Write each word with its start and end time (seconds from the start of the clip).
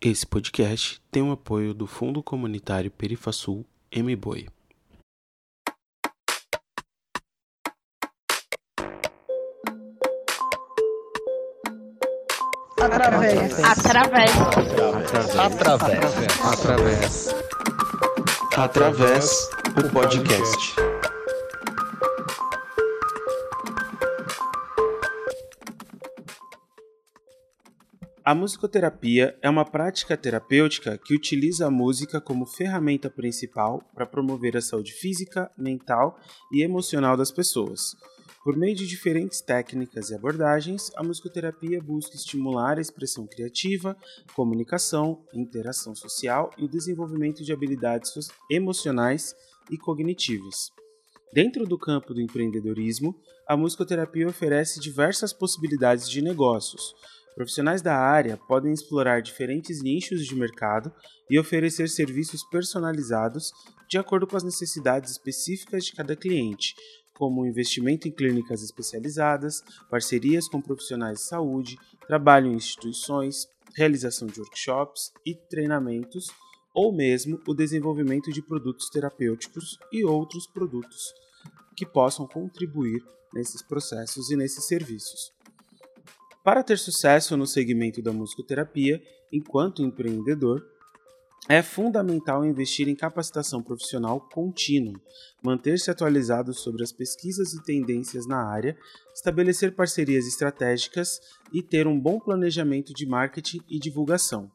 Esse 0.00 0.24
podcast 0.24 1.02
tem 1.10 1.24
o 1.24 1.32
apoio 1.32 1.74
do 1.74 1.84
Fundo 1.84 2.22
Comunitário 2.22 2.88
Perifasul 2.88 3.66
MBoi. 3.90 4.46
Através. 12.80 13.64
Através. 13.64 14.30
Através. 15.36 16.44
Através. 16.44 17.34
Através 18.56 19.50
o 19.84 19.90
podcast. 19.90 20.87
A 28.28 28.34
musicoterapia 28.34 29.38
é 29.40 29.48
uma 29.48 29.64
prática 29.64 30.14
terapêutica 30.14 30.98
que 30.98 31.14
utiliza 31.14 31.66
a 31.66 31.70
música 31.70 32.20
como 32.20 32.44
ferramenta 32.44 33.08
principal 33.08 33.82
para 33.94 34.04
promover 34.04 34.54
a 34.54 34.60
saúde 34.60 34.92
física, 34.92 35.50
mental 35.56 36.20
e 36.52 36.62
emocional 36.62 37.16
das 37.16 37.32
pessoas. 37.32 37.96
Por 38.44 38.54
meio 38.54 38.76
de 38.76 38.86
diferentes 38.86 39.40
técnicas 39.40 40.10
e 40.10 40.14
abordagens, 40.14 40.90
a 40.94 41.02
musicoterapia 41.02 41.80
busca 41.82 42.16
estimular 42.16 42.76
a 42.76 42.82
expressão 42.82 43.26
criativa, 43.26 43.96
comunicação, 44.34 45.24
interação 45.32 45.94
social 45.94 46.50
e 46.58 46.66
o 46.66 46.68
desenvolvimento 46.68 47.42
de 47.42 47.50
habilidades 47.50 48.12
emocionais 48.50 49.34
e 49.70 49.78
cognitivas. 49.78 50.70
Dentro 51.32 51.66
do 51.66 51.78
campo 51.78 52.12
do 52.12 52.20
empreendedorismo, 52.20 53.18
a 53.46 53.56
musicoterapia 53.56 54.28
oferece 54.28 54.80
diversas 54.80 55.32
possibilidades 55.32 56.08
de 56.10 56.20
negócios. 56.20 56.94
Profissionais 57.34 57.82
da 57.82 57.96
área 57.96 58.36
podem 58.36 58.72
explorar 58.72 59.22
diferentes 59.22 59.82
nichos 59.82 60.26
de 60.26 60.34
mercado 60.34 60.92
e 61.30 61.38
oferecer 61.38 61.88
serviços 61.88 62.42
personalizados 62.50 63.52
de 63.88 63.96
acordo 63.96 64.26
com 64.26 64.36
as 64.36 64.42
necessidades 64.42 65.12
específicas 65.12 65.84
de 65.84 65.92
cada 65.92 66.14
cliente, 66.14 66.74
como 67.14 67.46
investimento 67.46 68.06
em 68.06 68.12
clínicas 68.12 68.62
especializadas, 68.62 69.62
parcerias 69.90 70.48
com 70.48 70.60
profissionais 70.60 71.18
de 71.18 71.24
saúde, 71.24 71.76
trabalho 72.06 72.52
em 72.52 72.54
instituições, 72.54 73.46
realização 73.74 74.28
de 74.28 74.40
workshops 74.40 75.12
e 75.26 75.34
treinamentos, 75.34 76.28
ou 76.74 76.92
mesmo 76.92 77.40
o 77.46 77.54
desenvolvimento 77.54 78.30
de 78.30 78.42
produtos 78.42 78.88
terapêuticos 78.88 79.78
e 79.92 80.04
outros 80.04 80.46
produtos 80.46 81.12
que 81.76 81.86
possam 81.86 82.26
contribuir 82.26 83.02
nesses 83.32 83.62
processos 83.62 84.30
e 84.30 84.36
nesses 84.36 84.64
serviços. 84.64 85.32
Para 86.48 86.62
ter 86.62 86.78
sucesso 86.78 87.36
no 87.36 87.46
segmento 87.46 88.00
da 88.00 88.10
musicoterapia, 88.10 89.02
enquanto 89.30 89.82
empreendedor, 89.82 90.64
é 91.46 91.60
fundamental 91.62 92.42
investir 92.42 92.88
em 92.88 92.94
capacitação 92.94 93.62
profissional 93.62 94.18
contínua, 94.32 94.98
manter-se 95.42 95.90
atualizado 95.90 96.54
sobre 96.54 96.82
as 96.82 96.90
pesquisas 96.90 97.52
e 97.52 97.62
tendências 97.62 98.26
na 98.26 98.50
área, 98.50 98.74
estabelecer 99.14 99.76
parcerias 99.76 100.26
estratégicas 100.26 101.20
e 101.52 101.62
ter 101.62 101.86
um 101.86 102.00
bom 102.00 102.18
planejamento 102.18 102.94
de 102.94 103.04
marketing 103.04 103.60
e 103.68 103.78
divulgação. 103.78 104.50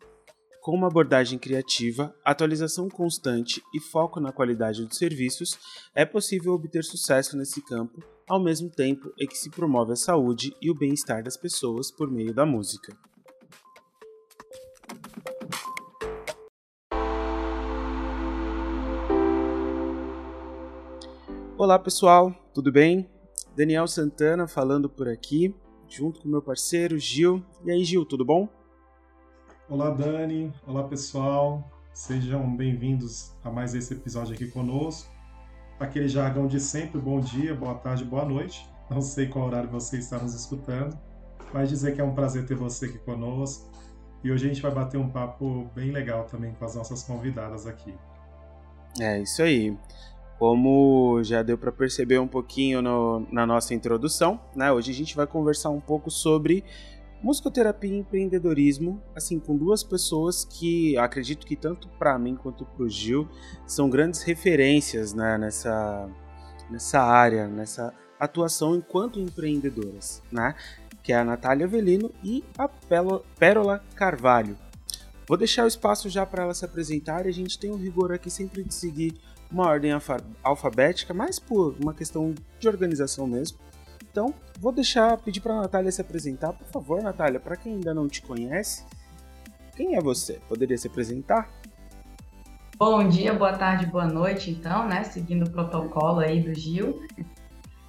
Com 0.63 0.75
uma 0.75 0.87
abordagem 0.87 1.37
criativa, 1.37 2.11
atualização 2.25 2.89
constante 2.89 3.61
e 3.71 3.79
foco 3.79 4.19
na 4.19 4.31
qualidade 4.31 4.83
dos 4.83 4.97
serviços, 4.97 5.59
é 5.93 6.05
possível 6.07 6.53
obter 6.53 6.83
sucesso 6.83 7.37
nesse 7.37 7.61
campo, 7.61 8.03
ao 8.27 8.41
mesmo 8.41 8.69
tempo 8.69 9.13
em 9.19 9.27
que 9.27 9.37
se 9.37 9.49
promove 9.49 9.93
a 9.93 9.95
saúde 9.95 10.55
e 10.61 10.71
o 10.71 10.75
bem-estar 10.75 11.23
das 11.23 11.37
pessoas 11.37 11.91
por 11.91 12.09
meio 12.09 12.33
da 12.33 12.45
música. 12.45 12.95
Olá 21.57 21.79
pessoal, 21.79 22.33
tudo 22.53 22.71
bem? 22.71 23.09
Daniel 23.55 23.87
Santana 23.87 24.47
falando 24.47 24.89
por 24.89 25.07
aqui, 25.07 25.55
junto 25.87 26.19
com 26.19 26.27
meu 26.27 26.41
parceiro 26.41 26.97
Gil. 26.97 27.43
E 27.63 27.71
aí, 27.71 27.83
Gil, 27.83 28.05
tudo 28.05 28.25
bom? 28.25 28.49
Olá, 29.69 29.89
Dani. 29.91 30.51
Olá, 30.67 30.83
pessoal. 30.83 31.63
Sejam 31.93 32.55
bem-vindos 32.55 33.35
a 33.43 33.51
mais 33.51 33.75
esse 33.75 33.93
episódio 33.93 34.33
aqui 34.33 34.47
conosco. 34.47 35.12
Aquele 35.83 36.07
jargão 36.07 36.47
de 36.47 36.61
sempre, 36.61 36.97
bom 36.97 37.19
dia, 37.19 37.53
boa 37.53 37.75
tarde, 37.75 38.05
boa 38.05 38.23
noite. 38.23 38.65
Não 38.89 39.01
sei 39.01 39.27
qual 39.27 39.47
horário 39.47 39.69
você 39.69 39.97
está 39.97 40.17
nos 40.17 40.33
escutando, 40.33 40.97
mas 41.53 41.67
dizer 41.67 41.93
que 41.93 41.99
é 41.99 42.03
um 42.05 42.15
prazer 42.15 42.45
ter 42.45 42.55
você 42.55 42.85
aqui 42.85 42.97
conosco. 42.99 43.69
E 44.23 44.31
hoje 44.31 44.45
a 44.45 44.47
gente 44.47 44.61
vai 44.61 44.71
bater 44.71 44.97
um 44.97 45.09
papo 45.09 45.69
bem 45.75 45.91
legal 45.91 46.23
também 46.23 46.53
com 46.53 46.63
as 46.63 46.73
nossas 46.73 47.03
convidadas 47.03 47.67
aqui. 47.67 47.93
É 48.97 49.19
isso 49.19 49.43
aí. 49.43 49.77
Como 50.39 51.21
já 51.21 51.43
deu 51.43 51.57
para 51.57 51.69
perceber 51.69 52.17
um 52.17 52.29
pouquinho 52.29 52.81
no, 52.81 53.27
na 53.29 53.45
nossa 53.45 53.73
introdução, 53.73 54.39
né? 54.55 54.71
Hoje 54.71 54.89
a 54.89 54.95
gente 54.95 55.17
vai 55.17 55.27
conversar 55.27 55.69
um 55.69 55.81
pouco 55.81 56.09
sobre 56.09 56.63
musicoterapia 57.23 57.89
e 57.89 57.99
empreendedorismo, 57.99 59.01
assim, 59.15 59.39
com 59.39 59.55
duas 59.55 59.81
pessoas 59.81 60.43
que 60.43 60.97
acredito 60.97 61.47
que 61.47 61.55
tanto 61.55 61.87
para 61.97 62.19
mim 62.19 62.35
quanto 62.35 62.65
para 62.65 62.83
o 62.83 62.89
Gil 62.89 63.27
são 63.65 63.89
grandes 63.89 64.21
referências 64.23 65.13
né, 65.13 65.37
nessa, 65.37 66.09
nessa 66.69 67.01
área, 67.01 67.47
nessa 67.47 67.93
atuação 68.19 68.75
enquanto 68.75 69.19
empreendedoras, 69.19 70.21
né? 70.31 70.53
Que 71.01 71.13
é 71.13 71.17
a 71.17 71.23
Natália 71.23 71.65
Avelino 71.65 72.11
e 72.23 72.43
a 72.57 72.67
Pérola 72.67 73.83
Carvalho. 73.95 74.57
Vou 75.27 75.37
deixar 75.37 75.63
o 75.63 75.67
espaço 75.67 76.09
já 76.09 76.25
para 76.25 76.43
ela 76.43 76.53
se 76.53 76.65
apresentar 76.65 77.25
e 77.25 77.29
a 77.29 77.33
gente 77.33 77.57
tem 77.57 77.71
um 77.71 77.77
rigor 77.77 78.11
aqui 78.11 78.29
sempre 78.29 78.63
de 78.63 78.73
seguir 78.73 79.13
uma 79.49 79.67
ordem 79.67 79.91
alfabética, 80.43 81.13
mais 81.13 81.39
por 81.39 81.75
uma 81.81 81.93
questão 81.93 82.33
de 82.59 82.67
organização 82.67 83.27
mesmo. 83.27 83.57
Então, 84.13 84.31
vou 84.59 84.71
deixar, 84.71 85.17
pedir 85.17 85.41
para 85.41 85.55
a 85.55 85.61
Natália 85.61 85.91
se 85.91 85.99
apresentar. 85.99 86.53
Por 86.53 86.67
favor, 86.67 87.01
Natália, 87.01 87.39
para 87.39 87.57
quem 87.57 87.73
ainda 87.73 87.95
não 87.95 88.07
te 88.07 88.21
conhece, 88.21 88.85
quem 89.75 89.95
é 89.95 89.99
você? 89.99 90.39
Poderia 90.47 90.77
se 90.77 90.85
apresentar? 90.85 91.49
Bom 92.77 93.09
dia, 93.09 93.33
boa 93.33 93.53
tarde, 93.53 93.87
boa 93.87 94.05
noite, 94.05 94.51
então, 94.51 94.87
né? 94.87 95.03
Seguindo 95.03 95.47
o 95.47 95.49
protocolo 95.49 96.19
aí 96.19 96.39
do 96.39 96.53
Gil. 96.53 97.07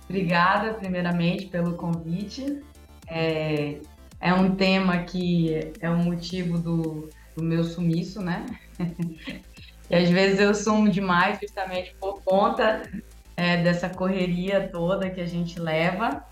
Obrigada, 0.09 0.73
primeiramente, 0.73 1.49
pelo 1.49 1.75
convite. 1.75 2.59
É, 3.06 3.81
é 4.19 4.33
um 4.33 4.56
tema 4.56 5.01
que 5.01 5.75
é 5.79 5.91
o 5.91 5.93
um 5.93 6.05
motivo 6.05 6.56
do, 6.56 7.11
do 7.37 7.45
meu 7.45 7.62
sumiço, 7.62 8.23
né? 8.23 8.47
E 9.91 9.95
às 9.95 10.09
vezes 10.09 10.41
eu 10.41 10.55
sumo 10.55 10.89
demais 10.89 11.39
justamente 11.39 11.95
por 12.01 12.23
conta 12.23 12.91
é, 13.37 13.62
dessa 13.62 13.89
correria 13.89 14.69
toda 14.71 15.11
que 15.11 15.21
a 15.21 15.27
gente 15.27 15.59
leva. 15.59 16.25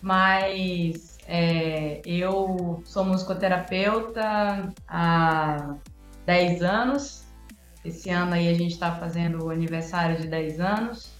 Mas 0.00 1.18
é, 1.26 2.02
eu 2.04 2.82
sou 2.84 3.04
musicoterapeuta 3.04 4.72
há 4.86 5.74
10 6.26 6.62
anos. 6.62 7.24
Esse 7.84 8.10
ano 8.10 8.34
aí 8.34 8.48
a 8.48 8.54
gente 8.54 8.72
está 8.72 8.94
fazendo 8.94 9.44
o 9.44 9.50
aniversário 9.50 10.20
de 10.20 10.26
10 10.26 10.60
anos. 10.60 11.12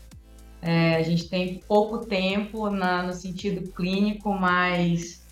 É, 0.62 0.96
a 0.96 1.02
gente 1.02 1.28
tem 1.28 1.60
pouco 1.68 1.98
tempo 1.98 2.70
na, 2.70 3.02
no 3.02 3.12
sentido 3.12 3.70
clínico, 3.72 4.32
mas 4.32 5.22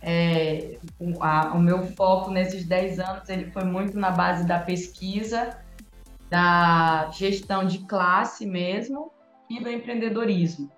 é, 0.00 0.78
o, 0.98 1.22
a, 1.22 1.52
o 1.54 1.58
meu 1.58 1.86
foco 1.94 2.30
nesses 2.30 2.64
10 2.64 3.00
anos 3.00 3.28
ele 3.28 3.50
foi 3.50 3.64
muito 3.64 3.98
na 3.98 4.10
base 4.10 4.44
da 4.44 4.60
pesquisa 4.60 5.58
da 6.30 7.10
gestão 7.12 7.66
de 7.66 7.78
classe 7.80 8.46
mesmo 8.46 9.10
e 9.48 9.60
do 9.60 9.70
empreendedorismo. 9.70 10.70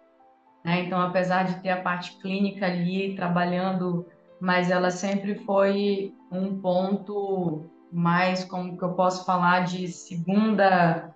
Né? 0.65 0.85
Então, 0.85 1.01
apesar 1.01 1.45
de 1.45 1.61
ter 1.61 1.71
a 1.71 1.83
parte 1.83 2.19
clínica 2.21 2.67
ali 2.67 3.15
trabalhando, 3.15 4.07
mas 4.41 4.71
ela 4.71 4.91
sempre 4.91 5.35
foi 5.37 6.15
um 6.31 6.61
ponto 6.61 7.71
mais, 7.93 8.45
como 8.45 8.77
que 8.77 8.85
eu 8.85 8.93
posso 8.93 9.25
falar, 9.25 9.61
de 9.61 9.89
segunda 9.89 11.15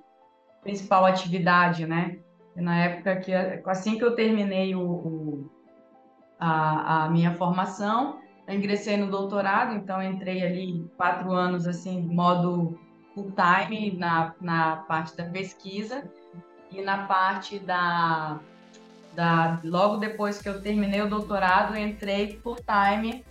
principal 0.62 1.04
atividade, 1.04 1.86
né? 1.86 2.18
Na 2.56 2.78
época 2.78 3.16
que, 3.16 3.32
assim 3.66 3.98
que 3.98 4.04
eu 4.04 4.14
terminei 4.14 4.74
o, 4.74 4.82
o 4.82 5.50
a, 6.38 7.04
a 7.04 7.10
minha 7.10 7.34
formação, 7.34 8.20
eu 8.46 8.54
ingressei 8.54 8.96
no 8.96 9.10
doutorado, 9.10 9.74
então 9.74 10.02
entrei 10.02 10.44
ali 10.44 10.90
quatro 10.96 11.32
anos, 11.32 11.66
assim, 11.66 12.02
modo 12.02 12.78
full 13.14 13.32
time 13.32 13.96
na, 13.96 14.34
na 14.40 14.76
parte 14.76 15.16
da 15.16 15.24
pesquisa 15.24 16.10
e 16.72 16.82
na 16.82 17.06
parte 17.06 17.58
da, 17.58 18.38
da. 19.14 19.60
Logo 19.64 19.96
depois 19.96 20.40
que 20.40 20.48
eu 20.48 20.60
terminei 20.60 21.02
o 21.02 21.08
doutorado, 21.08 21.76
entrei 21.76 22.38
full 22.42 22.56
time 22.56 23.24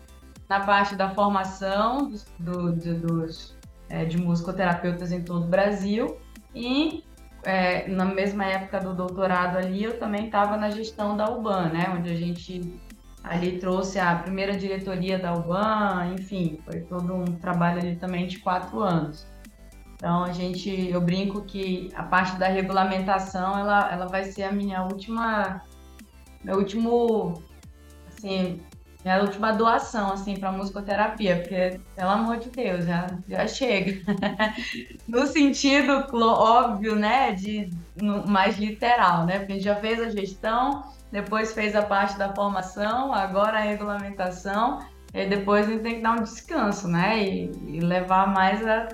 na 0.48 0.60
parte 0.60 0.96
da 0.96 1.10
formação 1.10 2.10
dos, 2.10 2.26
do, 2.38 2.72
do, 2.74 3.00
dos, 3.00 3.58
é, 3.90 4.06
de 4.06 4.18
musicoterapeutas 4.18 5.12
em 5.12 5.22
todo 5.22 5.46
o 5.46 5.48
Brasil 5.48 6.18
e 6.54 7.04
é, 7.44 7.88
na 7.88 8.06
mesma 8.06 8.46
época 8.46 8.80
do 8.80 8.94
doutorado 8.94 9.58
ali 9.58 9.84
eu 9.84 9.98
também 9.98 10.26
estava 10.26 10.58
na 10.58 10.70
gestão 10.70 11.16
da 11.16 11.30
UBAN, 11.30 11.70
né, 11.70 11.94
onde 11.98 12.12
a 12.12 12.16
gente 12.16 12.80
Ali 13.24 13.60
trouxe 13.60 14.00
a 14.00 14.16
primeira 14.16 14.58
diretoria 14.58 15.20
da 15.20 15.34
UBAN, 15.34 16.16
enfim, 16.18 16.60
foi 16.66 16.82
todo 16.82 17.14
um 17.14 17.26
trabalho 17.26 17.80
ali 17.80 17.96
também 17.96 18.26
de 18.26 18.40
quatro 18.40 18.80
anos. 18.80 19.28
Então 20.02 20.24
a 20.24 20.32
gente, 20.32 20.90
eu 20.90 21.00
brinco 21.00 21.44
que 21.44 21.92
a 21.94 22.02
parte 22.02 22.36
da 22.38 22.48
regulamentação, 22.48 23.56
ela, 23.56 23.88
ela 23.92 24.08
vai 24.08 24.24
ser 24.24 24.42
a 24.42 24.52
minha 24.52 24.82
última, 24.82 25.62
meu 26.44 26.58
último, 26.58 27.44
assim, 28.08 28.60
minha 29.06 29.22
última 29.22 29.52
doação, 29.52 30.12
assim, 30.12 30.40
para 30.40 30.52
musicoterapia, 30.52 31.38
porque, 31.38 31.80
pelo 31.96 32.10
amor 32.10 32.38
de 32.38 32.50
Deus, 32.50 32.84
já, 32.86 33.16
já 33.30 33.48
chega. 33.48 34.02
no 35.08 35.28
sentido 35.28 36.08
óbvio, 36.12 36.96
né, 36.96 37.34
de, 37.34 37.70
no, 38.02 38.26
mais 38.26 38.58
literal, 38.58 39.28
né, 39.28 39.38
porque 39.38 39.52
a 39.52 39.56
gente 39.58 39.66
já 39.66 39.76
fez 39.76 40.02
a 40.02 40.10
gestão, 40.10 40.84
depois 41.12 41.54
fez 41.54 41.76
a 41.76 41.84
parte 41.84 42.18
da 42.18 42.34
formação, 42.34 43.14
agora 43.14 43.60
a 43.60 43.62
regulamentação, 43.62 44.80
e 45.14 45.28
depois 45.28 45.68
a 45.68 45.72
gente 45.74 45.84
tem 45.84 45.96
que 45.98 46.02
dar 46.02 46.14
um 46.14 46.24
descanso, 46.24 46.88
né, 46.88 47.24
e, 47.24 47.52
e 47.68 47.80
levar 47.82 48.26
mais 48.26 48.66
a 48.66 48.88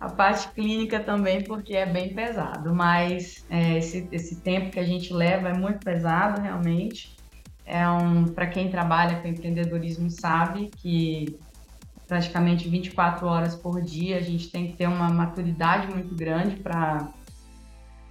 a 0.00 0.08
parte 0.08 0.48
clínica 0.52 1.00
também, 1.00 1.42
porque 1.42 1.74
é 1.74 1.84
bem 1.84 2.14
pesado, 2.14 2.74
mas 2.74 3.44
é, 3.50 3.78
esse, 3.78 4.08
esse 4.12 4.40
tempo 4.40 4.70
que 4.70 4.78
a 4.78 4.84
gente 4.84 5.12
leva 5.12 5.48
é 5.48 5.54
muito 5.54 5.84
pesado, 5.84 6.40
realmente. 6.40 7.16
É 7.66 7.88
um, 7.88 8.24
para 8.24 8.46
quem 8.46 8.70
trabalha 8.70 9.20
com 9.20 9.28
empreendedorismo 9.28 10.08
sabe 10.10 10.70
que 10.76 11.38
praticamente 12.06 12.68
24 12.68 13.26
horas 13.26 13.54
por 13.54 13.82
dia 13.82 14.16
a 14.16 14.22
gente 14.22 14.50
tem 14.50 14.68
que 14.68 14.76
ter 14.76 14.86
uma 14.86 15.10
maturidade 15.10 15.88
muito 15.88 16.14
grande 16.14 16.56
para 16.56 17.12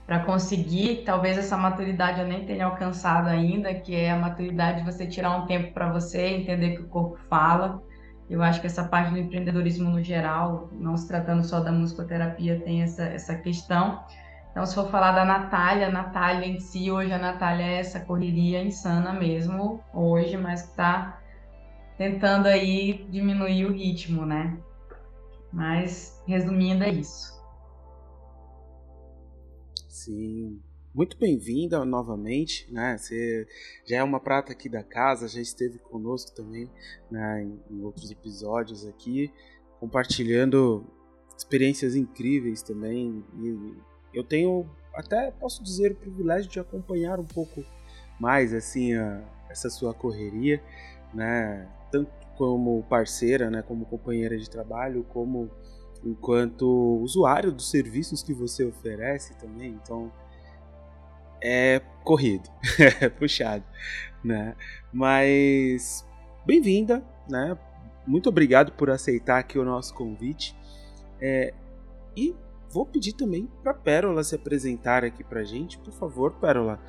para 0.06 0.20
conseguir, 0.20 1.04
talvez 1.06 1.38
essa 1.38 1.58
maturidade 1.58 2.22
eu 2.22 2.28
nem 2.28 2.46
tenha 2.46 2.66
alcançado 2.66 3.28
ainda, 3.28 3.74
que 3.74 3.94
é 3.94 4.10
a 4.10 4.16
maturidade 4.16 4.80
de 4.80 4.86
você 4.90 5.06
tirar 5.06 5.36
um 5.36 5.46
tempo 5.46 5.74
para 5.74 5.92
você, 5.92 6.28
entender 6.28 6.78
que 6.78 6.84
o 6.84 6.88
corpo 6.88 7.18
fala, 7.30 7.84
eu 8.30 8.44
acho 8.44 8.60
que 8.60 8.68
essa 8.68 8.84
parte 8.84 9.12
do 9.12 9.18
empreendedorismo 9.18 9.90
no 9.90 10.04
geral, 10.04 10.70
não 10.74 10.98
se 10.98 11.08
tratando 11.08 11.44
só 11.44 11.60
da 11.62 11.72
musicoterapia, 11.72 12.60
tem 12.60 12.82
essa, 12.82 13.04
essa 13.04 13.36
questão. 13.36 14.04
Então, 14.52 14.66
se 14.66 14.76
for 14.76 14.90
falar 14.90 15.14
da 15.14 15.24
Natália, 15.24 15.88
a 15.88 15.92
Natália 15.92 16.46
em 16.46 16.60
si, 16.60 16.92
hoje 16.92 17.14
a 17.14 17.20
Natália 17.20 17.64
é 17.64 17.80
essa 17.80 18.00
correria 18.00 18.62
insana 18.62 19.14
mesmo, 19.14 19.82
hoje, 19.94 20.36
mas 20.36 20.64
que 20.64 20.70
está 20.70 21.22
tentando 21.98 22.48
aí 22.48 23.06
diminuir 23.10 23.66
o 23.66 23.72
ritmo, 23.72 24.26
né? 24.26 24.58
Mas, 25.52 26.22
resumindo, 26.28 26.84
é 26.84 26.90
isso. 26.90 27.38
Sim, 29.88 30.60
muito 30.98 31.16
bem-vinda 31.16 31.86
novamente, 31.86 32.68
né? 32.74 32.98
Você 32.98 33.48
já 33.86 33.98
é 33.98 34.04
uma 34.04 34.20
prata 34.20 34.52
aqui 34.52 34.68
da 34.68 34.82
casa, 34.82 35.28
já 35.28 35.40
esteve 35.40 35.78
conosco 35.78 36.36
também 36.36 36.68
né, 37.12 37.44
em, 37.44 37.62
em 37.70 37.84
outros 37.84 38.10
episódios 38.10 38.84
aqui, 38.84 39.32
compartilhando 39.80 40.84
experiências 41.38 41.96
incríveis 41.96 42.64
também. 42.64 43.24
E 43.40 43.78
eu 44.12 44.24
tenho, 44.24 44.68
até 44.96 45.30
posso 45.30 45.64
dizer, 45.64 45.92
o 45.92 45.96
privilégio 45.98 46.50
de 46.50 46.60
acompanhar 46.60 47.20
um 47.20 47.26
pouco 47.26 47.64
mais 48.20 48.52
assim 48.52 48.96
a, 48.96 49.24
essa 49.52 49.70
sua 49.70 49.94
correria, 49.94 50.60
né? 51.14 51.70
Tanto 51.92 52.10
como 52.36 52.82
parceira, 52.90 53.52
né? 53.52 53.62
Como 53.62 53.86
companheira 53.86 54.36
de 54.36 54.50
trabalho, 54.50 55.04
como 55.04 55.48
enquanto 56.04 56.66
usuário 57.04 57.52
dos 57.52 57.70
serviços 57.70 58.24
que 58.24 58.34
você 58.34 58.66
oferece 58.66 59.38
também. 59.38 59.80
Então 59.84 60.12
é 61.42 61.82
corrido, 62.04 62.50
é 62.80 63.10
puxado, 63.10 63.64
né? 64.24 64.56
Mas 64.92 66.06
bem-vinda, 66.46 67.04
né? 67.30 67.58
Muito 68.06 68.30
obrigado 68.30 68.72
por 68.72 68.90
aceitar 68.90 69.40
aqui 69.40 69.60
o 69.60 69.66
nosso 69.66 69.94
convite. 69.94 70.56
É, 71.20 71.54
e 72.16 72.36
vou 72.70 72.86
pedir 72.86 73.14
também 73.14 73.50
para 73.62 73.74
Pérola 73.74 74.24
se 74.24 74.36
apresentar 74.36 75.04
aqui 75.04 75.24
para 75.24 75.44
gente, 75.44 75.78
por 75.78 75.92
favor, 75.92 76.32
Pérola. 76.34 76.80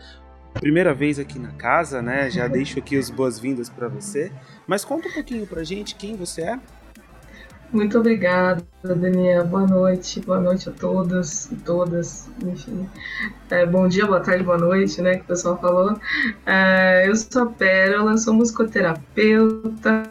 Primeira 0.55 0.95
vez 0.95 1.19
aqui 1.19 1.39
na 1.39 1.53
casa, 1.53 2.01
né? 2.01 2.31
Já 2.31 2.49
deixo 2.49 2.79
aqui 2.79 2.97
as 2.97 3.11
boas-vindas 3.11 3.69
para 3.69 3.89
você. 3.89 4.33
Mas 4.67 4.85
conta 4.85 5.09
um 5.09 5.13
pouquinho 5.13 5.47
para 5.47 5.63
gente 5.63 5.95
quem 5.95 6.17
você 6.17 6.43
é. 6.43 6.61
Muito 7.71 7.99
obrigada, 7.99 8.65
Daniel. 8.83 9.47
Boa 9.47 9.67
noite, 9.67 10.21
boa 10.21 10.41
noite 10.41 10.71
a 10.71 10.73
todos 10.73 11.53
e 11.53 11.57
todas. 11.57 12.27
Enfim, 12.43 12.89
é, 13.51 13.67
bom 13.67 13.87
dia, 13.87 14.07
boa 14.07 14.21
tarde, 14.21 14.43
boa 14.43 14.57
noite, 14.57 15.03
né? 15.03 15.17
Que 15.17 15.21
o 15.21 15.27
pessoal 15.27 15.61
falou. 15.61 16.01
É, 16.47 17.07
eu 17.07 17.15
sou 17.15 17.43
a 17.43 17.47
Pérola, 17.47 18.17
sou 18.17 18.33
musicoterapeuta. 18.33 20.03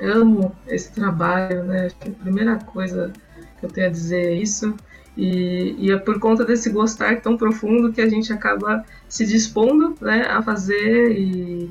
Amo 0.00 0.52
esse 0.66 0.92
trabalho, 0.92 1.62
né? 1.62 1.86
Acho 1.86 1.96
que 1.98 2.08
a 2.08 2.12
primeira 2.12 2.56
coisa 2.56 3.12
que 3.60 3.66
eu 3.66 3.70
tenho 3.70 3.86
a 3.86 3.90
dizer 3.90 4.32
é 4.32 4.34
isso. 4.34 4.74
E, 5.16 5.76
e, 5.78 5.92
é 5.92 5.96
por 5.96 6.18
conta 6.18 6.44
desse 6.44 6.70
gostar 6.70 7.20
tão 7.20 7.36
profundo 7.36 7.92
que 7.92 8.00
a 8.00 8.08
gente 8.08 8.32
acaba 8.32 8.84
se 9.08 9.24
dispondo 9.24 9.94
né, 10.00 10.22
a 10.22 10.42
fazer 10.42 11.12
e, 11.12 11.70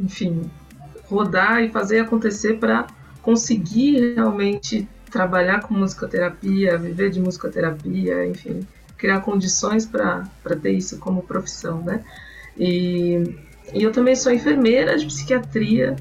enfim, 0.00 0.50
rodar 1.04 1.62
e 1.62 1.68
fazer 1.68 1.98
acontecer 1.98 2.54
para 2.58 2.86
conseguir 3.26 4.14
realmente 4.14 4.88
trabalhar 5.10 5.60
com 5.62 5.74
musicoterapia, 5.74 6.78
viver 6.78 7.10
de 7.10 7.18
musicoterapia, 7.20 8.24
enfim, 8.24 8.64
criar 8.96 9.20
condições 9.20 9.84
para 9.84 10.24
ter 10.62 10.70
isso 10.70 10.96
como 10.98 11.24
profissão, 11.24 11.82
né? 11.82 12.04
E, 12.56 13.34
e, 13.74 13.82
eu 13.82 13.90
também 13.90 14.14
sou 14.14 14.30
enfermeira 14.30 14.96
de 14.96 15.06
psiquiatria, 15.06 15.96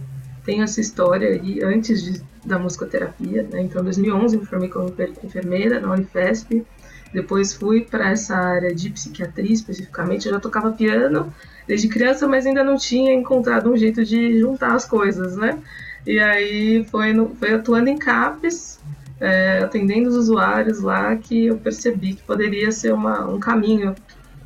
tenho 0.45 0.61
essa 0.61 0.79
história 0.79 1.29
aí 1.29 1.63
antes 1.63 2.03
de, 2.03 2.21
da 2.45 2.59
musicoterapia, 2.59 3.41
né? 3.41 3.61
Então, 3.61 3.81
em 3.81 3.85
2011 3.85 4.37
me 4.37 4.45
formei 4.45 4.69
como 4.69 4.93
enfermeira 5.23 5.79
na 5.79 5.93
Unifesp, 5.93 6.63
depois 7.11 7.55
fui 7.55 7.81
para 7.81 8.11
essa 8.11 8.35
área 8.35 8.71
de 8.71 8.91
psiquiatria 8.91 9.51
especificamente, 9.51 10.27
eu 10.27 10.33
já 10.33 10.39
tocava 10.39 10.71
piano 10.71 11.33
desde 11.67 11.87
criança, 11.87 12.27
mas 12.27 12.45
ainda 12.45 12.63
não 12.63 12.77
tinha 12.77 13.11
encontrado 13.15 13.71
um 13.71 13.75
jeito 13.75 14.05
de 14.05 14.39
juntar 14.39 14.75
as 14.75 14.85
coisas, 14.85 15.35
né? 15.35 15.57
E 16.05 16.19
aí 16.19 16.83
foi, 16.85 17.13
no, 17.13 17.35
foi 17.35 17.53
atuando 17.53 17.89
em 17.89 17.97
CAPES, 17.97 18.79
é, 19.19 19.59
atendendo 19.59 20.09
os 20.09 20.15
usuários 20.15 20.81
lá, 20.81 21.15
que 21.15 21.47
eu 21.47 21.57
percebi 21.57 22.13
que 22.13 22.23
poderia 22.23 22.71
ser 22.71 22.93
uma, 22.93 23.25
um 23.27 23.39
caminho 23.39 23.95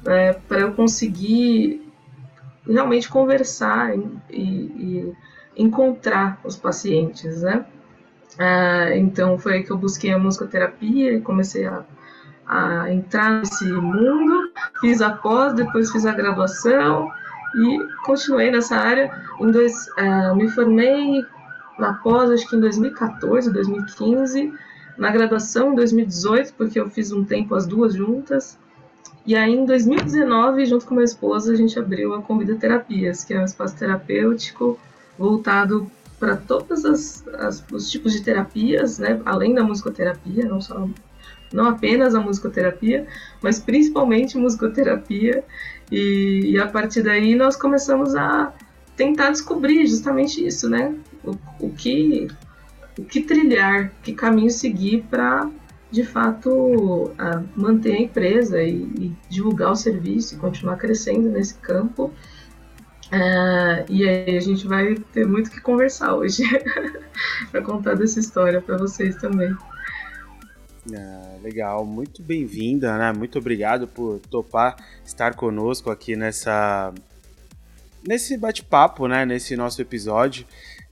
é, 0.06 0.34
para 0.34 0.60
eu 0.60 0.72
conseguir 0.74 1.86
realmente 2.66 3.10
conversar 3.10 3.98
e, 3.98 4.04
e, 4.32 5.14
encontrar 5.58 6.40
os 6.46 6.56
pacientes, 6.56 7.42
né? 7.42 7.66
É, 8.38 8.98
então 8.98 9.38
foi 9.38 9.56
aí 9.56 9.64
que 9.64 9.72
eu 9.72 9.78
busquei 9.78 10.14
a 10.14 10.18
musicoterapia 10.18 11.14
e 11.14 11.22
comecei 11.22 11.66
a, 11.66 11.84
a 12.48 12.90
entrar 12.94 13.40
nesse 13.40 13.66
mundo, 13.66 14.54
fiz 14.80 15.02
a 15.02 15.10
pós, 15.10 15.54
depois 15.54 15.92
fiz 15.92 16.06
a 16.06 16.14
graduação 16.14 17.12
e 17.56 17.80
continuei 18.06 18.52
nessa 18.52 18.78
área. 18.78 19.12
Em 19.42 19.52
dois, 19.52 19.88
uh, 19.98 20.36
me 20.36 20.48
formei 20.50 21.26
na 21.80 21.94
pós, 21.94 22.30
acho 22.30 22.48
que 22.48 22.56
em 22.56 22.60
2014, 22.60 23.52
2015, 23.52 24.54
na 24.98 25.12
graduação 25.12 25.72
em 25.72 25.76
2018, 25.76 26.54
porque 26.54 26.80
eu 26.80 26.90
fiz 26.90 27.12
um 27.12 27.24
tempo 27.24 27.56
as 27.56 27.66
duas 27.66 27.94
juntas. 27.94 28.58
E 29.26 29.36
aí 29.36 29.54
em 29.54 29.66
2019, 29.66 30.66
junto 30.66 30.86
com 30.86 30.96
minha 30.96 31.06
esposa, 31.06 31.54
a 31.54 31.56
gente 31.56 31.78
abriu 31.80 32.14
a 32.14 32.22
Convida 32.22 32.56
Terapias, 32.56 33.24
que 33.24 33.34
é 33.34 33.40
um 33.40 33.46
espaço 33.46 33.78
terapêutico 33.78 34.80
voltado 35.18 35.90
para 36.20 36.36
todos 36.36 36.86
as, 36.86 37.26
as, 37.28 37.64
os 37.72 37.90
tipos 37.90 38.12
de 38.12 38.22
terapias, 38.22 39.00
né? 39.00 39.22
além 39.26 39.54
da 39.54 39.64
musicoterapia, 39.64 40.46
não 40.46 40.60
só 40.60 40.88
não 41.52 41.68
apenas 41.68 42.14
a 42.14 42.20
musicoterapia, 42.20 43.08
mas 43.42 43.60
principalmente 43.60 44.38
musicoterapia. 44.38 45.44
E, 45.92 46.52
e 46.52 46.60
a 46.60 46.68
partir 46.68 47.02
daí 47.02 47.36
nós 47.36 47.56
começamos 47.56 48.16
a 48.16 48.54
tentar 48.96 49.32
descobrir 49.32 49.88
justamente 49.88 50.46
isso, 50.46 50.70
né? 50.70 50.94
O, 51.24 51.36
o, 51.60 51.70
que, 51.72 52.28
o 52.98 53.04
que 53.04 53.22
trilhar, 53.22 53.92
que 54.04 54.14
caminho 54.14 54.50
seguir 54.50 55.06
para, 55.10 55.50
de 55.92 56.04
fato, 56.04 57.12
manter 57.56 57.94
a 57.94 58.02
empresa 58.02 58.62
e, 58.62 58.76
e, 59.00 59.16
divulgar 59.30 59.72
o 59.72 59.76
serviço 59.76 60.36
e 60.36 60.38
continuar 60.38 60.78
crescendo 60.78 61.30
nesse 61.30 61.56
campo. 61.56 62.12
Uh, 63.12 63.82
e 63.90 64.08
aí 64.08 64.38
a 64.38 64.40
gente 64.40 64.68
vai 64.68 64.94
ter 65.12 65.26
muito 65.26 65.50
que 65.50 65.60
conversar 65.60 66.14
hoje 66.14 66.44
para 67.50 67.62
contar 67.64 67.96
dessa 67.96 68.20
história 68.20 68.62
para 68.62 68.78
vocês 68.78 69.16
também. 69.16 69.56
Ah, 70.96 71.38
legal, 71.42 71.86
muito 71.86 72.22
bem-vinda, 72.22 72.98
né? 72.98 73.12
Muito 73.12 73.38
obrigado 73.40 73.88
por 73.88 74.20
topar 74.20 74.76
estar 75.04 75.36
conosco 75.36 75.90
aqui 75.90 76.16
nessa 76.16 76.94
nesse 78.08 78.38
bate-papo, 78.38 79.08
né? 79.08 79.26
Nesse 79.26 79.56
nosso 79.56 79.82
episódio. 79.82 80.46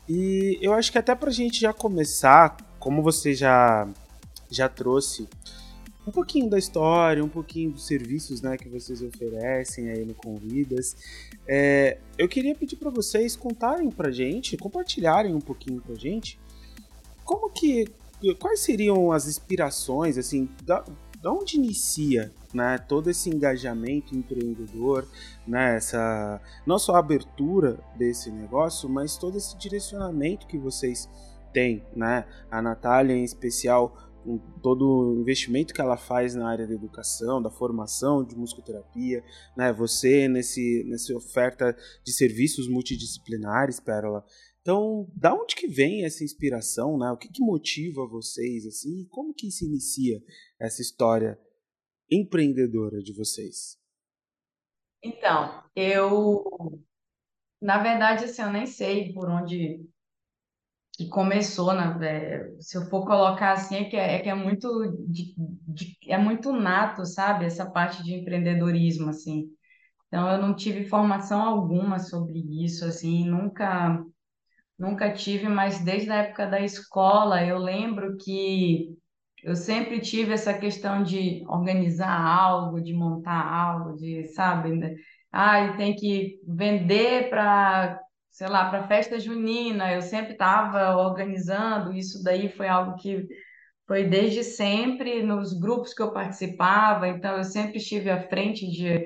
E 0.07 0.57
eu 0.61 0.73
acho 0.73 0.91
que 0.91 0.97
até 0.97 1.13
pra 1.13 1.31
gente 1.31 1.59
já 1.59 1.73
começar, 1.73 2.55
como 2.79 3.01
você 3.01 3.33
já, 3.33 3.87
já 4.49 4.69
trouxe, 4.69 5.27
um 6.07 6.11
pouquinho 6.11 6.49
da 6.49 6.57
história, 6.57 7.23
um 7.23 7.27
pouquinho 7.29 7.71
dos 7.71 7.85
serviços 7.85 8.41
né, 8.41 8.55
que 8.55 8.69
vocês 8.69 9.01
oferecem 9.01 9.89
aí 9.89 10.05
no 10.05 10.13
Convidas. 10.13 10.95
É, 11.45 11.97
eu 12.17 12.29
queria 12.29 12.55
pedir 12.55 12.77
para 12.77 12.89
vocês 12.89 13.35
contarem 13.35 13.91
para 13.91 14.09
gente, 14.09 14.55
compartilharem 14.55 15.35
um 15.35 15.41
pouquinho 15.41 15.81
com 15.81 15.91
a 15.91 15.95
gente, 15.95 16.39
como 17.25 17.49
que, 17.49 17.89
quais 18.39 18.61
seriam 18.61 19.11
as 19.11 19.27
inspirações, 19.27 20.17
assim, 20.17 20.47
da, 20.63 20.85
da 21.21 21.29
onde 21.29 21.57
inicia 21.57 22.31
né, 22.57 22.79
todo 22.79 23.07
esse 23.07 23.29
engajamento 23.29 24.15
empreendedor, 24.15 25.07
né, 25.47 25.75
essa, 25.75 26.41
não 26.65 26.79
só 26.79 26.95
a 26.95 26.99
abertura 26.99 27.79
desse 27.95 28.31
negócio, 28.31 28.89
mas 28.89 29.15
todo 29.15 29.37
esse 29.37 29.55
direcionamento 29.59 30.47
que 30.47 30.57
vocês 30.57 31.07
têm, 31.53 31.83
né? 31.95 32.25
A 32.49 32.59
Natália 32.61 33.15
em 33.15 33.23
especial 33.23 33.95
com 34.23 34.39
todo 34.61 34.85
o 34.85 35.21
investimento 35.21 35.71
que 35.73 35.79
ela 35.79 35.97
faz 35.97 36.33
na 36.33 36.49
área 36.49 36.67
da 36.67 36.73
educação, 36.73 37.41
da 37.41 37.51
formação 37.51 38.25
de 38.25 38.35
musicoterapia, 38.35 39.23
né? 39.55 39.71
Você 39.71 40.27
nesse 40.27 40.83
nessa 40.87 41.15
oferta 41.15 41.77
de 42.03 42.11
serviços 42.11 42.67
multidisciplinares, 42.67 43.79
Pérola. 43.79 44.25
Então, 44.61 45.07
da 45.15 45.33
onde 45.33 45.55
que 45.55 45.67
vem 45.67 46.03
essa 46.03 46.23
inspiração, 46.23 46.97
né? 46.97 47.09
O 47.11 47.17
que, 47.17 47.29
que 47.29 47.41
motiva 47.41 48.05
vocês 48.07 48.65
assim? 48.65 49.07
Como 49.11 49.33
que 49.33 49.51
se 49.51 49.65
inicia 49.65 50.21
essa 50.59 50.81
história 50.81 51.39
empreendedora 52.09 53.01
de 53.01 53.13
vocês? 53.13 53.77
Então, 55.03 55.63
eu 55.75 56.43
na 57.61 57.81
verdade 57.81 58.25
assim, 58.25 58.41
eu 58.41 58.51
nem 58.51 58.65
sei 58.65 59.13
por 59.13 59.29
onde 59.29 59.79
que 60.93 61.07
começou, 61.09 61.73
né? 61.73 62.49
Se 62.59 62.75
eu 62.77 62.89
for 62.89 63.05
colocar 63.05 63.53
assim, 63.53 63.75
é 63.75 63.83
que 63.85 63.95
é, 63.95 64.15
é 64.15 64.19
que 64.19 64.29
é 64.29 64.33
muito 64.35 64.67
de, 65.07 65.35
de, 65.67 65.97
é 66.07 66.17
muito 66.17 66.51
nato, 66.51 67.05
sabe? 67.05 67.45
Essa 67.45 67.69
parte 67.69 68.03
de 68.03 68.15
empreendedorismo, 68.15 69.09
assim. 69.09 69.45
Então, 70.07 70.31
eu 70.31 70.41
não 70.41 70.55
tive 70.55 70.85
formação 70.87 71.41
alguma 71.41 71.99
sobre 71.99 72.39
isso, 72.63 72.85
assim, 72.85 73.25
nunca 73.29 74.03
nunca 74.79 75.13
tive, 75.13 75.49
mas 75.49 75.83
desde 75.83 76.11
a 76.11 76.17
época 76.17 76.47
da 76.47 76.61
escola 76.61 77.43
eu 77.45 77.57
lembro 77.57 78.17
que 78.17 78.97
eu 79.43 79.55
sempre 79.55 79.99
tive 79.99 80.33
essa 80.33 80.53
questão 80.53 81.03
de 81.03 81.43
organizar 81.47 82.09
algo, 82.19 82.81
de 82.81 82.93
montar 82.93 83.45
algo, 83.45 83.95
de, 83.97 84.25
sabe, 84.33 84.71
né? 84.71 84.95
ah, 85.31 85.73
tem 85.77 85.95
que 85.95 86.39
vender 86.47 87.29
para 87.29 87.99
sei 88.37 88.47
lá, 88.47 88.69
para 88.69 88.87
festa 88.87 89.19
junina, 89.19 89.91
eu 89.91 90.01
sempre 90.01 90.33
estava 90.33 90.95
organizando, 90.95 91.91
isso 91.91 92.23
daí 92.23 92.47
foi 92.49 92.67
algo 92.67 92.95
que 92.95 93.25
foi 93.87 94.03
desde 94.03 94.43
sempre 94.43 95.23
nos 95.23 95.59
grupos 95.59 95.91
que 95.91 96.03
eu 96.03 96.13
participava, 96.13 97.07
então 97.07 97.37
eu 97.37 97.43
sempre 97.43 97.77
estive 97.77 98.11
à 98.11 98.27
frente 98.27 98.69
de, 98.69 98.99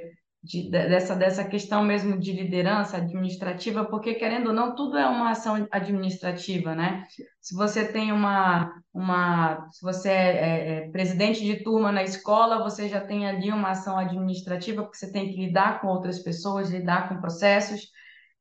de, 0.43 0.69
dessa, 0.71 1.15
dessa 1.15 1.43
questão 1.43 1.83
mesmo 1.83 2.19
de 2.19 2.31
liderança 2.31 2.97
administrativa, 2.97 3.85
porque 3.85 4.15
querendo 4.15 4.47
ou 4.47 4.53
não, 4.53 4.73
tudo 4.75 4.97
é 4.97 5.05
uma 5.05 5.29
ação 5.31 5.67
administrativa, 5.69 6.73
né? 6.73 7.03
Se 7.39 7.55
você 7.55 7.85
tem 7.85 8.11
uma, 8.11 8.73
uma 8.91 9.67
se 9.71 9.81
você 9.81 10.09
é, 10.09 10.13
é, 10.13 10.77
é 10.77 10.89
presidente 10.89 11.43
de 11.43 11.63
turma 11.63 11.91
na 11.91 12.03
escola, 12.03 12.63
você 12.63 12.89
já 12.89 12.99
tem 12.99 13.27
ali 13.27 13.51
uma 13.51 13.69
ação 13.71 13.97
administrativa, 13.99 14.81
porque 14.81 14.97
você 14.97 15.11
tem 15.11 15.29
que 15.31 15.45
lidar 15.45 15.79
com 15.79 15.87
outras 15.87 16.19
pessoas, 16.19 16.71
lidar 16.71 17.07
com 17.07 17.21
processos, 17.21 17.91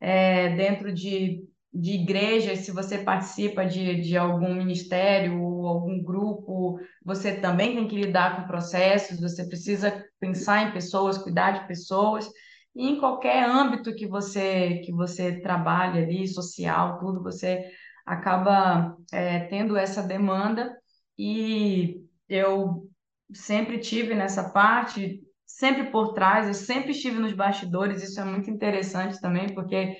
é, 0.00 0.56
dentro 0.56 0.90
de, 0.94 1.44
de 1.72 1.92
igrejas, 1.92 2.60
se 2.60 2.72
você 2.72 2.96
participa 2.98 3.66
de, 3.66 4.00
de 4.00 4.16
algum 4.16 4.54
ministério 4.54 5.38
ou 5.42 5.66
algum 5.66 6.02
grupo, 6.02 6.80
você 7.04 7.34
também 7.34 7.74
tem 7.74 7.86
que 7.86 7.96
lidar 7.96 8.36
com 8.36 8.48
processos, 8.48 9.20
você 9.20 9.44
precisa 9.46 10.02
pensar 10.20 10.68
em 10.68 10.72
pessoas, 10.72 11.18
cuidar 11.18 11.52
de 11.52 11.66
pessoas, 11.66 12.30
e 12.74 12.88
em 12.88 13.00
qualquer 13.00 13.44
âmbito 13.44 13.94
que 13.94 14.06
você, 14.06 14.80
que 14.84 14.92
você 14.92 15.40
trabalhe 15.40 15.98
ali, 15.98 16.28
social, 16.28 16.98
tudo, 17.00 17.22
você 17.22 17.70
acaba 18.06 18.96
é, 19.12 19.40
tendo 19.46 19.76
essa 19.76 20.02
demanda, 20.02 20.76
e 21.18 21.96
eu 22.28 22.88
sempre 23.32 23.78
tive 23.78 24.14
nessa 24.14 24.50
parte 24.50 25.20
sempre 25.46 25.90
por 25.90 26.14
trás, 26.14 26.46
eu 26.46 26.54
sempre 26.54 26.92
estive 26.92 27.18
nos 27.18 27.32
bastidores, 27.32 28.02
isso 28.02 28.20
é 28.20 28.24
muito 28.24 28.48
interessante 28.50 29.20
também, 29.20 29.52
porque 29.52 29.96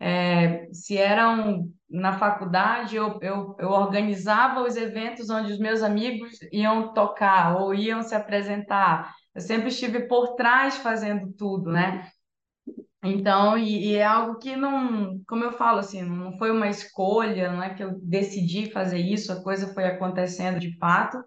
é, 0.00 0.66
se 0.72 0.96
eram 0.96 1.70
na 1.88 2.18
faculdade, 2.18 2.96
eu, 2.96 3.18
eu, 3.22 3.56
eu 3.58 3.68
organizava 3.70 4.62
os 4.62 4.76
eventos 4.76 5.30
onde 5.30 5.52
os 5.52 5.58
meus 5.58 5.82
amigos 5.82 6.38
iam 6.52 6.92
tocar 6.92 7.56
ou 7.56 7.74
iam 7.74 8.02
se 8.02 8.14
apresentar. 8.14 9.14
Eu 9.36 9.42
sempre 9.42 9.68
estive 9.68 10.08
por 10.08 10.34
trás 10.34 10.78
fazendo 10.78 11.30
tudo, 11.34 11.70
né? 11.70 12.10
Então, 13.04 13.58
e, 13.58 13.90
e, 13.92 13.96
é 13.96 14.02
algo 14.02 14.38
que 14.38 14.56
não, 14.56 15.20
como 15.28 15.44
eu 15.44 15.52
falo 15.52 15.78
assim, 15.78 16.02
não 16.02 16.38
foi 16.38 16.50
uma 16.50 16.68
escolha, 16.68 17.52
não 17.52 17.62
é 17.62 17.74
que 17.74 17.84
eu 17.84 18.00
decidi 18.00 18.70
fazer 18.72 18.98
isso, 18.98 19.30
a 19.30 19.42
coisa 19.42 19.74
foi 19.74 19.84
acontecendo 19.84 20.58
de 20.58 20.74
fato. 20.78 21.22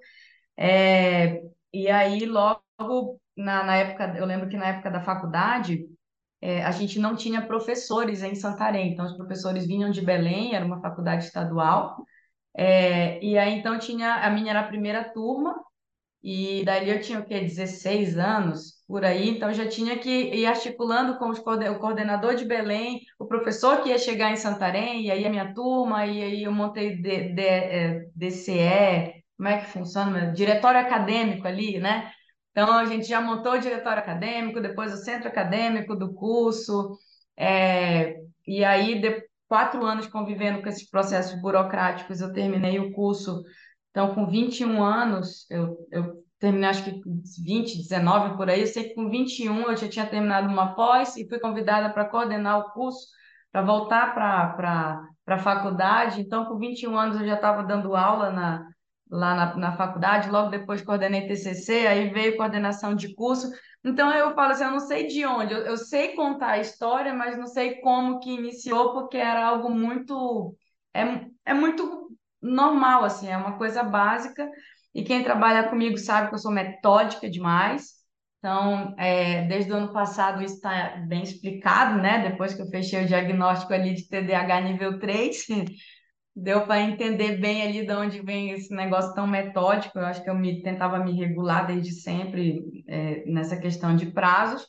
É, 0.58 1.40
e 1.72 1.88
aí, 1.88 2.26
logo 2.26 3.22
na, 3.38 3.64
na 3.64 3.76
época, 3.76 4.16
eu 4.18 4.26
lembro 4.26 4.50
que 4.50 4.58
na 4.58 4.70
época 4.70 4.90
da 4.90 5.02
faculdade, 5.04 5.86
é, 6.42 6.64
a 6.66 6.72
gente 6.72 6.98
não 6.98 7.16
tinha 7.16 7.46
professores 7.46 8.24
em 8.24 8.34
Santarém, 8.34 8.92
então 8.92 9.06
os 9.06 9.16
professores 9.16 9.68
vinham 9.68 9.92
de 9.92 10.02
Belém, 10.02 10.56
era 10.56 10.66
uma 10.66 10.82
faculdade 10.82 11.26
estadual, 11.26 11.96
é, 12.58 13.24
e 13.24 13.38
aí 13.38 13.54
então 13.54 13.78
tinha, 13.78 14.16
a 14.16 14.32
minha 14.32 14.50
era 14.52 14.62
a 14.62 14.68
primeira 14.68 15.04
turma, 15.14 15.56
e 16.24 16.64
daí 16.66 16.90
eu 16.90 17.00
tinha 17.02 17.20
o 17.20 17.26
quê, 17.26 17.40
16 17.42 18.18
anos, 18.18 18.84
por 18.88 19.06
aí, 19.06 19.30
então 19.30 19.54
já 19.54 19.68
tinha 19.68 19.98
que 19.98 20.10
ir 20.10 20.46
articulando 20.46 21.18
com 21.18 21.30
os, 21.30 21.40
o 21.40 21.80
coordenador 21.80 22.36
de 22.36 22.46
Belém, 22.46 23.02
o 23.18 23.26
professor 23.26 23.82
que 23.82 23.90
ia 23.90 23.98
chegar 23.98 24.32
em 24.32 24.36
Santarém, 24.36 25.06
e 25.06 25.12
aí 25.12 25.26
a 25.26 25.30
minha 25.30 25.54
turma, 25.54 26.06
e 26.06 26.22
aí 26.24 26.44
eu 26.44 26.52
montei 26.52 27.02
D, 27.02 27.30
D, 27.34 27.42
é, 27.42 28.06
DCE, 28.16 29.24
como 29.38 29.48
é 29.48 29.60
que 29.60 29.68
funciona? 29.72 30.34
Diretório 30.34 30.80
acadêmico 30.82 31.48
ali, 31.48 31.80
né? 31.80 32.12
Então, 32.52 32.74
a 32.74 32.86
gente 32.86 33.08
já 33.08 33.22
montou 33.22 33.54
o 33.54 33.60
diretório 33.60 34.00
acadêmico, 34.00 34.60
depois 34.60 34.94
o 34.94 34.98
centro 34.98 35.30
acadêmico 35.30 35.96
do 35.96 36.14
curso, 36.14 36.98
é, 37.38 38.18
e 38.46 38.66
aí, 38.66 39.00
de 39.00 39.24
quatro 39.48 39.84
anos 39.86 40.08
convivendo 40.08 40.62
com 40.62 40.68
esses 40.70 40.90
processos 40.90 41.40
burocráticos, 41.42 42.20
eu 42.22 42.34
terminei 42.34 42.80
o 42.80 42.92
curso. 42.92 43.44
Então, 43.92 44.14
com 44.14 44.28
21 44.28 44.84
anos, 44.84 45.50
eu, 45.50 45.78
eu 45.92 46.24
terminei 46.40 46.70
acho 46.70 46.84
que 46.84 47.02
20, 47.44 47.78
19 47.78 48.38
por 48.38 48.50
aí. 48.50 48.62
Eu 48.62 48.68
sei 48.68 48.86
que 48.86 48.96
com 48.96 49.10
21 49.10 49.62
eu 49.64 49.78
já 49.78 49.88
tinha 49.88 50.06
terminado 50.06 50.48
uma 50.48 50.76
pós 50.76 51.18
e 51.18 51.28
fui 51.28 51.40
convidada 51.40 51.92
para 51.94 52.06
coordenar 52.06 52.60
o 52.60 52.72
curso, 52.72 53.08
para 53.52 53.62
voltar 53.62 54.14
para 54.14 55.02
a 55.28 55.38
faculdade. 55.40 56.22
Então, 56.22 56.46
com 56.46 56.58
21 56.58 56.98
anos 56.98 57.20
eu 57.20 57.28
já 57.28 57.36
estava 57.36 57.64
dando 57.64 57.96
aula 57.96 58.32
na, 58.32 58.66
lá 59.10 59.34
na, 59.36 59.56
na 59.56 59.72
faculdade, 59.72 60.30
logo 60.30 60.50
depois 60.50 60.82
coordenei 60.82 61.28
TCC, 61.28 61.88
aí 61.88 62.10
veio 62.10 62.38
coordenação 62.38 62.96
de 62.96 63.14
curso. 63.16 63.50
Então 63.84 64.12
eu 64.12 64.34
falo 64.36 64.52
assim, 64.52 64.66
eu 64.66 64.72
não 64.72 64.80
sei 64.80 65.08
de 65.08 65.26
onde, 65.26 65.54
eu, 65.54 65.60
eu 65.60 65.78
sei 65.78 66.14
contar 66.16 66.52
a 66.52 66.60
história, 66.60 67.14
mas 67.14 67.38
não 67.38 67.48
sei 67.48 67.80
como 67.82 68.20
que 68.20 68.30
iniciou, 68.32 68.94
porque 68.94 69.18
era 69.18 69.46
algo 69.46 69.70
muito 69.70 70.56
é, 70.94 71.26
é 71.46 71.54
muito 71.54 71.99
normal 72.42 73.04
assim, 73.04 73.28
é 73.28 73.38
uma 73.38 73.58
coisa 73.58 73.84
básica. 73.84 74.50
E 74.94 75.04
quem 75.04 75.24
trabalha 75.24 75.70
comigo 75.70 75.98
sabe 75.98 76.30
que 76.30 76.36
eu 76.36 76.40
sou 76.40 76.52
metódica 76.52 77.30
demais. 77.30 78.00
Então, 78.40 78.96
é, 78.98 79.44
desde 79.48 79.72
o 79.72 79.76
ano 79.76 79.92
passado 79.94 80.42
isso 80.42 80.56
está 80.56 80.98
bem 81.08 81.24
explicado, 81.24 82.02
né? 82.02 82.30
Depois 82.30 82.54
que 82.54 82.62
eu 82.62 82.70
fechei 82.70 83.04
o 83.04 83.08
diagnóstico 83.08 83.74
ali 83.74 83.94
de 83.94 84.08
TDAH 84.08 84.62
nível 84.62 84.98
3, 85.00 85.46
deu 86.36 86.66
para 86.66 86.82
entender 86.82 87.38
bem 87.38 87.62
ali 87.64 87.86
de 87.86 87.94
onde 87.94 88.22
vem 88.22 88.52
esse 88.52 88.74
negócio 88.74 89.14
tão 89.14 89.28
metódico. 89.28 90.00
Eu 90.00 90.06
acho 90.06 90.24
que 90.24 90.30
eu 90.30 90.36
me 90.36 90.62
tentava 90.62 91.00
me 91.04 91.12
regular 91.14 91.68
desde 91.68 91.92
sempre 91.92 92.84
é, 92.88 93.26
nessa 93.26 93.58
questão 93.58 93.96
de 93.96 94.08
prazos. 94.08 94.66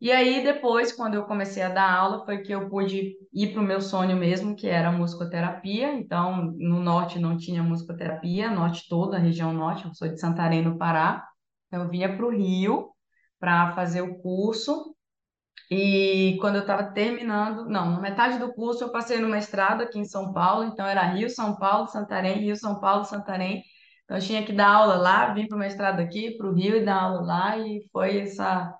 E 0.00 0.12
aí 0.12 0.44
depois, 0.44 0.92
quando 0.92 1.14
eu 1.14 1.24
comecei 1.24 1.62
a 1.62 1.68
dar 1.68 1.90
aula, 1.90 2.24
foi 2.24 2.42
que 2.42 2.52
eu 2.52 2.68
pude 2.68 3.16
ir 3.32 3.52
para 3.52 3.62
o 3.62 3.64
meu 3.64 3.80
sonho 3.80 4.16
mesmo, 4.16 4.54
que 4.54 4.68
era 4.68 4.88
a 4.88 4.92
musicoterapia. 4.92 5.92
Então, 5.94 6.52
no 6.56 6.80
norte 6.80 7.18
não 7.18 7.36
tinha 7.36 7.62
musicoterapia, 7.62 8.50
norte 8.50 8.86
toda, 8.88 9.16
a 9.16 9.20
região 9.20 9.52
norte. 9.52 9.86
Eu 9.86 9.94
sou 9.94 10.08
de 10.08 10.20
Santarém, 10.20 10.62
no 10.62 10.76
Pará. 10.78 11.26
Então, 11.66 11.84
eu 11.84 11.90
vinha 11.90 12.14
para 12.14 12.26
o 12.26 12.30
Rio 12.30 12.90
para 13.38 13.72
fazer 13.72 14.02
o 14.02 14.18
curso 14.18 14.96
e 15.70 16.36
quando 16.40 16.56
eu 16.56 16.60
estava 16.60 16.84
terminando, 16.92 17.68
não, 17.68 17.90
na 17.90 18.00
metade 18.00 18.38
do 18.38 18.52
curso 18.54 18.84
eu 18.84 18.92
passei 18.92 19.18
no 19.18 19.28
mestrado 19.28 19.82
aqui 19.82 19.98
em 19.98 20.04
São 20.04 20.32
Paulo, 20.32 20.64
então 20.64 20.86
era 20.86 21.02
Rio, 21.02 21.28
São 21.28 21.56
Paulo, 21.56 21.88
Santarém, 21.88 22.38
Rio, 22.40 22.56
São 22.56 22.78
Paulo, 22.80 23.04
Santarém. 23.04 23.64
Então 24.04 24.16
eu 24.16 24.22
tinha 24.22 24.44
que 24.44 24.52
dar 24.52 24.68
aula 24.68 24.96
lá, 24.96 25.32
vim 25.34 25.48
para 25.48 25.56
o 25.56 25.58
mestrado 25.58 25.98
aqui, 26.00 26.36
para 26.36 26.46
o 26.46 26.54
Rio 26.54 26.76
e 26.76 26.84
dar 26.84 27.02
aula 27.02 27.20
lá, 27.22 27.58
e 27.58 27.80
foi 27.92 28.18
essa, 28.20 28.72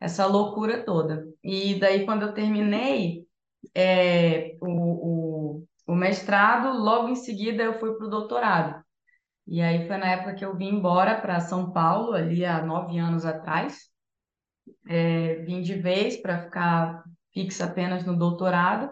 essa 0.00 0.26
loucura 0.26 0.84
toda. 0.84 1.24
E 1.42 1.78
daí 1.78 2.04
quando 2.04 2.22
eu 2.22 2.34
terminei 2.34 3.24
é, 3.74 4.56
o, 4.60 5.60
o, 5.60 5.64
o 5.86 5.94
mestrado, 5.94 6.76
logo 6.78 7.08
em 7.08 7.14
seguida 7.14 7.62
eu 7.62 7.78
fui 7.78 7.94
para 7.96 8.06
o 8.06 8.10
doutorado. 8.10 8.84
E 9.46 9.60
aí 9.60 9.86
foi 9.86 9.96
na 9.98 10.06
época 10.06 10.34
que 10.34 10.44
eu 10.44 10.56
vim 10.56 10.68
embora 10.76 11.20
para 11.20 11.40
São 11.40 11.70
Paulo, 11.70 12.12
ali 12.14 12.44
há 12.44 12.64
nove 12.64 12.98
anos 12.98 13.26
atrás. 13.26 13.90
É, 14.88 15.36
vim 15.36 15.60
de 15.60 15.74
vez 15.74 16.16
para 16.16 16.44
ficar 16.44 17.04
fixa 17.32 17.64
apenas 17.66 18.04
no 18.04 18.16
doutorado. 18.16 18.90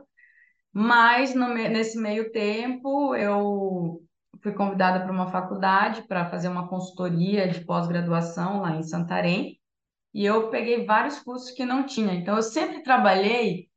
Mas 0.73 1.35
no, 1.35 1.49
nesse 1.55 1.99
meio 1.99 2.33
tempo 2.33 3.15
eu 3.15 4.03
fui 4.43 4.53
convidada 4.53 5.01
para 5.01 5.13
uma 5.13 5.31
faculdade 5.31 6.03
para 6.03 6.29
fazer 6.29 6.49
uma 6.49 6.69
consultoria 6.69 7.49
de 7.49 7.65
pós-graduação 7.65 8.61
lá 8.61 8.77
em 8.77 8.83
Santarém. 8.83 9.62
E 10.15 10.25
eu 10.25 10.51
peguei 10.51 10.85
vários 10.85 11.19
cursos 11.21 11.51
que 11.51 11.65
não 11.65 11.85
tinha. 11.85 12.15
Então 12.15 12.37
eu 12.37 12.43
sempre 12.43 12.83
trabalhei, 12.83 13.69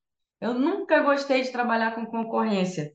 eu 0.42 0.54
nunca 0.54 1.02
gostei 1.02 1.42
de 1.42 1.52
trabalhar 1.52 1.96
com 1.96 2.06
concorrência. 2.06 2.92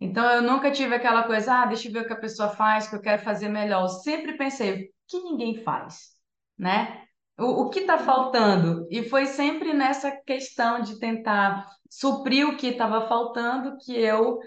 Então 0.00 0.28
eu 0.30 0.42
nunca 0.42 0.70
tive 0.70 0.94
aquela 0.94 1.22
coisa, 1.24 1.62
ah, 1.62 1.66
deixa 1.66 1.88
eu 1.88 1.92
ver 1.92 2.02
o 2.02 2.06
que 2.06 2.12
a 2.12 2.20
pessoa 2.20 2.50
faz, 2.50 2.88
que 2.88 2.96
eu 2.96 3.00
quero 3.00 3.22
fazer 3.22 3.48
melhor. 3.48 3.82
Eu 3.82 3.88
sempre 3.88 4.36
pensei, 4.36 4.84
o 4.84 4.88
que 5.08 5.18
ninguém 5.20 5.62
faz, 5.62 6.10
né? 6.58 7.02
O, 7.38 7.62
o 7.64 7.70
que 7.70 7.80
está 7.80 7.98
faltando? 7.98 8.86
E 8.90 9.08
foi 9.08 9.26
sempre 9.26 9.72
nessa 9.72 10.10
questão 10.10 10.80
de 10.80 10.98
tentar 10.98 11.66
suprir 11.90 12.46
o 12.48 12.56
que 12.56 12.68
estava 12.68 13.08
faltando 13.08 13.76
que 13.84 13.94
eu 13.96 14.38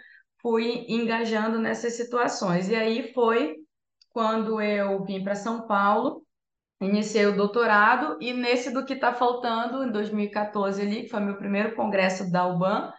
fui 0.41 0.85
engajando 0.87 1.59
nessas 1.59 1.93
situações. 1.93 2.69
E 2.69 2.75
aí 2.75 3.13
foi 3.13 3.55
quando 4.09 4.61
eu 4.61 5.03
vim 5.03 5.23
para 5.23 5.35
São 5.35 5.67
Paulo, 5.67 6.23
iniciei 6.81 7.25
o 7.25 7.35
doutorado, 7.35 8.17
e 8.21 8.33
nesse 8.33 8.71
do 8.71 8.85
que 8.85 8.93
está 8.93 9.13
faltando, 9.13 9.83
em 9.83 9.91
2014 9.91 10.81
ali, 10.81 11.03
que 11.03 11.09
foi 11.09 11.19
meu 11.19 11.37
primeiro 11.37 11.75
congresso 11.75 12.31
da 12.31 12.47
UBAN, 12.47 12.91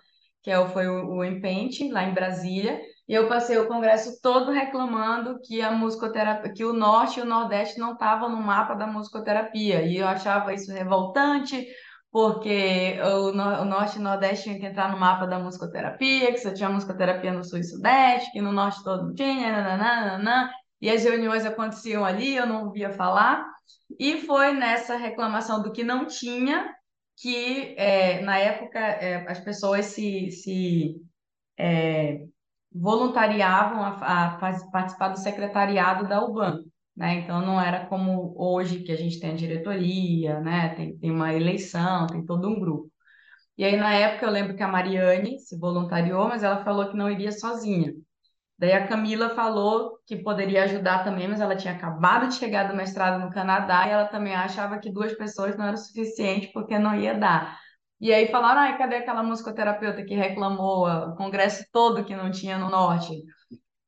que 0.43 0.51
é 0.51 0.69
foi 0.69 0.87
o, 0.89 1.17
o 1.17 1.25
Empente, 1.25 1.91
lá 1.91 2.05
em 2.05 2.15
Brasília, 2.15 2.81
e 3.09 3.15
eu 3.15 3.29
passei 3.29 3.59
o 3.59 3.67
congresso 3.67 4.21
todo 4.23 4.53
reclamando 4.53 5.41
que 5.41 5.61
a 5.61 5.71
musicoterapia, 5.73 6.53
que 6.53 6.65
o 6.65 6.73
norte 6.73 7.19
e 7.19 7.23
o 7.23 7.27
nordeste 7.27 7.79
não 7.79 7.93
estavam 7.93 8.29
no 8.31 8.41
mapa 8.41 8.75
da 8.75 8.87
musicoterapia, 8.87 9.83
e 9.83 9.97
eu 9.97 10.07
achava 10.07 10.55
isso 10.55 10.73
revoltante, 10.73 11.67
porque 12.13 12.99
o, 13.03 13.31
o 13.31 13.65
norte 13.65 13.97
e 13.97 14.01
o 14.01 14.03
nordeste 14.03 14.45
tinham 14.45 14.59
que 14.59 14.67
entrar 14.67 14.91
no 14.91 14.99
mapa 14.99 15.27
da 15.27 15.39
musicoterapia, 15.39 16.33
que 16.33 16.39
só 16.39 16.53
tinha 16.53 16.69
musicoterapia 16.69 17.33
no 17.33 17.45
sul 17.45 17.59
e 17.59 17.65
sudeste, 17.65 18.33
que 18.33 18.41
no 18.41 18.53
norte 18.53 18.83
todo 18.83 19.07
não 19.07 19.15
tinha, 19.15 19.53
nananana, 19.53 20.51
e 20.81 20.91
as 20.91 21.05
reuniões 21.05 21.45
aconteciam 21.45 22.05
ali, 22.05 22.35
eu 22.35 22.47
não 22.47 22.65
ouvia 22.67 22.91
falar, 22.91 23.47
e 23.99 24.23
foi 24.23 24.53
nessa 24.53 24.97
reclamação 24.97 25.63
do 25.63 25.73
que 25.73 25.85
não 25.85 26.07
tinha 26.07 26.75
que, 27.17 27.75
é, 27.77 28.23
na 28.23 28.39
época, 28.39 28.79
é, 28.79 29.31
as 29.31 29.41
pessoas 29.41 29.87
se, 29.87 30.31
se 30.31 30.97
é, 31.59 32.25
voluntariavam 32.73 33.83
a, 33.83 34.29
a, 34.29 34.39
participar 34.71 35.09
do 35.11 35.19
secretariado 35.19 36.09
da 36.09 36.25
UBAN. 36.25 36.65
Né? 36.97 37.15
Então, 37.21 37.45
não 37.45 37.61
era 37.61 37.87
como 37.87 38.35
hoje, 38.37 38.83
que 38.83 38.93
a 38.93 38.97
gente 38.97 39.21
tem 39.21 39.33
a 39.33 39.37
diretoria, 39.37 40.41
né? 40.41 40.75
tem, 40.75 40.97
tem 40.99 41.11
uma 41.11 41.35
eleição, 41.35 42.07
tem 42.07 42.25
todo 42.25 42.49
um 42.49 42.59
grupo. 42.59 42.91
E 43.59 43.65
aí, 43.65 43.77
na 43.77 43.93
época, 43.95 44.25
eu 44.27 44.31
lembro 44.31 44.57
que 44.57 44.63
a 44.63 44.69
Mariane 44.69 45.39
se 45.41 45.59
voluntariou, 45.59 46.29
mas 46.29 46.43
ela 46.43 46.65
falou 46.65 46.89
que 46.91 46.97
não 46.97 47.11
iria 47.11 47.33
sozinha. 47.33 47.93
Daí 48.61 48.73
a 48.75 48.87
Camila 48.87 49.31
falou 49.31 49.99
que 50.07 50.14
poderia 50.17 50.64
ajudar 50.64 51.02
também, 51.02 51.26
mas 51.26 51.40
ela 51.40 51.57
tinha 51.57 51.73
acabado 51.73 52.29
de 52.29 52.35
chegar 52.35 52.69
do 52.69 52.76
mestrado 52.76 53.19
no 53.19 53.33
Canadá 53.33 53.87
e 53.87 53.90
ela 53.90 54.05
também 54.05 54.35
achava 54.35 54.79
que 54.79 54.93
duas 54.93 55.14
pessoas 55.14 55.57
não 55.57 55.64
era 55.64 55.76
o 55.76 55.79
suficiente 55.79 56.50
porque 56.52 56.79
não 56.79 56.95
ia 56.95 57.14
dar. 57.14 57.59
E 57.99 58.12
aí 58.12 58.29
falaram, 58.29 58.61
ai, 58.61 58.76
cadê 58.76 58.97
aquela 58.97 59.23
musicoterapeuta 59.23 60.05
que 60.05 60.14
reclamou 60.14 60.87
o 60.87 61.17
congresso 61.17 61.64
todo 61.73 62.05
que 62.05 62.14
não 62.14 62.31
tinha 62.31 62.59
no 62.59 62.69
Norte? 62.69 63.14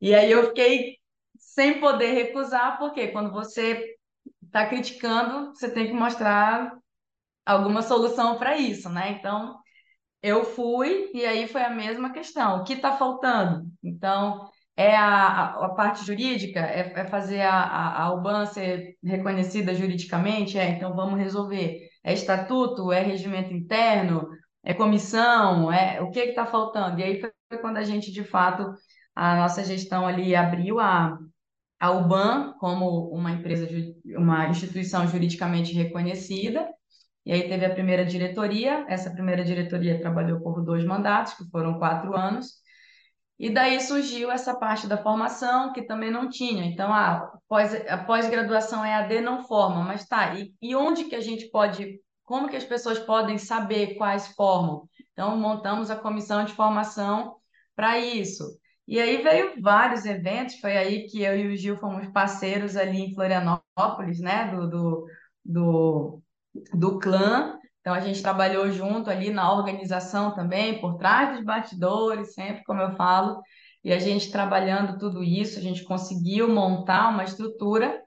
E 0.00 0.14
aí 0.14 0.32
eu 0.32 0.46
fiquei 0.46 0.96
sem 1.36 1.78
poder 1.78 2.12
recusar, 2.12 2.78
porque 2.78 3.08
quando 3.08 3.30
você 3.30 3.94
está 4.42 4.66
criticando, 4.66 5.54
você 5.54 5.70
tem 5.70 5.86
que 5.86 5.92
mostrar 5.92 6.72
alguma 7.44 7.82
solução 7.82 8.38
para 8.38 8.56
isso, 8.56 8.88
né? 8.88 9.18
Então, 9.18 9.54
eu 10.22 10.44
fui 10.44 11.10
e 11.12 11.26
aí 11.26 11.46
foi 11.46 11.62
a 11.62 11.68
mesma 11.68 12.10
questão. 12.10 12.60
O 12.60 12.64
que 12.64 12.74
está 12.74 12.96
faltando? 12.96 13.66
Então, 13.82 14.48
é 14.76 14.96
a, 14.96 15.50
a, 15.50 15.68
parte 15.70 16.04
jurídica, 16.04 16.60
é, 16.60 16.92
é 16.94 17.04
fazer 17.06 17.42
a, 17.42 17.54
a, 17.54 18.02
a 18.04 18.14
UBAN 18.14 18.46
ser 18.46 18.96
reconhecida 19.02 19.74
juridicamente? 19.74 20.58
É, 20.58 20.70
então 20.70 20.94
vamos 20.94 21.18
resolver. 21.18 21.88
É 22.04 22.12
estatuto? 22.12 22.92
É 22.92 23.00
regimento 23.02 23.52
interno? 23.52 24.28
É 24.64 24.74
comissão? 24.74 25.72
É, 25.72 26.00
o 26.00 26.10
que 26.10 26.20
está 26.20 26.46
faltando? 26.46 27.00
E 27.00 27.02
aí 27.02 27.20
foi 27.20 27.58
quando 27.60 27.76
a 27.76 27.84
gente, 27.84 28.10
de 28.12 28.24
fato, 28.24 28.72
a 29.14 29.36
nossa 29.36 29.62
gestão 29.64 30.06
ali 30.06 30.34
abriu 30.34 30.80
a, 30.80 31.18
a 31.78 31.90
UBAN 31.90 32.54
como 32.58 33.08
uma 33.10 33.32
empresa, 33.32 33.68
uma 34.16 34.48
instituição 34.48 35.06
juridicamente 35.06 35.74
reconhecida, 35.74 36.68
e 37.24 37.32
aí 37.32 37.48
teve 37.48 37.64
a 37.64 37.70
primeira 37.74 38.04
diretoria, 38.04 38.84
essa 38.88 39.10
primeira 39.10 39.44
diretoria 39.44 40.00
trabalhou 40.00 40.40
por 40.40 40.64
dois 40.64 40.84
mandatos, 40.84 41.34
que 41.34 41.44
foram 41.50 41.78
quatro 41.78 42.16
anos, 42.16 42.61
e 43.42 43.50
daí 43.50 43.80
surgiu 43.80 44.30
essa 44.30 44.54
parte 44.54 44.86
da 44.86 44.96
formação 44.96 45.72
que 45.72 45.82
também 45.82 46.12
não 46.12 46.30
tinha. 46.30 46.64
Então, 46.64 46.94
a 46.94 47.28
pós, 47.48 47.74
a 47.88 47.98
pós-graduação 47.98 48.86
EAD 48.86 49.20
não 49.20 49.44
forma, 49.44 49.82
mas 49.82 50.06
tá, 50.06 50.32
e, 50.36 50.54
e 50.62 50.76
onde 50.76 51.06
que 51.06 51.16
a 51.16 51.20
gente 51.20 51.50
pode, 51.50 52.00
como 52.22 52.48
que 52.48 52.54
as 52.54 52.62
pessoas 52.62 53.00
podem 53.00 53.38
saber 53.38 53.96
quais 53.96 54.28
formam? 54.36 54.88
Então, 55.12 55.36
montamos 55.36 55.90
a 55.90 55.96
comissão 55.96 56.44
de 56.44 56.52
formação 56.52 57.34
para 57.74 57.98
isso. 57.98 58.44
E 58.86 59.00
aí 59.00 59.20
veio 59.20 59.60
vários 59.60 60.04
eventos, 60.04 60.60
foi 60.60 60.76
aí 60.76 61.08
que 61.08 61.22
eu 61.22 61.36
e 61.36 61.52
o 61.52 61.56
Gil 61.56 61.76
fomos 61.76 62.06
parceiros 62.12 62.76
ali 62.76 63.00
em 63.00 63.12
Florianópolis, 63.12 64.20
né, 64.20 64.54
do, 64.54 64.70
do, 64.70 65.06
do, 65.44 66.22
do 66.74 66.98
clã, 67.00 67.58
então, 67.82 67.92
a 67.92 68.00
gente 68.00 68.22
trabalhou 68.22 68.70
junto 68.70 69.10
ali 69.10 69.30
na 69.30 69.52
organização 69.52 70.32
também, 70.32 70.80
por 70.80 70.96
trás 70.96 71.34
dos 71.34 71.44
bastidores, 71.44 72.32
sempre, 72.32 72.62
como 72.62 72.80
eu 72.80 72.94
falo, 72.94 73.42
e 73.82 73.92
a 73.92 73.98
gente 73.98 74.30
trabalhando 74.30 74.98
tudo 74.98 75.22
isso, 75.22 75.58
a 75.58 75.62
gente 75.62 75.82
conseguiu 75.82 76.48
montar 76.48 77.08
uma 77.08 77.24
estrutura, 77.24 78.00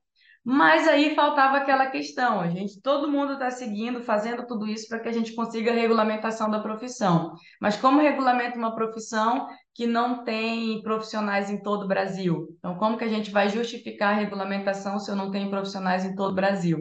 mas 0.45 0.87
aí 0.87 1.13
faltava 1.13 1.57
aquela 1.57 1.87
questão, 1.87 2.39
a 2.39 2.47
gente, 2.47 2.79
todo 2.81 3.11
mundo 3.11 3.33
está 3.33 3.51
seguindo, 3.51 4.01
fazendo 4.01 4.47
tudo 4.47 4.65
isso 4.65 4.87
para 4.87 4.99
que 4.99 5.09
a 5.09 5.11
gente 5.11 5.33
consiga 5.35 5.71
a 5.71 5.75
regulamentação 5.75 6.49
da 6.49 6.59
profissão. 6.59 7.33
Mas 7.59 7.75
como 7.75 7.99
regulamenta 7.99 8.57
uma 8.57 8.75
profissão 8.75 9.47
que 9.73 9.85
não 9.85 10.23
tem 10.23 10.81
profissionais 10.83 11.49
em 11.49 11.61
todo 11.61 11.83
o 11.83 11.87
Brasil? 11.87 12.47
Então, 12.59 12.75
como 12.77 12.97
que 12.97 13.03
a 13.03 13.09
gente 13.09 13.29
vai 13.29 13.49
justificar 13.49 14.13
a 14.13 14.17
regulamentação 14.17 14.99
se 14.99 15.11
eu 15.11 15.17
não 15.17 15.31
tenho 15.31 15.49
profissionais 15.49 16.05
em 16.05 16.15
todo 16.15 16.31
o 16.31 16.35
Brasil? 16.35 16.79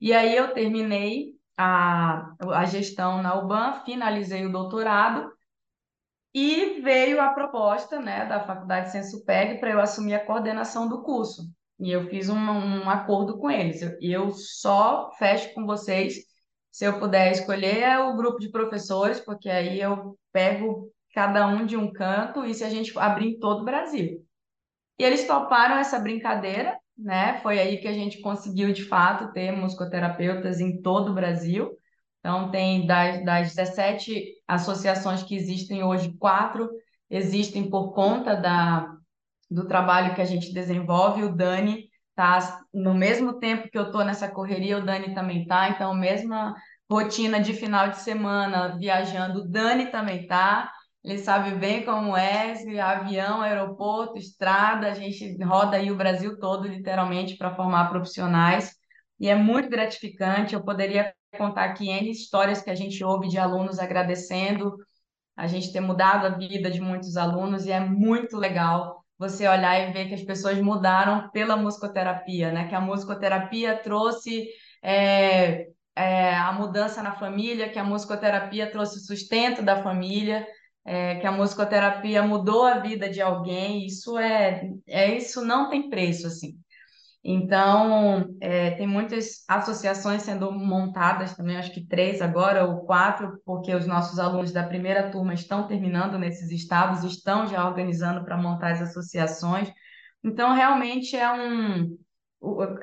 E 0.00 0.14
aí 0.14 0.34
eu 0.34 0.54
terminei 0.54 1.41
a, 1.56 2.34
a 2.54 2.64
gestão 2.64 3.22
na 3.22 3.34
UBAN, 3.38 3.82
finalizei 3.84 4.46
o 4.46 4.52
doutorado 4.52 5.30
e 6.34 6.80
veio 6.80 7.20
a 7.20 7.28
proposta 7.28 8.00
né, 8.00 8.24
da 8.26 8.40
Faculdade 8.40 8.90
Sensupeg 8.90 9.58
para 9.60 9.70
eu 9.70 9.80
assumir 9.80 10.14
a 10.14 10.24
coordenação 10.24 10.88
do 10.88 11.02
curso. 11.02 11.42
E 11.78 11.90
eu 11.90 12.08
fiz 12.08 12.28
um, 12.28 12.38
um 12.38 12.88
acordo 12.88 13.38
com 13.38 13.50
eles. 13.50 13.82
Eu, 13.82 13.98
eu 14.00 14.30
só 14.30 15.10
fecho 15.18 15.52
com 15.54 15.66
vocês 15.66 16.14
se 16.70 16.86
eu 16.86 16.98
puder 16.98 17.30
escolher 17.32 17.80
é 17.80 17.98
o 17.98 18.16
grupo 18.16 18.38
de 18.40 18.50
professores, 18.50 19.20
porque 19.20 19.50
aí 19.50 19.78
eu 19.78 20.18
pego 20.32 20.90
cada 21.12 21.46
um 21.46 21.66
de 21.66 21.76
um 21.76 21.92
canto 21.92 22.46
e 22.46 22.54
se 22.54 22.64
a 22.64 22.70
gente 22.70 22.98
abrir 22.98 23.28
em 23.28 23.38
todo 23.38 23.60
o 23.60 23.64
Brasil. 23.64 24.24
E 24.98 25.04
eles 25.04 25.26
toparam 25.26 25.76
essa 25.76 25.98
brincadeira 25.98 26.78
né? 27.02 27.40
Foi 27.42 27.58
aí 27.58 27.78
que 27.78 27.88
a 27.88 27.92
gente 27.92 28.20
conseguiu, 28.20 28.72
de 28.72 28.84
fato, 28.84 29.32
ter 29.32 29.52
musicoterapeutas 29.52 30.60
em 30.60 30.80
todo 30.80 31.10
o 31.10 31.14
Brasil. 31.14 31.70
Então, 32.20 32.50
tem 32.50 32.86
das, 32.86 33.24
das 33.24 33.54
17 33.54 34.34
associações 34.46 35.22
que 35.22 35.34
existem 35.34 35.82
hoje, 35.82 36.16
quatro 36.18 36.70
existem 37.10 37.68
por 37.68 37.92
conta 37.92 38.34
da, 38.34 38.96
do 39.50 39.66
trabalho 39.66 40.14
que 40.14 40.22
a 40.22 40.24
gente 40.24 40.52
desenvolve. 40.52 41.24
O 41.24 41.34
Dani 41.34 41.88
está 42.10 42.60
no 42.72 42.94
mesmo 42.94 43.38
tempo 43.38 43.68
que 43.68 43.76
eu 43.76 43.86
estou 43.86 44.04
nessa 44.04 44.28
correria, 44.28 44.78
o 44.78 44.84
Dani 44.84 45.14
também 45.14 45.42
está. 45.42 45.68
Então, 45.68 45.94
mesma 45.94 46.54
rotina 46.90 47.40
de 47.40 47.54
final 47.54 47.88
de 47.88 47.98
semana 47.98 48.78
viajando, 48.78 49.40
o 49.40 49.48
Dani 49.48 49.86
também 49.86 50.22
está. 50.22 50.70
Ele 51.04 51.18
sabe 51.18 51.54
bem 51.56 51.84
como 51.84 52.16
é, 52.16 52.54
avião, 52.80 53.42
aeroporto, 53.42 54.18
estrada, 54.18 54.86
a 54.86 54.94
gente 54.94 55.36
roda 55.42 55.76
aí 55.76 55.90
o 55.90 55.96
Brasil 55.96 56.38
todo, 56.38 56.68
literalmente, 56.68 57.36
para 57.36 57.54
formar 57.54 57.90
profissionais. 57.90 58.72
E 59.18 59.28
é 59.28 59.34
muito 59.34 59.68
gratificante. 59.68 60.54
Eu 60.54 60.64
poderia 60.64 61.12
contar 61.36 61.64
aqui 61.64 61.88
N 61.88 62.10
histórias 62.10 62.62
que 62.62 62.70
a 62.70 62.74
gente 62.74 63.02
ouve 63.02 63.28
de 63.28 63.38
alunos 63.38 63.78
agradecendo 63.78 64.76
a 65.36 65.46
gente 65.46 65.72
ter 65.72 65.80
mudado 65.80 66.26
a 66.26 66.30
vida 66.30 66.70
de 66.70 66.80
muitos 66.80 67.16
alunos, 67.16 67.64
e 67.66 67.72
é 67.72 67.80
muito 67.80 68.36
legal 68.36 69.02
você 69.18 69.48
olhar 69.48 69.78
e 69.80 69.92
ver 69.92 70.08
que 70.08 70.14
as 70.14 70.22
pessoas 70.22 70.58
mudaram 70.60 71.30
pela 71.30 71.56
musicoterapia, 71.56 72.52
né? 72.52 72.68
Que 72.68 72.74
a 72.74 72.80
musicoterapia 72.80 73.76
trouxe 73.76 74.48
é, 74.82 75.68
é, 75.96 76.34
a 76.34 76.52
mudança 76.52 77.02
na 77.02 77.12
família, 77.12 77.70
que 77.70 77.78
a 77.78 77.84
musicoterapia 77.84 78.70
trouxe 78.70 79.00
sustento 79.06 79.62
da 79.62 79.82
família, 79.82 80.46
é, 80.84 81.16
que 81.16 81.26
a 81.26 81.32
musicoterapia 81.32 82.22
mudou 82.22 82.64
a 82.64 82.78
vida 82.78 83.08
de 83.08 83.20
alguém, 83.20 83.86
isso 83.86 84.18
é, 84.18 84.70
é 84.88 85.16
isso 85.16 85.44
não 85.44 85.70
tem 85.70 85.88
preço, 85.88 86.26
assim. 86.26 86.58
Então, 87.24 88.34
é, 88.40 88.72
tem 88.72 88.86
muitas 88.86 89.44
associações 89.48 90.22
sendo 90.22 90.50
montadas 90.50 91.36
também, 91.36 91.56
acho 91.56 91.72
que 91.72 91.86
três 91.86 92.20
agora, 92.20 92.64
ou 92.66 92.84
quatro, 92.84 93.40
porque 93.46 93.72
os 93.72 93.86
nossos 93.86 94.18
alunos 94.18 94.50
da 94.52 94.64
primeira 94.64 95.08
turma 95.08 95.32
estão 95.32 95.68
terminando 95.68 96.18
nesses 96.18 96.50
estados, 96.50 97.04
estão 97.04 97.46
já 97.46 97.64
organizando 97.64 98.24
para 98.24 98.36
montar 98.36 98.72
as 98.72 98.82
associações. 98.82 99.72
Então, 100.24 100.52
realmente 100.52 101.16
é 101.16 101.32
um. 101.32 101.96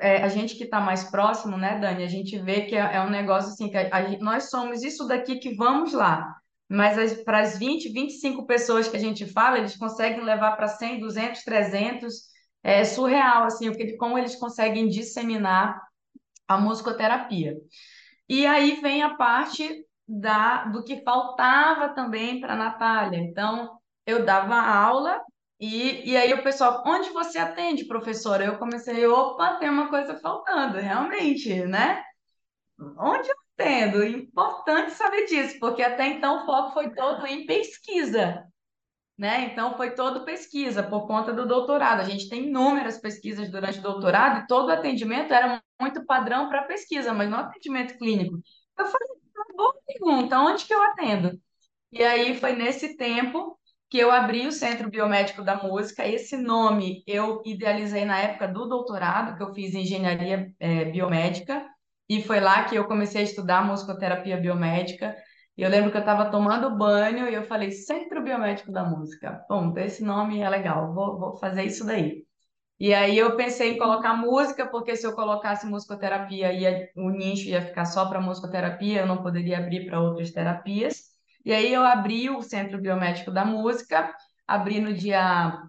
É, 0.00 0.22
a 0.22 0.28
gente 0.28 0.56
que 0.56 0.64
está 0.64 0.80
mais 0.80 1.04
próximo, 1.04 1.58
né, 1.58 1.78
Dani? 1.78 2.02
A 2.02 2.08
gente 2.08 2.38
vê 2.38 2.62
que 2.62 2.74
é, 2.74 2.96
é 2.96 3.02
um 3.02 3.10
negócio 3.10 3.50
assim, 3.50 3.68
que 3.68 3.76
a, 3.76 3.94
a, 3.94 4.18
nós 4.20 4.48
somos 4.48 4.82
isso 4.82 5.06
daqui 5.06 5.36
que 5.38 5.54
vamos 5.54 5.92
lá. 5.92 6.39
Mas 6.70 7.24
para 7.24 7.40
as 7.40 7.58
20, 7.58 7.88
25 7.88 8.46
pessoas 8.46 8.86
que 8.86 8.96
a 8.96 9.00
gente 9.00 9.26
fala, 9.26 9.58
eles 9.58 9.76
conseguem 9.76 10.22
levar 10.22 10.52
para 10.52 10.68
100, 10.68 11.00
200, 11.00 11.42
300 11.42 12.30
é 12.62 12.84
surreal, 12.84 13.42
assim, 13.42 13.72
como 13.96 14.16
eles 14.16 14.36
conseguem 14.36 14.88
disseminar 14.88 15.80
a 16.46 16.58
musicoterapia. 16.58 17.56
E 18.28 18.46
aí 18.46 18.80
vem 18.80 19.02
a 19.02 19.14
parte 19.16 19.84
da, 20.06 20.66
do 20.66 20.84
que 20.84 21.02
faltava 21.02 21.88
também 21.88 22.40
para 22.40 22.52
a 22.52 22.56
Natália. 22.56 23.18
Então, 23.18 23.76
eu 24.06 24.24
dava 24.24 24.54
aula 24.54 25.20
e, 25.58 26.10
e 26.10 26.16
aí 26.16 26.32
o 26.32 26.42
pessoal, 26.42 26.84
onde 26.86 27.10
você 27.10 27.38
atende, 27.38 27.86
professora? 27.86 28.44
Eu 28.44 28.58
comecei, 28.58 29.06
opa, 29.06 29.56
tem 29.56 29.68
uma 29.68 29.88
coisa 29.88 30.16
faltando, 30.20 30.78
realmente, 30.78 31.52
né? 31.64 32.00
Onde 32.98 33.28
eu 33.28 33.36
atendo? 33.60 34.04
Importante 34.04 34.92
saber 34.92 35.26
disso, 35.26 35.58
porque 35.60 35.82
até 35.82 36.06
então 36.06 36.42
o 36.42 36.46
foco 36.46 36.72
foi 36.72 36.90
todo 36.90 37.26
em 37.26 37.46
pesquisa 37.46 38.50
né? 39.20 39.44
Então 39.52 39.76
foi 39.76 39.94
todo 39.94 40.24
pesquisa 40.24 40.82
por 40.82 41.06
conta 41.06 41.30
do 41.30 41.46
doutorado. 41.46 42.00
A 42.00 42.04
gente 42.04 42.26
tem 42.30 42.46
inúmeras 42.46 42.98
pesquisas 42.98 43.50
durante 43.50 43.78
o 43.78 43.82
doutorado 43.82 44.40
e 44.40 44.46
todo 44.46 44.70
atendimento 44.70 45.34
era 45.34 45.62
muito 45.78 46.06
padrão 46.06 46.48
para 46.48 46.62
pesquisa, 46.62 47.12
mas 47.12 47.28
não 47.28 47.40
atendimento 47.40 47.98
clínico. 47.98 48.40
Eu 48.78 48.86
falei, 48.86 49.08
boa 49.54 49.74
pergunta, 49.86 50.38
onde 50.40 50.64
que 50.64 50.72
eu 50.72 50.82
atendo? 50.82 51.38
E 51.92 52.02
aí 52.02 52.34
foi 52.40 52.54
nesse 52.54 52.96
tempo 52.96 53.58
que 53.90 53.98
eu 53.98 54.10
abri 54.10 54.46
o 54.46 54.52
Centro 54.52 54.88
Biomédico 54.88 55.42
da 55.42 55.62
Música. 55.62 56.08
Esse 56.08 56.38
nome 56.38 57.02
eu 57.06 57.42
idealizei 57.44 58.06
na 58.06 58.18
época 58.20 58.48
do 58.48 58.66
doutorado, 58.66 59.36
que 59.36 59.42
eu 59.42 59.52
fiz 59.52 59.74
engenharia 59.74 60.50
é, 60.58 60.86
biomédica, 60.86 61.62
e 62.10 62.20
foi 62.24 62.40
lá 62.40 62.64
que 62.64 62.74
eu 62.74 62.86
comecei 62.88 63.20
a 63.20 63.24
estudar 63.24 63.64
musicoterapia 63.64 64.36
biomédica. 64.36 65.16
E 65.56 65.62
eu 65.62 65.70
lembro 65.70 65.92
que 65.92 65.96
eu 65.96 66.00
estava 66.00 66.28
tomando 66.28 66.76
banho 66.76 67.28
e 67.28 67.34
eu 67.34 67.44
falei, 67.44 67.70
Centro 67.70 68.20
Biomédico 68.24 68.72
da 68.72 68.82
Música. 68.82 69.44
Bom, 69.48 69.72
esse 69.78 70.02
nome 70.02 70.40
é 70.40 70.50
legal, 70.50 70.92
vou, 70.92 71.20
vou 71.20 71.36
fazer 71.36 71.62
isso 71.62 71.86
daí. 71.86 72.24
E 72.80 72.92
aí 72.92 73.16
eu 73.16 73.36
pensei 73.36 73.74
em 73.74 73.78
colocar 73.78 74.14
música, 74.16 74.66
porque 74.66 74.96
se 74.96 75.06
eu 75.06 75.14
colocasse 75.14 75.66
musicoterapia, 75.66 76.52
ia, 76.52 76.88
o 76.96 77.10
nicho 77.10 77.48
ia 77.48 77.62
ficar 77.62 77.84
só 77.84 78.08
para 78.08 78.20
musicoterapia, 78.20 79.02
eu 79.02 79.06
não 79.06 79.22
poderia 79.22 79.58
abrir 79.58 79.86
para 79.86 80.00
outras 80.00 80.32
terapias. 80.32 81.10
E 81.44 81.52
aí 81.52 81.72
eu 81.72 81.82
abri 81.84 82.28
o 82.28 82.42
Centro 82.42 82.80
Biomédico 82.80 83.30
da 83.30 83.44
Música, 83.44 84.12
abri 84.48 84.80
no 84.80 84.92
dia... 84.92 85.62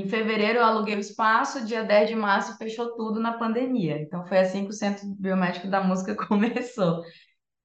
Em 0.00 0.08
fevereiro 0.08 0.58
eu 0.58 0.64
aluguei 0.64 0.96
o 0.96 1.00
espaço, 1.00 1.64
dia 1.64 1.84
10 1.84 2.08
de 2.10 2.16
março 2.16 2.56
fechou 2.58 2.96
tudo 2.96 3.20
na 3.20 3.38
pandemia. 3.38 4.00
Então 4.00 4.26
foi 4.26 4.38
assim 4.38 4.64
que 4.64 4.70
o 4.70 4.72
Centro 4.72 5.06
Biomédico 5.18 5.68
da 5.68 5.82
Música 5.82 6.14
começou. 6.26 7.02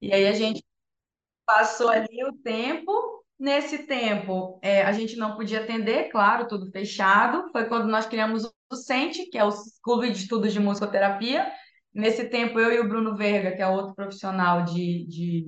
E 0.02 0.14
aí 0.14 0.28
a 0.28 0.34
gente 0.34 0.64
Passou 1.50 1.90
ali 1.90 2.24
o 2.26 2.34
tempo. 2.44 2.92
Nesse 3.40 3.80
tempo, 3.88 4.60
é, 4.62 4.84
a 4.84 4.92
gente 4.92 5.16
não 5.16 5.36
podia 5.36 5.62
atender, 5.62 6.10
claro, 6.12 6.48
tudo 6.48 6.70
fechado. 6.72 7.50
Foi 7.52 7.66
quando 7.66 7.88
nós 7.88 8.06
criamos 8.06 8.44
o 8.72 8.76
CENTE, 8.76 9.32
que 9.32 9.38
é 9.38 9.44
o 9.44 9.50
Clube 9.82 10.12
de 10.12 10.20
Estudos 10.20 10.54
de 10.54 10.60
Musicoterapia. 10.60 11.52
Nesse 11.92 12.30
tempo, 12.30 12.60
eu 12.60 12.72
e 12.72 12.80
o 12.80 12.88
Bruno 12.88 13.16
Verga, 13.16 13.56
que 13.56 13.64
é 13.64 13.68
outro 13.68 13.96
profissional 13.96 14.64
de, 14.64 15.08
de 15.08 15.48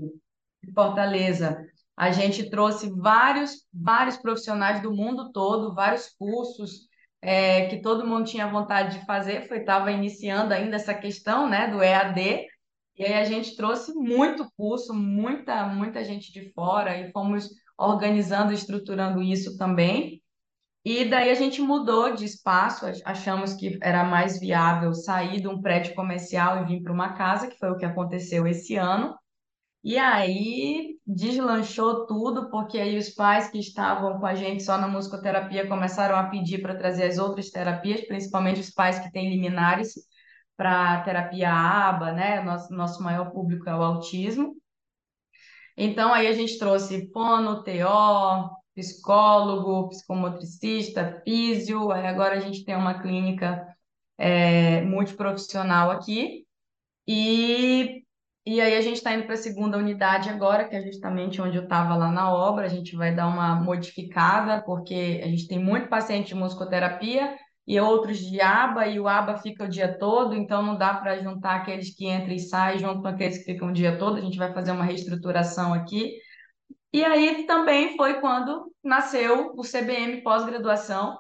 Fortaleza, 0.74 1.63
a 2.02 2.10
gente 2.10 2.50
trouxe 2.50 2.90
vários, 2.90 3.64
vários 3.72 4.18
profissionais 4.18 4.82
do 4.82 4.92
mundo 4.92 5.32
todo, 5.32 5.76
vários 5.76 6.10
cursos 6.18 6.90
é, 7.22 7.68
que 7.68 7.80
todo 7.80 8.08
mundo 8.08 8.26
tinha 8.26 8.48
vontade 8.48 8.98
de 8.98 9.06
fazer. 9.06 9.48
Foi 9.48 9.60
estava 9.60 9.92
iniciando 9.92 10.52
ainda 10.52 10.78
essa 10.78 10.96
questão, 10.96 11.48
né, 11.48 11.68
do 11.68 11.84
EAD. 11.84 12.48
E 12.98 13.06
aí 13.06 13.14
a 13.14 13.24
gente 13.24 13.56
trouxe 13.56 13.94
muito 13.94 14.52
curso, 14.58 14.96
muita, 14.96 15.68
muita 15.68 16.04
gente 16.04 16.34
de 16.34 16.52
fora 16.54 16.98
e 16.98 17.12
fomos 17.12 17.48
organizando, 17.78 18.52
estruturando 18.52 19.22
isso 19.22 19.56
também. 19.56 20.24
E 20.84 21.06
daí 21.06 21.30
a 21.30 21.36
gente 21.36 21.62
mudou 21.62 22.16
de 22.16 22.26
espaço, 22.26 22.88
achamos 23.06 23.54
que 23.54 23.78
era 23.80 24.04
mais 24.04 24.40
viável 24.40 24.92
sair 24.96 25.40
de 25.40 25.48
um 25.48 25.62
prédio 25.62 25.94
comercial 25.94 26.64
e 26.64 26.66
vir 26.66 26.82
para 26.82 26.92
uma 26.92 27.14
casa, 27.14 27.48
que 27.48 27.60
foi 27.60 27.70
o 27.70 27.78
que 27.78 27.86
aconteceu 27.86 28.48
esse 28.48 28.76
ano. 28.76 29.16
E 29.84 29.98
aí 29.98 31.00
deslanchou 31.06 32.06
tudo, 32.06 32.50
porque 32.52 32.78
aí 32.78 32.98
os 32.98 33.10
pais 33.10 33.50
que 33.50 33.60
estavam 33.60 34.20
com 34.20 34.26
a 34.26 34.36
gente 34.36 34.63
só 34.63 34.78
na 34.78 34.88
musicoterapia 34.88 35.67
começaram 35.67 36.15
a 36.15 36.30
pedir 36.30 36.62
para 36.62 36.76
trazer 36.76 37.06
as 37.06 37.17
outras 37.17 37.50
terapias, 37.50 38.02
principalmente 38.02 38.60
os 38.60 38.70
pais 38.70 39.00
que 39.00 39.12
têm 39.12 39.30
liminares 39.30 39.94
para 40.56 41.02
terapia 41.04 41.52
ABA, 41.52 42.12
né? 42.13 42.41
Nosso, 42.44 42.74
nosso 42.74 43.04
maior 43.04 43.32
público 43.32 43.67
é 43.70 43.76
o 43.76 43.82
autismo. 43.82 44.56
Então, 45.76 46.13
aí 46.13 46.28
a 46.28 46.34
gente 46.34 46.60
trouxe 46.60 47.10
fono, 47.12 47.63
TO, 47.63 48.50
psicólogo, 48.76 49.89
psicomotricista, 49.89 51.22
físio, 51.24 51.91
aí 51.91 52.06
agora 52.06 52.36
a 52.38 52.39
gente 52.39 52.63
tem 52.63 52.76
uma 52.76 53.02
clínica 53.02 53.65
é, 54.17 54.82
multiprofissional 54.82 55.89
aqui. 55.91 56.46
E, 57.08 58.01
e 58.46 58.60
aí 58.60 58.76
a 58.76 58.82
gente 58.82 58.98
está 58.98 59.14
indo 59.14 59.26
para 59.26 59.36
a 59.36 59.38
segunda 59.38 59.78
unidade 59.78 60.30
agora, 60.30 60.68
que 60.68 60.76
é 60.76 60.82
justamente 60.82 61.42
onde 61.42 61.58
eu 61.58 61.64
estava 61.64 61.96
lá 61.96 62.12
na 62.12 62.34
obra. 62.34 62.66
A 62.66 62.70
gente 62.70 62.96
vai 62.96 63.14
dar 63.14 63.28
uma 63.28 63.56
modificada, 63.56 64.64
porque 64.64 65.22
a 65.24 65.28
gente 65.28 65.48
tem 65.48 65.60
muito 65.60 65.90
paciente 65.90 66.30
de 66.30 66.36
musicoterapia, 66.36 67.38
e 67.68 67.80
outros 67.80 68.18
de 68.18 68.42
aba, 68.42 68.88
e 68.88 69.00
o 69.00 69.08
aba 69.08 69.38
fica 69.38 69.64
o 69.64 69.70
dia 69.70 69.98
todo, 69.98 70.36
então 70.36 70.64
não 70.64 70.76
dá 70.76 70.96
para 70.96 71.20
juntar 71.20 71.58
aqueles 71.58 71.96
que 71.96 72.08
entram 72.08 72.34
e 72.34 72.40
saem 72.40 72.80
junto 72.80 73.02
com 73.02 73.08
aqueles 73.08 73.38
que 73.38 73.46
ficam 73.46 73.70
o 73.70 73.74
dia 73.74 73.98
todo, 73.98 74.18
a 74.18 74.22
gente 74.22 74.38
vai 74.38 74.52
fazer 74.54 74.72
uma 74.72 74.84
reestruturação 74.84 75.74
aqui. 75.74 76.18
E 76.92 77.04
aí 77.06 77.46
também 77.46 77.96
foi 77.96 78.20
quando 78.20 78.74
nasceu 78.84 79.54
o 79.56 79.62
CBM 79.62 80.22
pós-graduação, 80.24 81.18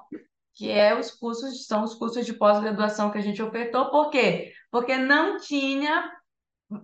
que 0.55 0.69
é 0.69 0.97
os 0.97 1.11
cursos, 1.11 1.65
são 1.65 1.83
os 1.83 1.93
cursos 1.93 2.25
de 2.25 2.33
pós-graduação 2.33 3.11
que 3.11 3.17
a 3.17 3.21
gente 3.21 3.41
ofertou, 3.41 3.89
por 3.89 4.09
quê? 4.09 4.51
Porque 4.69 4.97
não 4.97 5.37
tinha 5.37 6.11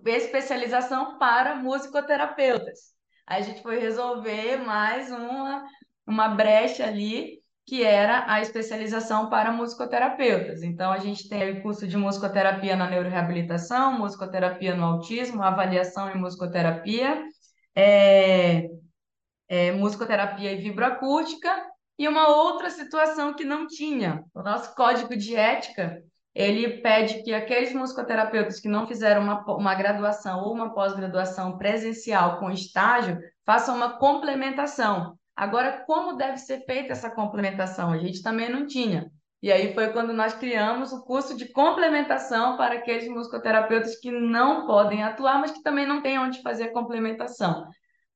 especialização 0.06 1.18
para 1.18 1.56
musicoterapeutas. 1.56 2.94
Aí 3.26 3.42
a 3.42 3.44
gente 3.44 3.62
foi 3.62 3.78
resolver 3.78 4.56
mais 4.58 5.10
uma, 5.10 5.64
uma 6.06 6.28
brecha 6.28 6.86
ali 6.86 7.38
que 7.68 7.84
era 7.84 8.24
a 8.26 8.40
especialização 8.40 9.28
para 9.28 9.52
musicoterapeutas. 9.52 10.62
Então, 10.62 10.90
a 10.90 10.98
gente 10.98 11.28
tem 11.28 11.50
o 11.50 11.62
curso 11.62 11.86
de 11.86 11.98
musicoterapia 11.98 12.74
na 12.74 12.88
neuroreabilitação, 12.88 13.98
musicoterapia 13.98 14.74
no 14.74 14.84
autismo, 14.86 15.42
avaliação 15.42 16.10
em 16.10 16.18
musicoterapia, 16.18 17.22
é, 17.74 18.70
é, 19.46 19.72
musicoterapia 19.72 20.50
e 20.52 20.56
vibroacústica, 20.56 21.50
e 21.98 22.08
uma 22.08 22.28
outra 22.28 22.70
situação 22.70 23.34
que 23.34 23.44
não 23.44 23.66
tinha. 23.66 24.24
O 24.34 24.42
nosso 24.42 24.74
código 24.74 25.14
de 25.14 25.36
ética, 25.36 26.02
ele 26.38 26.80
pede 26.80 27.24
que 27.24 27.34
aqueles 27.34 27.74
musicoterapeutas 27.74 28.60
que 28.60 28.68
não 28.68 28.86
fizeram 28.86 29.22
uma, 29.22 29.44
uma 29.56 29.74
graduação 29.74 30.44
ou 30.44 30.54
uma 30.54 30.72
pós-graduação 30.72 31.58
presencial 31.58 32.38
com 32.38 32.48
estágio, 32.48 33.18
façam 33.44 33.74
uma 33.74 33.98
complementação. 33.98 35.18
Agora, 35.34 35.82
como 35.84 36.16
deve 36.16 36.36
ser 36.36 36.64
feita 36.64 36.92
essa 36.92 37.10
complementação? 37.10 37.90
A 37.90 37.98
gente 37.98 38.22
também 38.22 38.48
não 38.48 38.68
tinha. 38.68 39.10
E 39.42 39.50
aí 39.50 39.74
foi 39.74 39.92
quando 39.92 40.12
nós 40.12 40.32
criamos 40.32 40.92
o 40.92 41.02
curso 41.02 41.36
de 41.36 41.48
complementação 41.48 42.56
para 42.56 42.74
aqueles 42.74 43.08
musicoterapeutas 43.08 43.98
que 43.98 44.12
não 44.12 44.64
podem 44.64 45.02
atuar, 45.02 45.40
mas 45.40 45.50
que 45.50 45.62
também 45.62 45.88
não 45.88 46.00
têm 46.02 46.20
onde 46.20 46.40
fazer 46.40 46.64
a 46.64 46.72
complementação. 46.72 47.66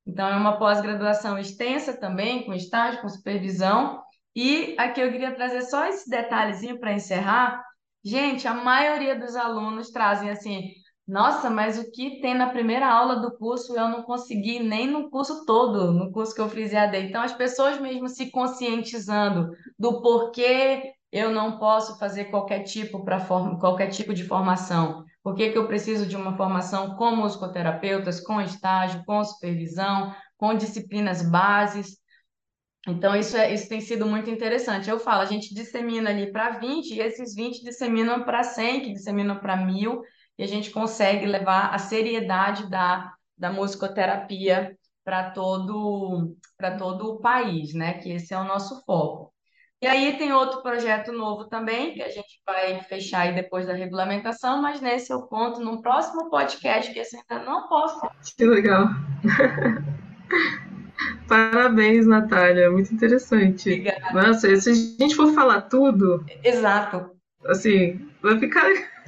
Então, 0.07 0.29
é 0.29 0.35
uma 0.37 0.57
pós-graduação 0.57 1.37
extensa 1.37 1.91
também, 1.99 2.45
com 2.45 2.53
estágio, 2.53 3.01
com 3.01 3.09
supervisão. 3.09 4.01
E 4.33 4.75
aqui 4.79 5.01
eu 5.01 5.11
queria 5.11 5.35
trazer 5.35 5.63
só 5.63 5.85
esse 5.87 6.09
detalhezinho 6.09 6.79
para 6.79 6.93
encerrar. 6.93 7.61
Gente, 8.03 8.47
a 8.47 8.53
maioria 8.53 9.17
dos 9.17 9.35
alunos 9.35 9.89
trazem 9.89 10.29
assim, 10.29 10.71
nossa, 11.07 11.49
mas 11.49 11.77
o 11.77 11.91
que 11.91 12.21
tem 12.21 12.33
na 12.33 12.49
primeira 12.49 12.87
aula 12.87 13.17
do 13.17 13.37
curso 13.37 13.77
eu 13.77 13.87
não 13.89 14.03
consegui 14.03 14.59
nem 14.59 14.87
no 14.87 15.09
curso 15.09 15.45
todo, 15.45 15.91
no 15.91 16.11
curso 16.11 16.33
que 16.33 16.41
eu 16.41 16.49
fiz 16.49 16.73
EAD. 16.73 16.97
Então, 16.97 17.21
as 17.21 17.33
pessoas 17.33 17.79
mesmo 17.79 18.07
se 18.07 18.29
conscientizando 18.31 19.49
do 19.77 20.01
porquê 20.01 20.93
eu 21.11 21.31
não 21.31 21.59
posso 21.59 21.97
fazer 21.99 22.25
qualquer 22.25 22.63
tipo 22.63 23.03
para 23.05 23.23
qualquer 23.59 23.87
tipo 23.87 24.13
de 24.13 24.23
formação. 24.23 25.05
Por 25.21 25.35
que, 25.35 25.51
que 25.51 25.57
eu 25.57 25.67
preciso 25.67 26.05
de 26.05 26.17
uma 26.17 26.35
formação 26.35 26.95
com 26.95 27.15
musicoterapeutas, 27.15 28.19
com 28.19 28.41
estágio, 28.41 29.03
com 29.05 29.23
supervisão, 29.23 30.13
com 30.37 30.55
disciplinas 30.55 31.21
bases? 31.21 31.97
Então, 32.87 33.15
isso, 33.15 33.37
é, 33.37 33.53
isso 33.53 33.69
tem 33.69 33.79
sido 33.79 34.05
muito 34.05 34.29
interessante. 34.29 34.89
Eu 34.89 34.99
falo, 34.99 35.21
a 35.21 35.25
gente 35.25 35.53
dissemina 35.53 36.09
ali 36.09 36.31
para 36.31 36.59
20, 36.59 36.91
e 36.91 36.99
esses 36.99 37.33
20 37.33 37.63
disseminam 37.63 38.23
para 38.23 38.43
100, 38.43 38.81
que 38.81 38.93
disseminam 38.93 39.39
para 39.39 39.55
1000, 39.55 40.01
e 40.37 40.43
a 40.43 40.47
gente 40.47 40.69
consegue 40.69 41.25
levar 41.25 41.73
a 41.73 41.77
seriedade 41.77 42.69
da, 42.69 43.13
da 43.37 43.51
musicoterapia 43.51 44.77
para 45.03 45.31
todo, 45.31 46.35
todo 46.77 47.13
o 47.13 47.19
país, 47.19 47.73
né? 47.73 47.93
Que 47.93 48.11
esse 48.11 48.33
é 48.33 48.37
o 48.37 48.43
nosso 48.43 48.83
foco. 48.85 49.33
E 49.81 49.87
aí 49.87 50.17
tem 50.17 50.31
outro 50.31 50.61
projeto 50.61 51.11
novo 51.11 51.45
também, 51.49 51.93
que 51.93 52.01
a 52.01 52.09
gente 52.09 52.41
vai 52.45 52.81
fechar 52.83 53.21
aí 53.21 53.35
depois 53.35 53.67
da 53.67 53.73
regulamentação, 53.73 54.61
mas 54.61 54.79
nesse 54.79 55.11
eu 55.11 55.23
conto 55.23 55.59
num 55.59 55.81
próximo 55.81 56.29
podcast, 56.29 56.93
que 56.93 56.99
esse 56.99 57.17
ainda 57.17 57.45
não 57.45 57.67
posso. 57.67 57.99
Que 58.37 58.45
legal. 58.45 58.87
Parabéns, 61.27 62.05
Natália. 62.05 62.69
Muito 62.69 62.93
interessante. 62.93 63.69
Obrigada. 63.69 64.13
Nossa, 64.13 64.55
se 64.55 64.69
a 64.69 64.73
gente 64.73 65.15
for 65.15 65.33
falar 65.33 65.61
tudo. 65.61 66.23
Exato. 66.43 67.11
Assim, 67.45 68.07
vai 68.21 68.39
ficar. 68.39 68.65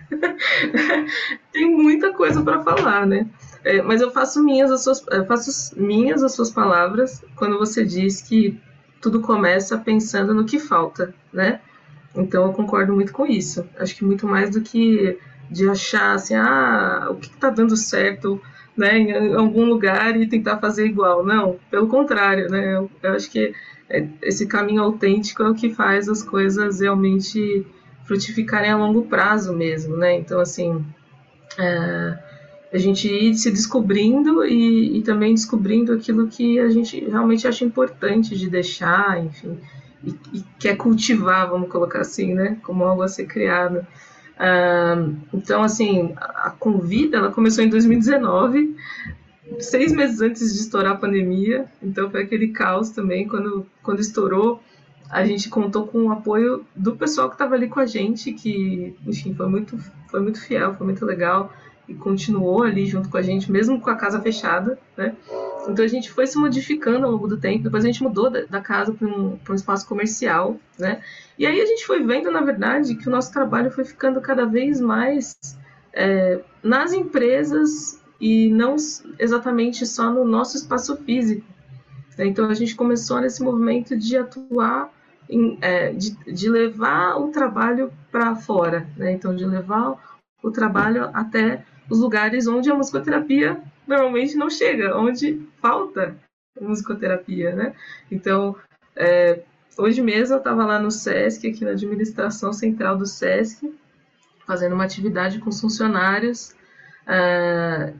Tem 1.51 1.71
muita 1.71 2.13
coisa 2.13 2.41
para 2.41 2.61
falar, 2.63 3.05
né? 3.05 3.27
É, 3.63 3.81
mas 3.81 4.01
eu 4.01 4.11
faço 4.11 4.43
minhas 4.43 4.71
as 4.71 4.83
suas, 4.83 5.03
faço 5.27 5.79
minhas 5.79 6.21
as 6.21 6.33
suas 6.35 6.51
palavras 6.51 7.23
quando 7.35 7.57
você 7.57 7.83
diz 7.83 8.21
que 8.21 8.61
tudo 9.01 9.21
começa 9.21 9.77
pensando 9.77 10.33
no 10.33 10.45
que 10.45 10.59
falta, 10.59 11.13
né? 11.33 11.61
Então 12.15 12.45
eu 12.45 12.53
concordo 12.53 12.93
muito 12.93 13.11
com 13.11 13.25
isso. 13.25 13.67
Acho 13.77 13.95
que 13.95 14.05
muito 14.05 14.27
mais 14.27 14.51
do 14.51 14.61
que 14.61 15.17
de 15.49 15.69
achar 15.69 16.13
assim, 16.13 16.35
ah, 16.35 17.07
o 17.09 17.15
que 17.15 17.27
está 17.27 17.49
dando 17.49 17.75
certo, 17.75 18.41
né, 18.77 18.97
em 18.97 19.33
algum 19.33 19.65
lugar 19.65 20.19
e 20.19 20.27
tentar 20.27 20.57
fazer 20.57 20.85
igual. 20.85 21.25
Não, 21.25 21.57
pelo 21.71 21.87
contrário, 21.87 22.49
né? 22.49 22.75
Eu, 22.75 22.89
eu 23.01 23.11
acho 23.13 23.29
que 23.31 23.53
é, 23.89 24.07
esse 24.21 24.47
caminho 24.47 24.81
autêntico 24.81 25.43
é 25.43 25.49
o 25.49 25.55
que 25.55 25.73
faz 25.73 26.09
as 26.09 26.21
coisas 26.21 26.79
realmente 26.79 27.65
frutificarem 28.03 28.71
a 28.71 28.77
longo 28.77 29.03
prazo 29.03 29.53
mesmo, 29.53 29.95
né? 29.97 30.17
Então, 30.17 30.39
assim, 30.39 30.83
é, 31.57 32.17
a 32.73 32.77
gente 32.77 33.07
ir 33.07 33.35
se 33.35 33.49
descobrindo 33.49 34.45
e, 34.45 34.97
e, 34.97 35.01
também 35.01 35.33
descobrindo 35.33 35.93
aquilo 35.93 36.27
que 36.27 36.59
a 36.59 36.69
gente 36.69 36.99
realmente 37.05 37.47
acha 37.47 37.63
importante 37.63 38.35
de 38.35 38.49
deixar, 38.49 39.23
enfim, 39.23 39.57
e, 40.03 40.09
e 40.33 40.43
quer 40.59 40.75
cultivar, 40.75 41.49
vamos 41.49 41.69
colocar 41.69 42.01
assim, 42.01 42.33
né? 42.33 42.57
Como 42.63 42.83
algo 42.83 43.01
a 43.01 43.07
ser 43.07 43.25
criado. 43.25 43.85
Então, 45.33 45.63
assim, 45.63 46.13
a 46.17 46.49
Convida, 46.49 47.17
ela 47.17 47.31
começou 47.31 47.63
em 47.63 47.69
2019, 47.69 48.75
seis 49.59 49.93
meses 49.93 50.21
antes 50.21 50.53
de 50.53 50.59
estourar 50.59 50.93
a 50.93 50.97
pandemia, 50.97 51.65
então 51.81 52.09
foi 52.09 52.23
aquele 52.23 52.49
caos 52.49 52.89
também, 52.89 53.27
quando, 53.27 53.65
quando 53.81 53.99
estourou, 53.99 54.61
a 55.09 55.23
gente 55.23 55.49
contou 55.49 55.87
com 55.87 56.05
o 56.05 56.11
apoio 56.11 56.65
do 56.75 56.95
pessoal 56.95 57.29
que 57.29 57.35
estava 57.35 57.55
ali 57.55 57.67
com 57.67 57.79
a 57.79 57.85
gente, 57.85 58.33
que, 58.33 58.95
enfim, 59.05 59.33
foi 59.33 59.47
muito, 59.47 59.77
foi 60.09 60.19
muito 60.19 60.41
fiel, 60.41 60.73
foi 60.73 60.85
muito 60.85 61.05
legal, 61.05 61.53
e 61.87 61.93
continuou 61.93 62.63
ali 62.63 62.85
junto 62.85 63.09
com 63.09 63.17
a 63.17 63.21
gente, 63.21 63.51
mesmo 63.51 63.79
com 63.79 63.89
a 63.89 63.95
casa 63.95 64.19
fechada, 64.19 64.77
né? 64.97 65.15
Então 65.67 65.83
a 65.83 65.87
gente 65.87 66.11
foi 66.11 66.27
se 66.27 66.37
modificando 66.37 67.05
ao 67.05 67.11
longo 67.11 67.27
do 67.27 67.37
tempo. 67.37 67.63
Depois 67.63 67.83
a 67.83 67.87
gente 67.87 68.03
mudou 68.03 68.29
da, 68.29 68.45
da 68.45 68.61
casa 68.61 68.93
para 68.93 69.07
um, 69.07 69.37
um 69.49 69.53
espaço 69.53 69.87
comercial, 69.87 70.57
né? 70.77 71.01
E 71.37 71.45
aí 71.45 71.59
a 71.59 71.65
gente 71.65 71.85
foi 71.85 72.03
vendo, 72.03 72.31
na 72.31 72.41
verdade, 72.41 72.95
que 72.95 73.07
o 73.07 73.11
nosso 73.11 73.31
trabalho 73.31 73.71
foi 73.71 73.83
ficando 73.83 74.21
cada 74.21 74.45
vez 74.45 74.79
mais 74.79 75.35
é, 75.93 76.41
nas 76.63 76.93
empresas 76.93 78.01
e 78.19 78.49
não 78.49 78.75
exatamente 79.19 79.85
só 79.85 80.11
no 80.11 80.23
nosso 80.23 80.55
espaço 80.57 80.95
físico. 80.97 81.45
Né? 82.17 82.27
Então 82.27 82.49
a 82.49 82.53
gente 82.53 82.75
começou 82.75 83.19
nesse 83.19 83.43
movimento 83.43 83.97
de 83.97 84.17
atuar, 84.17 84.89
em, 85.29 85.57
é, 85.61 85.91
de, 85.91 86.15
de 86.31 86.49
levar 86.49 87.17
o 87.17 87.29
trabalho 87.29 87.91
para 88.11 88.35
fora, 88.35 88.87
né? 88.95 89.11
Então 89.11 89.35
de 89.35 89.45
levar 89.45 90.19
o 90.41 90.51
trabalho 90.51 91.09
até 91.13 91.65
os 91.89 91.99
lugares 91.99 92.47
onde 92.47 92.69
a 92.69 92.75
musicoterapia 92.75 93.61
normalmente 93.87 94.35
não 94.35 94.49
chega, 94.49 94.97
onde 94.97 95.41
falta 95.61 96.15
musicoterapia, 96.59 97.53
né? 97.53 97.73
Então, 98.09 98.55
é, 98.95 99.41
hoje 99.77 100.01
mesmo 100.01 100.35
eu 100.35 100.39
estava 100.39 100.65
lá 100.65 100.79
no 100.79 100.89
SESC, 100.89 101.47
aqui 101.47 101.65
na 101.65 101.71
administração 101.71 102.53
central 102.53 102.97
do 102.97 103.05
SESC, 103.05 103.73
fazendo 104.45 104.73
uma 104.73 104.85
atividade 104.85 105.39
com 105.39 105.49
os 105.49 105.59
funcionários, 105.59 106.55
é, 107.05 107.93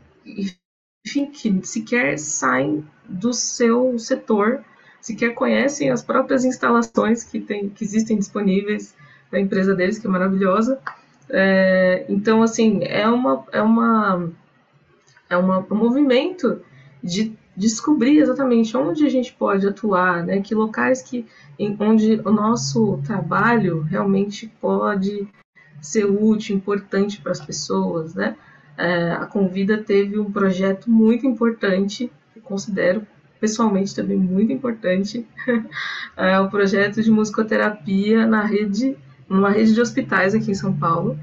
enfim, 1.06 1.28
que 1.28 1.66
sequer 1.66 2.18
saem 2.18 2.88
do 3.04 3.34
seu 3.34 3.98
setor, 4.00 4.64
sequer 5.02 5.34
conhecem 5.34 5.92
as 5.92 6.02
próprias 6.02 6.46
instalações 6.46 7.24
que, 7.24 7.40
tem, 7.40 7.70
que 7.70 7.84
existem 7.84 8.18
disponíveis 8.18 8.96
na 9.32 9.40
empresa 9.40 9.76
deles, 9.76 10.00
que 10.00 10.08
é 10.08 10.10
maravilhosa, 10.10 10.82
é, 11.30 12.06
então, 12.08 12.42
assim, 12.44 12.84
é, 12.84 13.08
uma, 13.08 13.46
é, 13.52 13.62
uma, 13.62 14.32
é 15.30 15.38
uma, 15.38 15.66
um 15.70 15.76
movimento 15.76 16.62
de 17.04 17.36
descobrir 17.56 18.18
exatamente 18.18 18.76
onde 18.76 19.06
a 19.06 19.10
gente 19.10 19.34
pode 19.34 19.68
atuar, 19.68 20.24
né? 20.24 20.42
Que 20.42 20.54
locais 20.54 21.02
que, 21.02 21.26
em, 21.58 21.76
onde 21.80 22.22
o 22.26 22.32
nosso 22.32 23.00
trabalho 23.06 23.82
realmente 23.82 24.52
pode 24.60 25.28
ser 25.82 26.06
útil, 26.06 26.56
importante 26.56 27.22
para 27.22 27.32
as 27.32 27.40
pessoas, 27.40 28.14
né? 28.14 28.36
É, 28.78 29.12
a 29.12 29.26
Convida 29.26 29.78
teve 29.78 30.20
um 30.20 30.32
projeto 30.32 30.90
muito 30.90 31.26
importante, 31.26 32.12
considero 32.44 33.08
pessoalmente 33.40 33.96
também 33.96 34.18
muito 34.18 34.52
importante, 34.52 35.26
é 36.18 36.40
o 36.40 36.50
projeto 36.50 37.02
de 37.02 37.12
musicoterapia 37.12 38.26
na 38.26 38.44
rede 38.44 38.98
numa 39.30 39.50
rede 39.50 39.74
de 39.74 39.82
hospitais 39.82 40.36
aqui 40.36 40.52
em 40.52 40.56
São 40.56 40.74
Paulo. 40.74 41.18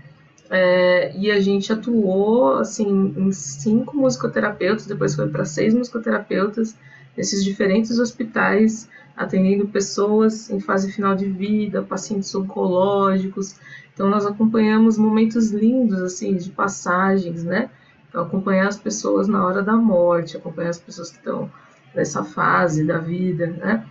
É, 0.55 1.17
e 1.17 1.31
a 1.31 1.41
gente 1.41 1.73
atuou 1.73 2.57
assim 2.57 3.15
em 3.17 3.33
cinco 3.33 3.97
musicoterapeutas, 3.97 4.85
depois 4.85 5.15
foi 5.15 5.27
para 5.27 5.47
seis 5.47 5.73
musicoterapeutas 5.73 6.77
nesses 7.17 7.43
diferentes 7.43 7.99
hospitais, 7.99 8.87
atendendo 9.17 9.67
pessoas 9.69 10.51
em 10.51 10.61
fase 10.61 10.93
final 10.93 11.15
de 11.15 11.27
vida, 11.27 11.83
pacientes 11.83 12.35
oncológicos. 12.35 13.57
Então 13.95 14.11
nós 14.11 14.27
acompanhamos 14.27 14.99
momentos 14.99 15.53
lindos 15.53 16.03
assim 16.03 16.37
de 16.37 16.51
passagens, 16.51 17.43
né? 17.45 17.71
Então, 18.11 18.23
acompanhar 18.23 18.69
as 18.69 18.77
pessoas 18.77 19.27
na 19.27 19.47
hora 19.47 19.63
da 19.63 19.75
morte, 19.75 20.37
acompanhar 20.37 20.69
as 20.69 20.79
pessoas 20.79 21.11
que 21.11 21.17
estão 21.17 21.51
nessa 21.95 22.23
fase 22.23 22.85
da 22.85 22.99
vida, 22.99 23.47
né? 23.47 23.87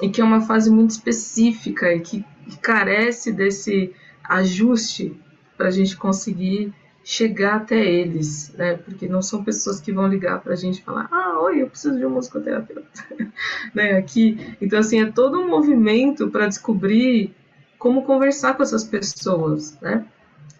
E 0.00 0.08
que 0.08 0.22
é 0.22 0.24
uma 0.24 0.40
fase 0.40 0.70
muito 0.70 0.92
específica 0.92 1.92
e 1.92 2.00
que 2.00 2.24
carece 2.62 3.30
desse 3.30 3.94
ajuste 4.24 5.14
para 5.56 5.68
a 5.68 5.70
gente 5.70 5.96
conseguir 5.96 6.72
chegar 7.04 7.56
até 7.56 7.84
eles, 7.84 8.52
né? 8.54 8.74
Porque 8.74 9.08
não 9.08 9.22
são 9.22 9.44
pessoas 9.44 9.80
que 9.80 9.92
vão 9.92 10.08
ligar 10.08 10.40
para 10.40 10.54
a 10.54 10.56
gente 10.56 10.80
e 10.80 10.82
falar, 10.82 11.08
ah, 11.12 11.38
oi, 11.40 11.62
eu 11.62 11.68
preciso 11.68 11.96
de 11.96 12.04
um 12.04 12.10
musicoterapeuta, 12.10 13.04
né? 13.72 13.96
Aqui, 13.96 14.56
então 14.60 14.78
assim 14.78 15.00
é 15.00 15.10
todo 15.10 15.38
um 15.38 15.48
movimento 15.48 16.28
para 16.28 16.48
descobrir 16.48 17.32
como 17.78 18.02
conversar 18.02 18.54
com 18.56 18.62
essas 18.64 18.82
pessoas, 18.82 19.78
né? 19.80 20.04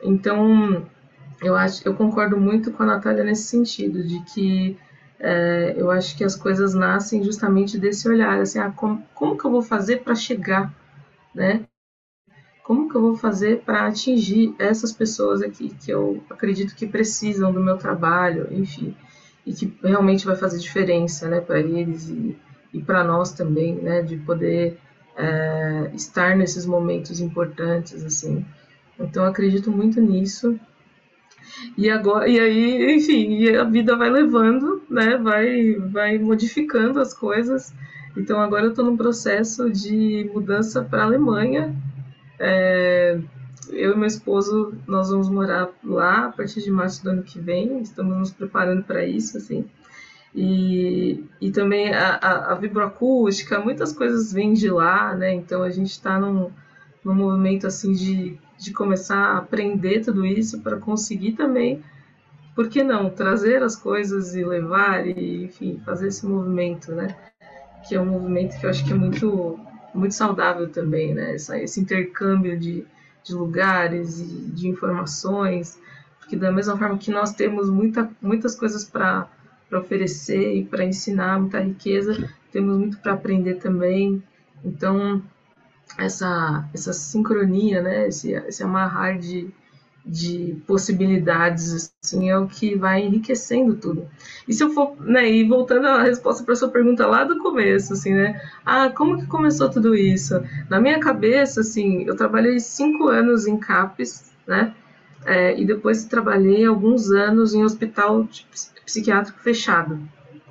Então 0.03 0.87
eu 1.43 1.57
acho, 1.57 1.87
eu 1.87 1.95
concordo 1.95 2.37
muito 2.39 2.71
com 2.71 2.85
a 2.85 2.87
Natália 2.87 3.25
nesse 3.25 3.45
sentido 3.45 4.03
de 4.07 4.21
que 4.33 4.79
é, 5.19 5.75
eu 5.77 5.91
acho 5.91 6.17
que 6.17 6.23
as 6.23 6.37
coisas 6.37 6.75
nascem 6.75 7.25
justamente 7.25 7.79
desse 7.79 8.09
olhar, 8.09 8.41
assim, 8.41 8.59
ah, 8.59 8.71
como, 8.71 9.03
como 9.15 9.37
que 9.37 9.45
eu 9.45 9.51
vou 9.51 9.63
fazer 9.63 10.05
para 10.05 10.15
chegar, 10.15 10.73
né? 11.35 11.67
Como 12.67 12.89
que 12.89 12.97
eu 12.97 13.01
vou 13.01 13.15
fazer 13.15 13.61
para 13.61 13.87
atingir 13.87 14.53
essas 14.59 14.93
pessoas 14.93 15.41
aqui 15.41 15.69
que 15.69 15.89
eu 15.89 16.21
acredito 16.29 16.75
que 16.75 16.85
precisam 16.85 17.53
do 17.53 17.63
meu 17.63 17.79
trabalho, 17.79 18.49
enfim, 18.51 18.93
e 19.47 19.53
que 19.53 19.73
realmente 19.85 20.27
vai 20.27 20.35
fazer 20.35 20.59
diferença, 20.59 21.29
né, 21.29 21.41
para 21.41 21.61
eles 21.61 22.09
e, 22.09 22.37
e 22.75 22.83
para 22.83 23.05
nós 23.05 23.31
também, 23.31 23.77
né, 23.77 24.03
de 24.03 24.17
poder 24.17 24.81
é, 25.17 25.93
estar 25.95 26.37
nesses 26.37 26.67
momentos 26.67 27.21
importantes, 27.21 28.05
assim. 28.05 28.45
Então, 28.99 29.25
acredito 29.25 29.71
muito 29.71 30.01
nisso. 30.01 30.59
E 31.79 31.89
agora, 31.89 32.29
e 32.29 32.41
aí, 32.41 32.97
enfim, 32.97 33.49
a 33.55 33.63
vida 33.63 33.97
vai 33.97 34.11
levando, 34.11 34.83
né, 34.91 35.17
vai, 35.17 35.75
vai 35.75 36.19
modificando 36.19 36.99
as 36.99 37.15
coisas. 37.15 37.73
Então, 38.17 38.41
agora 38.41 38.65
eu 38.65 38.71
estou 38.71 38.85
num 38.85 38.97
processo 38.97 39.71
de 39.71 40.29
mudança 40.35 40.83
para 40.83 41.03
a 41.03 41.05
Alemanha, 41.05 41.73
é, 42.39 43.19
eu 43.71 43.93
e 43.93 43.97
meu 43.97 44.07
esposo, 44.07 44.75
nós 44.87 45.11
vamos 45.11 45.29
morar 45.29 45.69
lá 45.83 46.27
a 46.27 46.33
partir 46.33 46.63
de 46.63 46.71
março 46.71 47.03
do 47.03 47.11
ano 47.11 47.23
que 47.23 47.39
vem, 47.39 47.81
estamos 47.81 48.17
nos 48.17 48.33
preparando 48.33 48.85
para 48.85 49.05
isso, 49.05 49.37
assim. 49.37 49.65
E, 50.35 51.25
e 51.41 51.51
também 51.51 51.95
a, 51.95 52.17
a, 52.17 52.53
a, 52.53 52.55
vibroacústica, 52.55 53.59
muitas 53.59 53.93
coisas 53.93 54.33
vêm 54.33 54.53
de 54.53 54.69
lá, 54.69 55.15
né? 55.15 55.33
Então 55.33 55.63
a 55.63 55.71
gente 55.71 55.91
está 55.91 56.19
num, 56.21 56.51
num 57.05 57.15
movimento, 57.15 57.67
assim, 57.67 57.93
de, 57.93 58.39
de 58.59 58.73
começar 58.73 59.17
a 59.17 59.39
aprender 59.39 60.01
tudo 60.01 60.27
isso 60.27 60.61
para 60.61 60.77
conseguir 60.77 61.33
também, 61.33 61.83
por 62.55 62.69
que 62.69 62.83
não, 62.83 63.11
trazer 63.11 63.63
as 63.63 63.77
coisas 63.77 64.35
e 64.35 64.45
levar 64.45 65.07
e, 65.07 65.45
enfim, 65.45 65.81
fazer 65.85 66.09
esse 66.09 66.27
movimento, 66.27 66.93
né? 66.93 67.17
que 67.87 67.95
é 67.95 68.01
um 68.01 68.07
movimento 68.07 68.59
que 68.59 68.67
eu 68.67 68.71
acho 68.71 68.85
que 68.85 68.93
é 68.93 68.97
muito, 68.97 69.59
muito 69.97 70.15
saudável 70.15 70.69
também, 70.69 71.15
né? 71.15 71.35
Essa, 71.35 71.59
esse 71.59 71.81
intercâmbio 71.81 72.59
de, 72.59 72.85
de 73.25 73.35
lugares 73.35 74.21
e 74.21 74.25
de 74.25 74.69
informações, 74.69 75.81
porque 76.19 76.37
da 76.37 76.53
mesma 76.53 76.77
forma 76.77 76.99
que 76.99 77.11
nós 77.11 77.33
temos 77.33 77.71
muita, 77.71 78.11
muitas 78.21 78.55
coisas 78.55 78.85
para 78.85 79.29
oferecer 79.73 80.57
e 80.57 80.65
para 80.65 80.85
ensinar, 80.85 81.41
muita 81.41 81.61
riqueza, 81.61 82.29
temos 82.53 82.77
muito 82.77 82.99
para 82.99 83.13
aprender 83.13 83.55
também. 83.55 84.23
Então, 84.65 85.23
essa, 85.99 86.69
essa 86.75 86.93
sincronia, 86.93 87.81
né? 87.83 88.09
esse, 88.09 88.33
esse 88.33 88.63
amarrar 88.63 89.19
de, 89.19 89.51
de 90.07 90.57
possibilidades, 90.69 91.93
assim, 92.03 92.31
é 92.31 92.39
o 92.39 92.47
que 92.47 92.77
vai 92.77 93.03
enriquecendo 93.03 93.75
tudo. 93.75 94.07
E 94.47 94.55
se 94.55 94.63
eu 94.63 94.71
for, 94.71 94.97
né, 95.01 95.29
e 95.29 95.43
voltando 95.43 95.89
à 95.89 96.03
resposta 96.03 96.45
para 96.45 96.55
sua 96.55 96.69
pergunta 96.69 97.05
lá 97.07 97.25
do 97.25 97.39
começo, 97.39 97.93
assim, 97.93 98.15
né, 98.15 98.41
ah, 98.65 98.89
como 98.89 99.19
que 99.19 99.27
começou 99.27 99.69
tudo 99.69 99.97
isso? 99.97 100.41
Na 100.71 100.81
minha 100.81 101.01
cabeça, 101.01 101.61
assim, 101.61 102.05
eu 102.05 102.15
trabalhei 102.15 102.61
cinco 102.61 103.09
anos 103.09 103.49
em 103.49 103.59
CAPES, 103.59 104.33
né, 104.47 104.73
é, 105.25 105.61
e 105.61 105.65
depois 105.65 106.05
trabalhei 106.05 106.65
alguns 106.65 107.11
anos 107.11 107.53
em 107.53 107.65
hospital 107.65 108.29
psiquiátrico 108.85 109.41
fechado, 109.41 109.99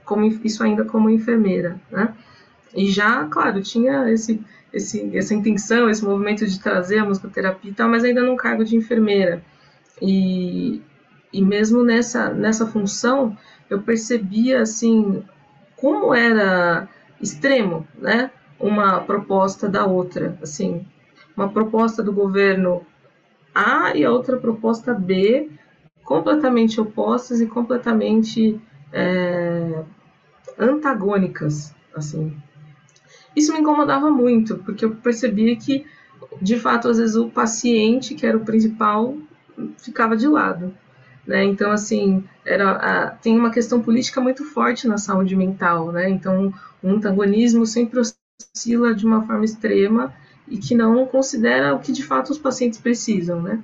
como, 0.04 0.26
isso 0.26 0.64
ainda 0.64 0.84
como 0.84 1.10
enfermeira, 1.10 1.80
né, 1.90 2.14
e 2.76 2.92
já, 2.92 3.24
claro, 3.26 3.62
tinha 3.62 4.12
esse 4.12 4.44
esse, 4.76 5.18
essa 5.18 5.34
intenção, 5.34 5.90
esse 5.90 6.04
movimento 6.04 6.46
de 6.46 6.60
trazer 6.60 7.00
a 7.00 7.06
musicoterapia 7.06 7.72
e 7.72 7.74
tal, 7.74 7.90
mas 7.90 8.04
ainda 8.04 8.22
num 8.22 8.36
cargo 8.36 8.66
de 8.66 8.76
enfermeira. 8.76 9.42
E, 10.02 10.82
e 11.32 11.42
mesmo 11.42 11.82
nessa, 11.82 12.30
nessa 12.34 12.68
função, 12.68 13.38
eu 13.70 13.82
percebia, 13.82 14.62
assim, 14.62 15.24
como 15.78 16.14
era 16.14 16.90
extremo, 17.22 17.88
né? 17.98 18.30
Uma 18.60 19.00
proposta 19.00 19.70
da 19.70 19.86
outra, 19.86 20.38
assim, 20.42 20.86
uma 21.36 21.50
proposta 21.50 22.04
do 22.04 22.12
governo 22.12 22.86
A 23.54 23.96
e 23.96 24.04
a 24.04 24.12
outra 24.12 24.38
proposta 24.38 24.94
B, 24.94 25.50
completamente 26.04 26.82
opostas 26.82 27.40
e 27.40 27.48
completamente 27.48 28.60
é, 28.92 29.84
antagônicas, 30.60 31.74
assim. 31.96 32.36
Isso 33.36 33.54
me 33.54 33.60
incomodava 33.60 34.10
muito, 34.10 34.58
porque 34.60 34.86
eu 34.86 34.96
percebia 34.96 35.56
que, 35.56 35.86
de 36.42 36.58
fato, 36.58 36.88
às 36.88 36.98
vezes 36.98 37.16
o 37.16 37.30
paciente, 37.30 38.16
que 38.16 38.26
era 38.26 38.38
o 38.38 38.46
principal, 38.46 39.18
ficava 39.78 40.16
de 40.16 40.28
lado. 40.28 40.74
Né? 41.26 41.44
Então, 41.44 41.72
assim, 41.72 42.24
era, 42.46 42.72
a, 42.72 43.08
tem 43.10 43.38
uma 43.38 43.50
questão 43.50 43.82
política 43.82 44.22
muito 44.22 44.46
forte 44.46 44.88
na 44.88 44.98
saúde 44.98 45.36
mental, 45.36 45.92
né? 45.92 46.08
Então, 46.08 46.54
o 46.84 46.90
antagonismo 46.90 47.66
sempre 47.66 48.00
oscila 48.00 48.94
de 48.94 49.06
uma 49.06 49.26
forma 49.26 49.44
extrema 49.44 50.14
e 50.48 50.58
que 50.58 50.76
não 50.76 51.06
considera 51.08 51.74
o 51.74 51.80
que 51.80 51.92
de 51.92 52.04
fato 52.04 52.30
os 52.30 52.38
pacientes 52.38 52.80
precisam, 52.80 53.42
né? 53.42 53.64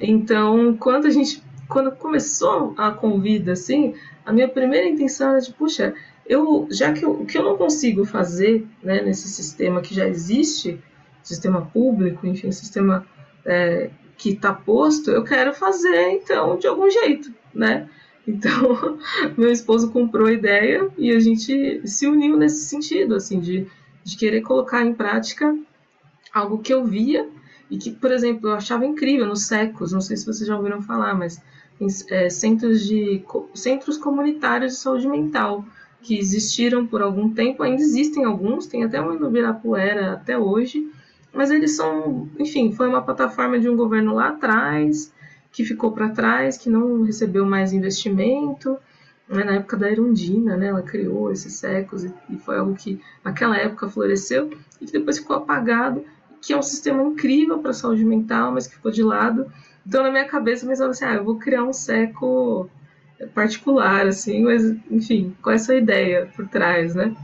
Então, 0.00 0.76
quando 0.76 1.06
a 1.06 1.10
gente, 1.10 1.42
quando 1.68 1.92
começou 1.92 2.74
a 2.76 2.90
convida, 2.90 3.52
assim, 3.52 3.94
a 4.26 4.32
minha 4.32 4.48
primeira 4.48 4.88
intenção 4.88 5.30
era 5.30 5.40
de, 5.40 5.52
puxa, 5.52 5.94
eu, 6.28 6.68
já 6.70 6.92
que 6.92 7.04
eu, 7.04 7.12
o 7.12 7.26
que 7.26 7.38
eu 7.38 7.42
não 7.42 7.56
consigo 7.56 8.04
fazer 8.04 8.66
né, 8.82 9.00
nesse 9.02 9.28
sistema 9.28 9.80
que 9.80 9.94
já 9.94 10.06
existe, 10.06 10.78
sistema 11.22 11.62
público, 11.62 12.26
enfim, 12.26 12.52
sistema 12.52 13.06
é, 13.44 13.90
que 14.16 14.30
está 14.30 14.52
posto, 14.52 15.10
eu 15.10 15.24
quero 15.24 15.54
fazer 15.54 16.10
então 16.10 16.58
de 16.58 16.66
algum 16.66 16.90
jeito, 16.90 17.32
né? 17.54 17.88
Então, 18.26 18.98
meu 19.38 19.50
esposo 19.50 19.90
comprou 19.90 20.26
a 20.26 20.32
ideia 20.32 20.88
e 20.98 21.10
a 21.10 21.18
gente 21.18 21.80
se 21.86 22.06
uniu 22.06 22.36
nesse 22.36 22.68
sentido, 22.68 23.14
assim, 23.14 23.40
de, 23.40 23.66
de 24.04 24.16
querer 24.16 24.42
colocar 24.42 24.84
em 24.84 24.92
prática 24.92 25.56
algo 26.32 26.58
que 26.58 26.72
eu 26.72 26.84
via 26.84 27.26
e 27.70 27.78
que, 27.78 27.90
por 27.90 28.12
exemplo, 28.12 28.50
eu 28.50 28.54
achava 28.54 28.84
incrível 28.84 29.26
nos 29.26 29.46
SECOS, 29.46 29.92
não 29.92 30.00
sei 30.00 30.16
se 30.16 30.26
vocês 30.26 30.46
já 30.46 30.56
ouviram 30.56 30.82
falar, 30.82 31.14
mas 31.14 31.42
é, 32.10 32.28
centros, 32.28 32.86
de, 32.86 33.24
centros 33.54 33.96
comunitários 33.96 34.72
de 34.72 34.78
saúde 34.78 35.08
mental, 35.08 35.64
que 36.02 36.18
existiram 36.18 36.86
por 36.86 37.02
algum 37.02 37.30
tempo, 37.30 37.62
ainda 37.62 37.82
existem 37.82 38.24
alguns, 38.24 38.66
tem 38.66 38.84
até 38.84 39.00
um 39.00 39.18
no 39.18 39.28
Ibirapuera 39.28 40.12
até 40.12 40.38
hoje, 40.38 40.90
mas 41.32 41.50
eles 41.50 41.76
são, 41.76 42.28
enfim, 42.38 42.72
foi 42.72 42.88
uma 42.88 43.02
plataforma 43.02 43.58
de 43.58 43.68
um 43.68 43.76
governo 43.76 44.14
lá 44.14 44.28
atrás, 44.28 45.12
que 45.52 45.64
ficou 45.64 45.92
para 45.92 46.10
trás, 46.10 46.56
que 46.56 46.70
não 46.70 47.02
recebeu 47.02 47.44
mais 47.44 47.72
investimento, 47.72 48.76
né, 49.28 49.44
na 49.44 49.52
época 49.54 49.76
da 49.76 49.90
Erundina, 49.90 50.56
né, 50.56 50.68
ela 50.68 50.82
criou 50.82 51.30
esses 51.30 51.54
séculos 51.54 52.04
e, 52.04 52.14
e 52.30 52.36
foi 52.38 52.58
algo 52.58 52.74
que 52.74 53.00
naquela 53.22 53.56
época 53.56 53.88
floresceu 53.88 54.50
e 54.80 54.86
que 54.86 54.92
depois 54.92 55.18
ficou 55.18 55.36
apagado, 55.36 56.04
que 56.40 56.52
é 56.52 56.56
um 56.56 56.62
sistema 56.62 57.02
incrível 57.02 57.58
para 57.58 57.72
a 57.72 57.74
saúde 57.74 58.04
mental, 58.04 58.52
mas 58.52 58.66
que 58.66 58.76
ficou 58.76 58.90
de 58.90 59.02
lado. 59.02 59.50
Então, 59.86 60.02
na 60.02 60.10
minha 60.10 60.26
cabeça, 60.26 60.64
eu 60.64 60.68
pensava 60.68 60.90
assim, 60.90 61.04
ah, 61.04 61.14
eu 61.14 61.24
vou 61.24 61.36
criar 61.38 61.64
um 61.64 61.72
século 61.72 62.70
particular, 63.26 64.06
assim, 64.06 64.42
mas 64.42 64.64
enfim, 64.90 65.34
com 65.42 65.50
essa 65.50 65.74
ideia 65.74 66.28
por 66.36 66.48
trás, 66.48 66.94
né? 66.94 67.14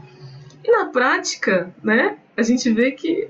E 0.63 0.71
na 0.71 0.85
prática, 0.85 1.73
né, 1.83 2.17
a 2.35 2.41
gente 2.41 2.71
vê 2.71 2.91
que, 2.91 3.29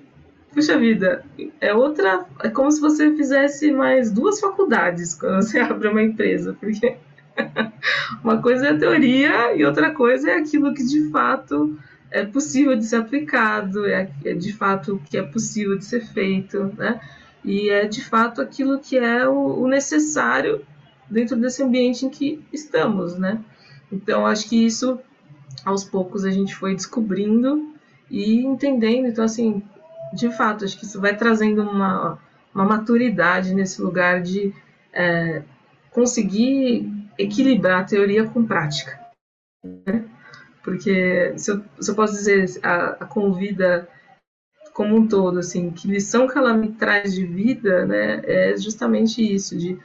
puxa 0.54 0.78
vida, 0.78 1.24
é 1.60 1.74
outra. 1.74 2.26
É 2.42 2.50
como 2.50 2.72
se 2.72 2.80
você 2.80 3.16
fizesse 3.16 3.72
mais 3.72 4.12
duas 4.12 4.40
faculdades 4.40 5.14
quando 5.14 5.44
você 5.44 5.60
abre 5.62 5.90
uma 5.90 6.02
empresa, 6.02 6.56
porque 6.60 6.98
uma 8.24 8.42
coisa 8.42 8.68
é 8.68 8.72
a 8.72 8.78
teoria 8.78 9.56
e 9.56 9.66
outra 9.66 9.92
coisa 9.92 10.32
é 10.32 10.38
aquilo 10.38 10.74
que 10.74 10.84
de 10.84 11.10
fato 11.12 11.78
é 12.10 12.26
possível 12.26 12.76
de 12.78 12.86
ser 12.86 12.98
aplicado, 12.98 13.86
é, 13.86 14.10
é 14.24 14.34
de 14.34 14.54
fato 14.54 14.96
o 14.96 15.00
que 15.00 15.18
é 15.18 15.24
possível 15.24 15.78
de 15.78 15.84
ser 15.84 16.02
feito, 16.06 16.72
né? 16.78 17.02
E 17.44 17.70
é 17.70 17.86
de 17.86 18.04
fato 18.04 18.42
aquilo 18.42 18.80
que 18.80 18.98
é 18.98 19.28
o, 19.28 19.62
o 19.62 19.68
necessário 19.68 20.66
dentro 21.10 21.36
desse 21.36 21.64
ambiente 21.64 22.06
em 22.06 22.10
que 22.10 22.44
estamos, 22.52 23.18
né? 23.18 23.44
Então, 23.92 24.26
acho 24.26 24.50
que 24.50 24.66
isso, 24.66 25.00
aos 25.64 25.84
poucos, 25.84 26.26
a 26.26 26.32
gente 26.32 26.56
foi 26.56 26.76
descobrindo 26.76 27.74
e 28.10 28.40
entendendo. 28.46 29.08
Então, 29.08 29.24
assim, 29.24 29.64
de 30.14 30.32
fato, 30.32 30.66
acho 30.66 30.78
que 30.78 30.86
isso 30.86 31.00
vai 31.00 31.16
trazendo 31.16 31.62
uma, 31.62 32.20
uma 32.54 32.66
maturidade 32.66 33.54
nesse 33.54 33.82
lugar 33.82 34.22
de 34.22 34.54
é, 34.92 35.44
conseguir 35.92 36.92
equilibrar 37.18 37.86
teoria 37.86 38.26
com 38.26 38.46
prática. 38.46 39.00
Né? 39.64 40.06
Porque, 40.64 41.34
se 41.38 41.52
eu, 41.52 41.64
se 41.80 41.92
eu 41.92 41.96
posso 41.96 42.14
dizer, 42.14 42.60
a, 42.64 43.04
a 43.04 43.06
convida 43.06 43.88
como 44.74 44.96
um 44.98 45.08
todo, 45.08 45.40
assim, 45.40 45.72
que 45.72 45.88
lição 45.88 46.28
que 46.28 46.38
ela 46.38 46.54
me 46.54 46.74
traz 46.74 47.14
de 47.14 47.26
vida, 47.26 47.86
né, 47.86 48.22
é 48.26 48.58
justamente 48.58 49.22
isso, 49.22 49.58
de 49.58 49.80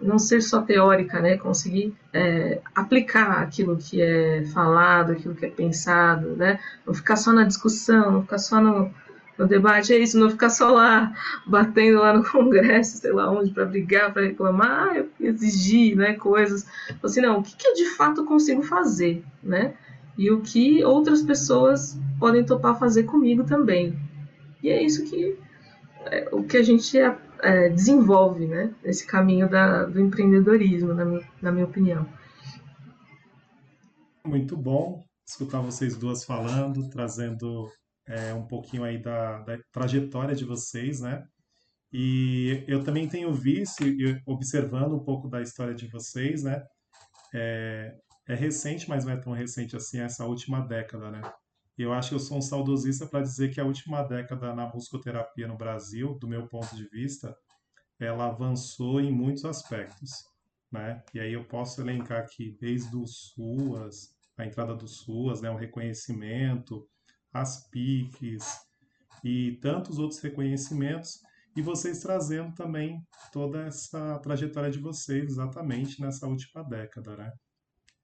não 0.00 0.18
ser 0.18 0.40
só 0.40 0.62
teórica, 0.62 1.20
né? 1.20 1.36
Conseguir 1.36 1.94
é, 2.12 2.60
aplicar 2.74 3.42
aquilo 3.42 3.76
que 3.76 4.00
é 4.00 4.44
falado, 4.52 5.12
aquilo 5.12 5.34
que 5.34 5.46
é 5.46 5.50
pensado, 5.50 6.36
né? 6.36 6.58
Não 6.86 6.94
ficar 6.94 7.16
só 7.16 7.32
na 7.32 7.44
discussão, 7.44 8.12
não 8.12 8.22
ficar 8.22 8.38
só 8.38 8.60
no, 8.60 8.90
no 9.38 9.46
debate, 9.46 9.92
é 9.92 9.98
isso, 9.98 10.18
não 10.18 10.30
ficar 10.30 10.50
só 10.50 10.70
lá 10.70 11.12
batendo 11.46 11.98
lá 11.98 12.12
no 12.12 12.24
Congresso, 12.28 12.98
sei 12.98 13.12
lá 13.12 13.30
onde, 13.30 13.50
para 13.50 13.64
brigar, 13.64 14.12
para 14.12 14.22
reclamar, 14.22 15.04
exigir, 15.20 15.96
né? 15.96 16.14
Coisas. 16.14 16.66
Assim, 17.02 17.20
não, 17.20 17.38
o 17.38 17.42
que, 17.42 17.56
que 17.56 17.66
eu 17.66 17.74
de 17.74 17.86
fato 17.96 18.24
consigo 18.24 18.62
fazer, 18.62 19.22
né? 19.42 19.74
E 20.16 20.30
o 20.30 20.40
que 20.40 20.84
outras 20.84 21.22
pessoas 21.22 21.98
podem 22.18 22.44
topar 22.44 22.78
fazer 22.78 23.04
comigo 23.04 23.44
também. 23.44 23.98
E 24.62 24.68
é 24.68 24.82
isso 24.82 25.04
que 25.04 25.38
é, 26.06 26.28
o 26.32 26.42
que 26.42 26.56
a 26.56 26.62
gente 26.62 26.98
é, 27.42 27.68
desenvolve 27.68 28.46
né, 28.46 28.74
esse 28.84 29.06
caminho 29.06 29.48
da, 29.48 29.84
do 29.84 30.00
empreendedorismo, 30.00 30.94
na 30.94 31.04
minha, 31.04 31.28
na 31.42 31.52
minha 31.52 31.64
opinião. 31.64 32.06
Muito 34.24 34.56
bom 34.56 35.02
escutar 35.26 35.60
vocês 35.60 35.96
duas 35.96 36.24
falando, 36.24 36.88
trazendo 36.90 37.70
é, 38.06 38.34
um 38.34 38.46
pouquinho 38.46 38.84
aí 38.84 39.00
da, 39.00 39.40
da, 39.40 39.58
trajetória 39.72 40.34
de 40.34 40.44
vocês, 40.44 41.00
né? 41.00 41.24
E 41.92 42.64
eu 42.68 42.84
também 42.84 43.08
tenho 43.08 43.32
visto, 43.32 43.84
observando 44.26 44.94
um 44.94 45.04
pouco 45.04 45.28
da 45.28 45.40
história 45.40 45.74
de 45.74 45.88
vocês, 45.88 46.42
né? 46.42 46.62
É, 47.34 47.94
é 48.28 48.34
recente, 48.34 48.88
mas 48.88 49.04
não 49.04 49.12
é 49.12 49.16
tão 49.16 49.32
recente 49.32 49.76
assim, 49.76 50.00
essa 50.00 50.24
última 50.24 50.60
década, 50.60 51.10
né? 51.10 51.20
Eu 51.82 51.94
acho 51.94 52.10
que 52.10 52.14
eu 52.14 52.20
sou 52.20 52.36
um 52.36 52.42
saudosista 52.42 53.06
para 53.06 53.22
dizer 53.22 53.54
que 53.54 53.58
a 53.58 53.64
última 53.64 54.02
década 54.02 54.54
na 54.54 54.66
musicoterapia 54.66 55.48
no 55.48 55.56
Brasil, 55.56 56.14
do 56.18 56.28
meu 56.28 56.46
ponto 56.46 56.76
de 56.76 56.86
vista, 56.90 57.34
ela 57.98 58.26
avançou 58.26 59.00
em 59.00 59.10
muitos 59.10 59.46
aspectos, 59.46 60.10
né? 60.70 61.02
E 61.14 61.18
aí 61.18 61.32
eu 61.32 61.42
posso 61.42 61.80
elencar 61.80 62.18
aqui 62.18 62.54
desde 62.60 62.94
o 62.94 63.06
SUAS, 63.06 64.14
a 64.36 64.44
entrada 64.44 64.74
do 64.74 64.86
SUAS, 64.86 65.40
né, 65.40 65.50
o 65.50 65.56
reconhecimento, 65.56 66.86
as 67.32 67.66
PICs 67.70 68.44
e 69.24 69.58
tantos 69.62 69.98
outros 69.98 70.20
reconhecimentos, 70.20 71.18
e 71.56 71.62
vocês 71.62 72.00
trazendo 72.00 72.54
também 72.54 73.02
toda 73.32 73.62
essa 73.62 74.18
trajetória 74.18 74.70
de 74.70 74.78
vocês 74.78 75.30
exatamente 75.30 75.98
nessa 75.98 76.26
última 76.26 76.62
década, 76.62 77.16
né? 77.16 77.32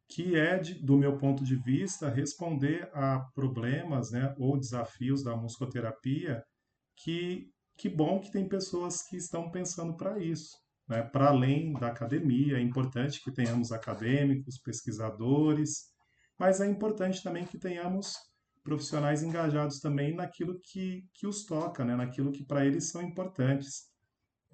Que 0.09 0.36
é, 0.36 0.59
de, 0.59 0.74
do 0.74 0.96
meu 0.96 1.18
ponto 1.18 1.44
de 1.44 1.57
vista, 1.57 2.09
responder 2.09 2.88
a 2.94 3.20
problemas 3.34 4.11
né, 4.11 4.34
ou 4.38 4.59
desafios 4.59 5.22
da 5.22 5.36
musicoterapia 5.36 6.42
que, 6.96 7.50
que 7.76 7.88
bom 7.88 8.20
que 8.20 8.30
tem 8.30 8.48
pessoas 8.48 9.02
que 9.02 9.16
estão 9.16 9.50
pensando 9.50 9.96
para 9.96 10.18
isso. 10.18 10.57
Né? 10.88 11.02
Para 11.02 11.28
além 11.28 11.72
da 11.72 11.88
academia, 11.88 12.59
é 12.59 12.61
importante 12.61 13.22
que 13.22 13.32
tenhamos 13.32 13.72
acadêmicos, 13.72 14.59
pesquisadores, 14.59 15.86
mas 16.38 16.61
é 16.61 16.66
importante 16.66 17.22
também 17.22 17.44
que 17.44 17.59
tenhamos 17.59 18.14
profissionais 18.62 19.22
engajados 19.22 19.80
também 19.80 20.14
naquilo 20.14 20.61
que, 20.61 21.04
que 21.14 21.26
os 21.26 21.44
toca, 21.44 21.84
né? 21.84 21.96
naquilo 21.96 22.32
que 22.32 22.44
para 22.44 22.64
eles 22.64 22.90
são 22.90 23.02
importantes. 23.02 23.84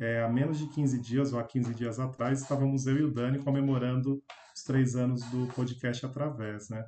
É, 0.03 0.21
há 0.21 0.29
menos 0.29 0.59
de 0.59 0.67
15 0.67 0.99
dias, 0.99 1.33
ou 1.33 1.39
há 1.39 1.45
15 1.45 1.77
dias 1.77 2.01
atrás, 2.01 2.41
estávamos 2.41 2.89
eu 2.89 2.99
e 2.99 3.05
o 3.05 3.13
Dani 3.13 3.39
comemorando 3.39 4.21
os 4.53 4.65
três 4.65 4.97
anos 4.97 5.23
do 5.31 5.47
podcast 5.55 6.05
Através. 6.05 6.69
Né? 6.69 6.85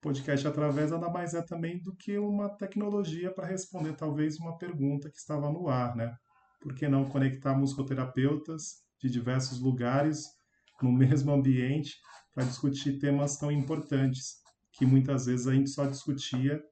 Podcast 0.00 0.48
Através 0.48 0.90
nada 0.90 1.10
mais 1.10 1.34
é 1.34 1.42
também 1.42 1.78
do 1.82 1.94
que 1.94 2.16
uma 2.16 2.48
tecnologia 2.48 3.30
para 3.30 3.46
responder 3.46 3.92
talvez 3.96 4.38
uma 4.38 4.56
pergunta 4.56 5.10
que 5.10 5.18
estava 5.18 5.52
no 5.52 5.68
ar. 5.68 5.94
Né? 5.94 6.16
Por 6.58 6.74
que 6.74 6.88
não 6.88 7.04
conectar 7.04 7.54
musicoterapeutas 7.54 8.76
de 8.98 9.10
diversos 9.10 9.60
lugares 9.60 10.24
no 10.80 10.88
mesmo 10.96 11.30
ambiente 11.30 11.96
para 12.34 12.44
discutir 12.44 12.98
temas 12.98 13.36
tão 13.36 13.52
importantes 13.52 14.36
que 14.72 14.86
muitas 14.86 15.26
vezes 15.26 15.46
a 15.46 15.52
gente 15.52 15.68
só 15.68 15.84
discutia 15.84 16.62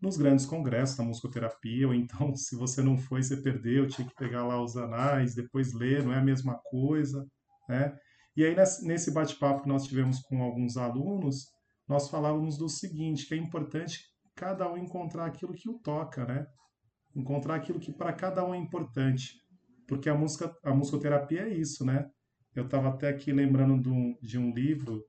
nos 0.00 0.16
grandes 0.16 0.46
congressos 0.46 0.96
da 0.96 1.04
musicoterapia, 1.04 1.86
ou 1.88 1.94
então, 1.94 2.34
se 2.36 2.56
você 2.56 2.82
não 2.82 2.98
foi, 2.98 3.22
você 3.22 3.36
perdeu, 3.36 3.86
tinha 3.86 4.06
que 4.06 4.14
pegar 4.14 4.46
lá 4.46 4.62
os 4.62 4.76
anais, 4.76 5.34
depois 5.34 5.72
ler, 5.72 6.04
não 6.04 6.12
é 6.12 6.18
a 6.18 6.24
mesma 6.24 6.58
coisa, 6.64 7.26
né? 7.68 7.96
E 8.36 8.44
aí, 8.44 8.54
nesse 8.82 9.12
bate-papo 9.12 9.62
que 9.62 9.68
nós 9.68 9.86
tivemos 9.86 10.18
com 10.20 10.42
alguns 10.42 10.76
alunos, 10.76 11.46
nós 11.88 12.08
falávamos 12.08 12.58
do 12.58 12.68
seguinte, 12.68 13.26
que 13.26 13.34
é 13.34 13.36
importante 13.36 14.00
cada 14.34 14.70
um 14.70 14.76
encontrar 14.76 15.26
aquilo 15.26 15.54
que 15.54 15.68
o 15.68 15.78
toca, 15.78 16.24
né? 16.24 16.44
Encontrar 17.14 17.54
aquilo 17.54 17.78
que 17.78 17.92
para 17.92 18.12
cada 18.12 18.44
um 18.44 18.52
é 18.52 18.58
importante. 18.58 19.34
Porque 19.86 20.08
a 20.08 20.14
música, 20.14 20.52
a 20.64 20.74
musicoterapia 20.74 21.42
é 21.42 21.54
isso, 21.54 21.84
né? 21.84 22.08
Eu 22.54 22.64
estava 22.64 22.88
até 22.88 23.08
aqui 23.08 23.32
lembrando 23.32 23.80
de 23.80 23.88
um, 23.88 24.16
de 24.20 24.38
um 24.38 24.52
livro, 24.52 25.04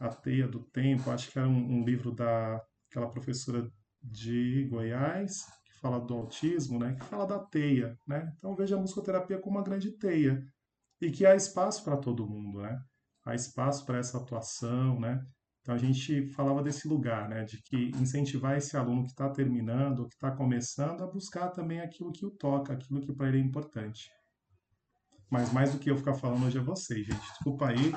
A 0.00 0.08
Teia 0.08 0.48
do 0.48 0.60
Tempo, 0.60 1.10
acho 1.10 1.30
que 1.30 1.38
era 1.38 1.48
um, 1.48 1.80
um 1.80 1.84
livro 1.84 2.12
da 2.12 2.62
aquela 2.88 3.10
professora 3.10 3.68
de 4.04 4.68
Goiás, 4.70 5.44
que 5.64 5.80
fala 5.80 5.98
do 5.98 6.14
autismo, 6.14 6.78
né, 6.78 6.94
que 6.94 7.04
fala 7.06 7.26
da 7.26 7.38
teia, 7.38 7.96
né? 8.06 8.32
Então 8.36 8.54
veja 8.54 8.76
a 8.76 8.80
musicoterapia 8.80 9.40
como 9.40 9.56
uma 9.56 9.64
grande 9.64 9.96
teia 9.98 10.42
e 11.00 11.10
que 11.10 11.24
há 11.26 11.34
espaço 11.34 11.82
para 11.82 11.96
todo 11.96 12.28
mundo, 12.28 12.60
né? 12.60 12.78
Há 13.24 13.34
espaço 13.34 13.84
para 13.86 13.98
essa 13.98 14.18
atuação, 14.18 15.00
né? 15.00 15.20
Então 15.62 15.74
a 15.74 15.78
gente 15.78 16.26
falava 16.32 16.62
desse 16.62 16.86
lugar, 16.86 17.28
né, 17.28 17.42
de 17.44 17.60
que 17.62 17.90
incentivar 17.96 18.56
esse 18.56 18.76
aluno 18.76 19.04
que 19.04 19.10
está 19.10 19.30
terminando, 19.30 20.06
que 20.06 20.14
está 20.14 20.30
começando, 20.30 21.02
a 21.02 21.06
buscar 21.06 21.48
também 21.48 21.80
aquilo 21.80 22.12
que 22.12 22.26
o 22.26 22.30
toca, 22.30 22.74
aquilo 22.74 23.00
que 23.00 23.14
para 23.14 23.28
ele 23.28 23.38
é 23.38 23.40
importante. 23.40 24.10
Mas 25.30 25.52
mais 25.52 25.72
do 25.72 25.78
que 25.78 25.90
eu 25.90 25.96
ficar 25.96 26.14
falando 26.14 26.44
hoje 26.44 26.58
é 26.58 26.60
vocês, 26.60 27.06
gente. 27.06 27.18
Desculpa 27.18 27.68
aí. 27.68 27.92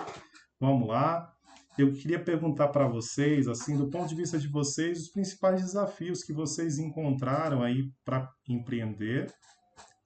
Vamos 0.59 0.87
lá. 0.87 1.36
Eu 1.77 1.93
queria 1.93 2.23
perguntar 2.23 2.69
para 2.69 2.87
vocês, 2.87 3.47
assim, 3.47 3.77
do 3.77 3.87
ponto 3.87 4.09
de 4.09 4.15
vista 4.15 4.39
de 4.39 4.47
vocês, 4.47 4.99
os 4.99 5.09
principais 5.09 5.61
desafios 5.61 6.23
que 6.23 6.33
vocês 6.33 6.79
encontraram 6.79 7.61
aí 7.61 7.91
para 8.03 8.27
empreender 8.49 9.31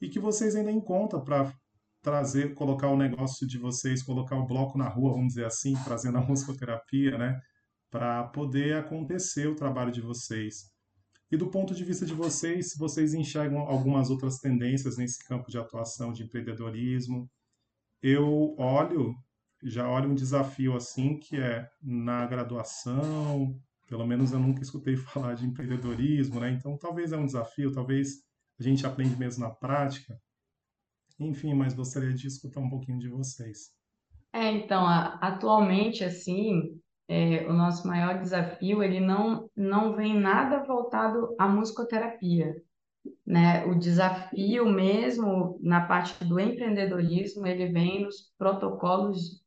e 0.02 0.10
que 0.10 0.20
vocês 0.20 0.54
ainda 0.54 0.72
encontram 0.72 1.24
para 1.24 1.54
trazer, 2.02 2.54
colocar 2.56 2.90
o 2.90 2.98
negócio 2.98 3.48
de 3.48 3.58
vocês, 3.58 4.04
colocar 4.04 4.36
o 4.36 4.46
bloco 4.46 4.78
na 4.78 4.90
rua, 4.90 5.14
vamos 5.14 5.30
dizer 5.30 5.46
assim, 5.46 5.74
trazendo 5.86 6.18
a 6.18 6.22
musicoterapia, 6.22 7.18
né, 7.18 7.40
para 7.90 8.26
poder 8.26 8.76
acontecer 8.76 9.48
o 9.48 9.56
trabalho 9.56 9.92
de 9.92 10.02
vocês. 10.02 10.72
E 11.32 11.38
do 11.38 11.50
ponto 11.50 11.74
de 11.74 11.86
vista 11.86 12.06
de 12.06 12.14
vocês, 12.14 12.72
se 12.72 12.78
vocês 12.78 13.14
enxergam 13.14 13.60
algumas 13.60 14.10
outras 14.10 14.40
tendências 14.40 14.98
nesse 14.98 15.24
campo 15.26 15.50
de 15.50 15.58
atuação 15.58 16.12
de 16.12 16.24
empreendedorismo, 16.24 17.30
eu 18.02 18.56
olho, 18.58 19.16
já 19.64 19.90
olho 19.90 20.10
um 20.10 20.16
desafio 20.16 20.76
assim, 20.76 21.18
que 21.18 21.38
é 21.38 21.70
na 21.82 22.26
graduação, 22.26 23.60
pelo 23.88 24.08
menos 24.08 24.32
eu 24.32 24.40
nunca 24.40 24.62
escutei 24.62 24.96
falar 24.98 25.34
de 25.34 25.46
empreendedorismo, 25.46 26.40
né? 26.40 26.52
Então 26.52 26.78
talvez 26.78 27.12
é 27.12 27.18
um 27.18 27.26
desafio, 27.26 27.74
talvez 27.74 28.24
a 28.60 28.64
gente 28.64 28.86
aprende 28.86 29.16
mesmo 29.16 29.44
na 29.44 29.50
prática. 29.50 30.20
Enfim, 31.20 31.54
mas 31.54 31.74
gostaria 31.74 32.14
de 32.14 32.28
escutar 32.28 32.60
um 32.60 32.70
pouquinho 32.70 32.98
de 32.98 33.08
vocês. 33.08 33.72
É, 34.34 34.50
então, 34.50 34.88
atualmente, 34.88 36.04
assim, 36.04 36.80
é, 37.08 37.46
o 37.48 37.54
nosso 37.54 37.86
maior 37.88 38.20
desafio, 38.20 38.82
ele 38.82 39.00
não, 39.00 39.50
não 39.56 39.96
vem 39.96 40.18
nada 40.18 40.64
voltado 40.64 41.36
à 41.38 41.48
musicoterapia, 41.48 42.56
né? 43.26 43.66
O 43.66 43.78
desafio 43.78 44.66
mesmo 44.70 45.60
na 45.62 45.86
parte 45.86 46.24
do 46.24 46.40
empreendedorismo, 46.40 47.46
ele 47.46 47.68
vem 47.68 48.06
nos 48.06 48.32
protocolos 48.38 49.42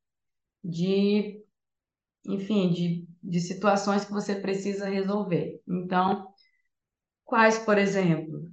de, 0.65 1.43
enfim, 2.27 2.73
de, 2.73 3.09
de 3.23 3.41
situações 3.41 4.05
que 4.05 4.13
você 4.13 4.35
precisa 4.37 4.89
resolver. 4.89 5.61
Então, 5.69 6.29
quais, 7.25 7.59
por 7.59 7.79
exemplo? 7.79 8.51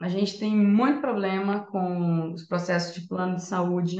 A 0.00 0.08
gente 0.08 0.38
tem 0.38 0.56
muito 0.56 1.00
problema 1.00 1.66
com 1.66 2.32
os 2.32 2.46
processos 2.46 2.94
de 2.94 3.08
plano 3.08 3.36
de 3.36 3.44
saúde 3.44 3.98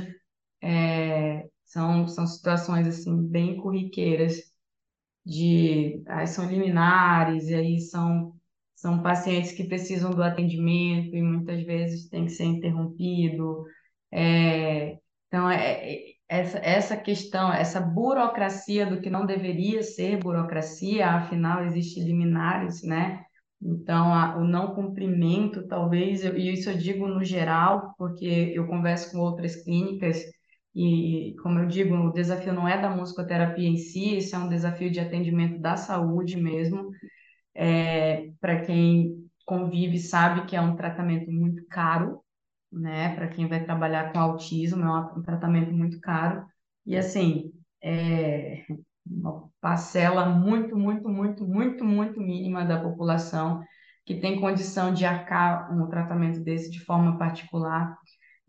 é, 0.63 1.49
são, 1.65 2.09
são 2.09 2.27
situações 2.27 2.87
assim 2.87 3.29
bem 3.29 3.57
corriqueiras 3.59 4.41
de 5.25 6.03
aí 6.07 6.27
são 6.27 6.49
liminares 6.49 7.49
e 7.49 7.55
aí 7.55 7.81
são 7.81 8.35
são 8.75 9.03
pacientes 9.03 9.53
que 9.53 9.65
precisam 9.65 10.11
do 10.11 10.23
atendimento 10.23 11.17
e 11.17 11.23
muitas 11.23 11.63
vezes 11.65 12.09
tem 12.11 12.27
que 12.27 12.33
ser 12.33 12.45
interrompido. 12.45 13.65
É, 14.13 14.99
então 15.29 15.49
é, 15.51 15.95
é, 15.95 16.14
essa, 16.29 16.59
essa 16.59 16.97
questão, 16.97 17.53
essa 17.53 17.81
burocracia 17.81 18.87
do 18.87 19.01
que 19.01 19.11
não 19.11 19.27
deveria 19.27 19.83
ser 19.83 20.19
burocracia, 20.19 21.07
afinal 21.09 21.65
existe 21.65 22.01
liminares, 22.01 22.83
né? 22.83 23.25
Então, 23.63 24.13
a, 24.13 24.37
o 24.37 24.45
não 24.45 24.75
cumprimento, 24.75 25.67
talvez, 25.67 26.25
e 26.25 26.53
isso 26.53 26.71
eu 26.71 26.77
digo 26.77 27.07
no 27.07 27.25
geral, 27.25 27.95
porque 27.99 28.53
eu 28.55 28.67
converso 28.67 29.11
com 29.13 29.19
outras 29.19 29.57
clínicas 29.57 30.23
e, 30.75 31.35
como 31.43 31.61
eu 31.61 31.67
digo, 31.67 31.95
o 31.95 32.13
desafio 32.13 32.53
não 32.53 32.69
é 32.69 32.81
da 32.81 32.91
musicoterapia 32.91 33.69
em 33.69 33.77
si, 33.77 34.19
isso 34.19 34.35
é 34.35 34.39
um 34.39 34.49
desafio 34.49 34.91
de 34.91 35.01
atendimento 35.01 35.59
da 35.61 35.77
saúde 35.77 36.37
mesmo. 36.37 36.91
É, 37.55 38.29
para 38.41 38.63
quem 38.63 39.29
convive, 39.47 39.99
sabe 39.99 40.47
que 40.47 40.57
é 40.57 40.61
um 40.61 40.77
tratamento 40.77 41.31
muito 41.31 41.65
caro, 41.69 42.24
né? 42.79 43.15
Para 43.15 43.29
quem 43.29 43.49
vai 43.49 43.65
trabalhar 43.65 44.13
com 44.13 44.19
autismo, 44.19 44.85
é 44.85 45.19
um 45.19 45.23
tratamento 45.23 45.73
muito 45.73 46.01
caro. 46.01 46.45
E, 46.87 46.97
assim, 46.97 47.53
é 47.83 48.65
uma 49.07 49.49
parcela 49.61 50.27
muito, 50.27 50.77
muito, 50.77 51.09
muito, 51.09 51.47
muito, 51.47 51.85
muito 51.85 52.21
mínima 52.21 52.65
da 52.65 52.81
população 52.81 53.63
que 54.05 54.15
tem 54.21 54.41
condição 54.41 54.93
de 54.93 55.05
arcar 55.05 55.73
um 55.73 55.89
tratamento 55.89 56.41
desse 56.41 56.71
de 56.71 56.81
forma 56.85 57.19
particular. 57.19 57.97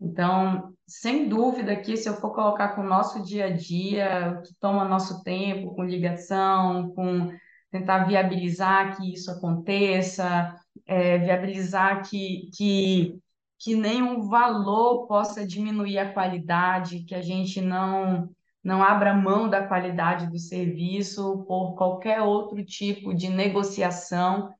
Então, 0.00 0.74
sem 0.86 1.28
dúvida 1.28 1.74
que 1.76 1.96
se 1.96 2.08
eu 2.08 2.14
for 2.14 2.34
colocar 2.34 2.74
com 2.74 2.82
o 2.82 2.88
nosso 2.88 3.22
dia 3.22 3.46
a 3.46 3.50
dia, 3.50 4.40
que 4.44 4.54
toma 4.60 4.84
nosso 4.84 5.22
tempo, 5.22 5.74
com 5.74 5.84
ligação, 5.84 6.92
com 6.94 7.32
tentar 7.70 8.04
viabilizar 8.04 8.96
que 8.96 9.14
isso 9.14 9.30
aconteça, 9.30 10.54
é, 10.86 11.18
viabilizar 11.18 12.08
que, 12.08 12.50
que, 12.56 13.18
que 13.58 13.74
nenhum 13.74 14.28
valor 14.28 15.06
possa 15.06 15.46
diminuir 15.46 15.98
a 15.98 16.12
qualidade, 16.12 17.04
que 17.04 17.14
a 17.14 17.22
gente 17.22 17.60
não, 17.60 18.28
não 18.62 18.82
abra 18.82 19.14
mão 19.14 19.48
da 19.48 19.66
qualidade 19.66 20.28
do 20.30 20.38
serviço 20.38 21.44
por 21.46 21.74
qualquer 21.74 22.20
outro 22.20 22.64
tipo 22.64 23.14
de 23.14 23.28
negociação, 23.28 24.52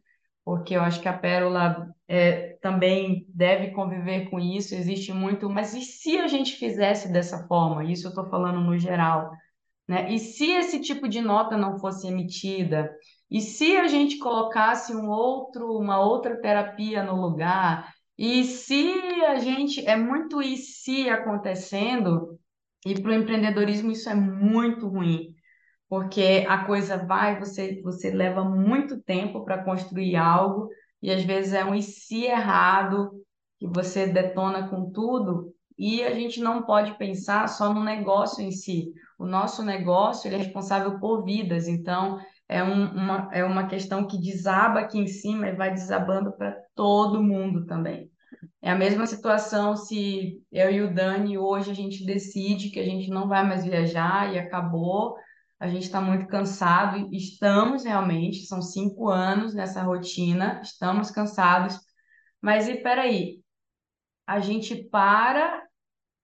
porque 0.45 0.77
eu 0.77 0.81
acho 0.81 1.01
que 1.01 1.09
a 1.09 1.19
Pérola 1.19 1.89
é, 2.09 2.57
também 2.63 3.27
deve 3.29 3.73
conviver 3.73 4.31
com 4.31 4.39
isso, 4.39 4.75
existe 4.75 5.13
muito, 5.13 5.51
mas 5.51 5.75
e 5.75 5.83
se 5.83 6.19
a 6.19 6.29
gente 6.29 6.53
fizesse 6.55 7.13
dessa 7.13 7.47
forma? 7.47 7.85
Isso 7.85 8.07
eu 8.07 8.11
estou 8.11 8.29
falando 8.31 8.61
no 8.61 8.79
geral. 8.79 9.31
Né? 9.89 10.13
E 10.13 10.19
se 10.19 10.51
esse 10.53 10.81
tipo 10.81 11.09
de 11.09 11.21
nota 11.21 11.57
não 11.57 11.79
fosse 11.79 12.09
emitida? 12.09 12.93
E 13.31 13.41
se 13.41 13.77
a 13.77 13.87
gente 13.87 14.19
colocasse 14.19 14.95
um 14.95 15.09
outro, 15.09 15.77
uma 15.79 16.01
outra 16.01 16.41
terapia 16.41 17.03
no 17.03 17.21
lugar? 17.21 17.93
E 18.19 18.45
se 18.45 18.93
a 19.25 19.37
gente. 19.37 19.87
É 19.87 19.97
muito 19.97 20.43
e 20.43 20.57
se 20.57 21.09
acontecendo, 21.09 22.39
e 22.85 23.01
para 23.01 23.11
o 23.11 23.15
empreendedorismo 23.15 23.91
isso 23.91 24.09
é 24.09 24.15
muito 24.15 24.89
ruim 24.89 25.35
porque 25.89 26.45
a 26.49 26.65
coisa 26.65 26.97
vai, 26.97 27.39
você, 27.39 27.81
você 27.83 28.11
leva 28.11 28.45
muito 28.45 29.01
tempo 29.03 29.45
para 29.45 29.63
construir 29.63 30.17
algo, 30.17 30.69
e 31.01 31.11
às 31.11 31.23
vezes 31.23 31.53
é 31.53 31.65
um 31.65 31.75
e 31.75 31.83
se 31.83 32.25
errado, 32.25 33.13
que 33.59 33.67
você 33.67 34.07
detona 34.07 34.69
com 34.69 34.91
tudo, 34.91 35.53
e 35.79 36.03
a 36.03 36.13
gente 36.13 36.41
não 36.41 36.63
pode 36.63 36.97
pensar 36.99 37.49
só 37.49 37.73
no 37.73 37.85
negócio 37.85 38.43
em 38.43 38.51
si. 38.51 38.93
O 39.19 39.27
nosso 39.27 39.63
negócio 39.63 40.27
ele 40.27 40.37
é 40.37 40.39
responsável 40.39 40.99
por 40.99 41.23
vidas, 41.25 41.69
então 41.69 42.19
é, 42.49 42.63
um, 42.63 42.91
uma, 42.93 43.29
é 43.33 43.45
uma 43.45 43.67
questão 43.67 44.07
que 44.07 44.19
desaba 44.19 44.81
aqui 44.81 44.99
em 44.99 45.07
cima 45.07 45.49
e 45.49 45.57
vai 45.57 45.73
desabando 45.73 46.33
para 46.33 46.57
todo 46.75 47.23
mundo 47.23 47.67
também. 47.67 48.11
É 48.63 48.71
a 48.71 48.77
mesma 48.77 49.07
situação 49.07 49.77
se 49.77 50.43
eu 50.51 50.71
e 50.71 50.83
o 50.83 50.93
Dani 50.93 51.39
hoje 51.39 51.71
a 51.71 51.75
gente 51.75 52.05
decide 52.05 52.71
que 52.71 52.81
a 52.81 52.85
gente 52.85 53.09
não 53.11 53.29
vai 53.29 53.47
mais 53.47 53.65
viajar 53.65 54.33
e 54.33 54.39
acabou, 54.39 55.17
a 55.59 55.69
gente 55.69 55.85
está 55.85 56.01
muito 56.01 56.27
cansado, 56.27 57.09
estamos 57.13 57.85
realmente, 57.85 58.47
são 58.47 58.61
cinco 58.61 59.09
anos 59.09 59.55
nessa 59.55 59.83
rotina, 59.83 60.61
estamos 60.63 61.11
cansados, 61.11 61.79
mas 62.41 62.69
e 62.69 62.77
peraí, 62.77 63.41
a 64.27 64.41
gente 64.41 64.75
para 64.91 65.67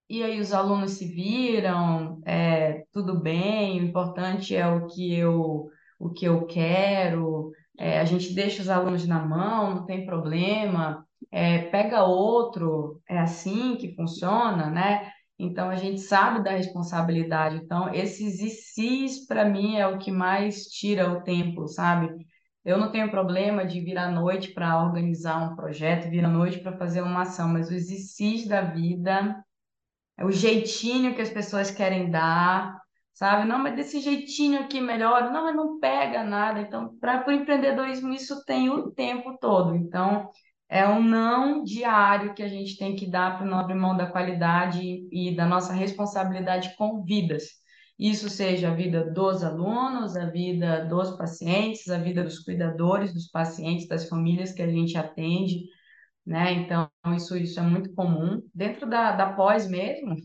e 0.09 0.23
aí 0.23 0.41
os 0.41 0.53
alunos 0.53 0.93
se 0.93 1.07
viram, 1.07 2.21
é, 2.27 2.85
tudo 2.93 3.19
bem, 3.19 3.81
o 3.81 3.85
importante 3.85 4.55
é 4.55 4.69
o 4.69 4.87
que 4.87 5.15
eu, 5.15 5.71
o 6.03 6.11
que 6.11 6.25
eu 6.25 6.47
quero, 6.47 7.53
é, 7.79 8.01
a 8.01 8.05
gente 8.05 8.35
deixa 8.35 8.61
os 8.61 8.69
alunos 8.69 9.07
na 9.07 9.25
mão, 9.25 9.77
não 9.77 9.87
tem 9.87 10.05
problema, 10.05 11.07
é, 11.31 11.59
pega 11.71 12.03
outro, 12.03 13.01
é 13.09 13.19
assim 13.19 13.77
que 13.77 13.95
funciona, 13.95 14.69
né? 14.69 15.13
Então 15.39 15.71
a 15.71 15.77
gente 15.77 16.01
sabe 16.01 16.43
da 16.43 16.51
responsabilidade. 16.51 17.57
Então, 17.57 17.93
esses 17.95 18.41
ICs, 18.41 19.27
para 19.27 19.45
mim, 19.45 19.77
é 19.77 19.87
o 19.87 19.99
que 19.99 20.11
mais 20.11 20.67
tira 20.67 21.11
o 21.11 21.23
tempo, 21.23 21.69
sabe? 21.69 22.11
Eu 22.65 22.79
não 22.79 22.91
tenho 22.91 23.11
problema 23.11 23.65
de 23.65 23.81
vir 23.81 23.97
à 23.97 24.11
noite 24.11 24.53
para 24.53 24.83
organizar 24.83 25.53
um 25.53 25.57
projeto, 25.57 26.11
vir 26.11 26.25
à 26.25 26.29
noite 26.29 26.59
para 26.59 26.77
fazer 26.77 27.03
uma 27.03 27.23
ação, 27.23 27.49
mas 27.49 27.71
os 27.71 27.91
ICs 27.91 28.49
da 28.49 28.61
vida 28.63 29.37
é 30.19 30.25
o 30.25 30.33
jeitinho 30.33 31.15
que 31.15 31.23
as 31.23 31.31
pessoas 31.31 31.71
querem 31.71 32.11
dar, 32.11 32.82
sabe? 33.15 33.47
Não, 33.47 33.59
mas 33.59 33.77
desse 33.77 34.01
jeitinho 34.01 34.61
aqui 34.61 34.81
melhor, 34.81 35.31
não, 35.31 35.45
mas 35.45 35.57
não 35.57 35.79
pega 35.79 36.25
nada. 36.25 36.61
Então, 36.61 36.97
para 36.99 37.27
o 37.29 37.33
empreendedorismo, 37.33 38.13
isso 38.13 38.45
tem 38.45 38.71
o 38.71 38.91
tempo 38.91 39.37
todo. 39.41 39.75
Então, 39.75 40.31
é 40.69 40.89
um 40.89 41.03
não 41.03 41.63
diário 41.63 42.35
que 42.35 42.43
a 42.43 42.49
gente 42.49 42.79
tem 42.79 42.97
que 42.97 43.07
dar 43.07 43.37
para 43.37 43.47
não 43.47 43.59
abrir 43.59 43.75
mão 43.75 43.97
da 43.97 44.07
qualidade 44.07 45.07
e 45.13 45.35
da 45.37 45.47
nossa 45.47 45.73
responsabilidade 45.73 46.75
com 46.77 47.03
vidas. 47.05 47.45
Isso 47.99 48.29
seja 48.31 48.71
a 48.71 48.75
vida 48.75 49.11
dos 49.13 49.45
alunos, 49.45 50.17
a 50.17 50.27
vida 50.27 50.85
dos 50.87 51.17
pacientes, 51.17 51.89
a 51.89 51.99
vida 51.99 52.25
dos 52.25 52.39
cuidadores, 52.41 53.13
dos 53.13 53.29
pacientes, 53.29 53.87
das 53.87 54.09
famílias 54.09 54.53
que 54.53 54.63
a 54.63 54.69
gente 54.69 54.97
atende, 54.97 55.67
né? 56.27 56.53
Então, 56.53 56.91
isso, 57.15 57.37
isso 57.37 57.61
é 57.61 57.63
muito 57.63 57.95
comum. 57.95 58.41
Dentro 58.55 58.89
da, 58.89 59.13
da 59.13 59.33
pós 59.35 59.69
mesmo, 59.69 60.17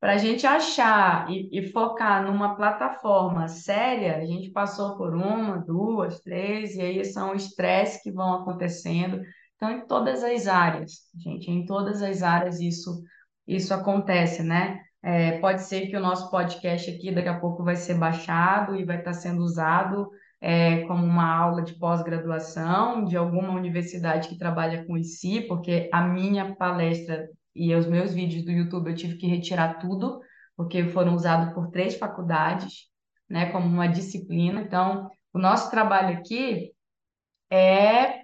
para 0.00 0.14
a 0.14 0.18
gente 0.18 0.46
achar 0.46 1.30
e, 1.30 1.50
e, 1.52 1.70
focar 1.70 2.24
numa 2.24 2.56
plataforma 2.56 3.46
séria, 3.48 4.16
a 4.16 4.24
gente 4.24 4.50
passou 4.50 4.96
por 4.96 5.14
uma, 5.14 5.58
duas, 5.58 6.20
três, 6.20 6.74
e 6.74 6.80
aí 6.80 7.04
são 7.04 7.34
estresses 7.34 8.02
que 8.02 8.10
vão 8.10 8.32
acontecendo. 8.32 9.20
Então, 9.56 9.70
em 9.70 9.86
todas 9.86 10.24
as 10.24 10.46
áreas, 10.46 10.92
gente, 11.18 11.50
em 11.50 11.66
todas 11.66 12.00
as 12.00 12.22
áreas 12.22 12.60
isso, 12.60 13.02
isso 13.46 13.74
acontece, 13.74 14.42
né? 14.42 14.80
É, 15.02 15.38
pode 15.38 15.62
ser 15.62 15.88
que 15.88 15.96
o 15.96 16.00
nosso 16.00 16.30
podcast 16.30 16.90
aqui 16.90 17.12
daqui 17.12 17.28
a 17.28 17.38
pouco 17.38 17.62
vai 17.62 17.76
ser 17.76 17.94
baixado 17.94 18.76
e 18.76 18.84
vai 18.84 18.98
estar 18.98 19.12
sendo 19.12 19.42
usado 19.42 20.08
é, 20.40 20.82
como 20.86 21.04
uma 21.04 21.30
aula 21.30 21.62
de 21.62 21.74
pós-graduação 21.74 23.04
de 23.04 23.16
alguma 23.16 23.50
universidade 23.50 24.28
que 24.28 24.38
trabalha 24.38 24.84
com 24.86 24.96
IC, 24.96 25.42
porque 25.42 25.90
a 25.92 26.02
minha 26.02 26.54
palestra 26.54 27.28
e 27.54 27.74
os 27.74 27.86
meus 27.86 28.12
vídeos 28.12 28.44
do 28.44 28.50
YouTube 28.50 28.90
eu 28.90 28.96
tive 28.96 29.16
que 29.16 29.26
retirar 29.26 29.78
tudo, 29.78 30.20
porque 30.56 30.84
foram 30.88 31.14
usados 31.14 31.52
por 31.54 31.70
três 31.70 31.96
faculdades, 31.96 32.88
né, 33.28 33.50
como 33.50 33.66
uma 33.66 33.86
disciplina. 33.86 34.60
Então, 34.60 35.10
o 35.32 35.38
nosso 35.38 35.70
trabalho 35.70 36.18
aqui 36.18 36.72
é, 37.50 38.22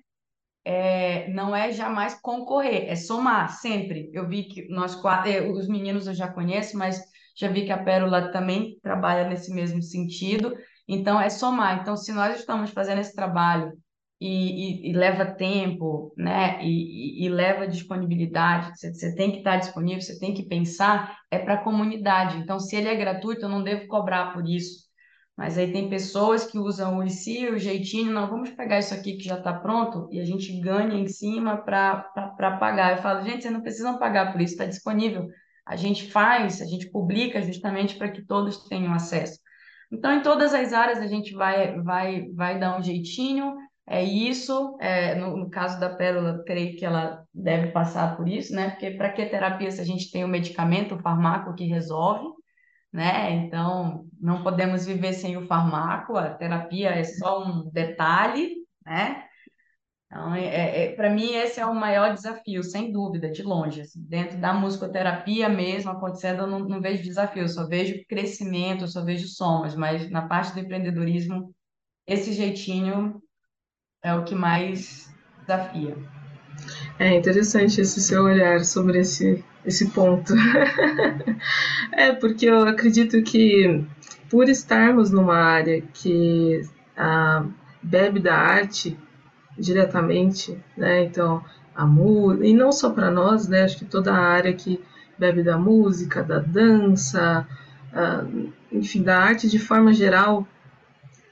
é 0.65 1.29
não 1.29 1.55
é 1.55 1.73
jamais 1.73 2.15
concorrer, 2.21 2.89
é 2.89 2.97
somar 2.97 3.51
sempre. 3.51 4.11
Eu 4.13 4.29
vi 4.29 4.45
que 4.45 4.69
nós 4.69 4.95
quatro, 4.95 5.31
eh, 5.31 5.43
os 5.43 5.69
meninos 5.69 6.07
eu 6.07 6.15
já 6.15 6.29
conheço, 6.29 6.77
mas 6.77 7.01
já 7.37 7.49
vi 7.49 7.65
que 7.65 7.73
a 7.73 7.83
Pérola 7.83 8.31
também 8.33 8.79
trabalha 8.83 9.29
nesse 9.29 9.53
mesmo 9.53 9.83
sentido. 9.83 10.55
Então, 10.89 11.21
é 11.21 11.29
somar. 11.31 11.81
Então, 11.81 11.97
se 11.97 12.13
nós 12.13 12.39
estamos 12.39 12.71
fazendo 12.71 13.01
esse 13.01 13.15
trabalho 13.15 13.73
e, 14.21 14.89
e, 14.89 14.91
e 14.91 14.93
leva 14.93 15.27
tempo, 15.27 16.13
né, 16.17 16.59
e, 16.63 17.25
e, 17.25 17.29
leva 17.29 17.69
disponibilidade, 17.69 18.79
você, 18.79 18.93
você 18.93 19.15
tem 19.15 19.31
que 19.31 19.39
estar 19.39 19.57
disponível, 19.57 20.01
você 20.01 20.19
tem 20.19 20.33
que 20.33 20.45
pensar, 20.45 21.19
é 21.31 21.39
para 21.39 21.55
a 21.55 21.63
comunidade. 21.63 22.39
Então, 22.39 22.59
se 22.59 22.77
ele 22.77 22.89
é 22.89 22.95
gratuito, 22.95 23.45
eu 23.45 23.49
não 23.49 23.63
devo 23.63 23.87
cobrar 23.89 24.33
por 24.33 24.49
isso. 24.49 24.87
Mas 25.37 25.59
aí 25.59 25.71
tem 25.71 25.91
pessoas 25.91 26.47
que 26.47 26.59
usam 26.59 26.97
o 26.97 27.05
IC, 27.05 27.51
o 27.51 27.59
jeitinho, 27.59 28.11
não, 28.11 28.27
vamos 28.27 28.51
pegar 28.51 28.79
isso 28.79 28.95
aqui 28.95 29.19
que 29.19 29.25
já 29.25 29.37
está 29.37 29.53
pronto 29.53 30.09
e 30.11 30.19
a 30.19 30.25
gente 30.25 30.59
ganha 30.61 30.95
em 30.95 31.07
cima 31.07 31.59
para 31.59 32.57
pagar. 32.59 32.97
Eu 32.97 33.03
falo, 33.03 33.23
gente, 33.23 33.43
vocês 33.43 33.53
não 33.53 33.61
precisam 33.61 33.99
pagar 33.99 34.33
por 34.33 34.41
isso, 34.41 34.55
está 34.55 34.65
disponível. 34.65 35.29
A 35.67 35.77
gente 35.77 36.11
faz, 36.11 36.63
a 36.63 36.65
gente 36.65 36.91
publica 36.91 37.43
justamente 37.43 37.97
para 37.97 38.11
que 38.11 38.25
todos 38.25 38.65
tenham 38.67 38.95
acesso. 38.95 39.39
Então, 39.93 40.13
em 40.13 40.23
todas 40.23 40.55
as 40.55 40.73
áreas 40.73 40.99
a 40.99 41.07
gente 41.07 41.35
vai, 41.35 41.79
vai, 41.83 42.29
vai 42.33 42.59
dar 42.59 42.79
um 42.79 42.83
jeitinho. 42.83 43.57
É 43.89 44.03
isso. 44.03 44.77
É, 44.81 45.15
no, 45.15 45.37
no, 45.37 45.51
caso 45.51 45.79
da 45.79 45.89
Pérola, 45.89 46.43
creio 46.45 46.77
que 46.77 46.85
ela 46.85 47.25
deve 47.33 47.71
passar 47.71 48.17
por 48.17 48.29
isso, 48.29 48.55
né? 48.55 48.71
Porque 48.71 48.91
para 48.93 49.13
que 49.13 49.27
terapia 49.27 49.71
se 49.71 49.81
a 49.81 49.85
gente 49.85 50.11
tem 50.11 50.25
o 50.25 50.29
medicamento, 50.29 50.97
o 50.97 51.01
farmaco 51.01 51.55
que 51.55 51.65
resolve, 51.67 52.29
né? 52.93 53.31
Então, 53.33 54.07
não 54.21 54.43
podemos 54.43 54.87
viver 54.87 55.13
sem 55.13 55.37
o 55.37 55.47
farmaco. 55.47 56.17
A 56.17 56.31
terapia 56.35 56.91
é 56.91 57.05
só 57.05 57.45
um 57.45 57.71
detalhe, 57.71 58.57
né? 58.85 59.25
Então, 60.07 60.35
é, 60.35 60.45
é, 60.45 60.85
é 60.87 60.97
para 60.97 61.11
mim, 61.11 61.35
esse 61.35 61.61
é 61.61 61.67
o 61.67 61.75
maior 61.75 62.15
desafio, 62.15 62.63
sem 62.65 62.93
dúvida, 62.93 63.31
de 63.31 63.43
longe. 63.43 63.83
Assim, 63.83 64.03
dentro 64.09 64.39
da 64.39 64.53
musicoterapia 64.55 65.49
mesmo 65.49 65.91
acontecendo, 65.91 66.43
eu 66.43 66.47
não, 66.47 66.61
não 66.61 66.81
vejo 66.81 67.03
desafio, 67.03 67.49
só 67.49 67.67
vejo 67.67 68.03
crescimento, 68.09 68.89
só 68.89 69.05
vejo 69.05 69.29
somas, 69.29 69.75
mas 69.75 70.09
na 70.11 70.27
parte 70.29 70.55
do 70.55 70.61
empreendedorismo, 70.61 71.55
esse 72.07 72.33
jeitinho 72.33 73.21
é 74.07 74.15
o 74.15 74.23
que 74.23 74.35
mais 74.35 75.13
desafia. 75.41 75.97
É 76.99 77.15
interessante 77.15 77.81
esse 77.81 78.01
seu 78.01 78.23
olhar 78.23 78.65
sobre 78.65 79.01
esse, 79.01 79.45
esse 79.65 79.91
ponto. 79.91 80.33
é, 81.93 82.13
porque 82.13 82.47
eu 82.47 82.67
acredito 82.67 83.21
que 83.23 83.85
por 84.31 84.49
estarmos 84.49 85.11
numa 85.11 85.37
área 85.37 85.83
que 85.93 86.63
ah, 86.97 87.45
bebe 87.83 88.21
da 88.21 88.37
arte, 88.37 88.97
diretamente, 89.59 90.57
né? 90.77 91.03
Então, 91.05 91.45
a 91.75 91.85
música, 91.85 92.47
e 92.47 92.55
não 92.55 92.71
só 92.71 92.91
para 92.91 93.11
nós, 93.11 93.49
né? 93.49 93.65
Acho 93.65 93.79
que 93.79 93.85
toda 93.85 94.13
a 94.13 94.19
área 94.19 94.53
que 94.53 94.83
bebe 95.19 95.43
da 95.43 95.59
música, 95.59 96.23
da 96.23 96.39
dança, 96.39 97.47
uh, 97.93 98.53
enfim, 98.71 99.03
da 99.03 99.19
arte 99.19 99.49
de 99.49 99.59
forma 99.59 99.93
geral, 99.93 100.47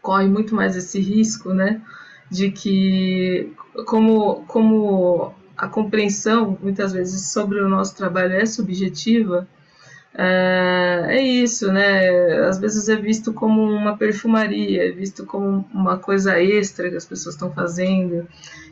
corre 0.02 0.26
muito 0.26 0.54
mais 0.54 0.76
esse 0.76 1.00
risco, 1.00 1.52
né? 1.52 1.80
De 2.30 2.50
que, 2.50 3.52
como, 3.86 4.44
como 4.46 5.34
a 5.56 5.68
compreensão, 5.68 6.58
muitas 6.60 6.92
vezes, 6.92 7.32
sobre 7.32 7.60
o 7.60 7.68
nosso 7.68 7.96
trabalho 7.96 8.34
é 8.34 8.46
subjetiva, 8.46 9.46
é, 10.16 11.06
é 11.08 11.22
isso, 11.22 11.72
né? 11.72 12.46
Às 12.48 12.58
vezes 12.58 12.88
é 12.88 12.96
visto 12.96 13.32
como 13.32 13.62
uma 13.62 13.96
perfumaria, 13.96 14.88
é 14.88 14.92
visto 14.92 15.26
como 15.26 15.68
uma 15.72 15.98
coisa 15.98 16.40
extra 16.40 16.88
que 16.88 16.96
as 16.96 17.04
pessoas 17.04 17.34
estão 17.34 17.52
fazendo. 17.52 18.26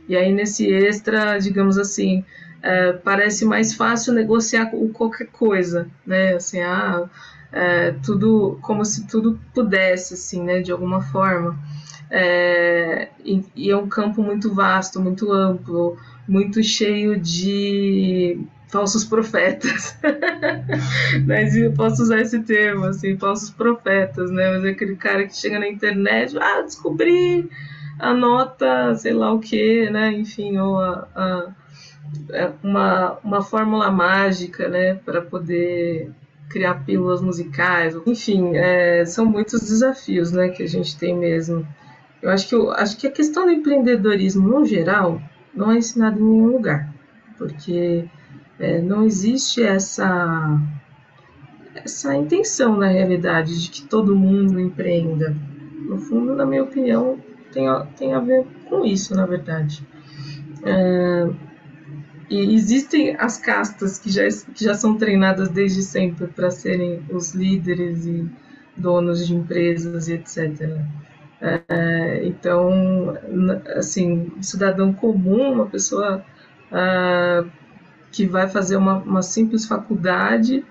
E 0.09 0.16
aí, 0.16 0.32
nesse 0.32 0.66
extra, 0.66 1.38
digamos 1.38 1.78
assim, 1.78 2.24
é, 2.62 2.92
parece 2.92 3.44
mais 3.44 3.74
fácil 3.74 4.12
negociar 4.12 4.70
qualquer 4.92 5.26
coisa, 5.28 5.88
né? 6.07 6.34
Assim, 6.34 6.61
ah, 6.61 7.09
é, 7.53 7.92
tudo 8.05 8.59
como 8.62 8.84
se 8.84 9.07
tudo 9.07 9.38
pudesse, 9.53 10.14
assim, 10.14 10.42
né? 10.42 10.61
De 10.61 10.70
alguma 10.70 11.00
forma. 11.03 11.59
É, 12.14 13.08
e, 13.24 13.42
e 13.56 13.70
é 13.70 13.76
um 13.76 13.88
campo 13.88 14.22
muito 14.22 14.54
vasto, 14.54 15.00
muito 15.00 15.32
amplo, 15.32 15.96
muito 16.28 16.62
cheio 16.62 17.18
de 17.18 18.38
falsos 18.68 19.02
profetas. 19.02 19.98
Mas 21.26 21.56
eu 21.56 21.72
posso 21.72 22.02
usar 22.02 22.20
esse 22.20 22.40
termo, 22.40 22.84
assim, 22.84 23.16
falsos 23.16 23.48
profetas, 23.48 24.30
né? 24.30 24.50
Mas 24.50 24.64
é 24.66 24.68
aquele 24.68 24.94
cara 24.94 25.26
que 25.26 25.34
chega 25.34 25.58
na 25.58 25.66
internet, 25.66 26.36
ah, 26.38 26.60
descobri 26.60 27.48
a 27.98 28.12
nota, 28.12 28.94
sei 28.94 29.14
lá 29.14 29.32
o 29.32 29.40
que, 29.40 29.88
né? 29.88 30.12
Enfim, 30.12 30.58
ou 30.58 30.78
a, 30.78 31.08
a, 31.14 31.48
é 32.30 32.50
uma, 32.62 33.18
uma 33.24 33.42
fórmula 33.42 33.90
mágica, 33.90 34.68
né? 34.68 34.96
Para 34.96 35.22
poder 35.22 36.10
criar 36.50 36.84
pílulas 36.84 37.22
musicais. 37.22 37.96
Enfim, 38.06 38.54
é, 38.54 39.02
são 39.06 39.24
muitos 39.24 39.60
desafios, 39.62 40.30
né? 40.30 40.50
Que 40.50 40.62
a 40.62 40.68
gente 40.68 40.94
tem 40.98 41.16
mesmo. 41.16 41.66
Eu 42.23 42.31
acho 42.31 42.49
que, 42.49 42.57
acho 42.81 42.97
que 42.99 43.07
a 43.07 43.12
questão 43.12 43.47
do 43.47 43.53
empreendedorismo, 43.53 44.49
no 44.49 44.64
geral, 44.64 45.20
não 45.55 45.70
é 45.73 45.79
ensinada 45.79 46.18
em 46.18 46.23
nenhum 46.23 46.47
lugar. 46.49 46.95
Porque 47.39 48.09
É, 48.59 48.81
não 48.81 49.05
existe 49.05 49.62
essa 49.62 50.59
essa 51.75 52.14
intenção 52.14 52.77
na 52.77 52.87
realidade 52.89 53.61
de 53.62 53.70
que 53.70 53.83
todo 53.89 54.16
mundo 54.16 54.61
empreenda. 54.61 55.37
No 55.89 55.99
fundo, 55.99 56.35
na 56.35 56.47
minha 56.47 56.62
opinião, 56.62 57.18
tem 57.53 57.66
tem 57.97 58.14
a 58.14 58.20
ver 58.20 58.47
com 58.68 58.85
isso, 58.85 59.14
na 59.14 59.27
verdade. 59.27 59.87
É, 60.64 61.31
e 62.31 62.55
existem 62.55 63.14
as 63.16 63.39
castas 63.39 63.99
que 63.99 64.11
já, 64.11 64.23
que 64.55 64.64
já 64.64 64.75
são 64.75 64.97
treinadas 64.97 65.49
desde 65.51 65.83
sempre 65.83 66.27
para 66.29 66.51
serem 66.51 67.05
os 67.11 67.35
líderes 67.35 68.07
e 68.07 68.29
donos 68.77 69.27
de 69.27 69.35
empresas 69.35 70.09
e 70.09 70.14
etc. 70.14 70.81
É, 71.43 72.24
então, 72.24 73.18
assim, 73.74 74.30
cidadão 74.40 74.93
comum, 74.93 75.55
uma 75.55 75.66
pessoa 75.66 76.24
uh, 76.70 77.51
que 78.12 78.26
vai 78.26 78.49
fazer 78.49 78.76
uma, 78.76 78.99
uma 78.99 79.22
simples 79.22 79.66
faculdade, 79.66 80.64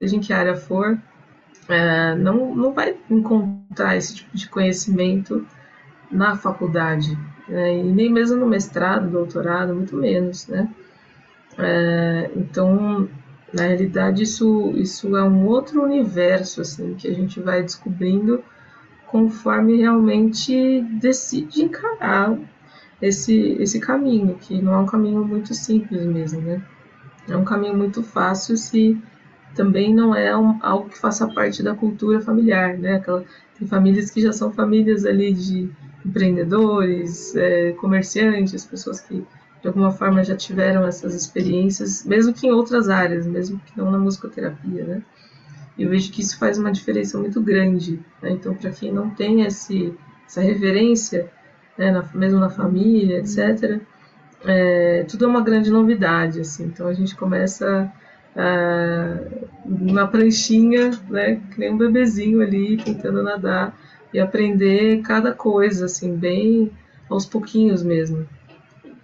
seja 0.00 0.16
em 0.16 0.20
que 0.20 0.32
área 0.32 0.56
for, 0.56 0.94
uh, 0.94 2.18
não, 2.18 2.54
não 2.54 2.72
vai 2.72 2.96
encontrar 3.10 3.94
esse 3.96 4.14
tipo 4.14 4.34
de 4.34 4.48
conhecimento 4.48 5.46
na 6.10 6.34
faculdade, 6.34 7.18
né? 7.46 7.78
e 7.78 7.82
nem 7.82 8.10
mesmo 8.10 8.38
no 8.38 8.46
mestrado, 8.46 9.10
doutorado, 9.10 9.74
muito 9.74 9.96
menos, 9.96 10.46
né? 10.48 10.66
É, 11.58 12.30
então, 12.36 13.08
na 13.52 13.64
realidade, 13.64 14.22
isso, 14.22 14.72
isso 14.76 15.16
é 15.16 15.22
um 15.22 15.46
outro 15.46 15.82
universo, 15.82 16.60
assim, 16.60 16.94
que 16.94 17.08
a 17.08 17.14
gente 17.14 17.40
vai 17.40 17.62
descobrindo 17.62 18.42
conforme 19.06 19.76
realmente 19.76 20.82
decide 21.00 21.62
encarar 21.62 22.38
esse, 23.00 23.56
esse 23.60 23.78
caminho, 23.78 24.36
que 24.40 24.60
não 24.60 24.72
é 24.74 24.78
um 24.78 24.86
caminho 24.86 25.24
muito 25.24 25.54
simples 25.54 26.04
mesmo, 26.04 26.40
né? 26.40 26.62
É 27.28 27.36
um 27.36 27.44
caminho 27.44 27.76
muito 27.76 28.02
fácil 28.02 28.56
se 28.56 29.00
também 29.54 29.94
não 29.94 30.14
é 30.14 30.36
um, 30.36 30.58
algo 30.62 30.88
que 30.88 30.98
faça 30.98 31.26
parte 31.28 31.62
da 31.62 31.74
cultura 31.74 32.20
familiar, 32.20 32.76
né? 32.78 32.96
Aquela, 32.96 33.24
tem 33.58 33.66
famílias 33.66 34.10
que 34.10 34.20
já 34.20 34.32
são 34.32 34.52
famílias 34.52 35.04
ali 35.04 35.32
de 35.32 35.70
empreendedores, 36.04 37.34
é, 37.34 37.72
comerciantes, 37.72 38.64
pessoas 38.64 39.00
que 39.00 39.24
de 39.62 39.68
alguma 39.68 39.90
forma 39.90 40.22
já 40.22 40.36
tiveram 40.36 40.86
essas 40.86 41.14
experiências, 41.14 42.04
mesmo 42.04 42.32
que 42.32 42.46
em 42.46 42.52
outras 42.52 42.88
áreas, 42.88 43.26
mesmo 43.26 43.58
que 43.58 43.76
não 43.76 43.90
na 43.90 43.98
musicoterapia, 43.98 44.84
né? 44.84 45.02
Eu 45.78 45.90
vejo 45.90 46.10
que 46.10 46.22
isso 46.22 46.38
faz 46.38 46.58
uma 46.58 46.72
diferença 46.72 47.18
muito 47.18 47.40
grande. 47.40 48.00
Né? 48.22 48.30
Então, 48.30 48.54
para 48.54 48.70
quem 48.70 48.92
não 48.92 49.10
tem 49.10 49.42
esse, 49.42 49.94
essa 50.26 50.40
reverência, 50.40 51.30
né, 51.76 51.90
na, 51.90 52.04
mesmo 52.14 52.40
na 52.40 52.48
família, 52.48 53.18
etc., 53.18 53.80
é, 54.44 55.04
tudo 55.08 55.24
é 55.24 55.28
uma 55.28 55.42
grande 55.42 55.70
novidade. 55.70 56.40
Assim. 56.40 56.64
Então, 56.64 56.86
a 56.86 56.94
gente 56.94 57.14
começa 57.14 57.92
na 59.64 60.06
pranchinha, 60.06 60.90
né, 61.08 61.40
que 61.50 61.58
nem 61.58 61.72
um 61.72 61.78
bebezinho 61.78 62.42
ali, 62.42 62.76
tentando 62.76 63.22
nadar 63.22 63.74
e 64.12 64.20
aprender 64.20 65.00
cada 65.00 65.32
coisa, 65.32 65.86
assim, 65.86 66.14
bem 66.14 66.70
aos 67.08 67.24
pouquinhos 67.24 67.82
mesmo. 67.82 68.28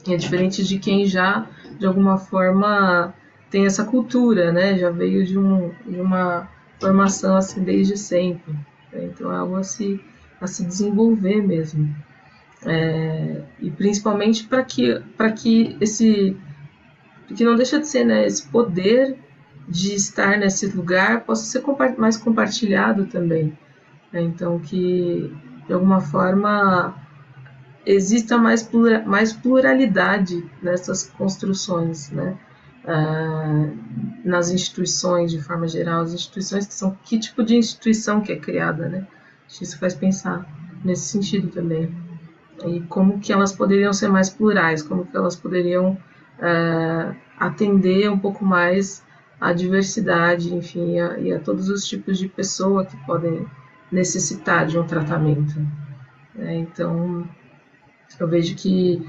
É 0.07 0.17
diferente 0.17 0.65
de 0.65 0.79
quem 0.79 1.07
já, 1.07 1.47
de 1.79 1.87
alguma 1.87 2.19
forma, 2.19 3.15
tem 3.51 3.67
essa 3.67 3.85
cultura, 3.85 4.53
né? 4.53 4.77
Já 4.77 4.91
veio 4.91 5.25
de, 5.25 5.39
um, 5.39 5.71
de 5.87 6.01
uma 6.01 6.49
formação 6.83 7.37
assim 7.37 7.63
desde 7.63 7.97
sempre. 7.97 8.53
Né? 8.93 9.05
Então 9.05 9.33
é 9.33 9.37
algo 9.37 9.57
a 9.57 9.63
se, 9.63 10.01
a 10.41 10.47
se 10.47 10.65
desenvolver 10.65 11.41
mesmo. 11.41 11.95
É, 12.65 13.43
e 13.59 13.71
principalmente 13.71 14.45
para 14.45 14.63
que, 14.65 15.03
que 15.37 15.77
esse. 15.81 16.37
que 17.35 17.45
não 17.45 17.57
deixa 17.57 17.81
de 17.81 17.89
ser 17.89 18.05
né, 18.05 18.27
esse 18.27 18.47
poder 18.49 19.17
de 19.69 19.95
estar 19.95 20.39
nesse 20.39 20.67
lugar 20.67 21.23
possa 21.23 21.45
ser 21.45 21.63
mais 21.97 22.17
compartilhado 22.17 23.07
também. 23.07 23.57
Né? 24.13 24.21
Então, 24.23 24.59
que 24.59 25.33
de 25.67 25.73
alguma 25.73 26.01
forma 26.01 26.95
exista 27.85 28.39
mais, 28.39 28.63
plura, 28.63 29.03
mais 29.05 29.33
pluralidade 29.33 30.45
nessas 30.63 31.05
construções, 31.05 32.11
né? 32.11 32.37
Ah, 32.85 33.69
nas 34.25 34.51
instituições 34.51 35.31
de 35.31 35.41
forma 35.41 35.69
geral, 35.69 36.03
as 36.03 36.13
instituições 36.13 36.67
que 36.67 36.75
são 36.75 36.97
que 37.05 37.19
tipo 37.19 37.43
de 37.45 37.57
instituição 37.57 38.21
que 38.21 38.33
é 38.33 38.37
criada, 38.37 38.89
né? 38.89 39.07
Isso 39.49 39.79
faz 39.79 39.95
pensar 39.95 40.47
nesse 40.85 41.09
sentido 41.09 41.49
também 41.49 41.95
e 42.67 42.81
como 42.83 43.21
que 43.21 43.33
elas 43.33 43.53
poderiam 43.53 43.93
ser 43.93 44.09
mais 44.09 44.31
plurais, 44.31 44.83
como 44.83 45.07
que 45.07 45.17
elas 45.17 45.37
poderiam 45.37 45.97
ah, 46.41 47.15
atender 47.39 48.11
um 48.11 48.19
pouco 48.19 48.45
mais 48.45 49.05
à 49.41 49.53
diversidade, 49.53 50.55
enfim, 50.55 51.01
a, 51.01 51.19
e 51.19 51.33
a 51.33 51.41
todos 51.41 51.69
os 51.69 51.85
tipos 51.85 52.19
de 52.19 52.29
pessoa 52.29 52.85
que 52.85 52.97
podem 53.05 53.47
necessitar 53.91 54.67
de 54.67 54.79
um 54.79 54.87
tratamento. 54.87 55.55
É, 56.39 56.55
então, 56.55 57.29
eu 58.21 58.29
vejo 58.29 58.55
que 58.55 59.01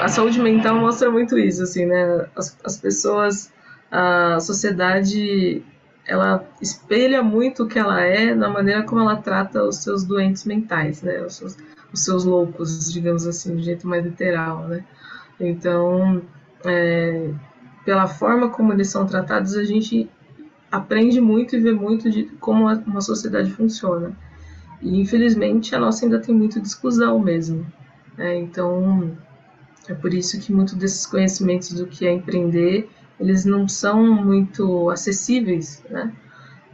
a 0.00 0.08
saúde 0.08 0.40
mental 0.40 0.76
mostra 0.76 1.10
muito 1.10 1.38
isso, 1.38 1.62
assim, 1.62 1.86
né? 1.86 2.26
As, 2.36 2.58
as 2.64 2.78
pessoas, 2.78 3.52
a 3.90 4.38
sociedade, 4.40 5.62
ela 6.06 6.44
espelha 6.60 7.22
muito 7.22 7.64
o 7.64 7.68
que 7.68 7.78
ela 7.78 8.00
é 8.00 8.34
na 8.34 8.48
maneira 8.48 8.82
como 8.82 9.00
ela 9.00 9.16
trata 9.16 9.62
os 9.62 9.76
seus 9.76 10.04
doentes 10.04 10.44
mentais, 10.44 11.02
né? 11.02 11.20
Os 11.22 11.36
seus, 11.36 11.56
os 11.92 12.04
seus 12.04 12.24
loucos, 12.24 12.92
digamos 12.92 13.26
assim, 13.26 13.56
de 13.56 13.62
jeito 13.62 13.86
mais 13.86 14.04
literal, 14.04 14.66
né? 14.68 14.84
Então, 15.40 16.22
é, 16.64 17.30
pela 17.84 18.06
forma 18.06 18.48
como 18.48 18.72
eles 18.72 18.88
são 18.88 19.06
tratados, 19.06 19.56
a 19.56 19.64
gente 19.64 20.08
aprende 20.70 21.20
muito 21.20 21.56
e 21.56 21.60
vê 21.60 21.72
muito 21.72 22.10
de 22.10 22.24
como 22.40 22.66
uma 22.66 23.00
sociedade 23.00 23.50
funciona. 23.50 24.16
E 24.80 25.00
infelizmente 25.00 25.74
a 25.74 25.78
nossa 25.78 26.04
ainda 26.04 26.18
tem 26.18 26.34
muito 26.34 26.60
de 26.60 26.66
exclusão 26.66 27.18
mesmo. 27.18 27.66
Né? 28.16 28.36
Então 28.36 29.16
é 29.88 29.94
por 29.94 30.12
isso 30.12 30.40
que 30.40 30.52
muitos 30.52 30.74
desses 30.74 31.06
conhecimentos 31.06 31.72
do 31.72 31.86
que 31.86 32.06
é 32.06 32.12
empreender 32.12 32.88
eles 33.18 33.44
não 33.44 33.68
são 33.68 34.02
muito 34.02 34.90
acessíveis, 34.90 35.82
né? 35.88 36.12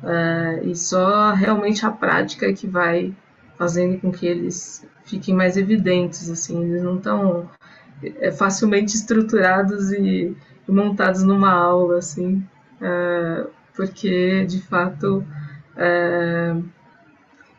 É, 0.02 0.60
e 0.64 0.76
só 0.76 1.32
realmente 1.32 1.84
a 1.84 1.90
prática 1.90 2.46
é 2.46 2.52
que 2.52 2.66
vai 2.66 3.14
fazendo 3.58 4.00
com 4.00 4.12
que 4.12 4.26
eles 4.26 4.86
fiquem 5.04 5.34
mais 5.34 5.56
evidentes, 5.56 6.30
assim, 6.30 6.62
eles 6.64 6.82
não 6.82 6.96
estão 6.96 7.50
é, 8.02 8.30
facilmente 8.30 8.94
estruturados 8.94 9.90
e 9.92 10.36
montados 10.68 11.22
numa 11.24 11.50
aula, 11.50 11.98
assim, 11.98 12.46
é, 12.80 13.46
porque 13.74 14.44
de 14.46 14.62
fato 14.62 15.24
é, 15.76 16.54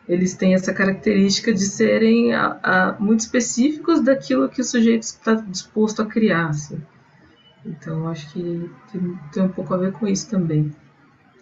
eles 0.09 0.33
têm 0.33 0.53
essa 0.53 0.73
característica 0.73 1.53
de 1.53 1.63
serem 1.63 2.33
a, 2.33 2.59
a, 2.61 2.95
muito 2.99 3.21
específicos 3.21 4.01
daquilo 4.01 4.49
que 4.49 4.59
o 4.59 4.63
sujeito 4.63 5.03
está 5.03 5.35
disposto 5.35 6.01
a 6.01 6.05
criar. 6.05 6.47
Assim. 6.47 6.81
Então, 7.65 8.07
acho 8.09 8.33
que 8.33 8.69
tem, 8.91 9.19
tem, 9.31 9.43
um 9.43 9.49
pouco 9.49 9.73
a 9.73 9.77
ver 9.77 9.93
com 9.93 10.07
isso 10.07 10.29
também. 10.29 10.73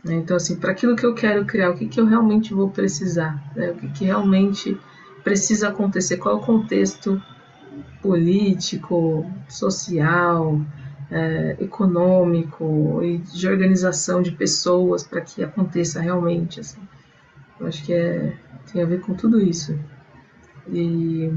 Né? 0.04 0.16
Então, 0.16 0.36
assim, 0.36 0.58
para 0.58 0.72
aquilo 0.72 0.96
que 0.96 1.06
eu 1.06 1.16
quero 1.16 1.46
criar, 1.46 1.72
o 1.72 1.76
que, 1.76 1.88
que 1.88 2.00
eu 2.00 2.06
realmente 2.06 2.54
vou 2.54 2.70
precisar? 2.70 3.42
Né? 3.56 3.72
O 3.72 3.76
que, 3.76 3.88
que 3.88 4.06
realmente 4.06 4.78
precisa 5.24 5.70
acontecer? 5.70 6.18
Qual 6.18 6.36
é 6.36 6.38
o 6.38 6.42
contexto 6.42 7.22
político, 8.02 9.26
social, 9.48 10.62
é, 11.10 11.58
econômico 11.60 13.02
e 13.02 13.18
de 13.18 13.48
organização 13.48 14.22
de 14.22 14.32
pessoas 14.32 15.04
para 15.04 15.22
que 15.22 15.44
aconteça 15.44 16.02
realmente. 16.02 16.60
Assim. 16.60 16.82
Eu 17.60 17.68
acho 17.68 17.84
que 17.84 17.94
é, 17.94 18.34
tem 18.72 18.82
a 18.82 18.86
ver 18.86 19.02
com 19.02 19.14
tudo 19.14 19.40
isso. 19.40 19.78
E, 20.70 21.32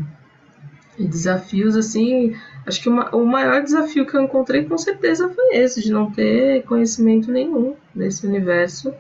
e 0.99 1.07
desafios, 1.07 1.77
assim, 1.77 2.35
acho 2.67 2.83
que 2.83 2.89
uma, 2.89 3.15
o 3.15 3.25
maior 3.25 3.63
desafio 3.63 4.07
que 4.07 4.17
eu 4.17 4.23
encontrei 4.23 4.65
com 4.65 4.77
certeza 4.77 5.29
foi 5.29 5.57
esse, 5.57 5.83
de 5.83 5.93
não 5.93 6.11
ter 6.11 6.63
conhecimento 6.65 7.31
nenhum 7.31 7.77
desse 7.95 8.27
universo 8.27 8.93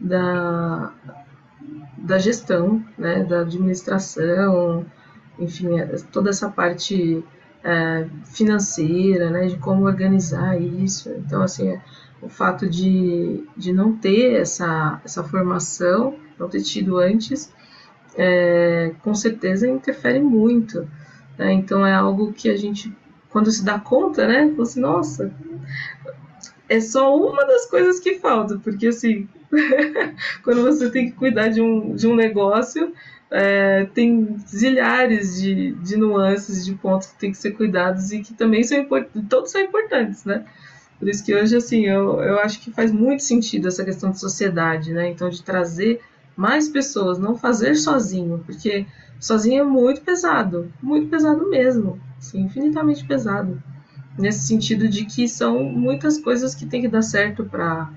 da, 0.00 0.92
da 1.98 2.18
gestão, 2.18 2.84
né, 2.98 3.24
da 3.24 3.40
administração, 3.40 4.84
enfim, 5.38 5.68
toda 6.12 6.30
essa 6.30 6.48
parte 6.48 7.22
é, 7.62 8.06
financeira, 8.24 9.30
né, 9.30 9.46
de 9.46 9.56
como 9.58 9.84
organizar 9.86 10.60
isso. 10.60 11.10
Então, 11.10 11.42
assim, 11.42 11.78
o 12.22 12.28
fato 12.28 12.68
de, 12.68 13.44
de 13.56 13.72
não 13.72 13.96
ter 13.96 14.40
essa, 14.40 15.00
essa 15.04 15.22
formação, 15.22 16.16
não 16.38 16.48
ter 16.48 16.62
tido 16.62 16.98
antes, 16.98 17.52
é, 18.16 18.92
com 19.02 19.14
certeza 19.14 19.68
interfere 19.68 20.20
muito. 20.20 20.88
Né? 21.38 21.52
Então, 21.52 21.84
é 21.86 21.94
algo 21.94 22.32
que 22.32 22.48
a 22.48 22.56
gente, 22.56 22.92
quando 23.30 23.50
se 23.50 23.64
dá 23.64 23.78
conta, 23.78 24.26
né, 24.26 24.48
fala 24.50 24.62
assim, 24.62 24.80
nossa, 24.80 25.32
é 26.68 26.80
só 26.80 27.14
uma 27.16 27.44
das 27.44 27.66
coisas 27.66 28.00
que 28.00 28.18
falta, 28.18 28.58
porque 28.58 28.88
assim, 28.88 29.28
quando 30.42 30.62
você 30.62 30.90
tem 30.90 31.06
que 31.06 31.16
cuidar 31.16 31.48
de 31.48 31.60
um, 31.60 31.94
de 31.94 32.06
um 32.06 32.16
negócio, 32.16 32.92
é, 33.30 33.86
tem 33.92 34.36
zilhares 34.46 35.40
de, 35.40 35.72
de 35.72 35.96
nuances, 35.96 36.64
de 36.64 36.74
pontos 36.74 37.08
que 37.08 37.18
tem 37.18 37.30
que 37.30 37.38
ser 37.38 37.52
cuidados 37.52 38.12
e 38.12 38.20
que 38.20 38.34
também 38.34 38.62
são 38.62 38.78
importantes, 38.78 39.28
todos 39.28 39.50
são 39.50 39.60
importantes, 39.60 40.24
né? 40.24 40.44
Por 40.98 41.08
isso 41.08 41.24
que 41.24 41.34
hoje, 41.34 41.54
assim, 41.56 41.84
eu, 41.84 42.22
eu 42.22 42.38
acho 42.40 42.60
que 42.60 42.72
faz 42.72 42.90
muito 42.90 43.22
sentido 43.22 43.68
essa 43.68 43.84
questão 43.84 44.10
de 44.10 44.18
sociedade, 44.18 44.92
né? 44.92 45.08
Então, 45.10 45.28
de 45.28 45.42
trazer 45.42 46.00
mais 46.36 46.68
pessoas, 46.68 47.18
não 47.18 47.34
fazer 47.34 47.74
sozinho, 47.76 48.42
porque 48.44 48.86
sozinho 49.18 49.62
é 49.62 49.64
muito 49.64 50.02
pesado, 50.02 50.70
muito 50.82 51.08
pesado 51.08 51.48
mesmo, 51.48 51.98
assim, 52.18 52.42
infinitamente 52.42 53.04
pesado. 53.06 53.62
Nesse 54.18 54.46
sentido 54.46 54.88
de 54.88 55.04
que 55.04 55.26
são 55.28 55.64
muitas 55.64 56.18
coisas 56.18 56.54
que 56.54 56.66
tem 56.66 56.82
que 56.82 56.88
dar 56.88 57.02
certo 57.02 57.44
para 57.44 57.90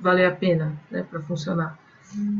valer 0.00 0.26
a 0.26 0.32
pena, 0.32 0.78
né, 0.90 1.04
para 1.08 1.20
funcionar. 1.20 1.78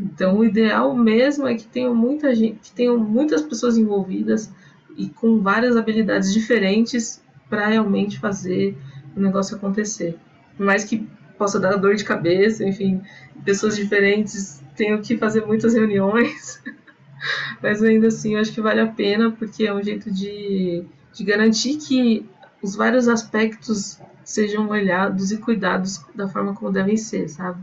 Então, 0.02 0.38
o 0.38 0.44
ideal 0.44 0.94
mesmo 0.94 1.48
é 1.48 1.54
que 1.54 1.66
tenham 1.66 1.94
muita 1.94 2.34
gente, 2.34 2.58
que 2.62 2.72
tenham 2.72 2.96
muitas 2.98 3.42
pessoas 3.42 3.76
envolvidas 3.76 4.52
e 4.96 5.08
com 5.08 5.40
várias 5.40 5.76
habilidades 5.76 6.32
diferentes 6.32 7.22
para 7.48 7.66
realmente 7.66 8.18
fazer 8.18 8.76
o 9.16 9.20
negócio 9.20 9.56
acontecer. 9.56 10.16
Mais 10.56 10.84
que 10.84 11.08
possa 11.38 11.58
dar 11.58 11.76
dor 11.76 11.94
de 11.94 12.04
cabeça, 12.04 12.64
enfim, 12.64 13.02
pessoas 13.44 13.76
diferentes 13.76 14.62
tenham 14.76 15.00
que 15.00 15.16
fazer 15.16 15.44
muitas 15.44 15.74
reuniões, 15.74 16.62
mas 17.62 17.82
ainda 17.82 18.08
assim 18.08 18.34
eu 18.34 18.40
acho 18.40 18.52
que 18.52 18.60
vale 18.60 18.80
a 18.80 18.86
pena 18.86 19.30
porque 19.30 19.66
é 19.66 19.74
um 19.74 19.82
jeito 19.82 20.10
de, 20.10 20.84
de 21.12 21.24
garantir 21.24 21.76
que 21.76 22.28
os 22.62 22.74
vários 22.74 23.08
aspectos 23.08 24.00
sejam 24.24 24.68
olhados 24.68 25.30
e 25.30 25.38
cuidados 25.38 26.02
da 26.14 26.28
forma 26.28 26.54
como 26.54 26.72
devem 26.72 26.96
ser, 26.96 27.28
sabe? 27.28 27.62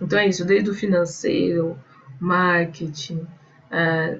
Então 0.00 0.18
é 0.18 0.26
isso, 0.26 0.46
desde 0.46 0.70
o 0.70 0.74
financeiro, 0.74 1.78
marketing, 2.18 3.26
é, 3.70 4.18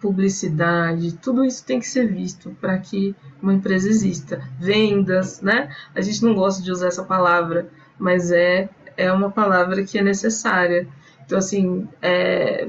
publicidade, 0.00 1.16
tudo 1.18 1.44
isso 1.44 1.64
tem 1.64 1.78
que 1.78 1.86
ser 1.86 2.06
visto 2.06 2.56
para 2.60 2.78
que 2.78 3.14
uma 3.42 3.54
empresa 3.54 3.88
exista. 3.88 4.42
Vendas, 4.58 5.40
né? 5.40 5.74
A 5.94 6.00
gente 6.00 6.22
não 6.22 6.34
gosta 6.34 6.62
de 6.62 6.70
usar 6.70 6.88
essa 6.88 7.04
palavra, 7.04 7.70
mas 8.00 8.32
é, 8.32 8.68
é 8.96 9.12
uma 9.12 9.30
palavra 9.30 9.84
que 9.84 9.98
é 9.98 10.02
necessária. 10.02 10.88
Então, 11.24 11.38
assim, 11.38 11.86
é, 12.02 12.66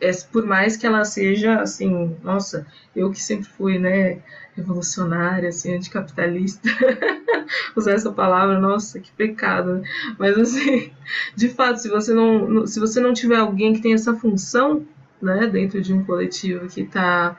é, 0.00 0.10
por 0.32 0.46
mais 0.46 0.76
que 0.78 0.86
ela 0.86 1.04
seja, 1.04 1.60
assim, 1.60 2.16
nossa, 2.22 2.66
eu 2.96 3.10
que 3.10 3.20
sempre 3.20 3.46
fui, 3.46 3.78
né, 3.78 4.20
revolucionária, 4.56 5.50
assim, 5.50 5.74
anticapitalista, 5.74 6.68
usar 7.76 7.92
essa 7.92 8.10
palavra, 8.10 8.58
nossa, 8.58 8.98
que 8.98 9.12
pecado, 9.12 9.74
né? 9.74 9.82
Mas, 10.18 10.38
assim, 10.38 10.90
de 11.36 11.48
fato, 11.50 11.80
se 11.80 11.88
você 11.88 12.14
não, 12.14 12.66
se 12.66 12.80
você 12.80 12.98
não 12.98 13.12
tiver 13.12 13.36
alguém 13.36 13.74
que 13.74 13.82
tem 13.82 13.92
essa 13.92 14.14
função, 14.14 14.86
né, 15.20 15.46
dentro 15.46 15.80
de 15.82 15.92
um 15.92 16.02
coletivo 16.04 16.66
que 16.66 16.82
está 16.82 17.38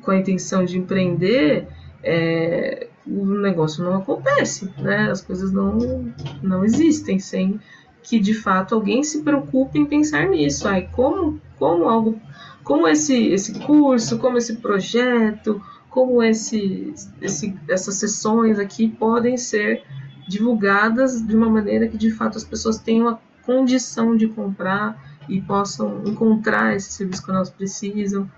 com 0.00 0.10
a 0.10 0.16
intenção 0.16 0.64
de 0.64 0.78
empreender, 0.78 1.68
é, 2.02 2.88
o 3.06 3.24
negócio 3.24 3.84
não 3.84 3.96
acontece, 3.96 4.72
né? 4.78 5.10
As 5.10 5.20
coisas 5.20 5.52
não, 5.52 6.12
não 6.42 6.64
existem 6.64 7.18
sem 7.18 7.60
que 8.02 8.18
de 8.18 8.34
fato 8.34 8.74
alguém 8.74 9.02
se 9.02 9.22
preocupe 9.22 9.78
em 9.78 9.86
pensar 9.86 10.28
nisso. 10.28 10.66
Ai, 10.68 10.88
como, 10.92 11.40
como 11.58 11.88
algo, 11.88 12.20
como 12.64 12.86
esse, 12.88 13.28
esse 13.28 13.58
curso, 13.60 14.18
como 14.18 14.38
esse 14.38 14.56
projeto, 14.56 15.62
como 15.88 16.22
esse, 16.22 16.92
esse, 17.20 17.54
essas 17.68 17.96
sessões 17.96 18.58
aqui 18.58 18.88
podem 18.88 19.36
ser 19.36 19.82
divulgadas 20.26 21.24
de 21.24 21.36
uma 21.36 21.48
maneira 21.48 21.88
que 21.88 21.96
de 21.96 22.10
fato 22.10 22.38
as 22.38 22.44
pessoas 22.44 22.78
tenham 22.78 23.08
a 23.08 23.18
condição 23.42 24.16
de 24.16 24.28
comprar 24.28 24.96
e 25.28 25.40
possam 25.40 26.02
encontrar 26.06 26.74
esse 26.74 26.92
serviço 26.92 27.24
que 27.24 27.30
elas 27.30 27.50
precisam. 27.50 28.30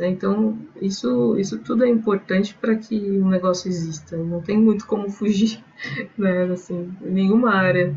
Né? 0.00 0.08
Então, 0.08 0.58
isso, 0.80 1.36
isso 1.38 1.62
tudo 1.62 1.84
é 1.84 1.88
importante 1.88 2.54
para 2.54 2.74
que 2.76 2.96
o 2.96 3.28
negócio 3.28 3.68
exista. 3.68 4.16
Não 4.16 4.42
tem 4.42 4.58
muito 4.58 4.86
como 4.86 5.10
fugir, 5.10 5.62
né? 6.16 6.44
assim, 6.44 6.96
nenhuma 7.00 7.54
área 7.54 7.94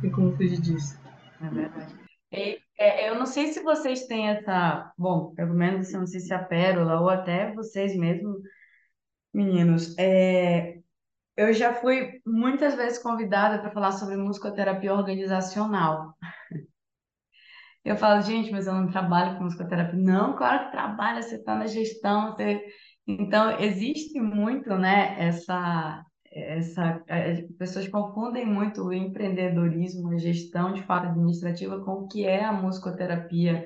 tem 0.00 0.10
como 0.10 0.36
fugir 0.36 0.60
disso. 0.60 1.00
É 1.40 1.48
verdade. 1.48 1.94
É, 2.30 2.58
é, 2.78 3.10
eu 3.10 3.14
não 3.14 3.26
sei 3.26 3.48
se 3.48 3.62
vocês 3.62 4.06
têm 4.06 4.28
essa. 4.28 4.92
Bom, 4.98 5.34
pelo 5.34 5.54
menos 5.54 5.92
eu 5.92 6.00
não 6.00 6.06
sei 6.06 6.20
se 6.20 6.34
a 6.34 6.42
Pérola 6.42 7.00
ou 7.00 7.08
até 7.08 7.52
vocês 7.54 7.96
mesmos, 7.96 8.36
meninos. 9.32 9.96
É, 9.98 10.78
eu 11.36 11.52
já 11.52 11.74
fui 11.74 12.20
muitas 12.26 12.74
vezes 12.74 12.98
convidada 12.98 13.58
para 13.60 13.70
falar 13.70 13.92
sobre 13.92 14.16
musicoterapia 14.16 14.94
organizacional. 14.94 16.14
Eu 17.86 17.96
falo, 17.96 18.20
gente, 18.20 18.50
mas 18.50 18.66
eu 18.66 18.74
não 18.74 18.90
trabalho 18.90 19.36
com 19.38 19.44
musicoterapia. 19.44 19.96
Não, 19.96 20.34
claro 20.34 20.64
que 20.66 20.72
trabalha, 20.72 21.22
você 21.22 21.36
está 21.36 21.54
na 21.54 21.66
gestão. 21.66 22.32
Você... 22.32 22.60
Então, 23.06 23.60
existe 23.60 24.20
muito, 24.20 24.70
né, 24.76 25.14
essa, 25.16 26.04
essa, 26.32 27.00
as 27.08 27.40
pessoas 27.56 27.86
confundem 27.86 28.44
muito 28.44 28.82
o 28.82 28.92
empreendedorismo, 28.92 30.10
a 30.10 30.18
gestão 30.18 30.72
de 30.72 30.82
fato 30.82 31.06
administrativa 31.06 31.80
com 31.84 31.92
o 31.92 32.08
que 32.08 32.24
é 32.26 32.44
a 32.44 32.52
musicoterapia 32.52 33.64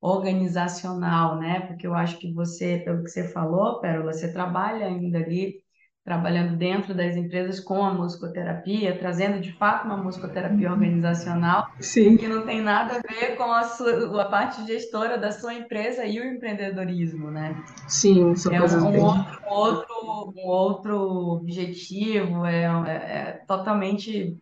organizacional, 0.00 1.38
né? 1.38 1.60
Porque 1.60 1.86
eu 1.86 1.94
acho 1.94 2.18
que 2.18 2.32
você, 2.34 2.78
pelo 2.78 3.04
que 3.04 3.10
você 3.10 3.28
falou, 3.28 3.80
Pérola, 3.80 4.12
você 4.12 4.32
trabalha 4.32 4.86
ainda 4.86 5.18
ali 5.18 5.62
trabalhando 6.04 6.56
dentro 6.56 6.92
das 6.94 7.16
empresas 7.16 7.60
com 7.60 7.84
a 7.84 7.94
musicoterapia, 7.94 8.98
trazendo 8.98 9.40
de 9.40 9.52
fato 9.52 9.86
uma 9.86 9.96
musicoterapia 9.96 10.70
organizacional, 10.70 11.68
Sim. 11.78 12.16
que 12.16 12.26
não 12.26 12.44
tem 12.44 12.60
nada 12.60 12.96
a 12.96 13.12
ver 13.12 13.36
com 13.36 13.44
a, 13.44 13.62
sua, 13.62 14.22
a 14.22 14.24
parte 14.24 14.66
gestora 14.66 15.16
da 15.16 15.30
sua 15.30 15.54
empresa 15.54 16.04
e 16.04 16.18
o 16.18 16.24
empreendedorismo, 16.24 17.30
né? 17.30 17.54
Sim, 17.86 18.34
são 18.34 18.52
é 18.52 18.58
coisas 18.58 18.82
um, 18.82 18.90
bem... 18.90 19.00
outro, 19.00 19.40
outro, 19.46 20.32
um 20.36 20.46
outro 20.46 20.98
objetivo, 21.34 22.44
é, 22.46 22.64
é, 22.64 22.90
é 22.90 23.42
totalmente 23.46 24.36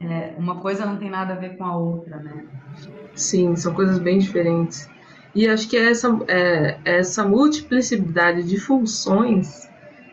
é, 0.00 0.34
uma 0.36 0.60
coisa 0.60 0.84
não 0.84 0.96
tem 0.96 1.08
nada 1.08 1.34
a 1.34 1.36
ver 1.36 1.56
com 1.56 1.64
a 1.64 1.76
outra, 1.76 2.16
né? 2.16 2.44
Sim, 3.14 3.54
são 3.54 3.72
coisas 3.72 4.00
bem 4.00 4.18
diferentes. 4.18 4.90
E 5.32 5.48
acho 5.48 5.68
que 5.68 5.76
é 5.76 5.90
essa, 5.90 6.08
é, 6.26 6.78
essa 6.84 7.24
multiplicidade 7.24 8.42
de 8.42 8.58
funções 8.58 9.70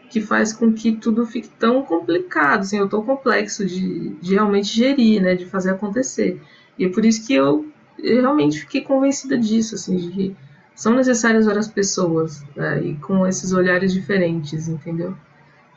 que 0.10 0.20
faz 0.22 0.51
com 0.51 0.74
que 0.74 0.93
tudo 0.93 1.26
fique 1.26 1.49
tão 1.49 1.84
complicado, 1.84 2.62
assim, 2.62 2.80
ou 2.80 2.89
tão 2.89 3.03
complexo 3.03 3.66
de, 3.66 4.10
de 4.16 4.34
realmente 4.34 4.76
gerir, 4.76 5.22
né, 5.22 5.36
de 5.36 5.45
fazer 5.45 5.72
acontecer. 5.72 6.41
E 6.78 6.86
é 6.86 6.89
por 6.89 7.05
isso 7.05 7.26
que 7.26 7.34
eu, 7.34 7.68
eu 7.99 8.22
realmente 8.22 8.60
fiquei 8.60 8.82
convencida 8.82 9.38
disso, 9.38 9.76
assim, 9.76 9.97
de 9.97 10.10
que 10.10 10.36
são 10.74 10.95
necessárias 10.95 11.45
várias 11.45 11.68
pessoas 11.68 12.43
né, 12.55 12.82
e 12.82 12.95
com 12.95 13.28
esses 13.28 13.51
olhares 13.53 13.93
diferentes, 13.93 14.68
entendeu? 14.68 15.16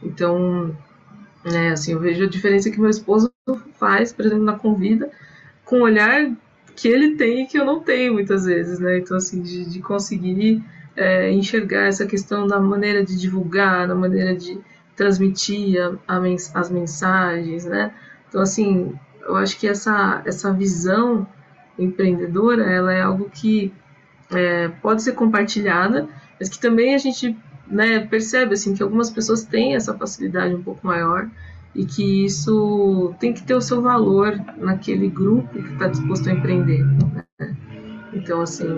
Então, 0.03 0.75
né, 1.45 1.71
assim, 1.73 1.93
eu 1.93 2.01
vejo 2.01 2.25
a 2.25 2.29
diferença 2.29 2.71
que 2.71 2.81
meu 2.81 2.91
esposo 2.91 3.31
faz, 3.75 4.13
por 4.13 4.25
exemplo, 4.25 4.45
na 4.45 4.59
convida, 4.59 5.11
com 5.65 5.81
o 5.81 5.83
olhar 5.83 6.33
que 6.75 6.89
ele 6.89 7.17
tem 7.17 7.43
e 7.43 7.47
que 7.47 7.59
eu 7.59 7.65
não 7.65 7.81
tenho 7.81 8.15
muitas 8.15 8.45
vezes, 8.45 8.79
né? 8.79 8.99
Então, 8.99 9.17
assim, 9.17 9.43
de, 9.43 9.65
de 9.69 9.81
conseguir 9.81 10.63
é, 10.97 11.31
enxergar 11.31 11.87
essa 11.87 12.07
questão 12.07 12.47
da 12.47 12.61
maneira 12.61 13.05
de 13.05 13.19
divulgar, 13.19 13.89
da 13.89 13.95
maneira 13.95 14.35
de 14.35 14.59
transmitir 14.97 15.81
a, 15.81 16.17
a 16.17 16.21
mens 16.21 16.55
as 16.55 16.71
mensagens, 16.71 17.65
né? 17.65 17.93
Então, 18.29 18.41
assim, 18.41 18.95
eu 19.23 19.37
acho 19.37 19.59
que 19.59 19.67
essa, 19.67 20.23
essa 20.25 20.53
visão 20.53 21.27
empreendedora, 21.79 22.65
ela 22.65 22.93
é 22.93 23.03
algo 23.03 23.31
que 23.31 23.73
é, 24.31 24.69
pode 24.69 25.03
ser 25.03 25.13
compartilhada, 25.13 26.09
mas 26.39 26.49
que 26.49 26.59
também 26.59 26.95
a 26.95 26.99
gente 26.99 27.37
né, 27.67 28.01
percebe, 28.01 28.55
assim, 28.55 28.75
que 28.75 28.83
algumas 28.83 29.11
pessoas 29.11 29.45
têm 29.45 29.75
essa 29.75 29.95
facilidade 29.95 30.55
um 30.55 30.63
pouco 30.63 30.87
maior 30.87 31.29
e 31.75 31.85
que 31.87 32.25
isso 32.25 33.15
tem 33.19 33.33
que 33.33 33.43
ter 33.43 33.55
o 33.55 33.61
seu 33.61 33.81
valor 33.81 34.39
naquele 34.59 35.09
grupo 35.09 35.63
que 35.63 35.73
está 35.73 35.89
disposto 35.89 36.29
a 36.29 36.33
empreender. 36.33 36.85
Né? 36.85 37.57
Então, 38.13 38.43
assim, 38.43 38.69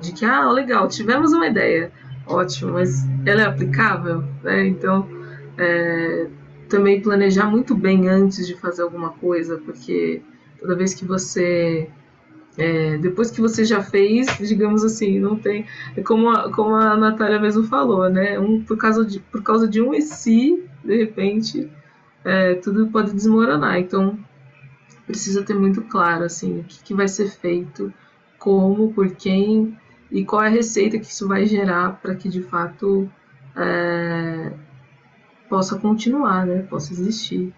de 0.00 0.12
que, 0.12 0.24
ah, 0.24 0.50
legal, 0.50 0.88
tivemos 0.88 1.32
uma 1.32 1.46
ideia, 1.46 1.92
ótimo, 2.26 2.72
mas 2.72 3.06
ela 3.26 3.42
é 3.42 3.46
aplicável, 3.46 4.24
né? 4.42 4.66
Então, 4.66 5.08
é, 5.58 6.26
também 6.68 7.00
planejar 7.00 7.46
muito 7.46 7.74
bem 7.74 8.08
antes 8.08 8.46
de 8.46 8.54
fazer 8.54 8.82
alguma 8.82 9.10
coisa, 9.10 9.58
porque 9.58 10.22
toda 10.58 10.76
vez 10.76 10.94
que 10.94 11.04
você 11.04 11.88
é, 12.58 12.98
depois 12.98 13.30
que 13.30 13.40
você 13.40 13.64
já 13.64 13.82
fez, 13.82 14.26
digamos 14.38 14.84
assim, 14.84 15.18
não 15.18 15.36
tem. 15.36 15.66
É 15.96 16.02
como 16.02 16.30
a, 16.30 16.52
como 16.52 16.74
a 16.74 16.96
Natália 16.96 17.38
mesmo 17.38 17.64
falou, 17.64 18.08
né? 18.08 18.38
Um, 18.38 18.62
por, 18.62 18.76
causa 18.76 19.04
de, 19.04 19.20
por 19.20 19.42
causa 19.42 19.68
de 19.68 19.80
um 19.80 19.94
e 19.94 20.02
se, 20.02 20.62
de 20.84 20.96
repente, 20.96 21.70
é, 22.24 22.54
tudo 22.56 22.88
pode 22.88 23.12
desmoronar. 23.12 23.78
Então, 23.78 24.18
precisa 25.06 25.42
ter 25.42 25.54
muito 25.54 25.82
claro 25.82 26.24
assim, 26.24 26.60
o 26.60 26.64
que, 26.64 26.82
que 26.84 26.94
vai 26.94 27.08
ser 27.08 27.28
feito 27.28 27.92
como, 28.38 28.92
por 28.92 29.10
quem 29.10 29.76
e 30.10 30.24
qual 30.24 30.42
é 30.42 30.48
a 30.48 30.50
receita 30.50 30.98
que 30.98 31.06
isso 31.06 31.28
vai 31.28 31.46
gerar 31.46 32.00
para 32.00 32.14
que 32.14 32.28
de 32.28 32.42
fato 32.42 33.10
é, 33.56 34.52
possa 35.48 35.78
continuar, 35.78 36.46
né? 36.46 36.62
Possa 36.62 36.92
existir. 36.92 37.54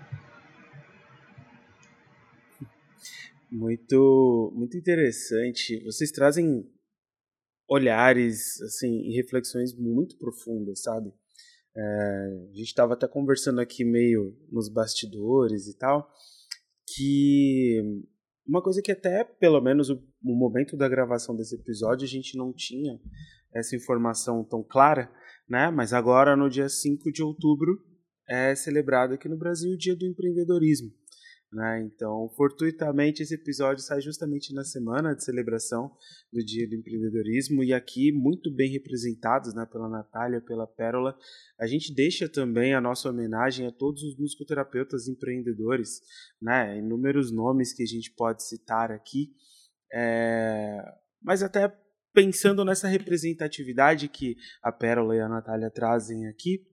Muito, 3.50 4.53
muito 4.55 4.76
interessante. 4.76 5.82
Vocês 5.84 6.11
trazem 6.11 6.66
olhares 7.68 8.61
assim 8.62 9.03
e 9.09 9.16
reflexões 9.16 9.74
muito 9.74 10.16
profundas, 10.16 10.82
sabe? 10.82 11.12
É, 11.74 11.82
a 12.50 12.55
gente 12.55 12.66
estava 12.66 12.94
até 12.94 13.09
conversando 13.09 13.61
aqui 13.61 13.84
meio 13.84 14.36
nos 14.50 14.68
bastidores 14.68 15.68
e 15.68 15.76
tal, 15.76 16.11
que 16.86 18.05
uma 18.47 18.62
coisa 18.62 18.80
que 18.82 18.93
até, 18.93 19.24
pelo 19.24 19.61
menos, 19.61 19.88
no 19.88 20.34
momento 20.34 20.76
da 20.76 20.88
gravação 20.88 21.36
desse 21.36 21.55
episódio, 21.55 22.05
a 22.05 22.09
gente 22.09 22.36
não 22.36 22.53
tinha 22.53 22.99
essa 23.55 23.76
informação 23.76 24.45
tão 24.45 24.62
clara, 24.62 25.11
né? 25.49 25.70
Mas 25.70 25.93
agora, 25.93 26.36
no 26.36 26.49
dia 26.49 26.68
5 26.68 27.12
de 27.12 27.22
outubro, 27.22 27.78
é 28.28 28.55
celebrado 28.55 29.14
aqui 29.14 29.28
no 29.28 29.36
Brasil 29.36 29.72
o 29.72 29.76
Dia 29.76 29.95
do 29.95 30.07
Empreendedorismo. 30.07 30.90
Né? 31.53 31.82
Então, 31.82 32.30
fortuitamente, 32.34 33.22
esse 33.22 33.34
episódio 33.34 33.84
sai 33.84 34.00
justamente 34.00 34.55
na 34.55 34.64
semana 34.64 35.14
de 35.14 35.22
celebração 35.22 35.94
do 36.32 36.42
Dia 36.42 36.66
do 36.66 36.74
Empreendedorismo 36.74 37.62
e 37.62 37.74
aqui, 37.74 38.11
muito 38.11 38.50
bem 38.50 38.70
representados 38.70 39.53
né, 39.53 39.66
pela 39.70 39.86
Natália, 39.86 40.40
pela 40.40 40.66
Pérola, 40.66 41.14
a 41.61 41.66
gente 41.66 41.94
deixa 41.94 42.26
também 42.26 42.72
a 42.72 42.80
nossa 42.80 43.11
homenagem 43.11 43.66
a 43.66 43.70
todos 43.70 44.03
os 44.03 44.16
musicoterapeutas 44.16 45.09
empreendedores, 45.09 46.00
né? 46.40 46.78
inúmeros 46.78 47.30
nomes 47.30 47.74
que 47.74 47.82
a 47.82 47.86
gente 47.86 48.11
pode 48.12 48.42
citar 48.42 48.90
aqui, 48.90 49.30
é... 49.92 50.78
mas 51.20 51.42
até 51.42 51.70
pensando 52.14 52.64
nessa 52.64 52.88
representatividade 52.88 54.09
que 54.09 54.36
a 54.62 54.72
Pérola 54.72 55.16
e 55.16 55.20
a 55.20 55.28
Natália 55.28 55.70
trazem 55.70 56.26
aqui, 56.28 56.66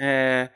é, 0.00 0.50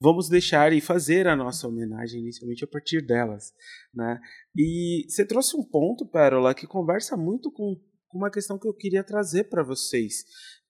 vamos 0.00 0.28
deixar 0.28 0.72
e 0.72 0.80
fazer 0.80 1.26
a 1.26 1.36
nossa 1.36 1.66
homenagem 1.66 2.20
inicialmente 2.20 2.64
a 2.64 2.68
partir 2.68 3.04
delas, 3.04 3.52
né? 3.92 4.20
E 4.56 5.04
você 5.08 5.24
trouxe 5.24 5.56
um 5.56 5.64
ponto, 5.64 6.06
Pérola, 6.06 6.54
que 6.54 6.66
conversa 6.66 7.16
muito 7.16 7.50
com, 7.50 7.76
uma 8.14 8.30
questão 8.30 8.58
que 8.58 8.66
eu 8.66 8.74
queria 8.74 9.04
trazer 9.04 9.44
para 9.44 9.62
vocês, 9.62 10.24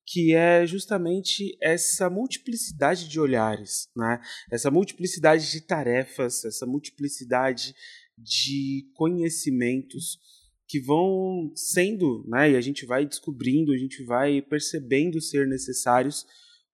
que 0.06 0.34
é 0.34 0.66
justamente 0.66 1.56
essa 1.62 2.10
multiplicidade 2.10 3.08
de 3.08 3.20
olhares, 3.20 3.88
né? 3.94 4.20
Essa 4.50 4.70
multiplicidade 4.70 5.50
de 5.50 5.60
tarefas, 5.60 6.44
essa 6.44 6.66
multiplicidade 6.66 7.74
de 8.16 8.90
conhecimentos 8.94 10.18
que 10.66 10.80
vão 10.80 11.50
sendo, 11.54 12.24
né, 12.28 12.50
e 12.50 12.56
a 12.56 12.60
gente 12.60 12.84
vai 12.84 13.06
descobrindo, 13.06 13.72
a 13.72 13.78
gente 13.78 14.04
vai 14.04 14.42
percebendo 14.42 15.18
ser 15.18 15.46
necessários 15.46 16.26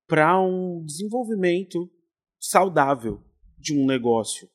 para 0.09 0.41
um 0.41 0.85
desenvolvimento 0.85 1.89
saudável 2.49 3.23
de 3.59 3.77
um 3.77 3.87
negócio. 3.87 4.49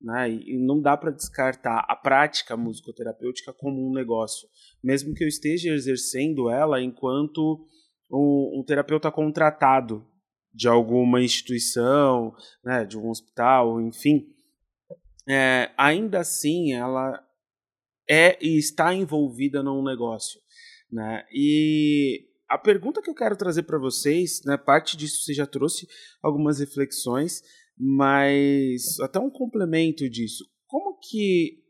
Né? 0.00 0.30
E 0.30 0.58
não 0.58 0.80
dá 0.80 0.96
para 0.96 1.10
descartar 1.10 1.84
a 1.88 1.96
prática 1.96 2.56
musicoterapêutica 2.56 3.52
como 3.52 3.88
um 3.88 3.92
negócio, 3.92 4.48
mesmo 4.82 5.14
que 5.14 5.24
eu 5.24 5.28
esteja 5.28 5.72
exercendo 5.72 6.50
ela 6.50 6.82
enquanto 6.82 7.66
um, 8.10 8.60
um 8.60 8.64
terapeuta 8.64 9.10
contratado 9.10 10.06
de 10.52 10.68
alguma 10.68 11.22
instituição, 11.22 12.34
né, 12.64 12.84
de 12.84 12.98
um 12.98 13.10
hospital, 13.10 13.80
enfim. 13.80 14.26
É, 15.28 15.70
ainda 15.76 16.20
assim, 16.20 16.72
ela 16.72 17.22
é 18.08 18.38
e 18.40 18.56
está 18.58 18.94
envolvida 18.94 19.62
num 19.62 19.82
negócio. 19.82 20.40
Né? 20.90 21.24
E 21.32 22.26
a 22.48 22.58
pergunta 22.58 23.02
que 23.02 23.10
eu 23.10 23.14
quero 23.14 23.36
trazer 23.36 23.64
para 23.64 23.78
vocês, 23.78 24.42
né, 24.44 24.56
parte 24.56 24.96
disso 24.96 25.22
você 25.22 25.34
já 25.34 25.46
trouxe 25.46 25.86
algumas 26.22 26.58
reflexões, 26.58 27.42
mas 27.76 28.98
até 29.00 29.18
um 29.18 29.30
complemento 29.30 30.08
disso. 30.08 30.44
Como 30.66 30.98
que 30.98 31.62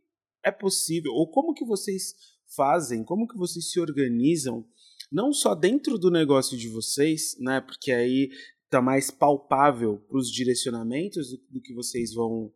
é 0.45 0.51
possível, 0.51 1.13
ou 1.13 1.31
como 1.31 1.55
que 1.55 1.65
vocês 1.65 2.15
fazem, 2.55 3.05
como 3.05 3.27
que 3.27 3.37
vocês 3.37 3.71
se 3.71 3.81
organizam, 3.81 4.65
não 5.11 5.33
só 5.33 5.55
dentro 5.55 5.99
do 5.99 6.11
negócio 6.11 6.57
de 6.57 6.69
vocês, 6.69 7.37
né, 7.41 7.61
porque 7.61 7.91
aí 7.93 8.31
está 8.65 8.83
mais 8.83 9.11
palpável 9.11 9.99
para 10.09 10.19
os 10.19 10.31
direcionamentos 10.31 11.31
do, 11.31 11.39
do, 11.51 11.61
que 11.61 11.73
vocês 11.75 12.13
vão 12.13 12.53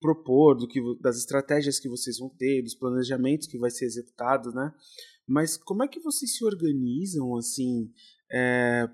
propor, 0.00 0.56
do 0.56 0.68
que 0.68 0.80
das 1.00 1.16
estratégias 1.16 1.78
que 1.78 1.88
vocês 1.88 2.18
vão 2.18 2.28
ter, 2.28 2.62
dos 2.62 2.74
planejamentos 2.74 3.46
que 3.46 3.58
vai 3.58 3.70
ser 3.70 3.86
executado, 3.86 4.52
né? 4.52 4.72
Mas 5.26 5.56
como 5.56 5.82
é 5.82 5.88
que 5.88 6.00
vocês 6.00 6.36
se 6.36 6.44
organizam 6.44 7.36
assim 7.36 7.90
é, 8.30 8.88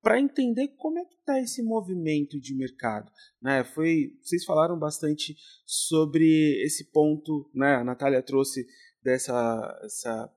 para 0.00 0.20
entender 0.20 0.68
como 0.76 0.98
é 0.98 1.04
que 1.04 1.16
está 1.16 1.40
esse 1.40 1.62
movimento 1.62 2.40
de 2.40 2.54
mercado? 2.54 3.10
Né? 3.42 3.64
Foi, 3.64 4.16
vocês 4.22 4.44
falaram 4.44 4.78
bastante 4.78 5.36
sobre 5.66 6.62
esse 6.64 6.90
ponto, 6.90 7.50
né? 7.54 7.74
A 7.74 7.84
Natália 7.84 8.22
trouxe 8.22 8.66
dessa 9.02 9.80
essa 9.84 10.32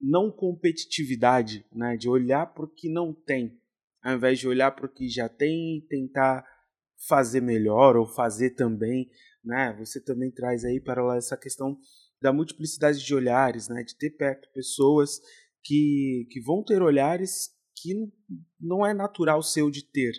não 0.00 0.30
competitividade, 0.30 1.64
né? 1.72 1.96
De 1.96 2.08
olhar 2.08 2.46
para 2.46 2.64
o 2.64 2.68
que 2.68 2.88
não 2.88 3.12
tem, 3.12 3.60
ao 4.02 4.14
invés 4.16 4.38
de 4.38 4.48
olhar 4.48 4.70
para 4.72 4.86
o 4.86 4.92
que 4.92 5.08
já 5.08 5.28
tem 5.28 5.78
e 5.78 5.82
tentar 5.82 6.44
fazer 7.08 7.40
melhor 7.40 7.96
ou 7.96 8.06
fazer 8.06 8.50
também, 8.50 9.10
né? 9.44 9.74
Você 9.78 10.00
também 10.02 10.30
traz 10.30 10.64
aí 10.64 10.80
para 10.80 11.04
lá 11.04 11.16
essa 11.16 11.36
questão 11.36 11.78
da 12.20 12.32
multiplicidade 12.32 13.04
de 13.04 13.14
olhares, 13.14 13.68
né? 13.68 13.82
De 13.82 13.96
ter 13.96 14.10
perto 14.10 14.48
pessoas 14.52 15.20
que, 15.62 16.26
que 16.30 16.40
vão 16.40 16.64
ter 16.64 16.82
olhares 16.82 17.50
que 17.76 17.94
não 18.58 18.86
é 18.86 18.94
natural 18.94 19.42
seu 19.42 19.70
de 19.70 19.84
ter, 19.84 20.12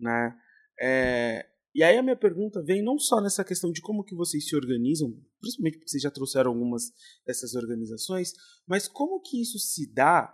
né? 0.00 0.36
É, 0.80 1.46
e 1.74 1.82
aí 1.82 1.98
a 1.98 2.02
minha 2.02 2.16
pergunta 2.16 2.62
vem 2.62 2.82
não 2.82 2.98
só 2.98 3.20
nessa 3.20 3.44
questão 3.44 3.70
de 3.70 3.82
como 3.82 4.02
que 4.02 4.14
vocês 4.14 4.48
se 4.48 4.56
organizam, 4.56 5.12
principalmente 5.40 5.74
porque 5.74 5.90
vocês 5.90 6.02
já 6.02 6.10
trouxeram 6.10 6.50
algumas 6.50 6.84
dessas 7.26 7.54
organizações, 7.54 8.32
mas 8.66 8.88
como 8.88 9.20
que 9.20 9.42
isso 9.42 9.58
se 9.58 9.92
dá 9.92 10.32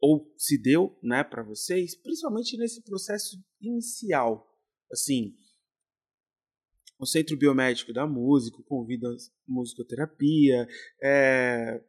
ou 0.00 0.34
se 0.36 0.60
deu, 0.60 0.98
né, 1.02 1.22
para 1.24 1.42
vocês, 1.42 1.94
principalmente 1.94 2.56
nesse 2.56 2.82
processo 2.82 3.42
inicial, 3.60 4.46
assim, 4.92 5.34
o 7.00 7.06
Centro 7.06 7.36
Biomédico 7.36 7.94
da 7.94 8.06
Música, 8.06 8.62
convida 8.64 9.08
musicoterapia. 9.48 10.68
É... 11.02 11.82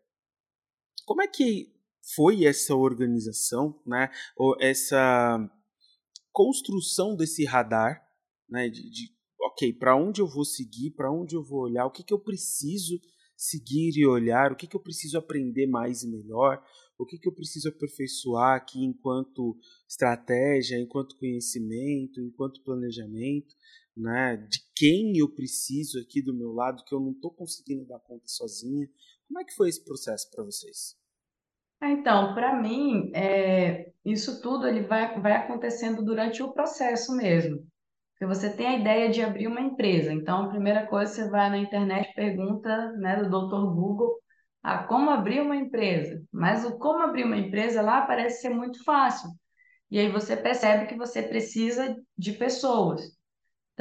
Como 1.06 1.22
é 1.22 1.28
que 1.28 1.76
foi 2.16 2.46
essa 2.46 2.74
organização, 2.76 3.80
né? 3.86 4.10
Ou 4.38 4.56
essa 4.60 5.38
construção 6.32 7.16
desse 7.16 7.44
radar, 7.44 8.02
né? 8.50 8.70
De, 8.70 8.90
de 8.90 9.14
ok, 9.42 9.74
para 9.74 9.98
onde 9.98 10.22
eu 10.22 10.28
vou 10.28 10.46
seguir, 10.46 10.92
para 10.92 11.12
onde 11.12 11.36
eu 11.36 11.44
vou 11.44 11.60
olhar, 11.64 11.86
o 11.86 11.92
que, 11.92 12.04
que 12.04 12.14
eu 12.14 12.20
preciso 12.20 12.98
seguir 13.36 13.98
e 13.98 14.08
olhar, 14.08 14.52
o 14.52 14.56
que, 14.56 14.68
que 14.68 14.76
eu 14.76 14.82
preciso 14.82 15.18
aprender 15.18 15.68
mais 15.68 16.04
e 16.04 16.08
melhor, 16.08 16.64
o 16.98 17.06
que, 17.06 17.18
que 17.18 17.28
eu 17.28 17.34
preciso 17.34 17.68
aperfeiçoar 17.68 18.56
aqui 18.56 18.80
enquanto 18.86 19.58
estratégia, 19.90 20.80
enquanto 20.80 21.18
conhecimento, 21.18 22.22
enquanto 22.22 22.64
planejamento 22.64 23.56
né? 23.96 24.38
De 24.38 24.60
quem 24.82 25.16
eu 25.16 25.30
preciso 25.30 26.00
aqui 26.00 26.24
do 26.24 26.34
meu 26.34 26.52
lado 26.54 26.84
que 26.84 26.96
eu 26.96 27.00
não 27.00 27.12
estou 27.12 27.30
conseguindo 27.30 27.86
dar 27.86 28.00
conta 28.00 28.26
sozinha. 28.26 28.88
Como 29.28 29.40
é 29.40 29.44
que 29.44 29.54
foi 29.54 29.70
esse 29.70 29.86
processo 29.86 30.28
para 30.32 30.44
vocês? 30.44 30.98
Ah, 31.80 31.92
então, 31.92 32.34
para 32.34 32.60
mim, 32.60 33.12
é, 33.14 33.92
isso 34.04 34.42
tudo 34.42 34.68
ele 34.68 34.82
vai, 34.82 35.22
vai 35.22 35.34
acontecendo 35.34 36.04
durante 36.04 36.42
o 36.42 36.52
processo 36.52 37.16
mesmo. 37.16 37.64
Porque 38.14 38.26
você 38.26 38.52
tem 38.52 38.66
a 38.66 38.80
ideia 38.80 39.12
de 39.12 39.22
abrir 39.22 39.46
uma 39.46 39.62
empresa. 39.62 40.12
Então, 40.12 40.46
a 40.46 40.50
primeira 40.50 40.88
coisa, 40.88 41.14
você 41.14 41.30
vai 41.30 41.52
na 41.52 41.60
internet, 41.60 42.12
pergunta 42.16 42.92
né, 42.94 43.18
do 43.18 43.30
Dr. 43.30 43.76
Google 43.76 44.20
a 44.64 44.84
como 44.86 45.12
abrir 45.12 45.42
uma 45.42 45.56
empresa. 45.56 46.24
Mas 46.32 46.66
o 46.66 46.80
como 46.80 47.04
abrir 47.04 47.26
uma 47.26 47.38
empresa 47.38 47.84
lá 47.84 48.02
parece 48.02 48.42
ser 48.42 48.50
muito 48.50 48.84
fácil. 48.84 49.30
E 49.92 50.00
aí 50.00 50.12
você 50.12 50.36
percebe 50.36 50.88
que 50.88 50.98
você 50.98 51.22
precisa 51.22 51.96
de 52.18 52.32
pessoas. 52.32 53.21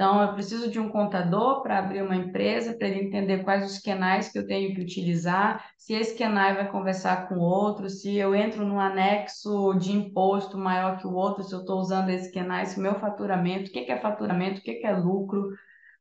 Então, 0.00 0.22
eu 0.22 0.32
preciso 0.32 0.70
de 0.70 0.80
um 0.80 0.88
contador 0.88 1.62
para 1.62 1.78
abrir 1.78 2.02
uma 2.02 2.16
empresa, 2.16 2.72
para 2.72 2.88
ele 2.88 3.04
entender 3.04 3.44
quais 3.44 3.70
os 3.70 3.78
canais 3.78 4.32
que 4.32 4.38
eu 4.38 4.46
tenho 4.46 4.74
que 4.74 4.80
utilizar, 4.80 5.62
se 5.76 5.92
esse 5.92 6.16
canal 6.16 6.54
vai 6.54 6.70
conversar 6.70 7.28
com 7.28 7.38
outro, 7.38 7.90
se 7.90 8.16
eu 8.16 8.34
entro 8.34 8.64
num 8.64 8.80
anexo 8.80 9.74
de 9.74 9.92
imposto 9.92 10.56
maior 10.56 10.96
que 10.96 11.06
o 11.06 11.12
outro, 11.12 11.44
se 11.44 11.54
eu 11.54 11.60
estou 11.60 11.78
usando 11.78 12.08
esse 12.08 12.32
canal, 12.32 12.64
se 12.64 12.78
o 12.78 12.82
meu 12.82 12.94
faturamento, 12.98 13.68
o 13.68 13.72
que, 13.74 13.82
que 13.82 13.92
é 13.92 14.00
faturamento, 14.00 14.60
o 14.60 14.62
que, 14.62 14.76
que 14.76 14.86
é 14.86 14.96
lucro, 14.96 15.50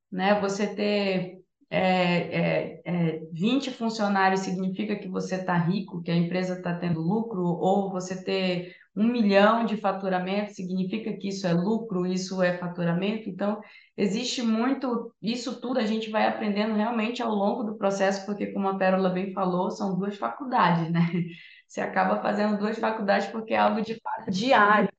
né? 0.09 0.39
Você 0.39 0.73
ter 0.73 1.39
é, 1.69 1.81
é, 1.81 2.81
é, 2.85 3.19
20 3.33 3.69
funcionários 3.71 4.39
significa 4.39 4.95
que 4.95 5.09
você 5.09 5.35
está 5.35 5.57
rico, 5.57 6.01
que 6.01 6.09
a 6.09 6.15
empresa 6.15 6.53
está 6.53 6.73
tendo 6.73 7.01
lucro, 7.01 7.43
ou 7.43 7.91
você 7.91 8.23
ter 8.23 8.73
um 8.99 9.07
milhão 9.07 9.65
de 9.65 9.77
faturamento 9.77 10.53
significa 10.53 11.13
que 11.13 11.29
isso 11.29 11.47
é 11.47 11.53
lucro, 11.53 12.05
isso 12.05 12.43
é 12.43 12.57
faturamento. 12.57 13.29
Então, 13.29 13.61
existe 13.95 14.41
muito, 14.41 15.15
isso 15.21 15.61
tudo 15.61 15.79
a 15.79 15.85
gente 15.85 16.09
vai 16.09 16.27
aprendendo 16.27 16.75
realmente 16.75 17.23
ao 17.23 17.33
longo 17.33 17.63
do 17.63 17.77
processo, 17.77 18.25
porque, 18.25 18.47
como 18.47 18.67
a 18.67 18.77
Pérola 18.77 19.09
bem 19.09 19.31
falou, 19.33 19.71
são 19.71 19.97
duas 19.97 20.17
faculdades, 20.17 20.91
né? 20.91 20.99
Você 21.65 21.79
acaba 21.79 22.21
fazendo 22.21 22.57
duas 22.57 22.77
faculdades 22.77 23.27
porque 23.27 23.53
é 23.53 23.57
algo 23.59 23.81
de 23.81 23.97
diário, 24.29 24.89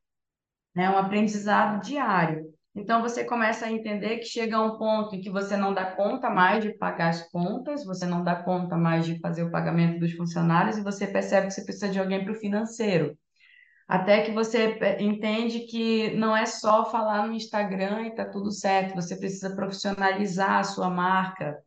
né? 0.75 0.91
Um 0.91 0.99
aprendizado 0.99 1.83
diário. 1.83 2.45
Então, 2.75 3.03
você 3.03 3.25
começa 3.25 3.67
a 3.67 3.73
entender 3.73 4.19
que 4.19 4.27
chega 4.27 4.61
um 4.61 4.79
ponto 4.79 5.15
em 5.17 5.21
que 5.21 5.29
você 5.31 5.57
não 5.57 5.75
dá 5.75 5.85
conta 5.97 6.31
mais 6.31 6.63
de 6.65 6.73
pagar 6.79 7.09
as 7.09 7.31
contas, 7.31 7.85
você 7.85 8.07
não 8.07 8.25
dá 8.25 8.37
conta 8.37 8.77
mais 8.77 9.05
de 9.05 9.19
fazer 9.21 9.43
o 9.43 9.51
pagamento 9.51 9.99
dos 10.01 10.13
funcionários 10.13 10.79
e 10.79 10.83
você 10.83 11.07
percebe 11.07 11.49
que 11.49 11.55
você 11.55 11.65
precisa 11.65 11.89
de 11.91 11.99
alguém 11.99 12.25
para 12.25 12.33
o 12.33 12.37
financeiro. 12.37 13.19
Até 13.91 14.23
que 14.23 14.31
você 14.31 14.79
é, 14.81 15.03
entende 15.03 15.67
que 15.67 16.13
não 16.13 16.37
é 16.37 16.47
só 16.47 16.89
falar 16.93 17.27
no 17.27 17.35
Instagram 17.35 18.07
e 18.07 18.15
tá 18.15 18.25
tudo 18.25 18.53
certo, 18.53 18.95
você 18.95 19.17
precisa 19.17 19.57
profissionalizar 19.57 20.61
a 20.61 20.63
sua 20.63 20.89
marca. 20.89 21.59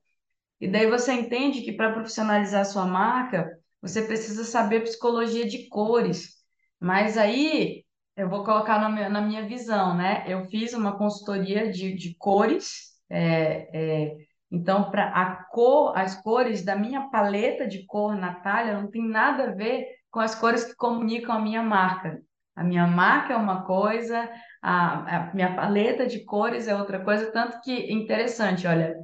E 0.62 0.66
daí 0.66 0.90
você 0.90 1.12
entende 1.12 1.64
que 1.64 1.74
para 1.74 1.92
profissionalizar 1.92 2.62
a 2.62 2.66
sua 2.66 2.86
marca, 2.86 3.52
você 3.82 4.04
precisa 4.04 4.46
saber 4.46 4.84
psicologia 4.84 5.46
de 5.46 5.68
cores. 5.68 6.36
Mas 6.80 7.18
aí 7.18 7.84
eu 8.16 8.30
vou 8.30 8.46
colocar 8.46 8.80
na 8.80 8.88
minha, 8.88 9.10
na 9.10 9.20
minha 9.20 9.46
visão, 9.46 9.94
né? 9.94 10.24
Eu 10.26 10.46
fiz 10.46 10.74
uma 10.74 10.98
consultoria 10.98 11.70
de, 11.70 11.94
de 11.94 12.16
cores, 12.16 12.94
é, 13.10 13.68
é, 13.74 14.16
então 14.50 14.90
para 14.90 15.10
a 15.10 15.44
cor, 15.52 15.92
as 15.98 16.16
cores 16.24 16.64
da 16.64 16.74
minha 16.74 17.10
paleta 17.10 17.68
de 17.68 17.86
cor 17.86 18.16
Natália 18.16 18.80
não 18.80 18.90
tem 18.90 19.06
nada 19.06 19.50
a 19.50 19.54
ver 19.54 20.03
com 20.14 20.20
as 20.20 20.36
cores 20.36 20.64
que 20.64 20.76
comunicam 20.76 21.36
a 21.36 21.40
minha 21.40 21.64
marca. 21.64 22.22
A 22.56 22.64
minha 22.64 22.86
marca 22.86 23.34
é 23.34 23.36
uma 23.36 23.66
coisa, 23.66 24.30
a, 24.62 25.30
a 25.30 25.34
minha 25.34 25.56
paleta 25.56 26.06
de 26.06 26.24
cores 26.24 26.68
é 26.68 26.76
outra 26.76 27.04
coisa, 27.04 27.32
tanto 27.32 27.60
que 27.62 27.92
interessante, 27.92 28.68
olha, 28.68 28.96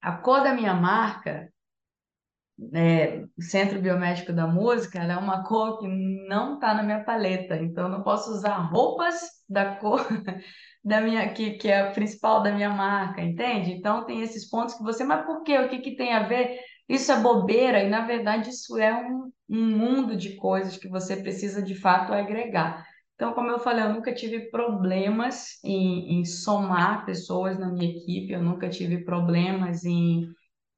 a 0.00 0.12
cor 0.12 0.44
da 0.44 0.54
minha 0.54 0.72
marca, 0.72 1.52
é, 2.72 3.24
Centro 3.40 3.80
Biomédico 3.80 4.32
da 4.32 4.46
Música, 4.46 5.00
ela 5.00 5.14
é 5.14 5.16
uma 5.16 5.42
cor 5.42 5.80
que 5.80 5.88
não 5.88 6.54
está 6.54 6.72
na 6.72 6.84
minha 6.84 7.02
paleta, 7.02 7.56
então 7.56 7.86
eu 7.86 7.90
não 7.90 8.04
posso 8.04 8.30
usar 8.30 8.56
roupas 8.58 9.22
da 9.48 9.74
cor 9.74 10.06
da 10.84 11.00
minha 11.00 11.28
que, 11.32 11.54
que 11.54 11.68
é 11.68 11.80
a 11.80 11.90
principal 11.90 12.44
da 12.44 12.52
minha 12.52 12.70
marca, 12.70 13.20
entende? 13.20 13.72
Então 13.72 14.04
tem 14.04 14.20
esses 14.20 14.48
pontos 14.48 14.76
que 14.76 14.84
você, 14.84 15.02
mas 15.02 15.26
por 15.26 15.42
quê? 15.42 15.58
O 15.58 15.68
que, 15.68 15.80
que 15.80 15.96
tem 15.96 16.14
a 16.14 16.22
ver? 16.22 16.60
Isso 16.88 17.10
é 17.12 17.20
bobeira 17.20 17.82
e, 17.82 17.88
na 17.88 18.06
verdade, 18.06 18.50
isso 18.50 18.76
é 18.78 18.94
um, 18.94 19.32
um 19.48 19.76
mundo 19.76 20.16
de 20.16 20.36
coisas 20.36 20.76
que 20.76 20.88
você 20.88 21.16
precisa, 21.16 21.62
de 21.62 21.74
fato, 21.74 22.12
agregar. 22.12 22.86
Então, 23.14 23.32
como 23.32 23.50
eu 23.50 23.58
falei, 23.60 23.84
eu 23.84 23.92
nunca 23.94 24.12
tive 24.12 24.50
problemas 24.50 25.58
em, 25.64 26.18
em 26.20 26.24
somar 26.24 27.06
pessoas 27.06 27.58
na 27.58 27.70
minha 27.70 27.90
equipe, 27.90 28.32
eu 28.32 28.42
nunca 28.42 28.68
tive 28.68 29.04
problemas 29.04 29.84
em, 29.84 30.28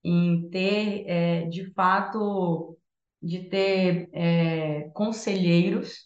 em 0.04 0.48
ter, 0.50 1.04
é, 1.08 1.46
de 1.48 1.72
fato, 1.72 2.76
de 3.22 3.48
ter 3.48 4.08
é, 4.12 4.90
conselheiros 4.94 6.05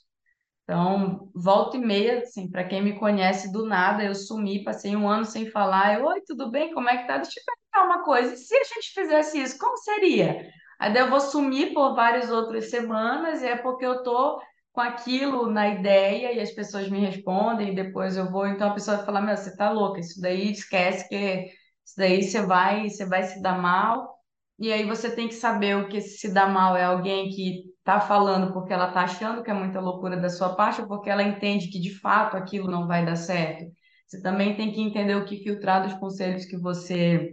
então, 0.71 1.29
volta 1.35 1.77
e 1.77 1.81
meia, 1.81 2.21
assim, 2.21 2.49
para 2.49 2.63
quem 2.63 2.81
me 2.81 2.97
conhece 2.97 3.51
do 3.51 3.67
nada, 3.67 4.05
eu 4.05 4.15
sumi, 4.15 4.63
passei 4.63 4.95
um 4.95 5.09
ano 5.09 5.25
sem 5.25 5.51
falar. 5.51 5.99
Eu, 5.99 6.07
oi, 6.07 6.21
tudo 6.21 6.49
bem? 6.49 6.73
Como 6.73 6.89
é 6.89 6.97
que 6.97 7.09
tá? 7.09 7.17
Deixa 7.17 7.41
eu 7.41 7.45
perguntar 7.45 7.93
uma 7.93 8.05
coisa. 8.05 8.35
E 8.35 8.37
se 8.37 8.55
a 8.55 8.63
gente 8.63 8.95
fizesse 8.95 9.43
isso, 9.43 9.59
como 9.59 9.77
seria? 9.79 10.49
Aí 10.79 10.97
eu 10.97 11.11
vou 11.11 11.21
sumir 11.21 11.75
por 11.75 11.97
várias 11.97 12.31
outras 12.31 12.71
semanas, 12.71 13.43
e 13.43 13.49
é 13.49 13.57
porque 13.57 13.85
eu 13.85 14.05
tô 14.05 14.41
com 14.71 14.81
aquilo 14.81 15.51
na 15.51 15.67
ideia 15.71 16.33
e 16.35 16.41
as 16.41 16.53
pessoas 16.53 16.89
me 16.89 17.01
respondem, 17.01 17.73
e 17.73 17.75
depois 17.75 18.17
eu 18.17 18.31
vou, 18.31 18.47
então 18.47 18.69
a 18.71 18.75
pessoa 18.75 18.99
vai 18.99 19.07
falar, 19.07 19.23
meu, 19.23 19.37
você 19.37 19.57
tá 19.57 19.73
louca, 19.73 19.99
isso 19.99 20.21
daí 20.21 20.53
esquece 20.53 21.09
que 21.09 21.47
isso 21.85 21.97
daí 21.97 22.23
você 22.23 22.43
vai, 22.43 22.89
você 22.89 23.05
vai 23.05 23.25
se 23.25 23.43
dar 23.43 23.61
mal. 23.61 24.21
E 24.57 24.73
aí 24.73 24.87
você 24.87 25.11
tem 25.11 25.27
que 25.27 25.35
saber 25.35 25.77
o 25.77 25.89
que 25.89 26.01
se 26.01 26.33
dá 26.33 26.47
mal 26.47 26.77
é 26.77 26.85
alguém 26.85 27.29
que 27.31 27.65
está 27.91 28.01
falando 28.01 28.53
porque 28.53 28.73
ela 28.73 28.89
está 28.89 29.03
achando 29.03 29.43
que 29.43 29.51
é 29.51 29.55
muita 29.55 29.81
loucura 29.81 30.17
da 30.17 30.29
sua 30.29 30.55
parte 30.55 30.81
ou 30.81 30.87
porque 30.87 31.11
ela 31.11 31.23
entende 31.23 31.69
que 31.69 31.81
de 31.81 31.99
fato 31.99 32.37
aquilo 32.37 32.71
não 32.71 32.87
vai 32.87 33.05
dar 33.05 33.17
certo. 33.17 33.65
Você 34.07 34.23
também 34.23 34.57
tem 34.57 34.73
que 34.73 34.81
entender 34.81 35.17
o 35.17 35.25
que 35.25 35.43
filtrar 35.43 35.83
dos 35.83 35.95
conselhos 35.99 36.45
que 36.45 36.57
você 36.57 37.33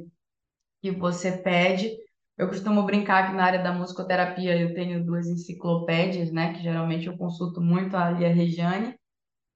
que 0.82 0.92
você 0.92 1.32
pede. 1.38 1.92
Eu 2.38 2.48
costumo 2.50 2.84
brincar 2.84 3.30
que 3.30 3.36
na 3.36 3.46
área 3.46 3.64
da 3.64 3.74
musicoterapia 3.74 4.58
eu 4.58 4.74
tenho 4.74 5.04
duas 5.04 5.28
enciclopédias, 5.28 6.32
né? 6.32 6.54
Que 6.54 6.62
geralmente 6.62 7.08
eu 7.08 7.18
consulto 7.18 7.62
muito 7.62 7.96
ali 7.98 8.26
a 8.26 8.30
Regiane 8.30 8.96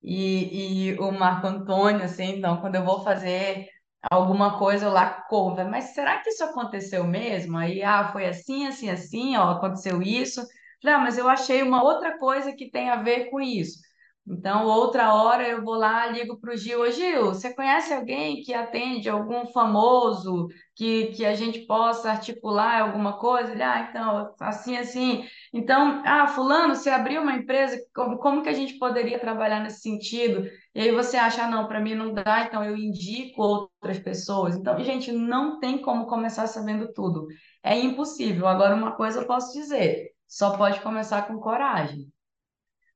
e, 0.04 0.90
e 0.92 1.00
o 1.00 1.12
Marco 1.12 1.48
Antônio, 1.48 2.04
assim. 2.04 2.38
Então, 2.38 2.58
quando 2.62 2.76
eu 2.76 2.86
vou 2.86 3.04
fazer 3.04 3.68
alguma 4.12 4.58
coisa 4.60 4.86
eu 4.88 4.92
lá 4.92 5.10
corro, 5.30 5.56
mas 5.70 5.94
será 5.94 6.20
que 6.20 6.30
isso 6.30 6.44
aconteceu 6.44 7.06
mesmo? 7.06 7.58
Aí, 7.58 7.84
ah, 7.84 8.10
foi 8.12 8.26
assim, 8.26 8.68
assim, 8.68 8.90
assim, 8.90 9.38
ó, 9.38 9.52
aconteceu 9.52 10.02
isso. 10.02 10.42
Não, 10.84 11.02
mas 11.02 11.18
eu 11.18 11.28
achei 11.30 11.62
uma 11.62 11.84
outra 11.84 12.18
coisa 12.18 12.54
que 12.54 12.70
tem 12.70 12.90
a 12.90 13.02
ver 13.02 13.30
com 13.30 13.40
isso. 13.40 13.80
Então, 14.28 14.68
outra 14.68 15.14
hora 15.16 15.48
eu 15.48 15.64
vou 15.64 15.74
lá, 15.76 16.06
ligo 16.08 16.40
para 16.40 16.54
o 16.54 16.58
Gil. 16.58 16.82
Ô, 16.82 16.92
Gil, 16.92 17.26
você 17.28 17.54
conhece 17.54 17.92
alguém 17.92 18.42
que 18.44 18.54
atende 18.54 19.10
algum 19.10 19.48
famoso 19.48 20.48
que, 20.76 21.08
que 21.08 21.26
a 21.26 21.34
gente 21.34 21.66
possa 21.66 22.12
articular 22.12 22.82
alguma 22.82 23.18
coisa? 23.18 23.52
Ele, 23.52 23.64
ah, 23.64 23.88
então, 23.90 24.34
assim, 24.40 24.78
assim. 24.78 25.26
Então, 25.52 26.02
ah, 26.06 26.28
fulano, 26.28 26.76
você 26.76 26.90
abriu 26.92 27.22
uma 27.22 27.34
empresa, 27.34 27.78
como, 27.94 28.18
como 28.20 28.44
que 28.44 28.50
a 28.50 28.54
gente 28.54 28.78
poderia 28.78 29.20
trabalhar 29.20 29.60
nesse 29.60 29.82
sentido? 29.82 30.48
E 30.74 30.82
aí 30.82 30.92
você 30.92 31.18
acha, 31.18 31.44
ah, 31.44 31.50
não, 31.50 31.68
para 31.68 31.80
mim 31.82 31.96
não 31.96 32.14
dá, 32.14 32.44
então 32.48 32.64
eu 32.64 32.78
indico 32.78 33.42
outras 33.42 34.00
pessoas. 34.00 34.56
Então, 34.56 34.82
gente, 34.84 35.12
não 35.12 35.60
tem 35.60 35.82
como 35.82 36.06
começar 36.06 36.46
sabendo 36.48 36.94
tudo. 36.94 37.28
É 37.64 37.78
impossível. 37.78 38.48
Agora, 38.48 38.76
uma 38.76 38.92
coisa 38.96 39.20
eu 39.20 39.28
posso 39.28 39.52
dizer, 39.54 40.11
só 40.32 40.58
pode 40.58 40.82
começar 40.82 41.28
com 41.28 41.40
coragem 41.40 42.12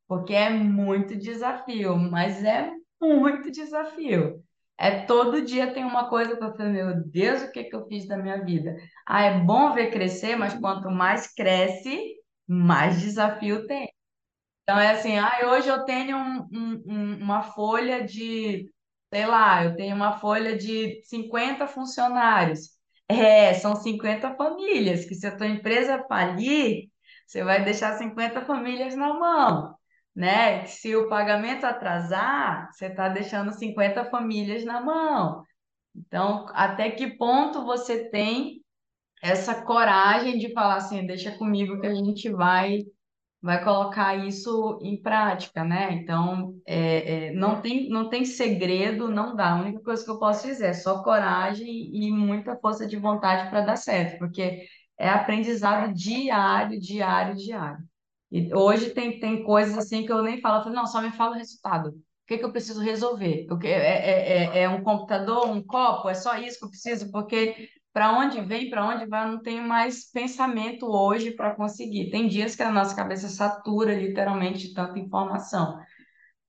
porque 0.07 0.33
é 0.33 0.49
muito 0.49 1.15
desafio, 1.15 1.97
mas 1.97 2.43
é 2.43 2.71
muito 3.01 3.51
desafio. 3.51 4.43
É 4.77 5.05
todo 5.05 5.41
dia 5.41 5.73
tem 5.73 5.86
uma 5.86 6.09
coisa 6.09 6.36
para 6.36 6.51
fazer, 6.51 6.69
meu 6.69 7.03
Deus, 7.05 7.43
o 7.43 7.51
que, 7.51 7.63
que 7.63 7.75
eu 7.75 7.88
fiz 7.88 8.07
da 8.07 8.17
minha 8.17 8.43
vida? 8.43 8.75
Ah, 9.07 9.23
é 9.23 9.39
bom 9.39 9.71
ver 9.73 9.91
crescer, 9.91 10.36
mas 10.36 10.53
quanto 10.59 10.91
mais 10.91 11.33
cresce, 11.33 12.15
mais 12.47 12.99
desafio 12.99 13.65
tem. 13.67 13.89
Então 14.63 14.79
é 14.79 14.91
assim, 14.91 15.17
ah, 15.17 15.39
hoje 15.51 15.69
eu 15.69 15.86
tenho 15.86 16.17
um, 16.17 16.47
um, 16.88 17.17
uma 17.23 17.43
folha 17.43 18.03
de, 18.05 18.71
sei 19.13 19.25
lá, 19.25 19.63
eu 19.65 19.75
tenho 19.75 19.95
uma 19.95 20.19
folha 20.19 20.57
de 20.57 21.01
50 21.05 21.67
funcionários. 21.67 22.71
É, 23.07 23.53
são 23.55 23.75
50 23.75 24.36
famílias, 24.36 25.05
que 25.05 25.15
se 25.15 25.27
a 25.27 25.36
tua 25.38 25.47
empresa 25.47 26.03
falir, 26.07 26.89
você 27.26 27.43
vai 27.43 27.63
deixar 27.63 27.97
50 27.97 28.45
famílias 28.45 28.95
na 28.95 29.13
mão 29.13 29.76
né? 30.15 30.65
Se 30.65 30.95
o 30.95 31.09
pagamento 31.09 31.65
atrasar, 31.65 32.71
você 32.71 32.88
está 32.88 33.09
deixando 33.09 33.51
50 33.51 34.05
famílias 34.09 34.63
na 34.63 34.82
mão. 34.82 35.43
Então, 35.95 36.47
até 36.53 36.91
que 36.91 37.17
ponto 37.17 37.65
você 37.65 38.09
tem 38.09 38.61
essa 39.21 39.63
coragem 39.63 40.38
de 40.38 40.53
falar 40.53 40.78
assim, 40.78 41.05
deixa 41.05 41.38
comigo 41.38 41.80
que 41.82 41.88
a 41.88 41.95
gente 41.95 42.30
vai 42.30 42.84
vai 43.41 43.63
colocar 43.63 44.15
isso 44.15 44.80
em 44.82 44.99
prática, 44.99 45.63
né? 45.63 45.93
Então, 45.93 46.59
é, 46.65 47.28
é, 47.28 47.34
não 47.34 47.61
tem 47.61 47.89
não 47.89 48.09
tem 48.09 48.26
segredo, 48.26 49.09
não 49.09 49.36
dá. 49.36 49.51
A 49.51 49.61
única 49.61 49.82
coisa 49.84 50.03
que 50.03 50.09
eu 50.11 50.19
posso 50.19 50.47
dizer 50.47 50.67
é 50.67 50.73
só 50.73 51.03
coragem 51.03 51.67
e 51.67 52.11
muita 52.11 52.57
força 52.57 52.88
de 52.88 52.97
vontade 52.97 53.49
para 53.49 53.61
dar 53.61 53.76
certo, 53.78 54.17
porque 54.19 54.65
é 54.97 55.09
aprendizado 55.09 55.93
diário, 55.93 56.79
diário, 56.79 57.35
diário. 57.35 57.83
E 58.31 58.53
hoje 58.53 58.89
tem, 58.91 59.19
tem 59.19 59.43
coisas 59.43 59.77
assim 59.77 60.05
que 60.05 60.11
eu 60.11 60.21
nem 60.21 60.41
falo, 60.41 60.59
eu 60.59 60.63
falo, 60.63 60.75
não, 60.75 60.87
só 60.87 61.01
me 61.01 61.11
fala 61.11 61.35
o 61.35 61.37
resultado. 61.37 61.89
O 61.89 62.27
que, 62.27 62.37
que 62.37 62.45
eu 62.45 62.51
preciso 62.51 62.81
resolver? 62.81 63.45
Que, 63.61 63.67
é, 63.67 63.71
é, 63.71 64.59
é, 64.59 64.63
é 64.63 64.69
um 64.69 64.83
computador, 64.83 65.47
um 65.47 65.61
copo? 65.61 66.09
É 66.09 66.13
só 66.13 66.37
isso 66.37 66.59
que 66.59 66.65
eu 66.65 66.69
preciso? 66.69 67.11
Porque 67.11 67.69
para 67.93 68.17
onde 68.17 68.41
vem, 68.41 68.69
para 68.69 68.85
onde 68.87 69.05
vai, 69.05 69.25
eu 69.25 69.31
não 69.33 69.41
tenho 69.41 69.63
mais 69.63 70.11
pensamento 70.11 70.87
hoje 70.87 71.31
para 71.31 71.55
conseguir. 71.55 72.09
Tem 72.09 72.27
dias 72.27 72.55
que 72.55 72.63
a 72.63 72.71
nossa 72.71 72.95
cabeça 72.95 73.29
satura 73.29 73.93
literalmente 73.93 74.67
de 74.67 74.73
tanta 74.73 74.99
informação. 74.99 75.79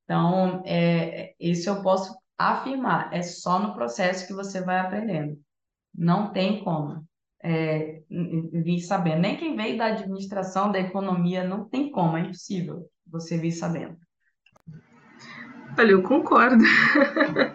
Então, 0.05 0.63
é, 0.67 1.35
isso 1.39 1.69
eu 1.69 1.83
posso 1.83 2.17
afirmar, 2.39 3.13
é 3.13 3.23
só 3.23 3.59
no 3.59 3.75
processo 3.75 4.27
que 4.27 4.33
você 4.33 4.61
vai 4.61 4.79
aprendendo. 4.79 5.39
Não 5.95 6.33
tem 6.33 6.65
como 6.65 7.07
é, 7.43 8.01
vir 8.11 8.81
sabendo. 8.81 9.21
Nem 9.21 9.37
quem 9.37 9.57
veio 9.57 9.79
da 9.79 9.87
administração, 9.87 10.73
da 10.73 10.81
economia, 10.81 11.45
não 11.45 11.65
tem 11.65 11.91
como, 11.91 12.17
é 12.17 12.23
impossível 12.23 12.87
você 13.07 13.37
vir 13.37 13.53
sabendo. 13.53 13.97
Olha, 15.79 15.91
eu 15.91 16.03
concordo. 16.03 16.65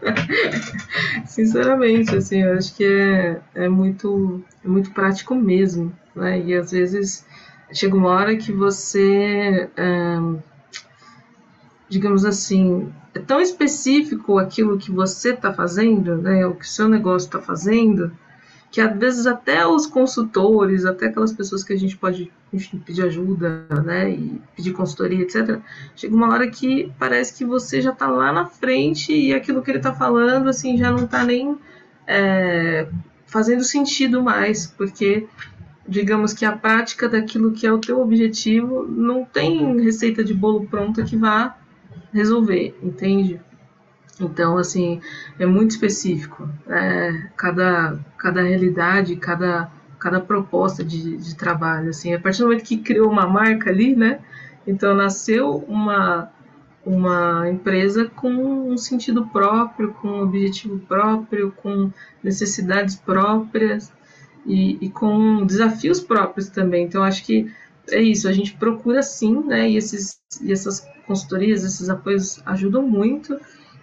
Sinceramente, 1.25 2.15
assim, 2.15 2.41
eu 2.41 2.53
acho 2.53 2.75
que 2.75 2.85
é, 2.85 3.41
é, 3.55 3.69
muito, 3.69 4.43
é 4.63 4.67
muito 4.67 4.91
prático 4.91 5.33
mesmo, 5.33 5.91
né? 6.15 6.39
E 6.39 6.53
às 6.53 6.71
vezes 6.71 7.25
chega 7.73 7.95
uma 7.95 8.09
hora 8.09 8.35
que 8.37 8.51
você, 8.51 9.69
é, 9.75 10.17
digamos 11.89 12.23
assim, 12.23 12.93
é 13.15 13.19
tão 13.19 13.41
específico 13.41 14.37
aquilo 14.37 14.77
que 14.77 14.91
você 14.91 15.33
está 15.33 15.51
fazendo, 15.51 16.17
né? 16.17 16.45
O 16.45 16.55
que 16.55 16.65
o 16.65 16.67
seu 16.67 16.87
negócio 16.87 17.25
está 17.25 17.41
fazendo, 17.41 18.11
que 18.71 18.79
às 18.79 18.97
vezes 18.97 19.27
até 19.27 19.67
os 19.67 19.85
consultores, 19.85 20.85
até 20.85 21.07
aquelas 21.07 21.33
pessoas 21.33 21.63
que 21.63 21.73
a 21.73 21.77
gente 21.77 21.97
pode 21.97 22.31
enfim, 22.53 22.79
pedir 22.79 23.03
ajuda, 23.03 23.65
né, 23.83 24.11
e 24.11 24.41
pedir 24.55 24.73
consultoria, 24.73 25.21
etc., 25.21 25.59
chega 25.95 26.15
uma 26.15 26.29
hora 26.29 26.49
que 26.49 26.91
parece 26.97 27.37
que 27.37 27.45
você 27.45 27.81
já 27.81 27.91
está 27.91 28.07
lá 28.07 28.31
na 28.31 28.45
frente 28.45 29.13
e 29.13 29.33
aquilo 29.33 29.61
que 29.61 29.71
ele 29.71 29.77
está 29.77 29.93
falando, 29.93 30.49
assim, 30.49 30.77
já 30.77 30.91
não 30.91 31.05
está 31.05 31.23
nem 31.23 31.57
é, 32.07 32.87
fazendo 33.25 33.63
sentido 33.63 34.21
mais, 34.21 34.67
porque 34.67 35.27
digamos 35.87 36.33
que 36.33 36.45
a 36.45 36.55
prática 36.55 37.07
daquilo 37.07 37.51
que 37.51 37.65
é 37.65 37.71
o 37.71 37.79
teu 37.79 37.99
objetivo 37.99 38.85
não 38.87 39.25
tem 39.25 39.81
receita 39.81 40.23
de 40.23 40.33
bolo 40.33 40.65
pronta 40.67 41.03
que 41.03 41.15
vá 41.15 41.57
resolver, 42.13 42.77
entende? 42.83 43.39
Então, 44.19 44.57
assim, 44.57 45.01
é 45.39 45.45
muito 45.45 45.71
específico. 45.71 46.49
É, 46.67 47.29
cada, 47.35 47.99
cada 48.17 48.41
realidade, 48.41 49.15
cada, 49.15 49.71
cada 49.99 50.19
proposta 50.19 50.83
de, 50.83 51.17
de 51.17 51.35
trabalho, 51.35 51.89
assim, 51.89 52.13
a 52.13 52.19
partir 52.19 52.39
do 52.39 52.45
momento 52.45 52.63
que 52.63 52.77
criou 52.77 53.09
uma 53.09 53.27
marca 53.27 53.69
ali, 53.69 53.95
né? 53.95 54.19
Então, 54.67 54.93
nasceu 54.93 55.55
uma, 55.67 56.29
uma 56.85 57.49
empresa 57.49 58.05
com 58.05 58.29
um 58.71 58.77
sentido 58.77 59.25
próprio, 59.27 59.93
com 59.93 60.07
um 60.07 60.21
objetivo 60.21 60.79
próprio, 60.79 61.51
com 61.51 61.91
necessidades 62.23 62.95
próprias 62.95 63.91
e, 64.45 64.77
e 64.85 64.89
com 64.89 65.45
desafios 65.45 65.99
próprios 65.99 66.49
também. 66.49 66.85
Então, 66.85 67.03
acho 67.03 67.23
que 67.23 67.51
é 67.89 68.01
isso, 68.01 68.27
a 68.27 68.31
gente 68.31 68.53
procura 68.53 69.01
sim, 69.01 69.43
né? 69.45 69.69
E, 69.69 69.77
esses, 69.77 70.19
e 70.41 70.51
essas 70.51 70.85
consultorias, 71.07 71.63
esses 71.63 71.89
apoios 71.89 72.41
ajudam 72.45 72.87
muito. 72.87 73.39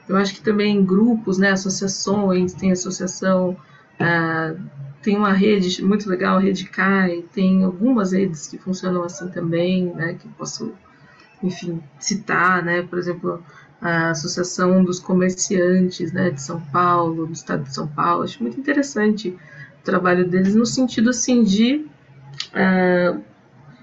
Eu 0.09 0.16
acho 0.16 0.34
que 0.34 0.40
também 0.40 0.84
grupos, 0.84 1.38
né? 1.38 1.50
Associações, 1.52 2.54
tem 2.54 2.72
associação, 2.72 3.56
uh, 4.00 4.61
tem 5.02 5.16
uma 5.16 5.32
rede 5.32 5.84
muito 5.84 6.09
legal, 6.09 6.38
a 6.38 6.40
Rede 6.40 6.64
CAI, 6.64 7.24
tem 7.32 7.64
algumas 7.64 8.12
redes 8.12 8.48
que 8.48 8.59
funcionam 8.59 9.02
assim 9.04 9.28
também, 9.28 9.92
né? 9.94 10.14
Que 10.14 10.28
posso 10.30 10.72
enfim, 11.42 11.82
citar, 11.98 12.62
né, 12.62 12.82
por 12.82 12.98
exemplo, 12.98 13.42
a 13.80 14.11
Associação 14.11 14.82
dos 14.82 14.98
Comerciantes, 14.98 16.12
né, 16.12 16.30
de 16.30 16.40
São 16.40 16.61
Paulo, 16.61 17.26
do 17.26 17.32
Estado 17.32 17.62
de 17.62 17.74
São 17.74 17.86
Paulo, 17.86 18.24
acho 18.24 18.42
muito 18.42 18.59
interessante 18.59 19.36
o 19.80 19.84
trabalho 19.84 20.28
deles 20.28 20.54
no 20.54 20.66
sentido, 20.66 21.11
assim, 21.11 21.42
de 21.44 21.86
uh, 22.48 23.22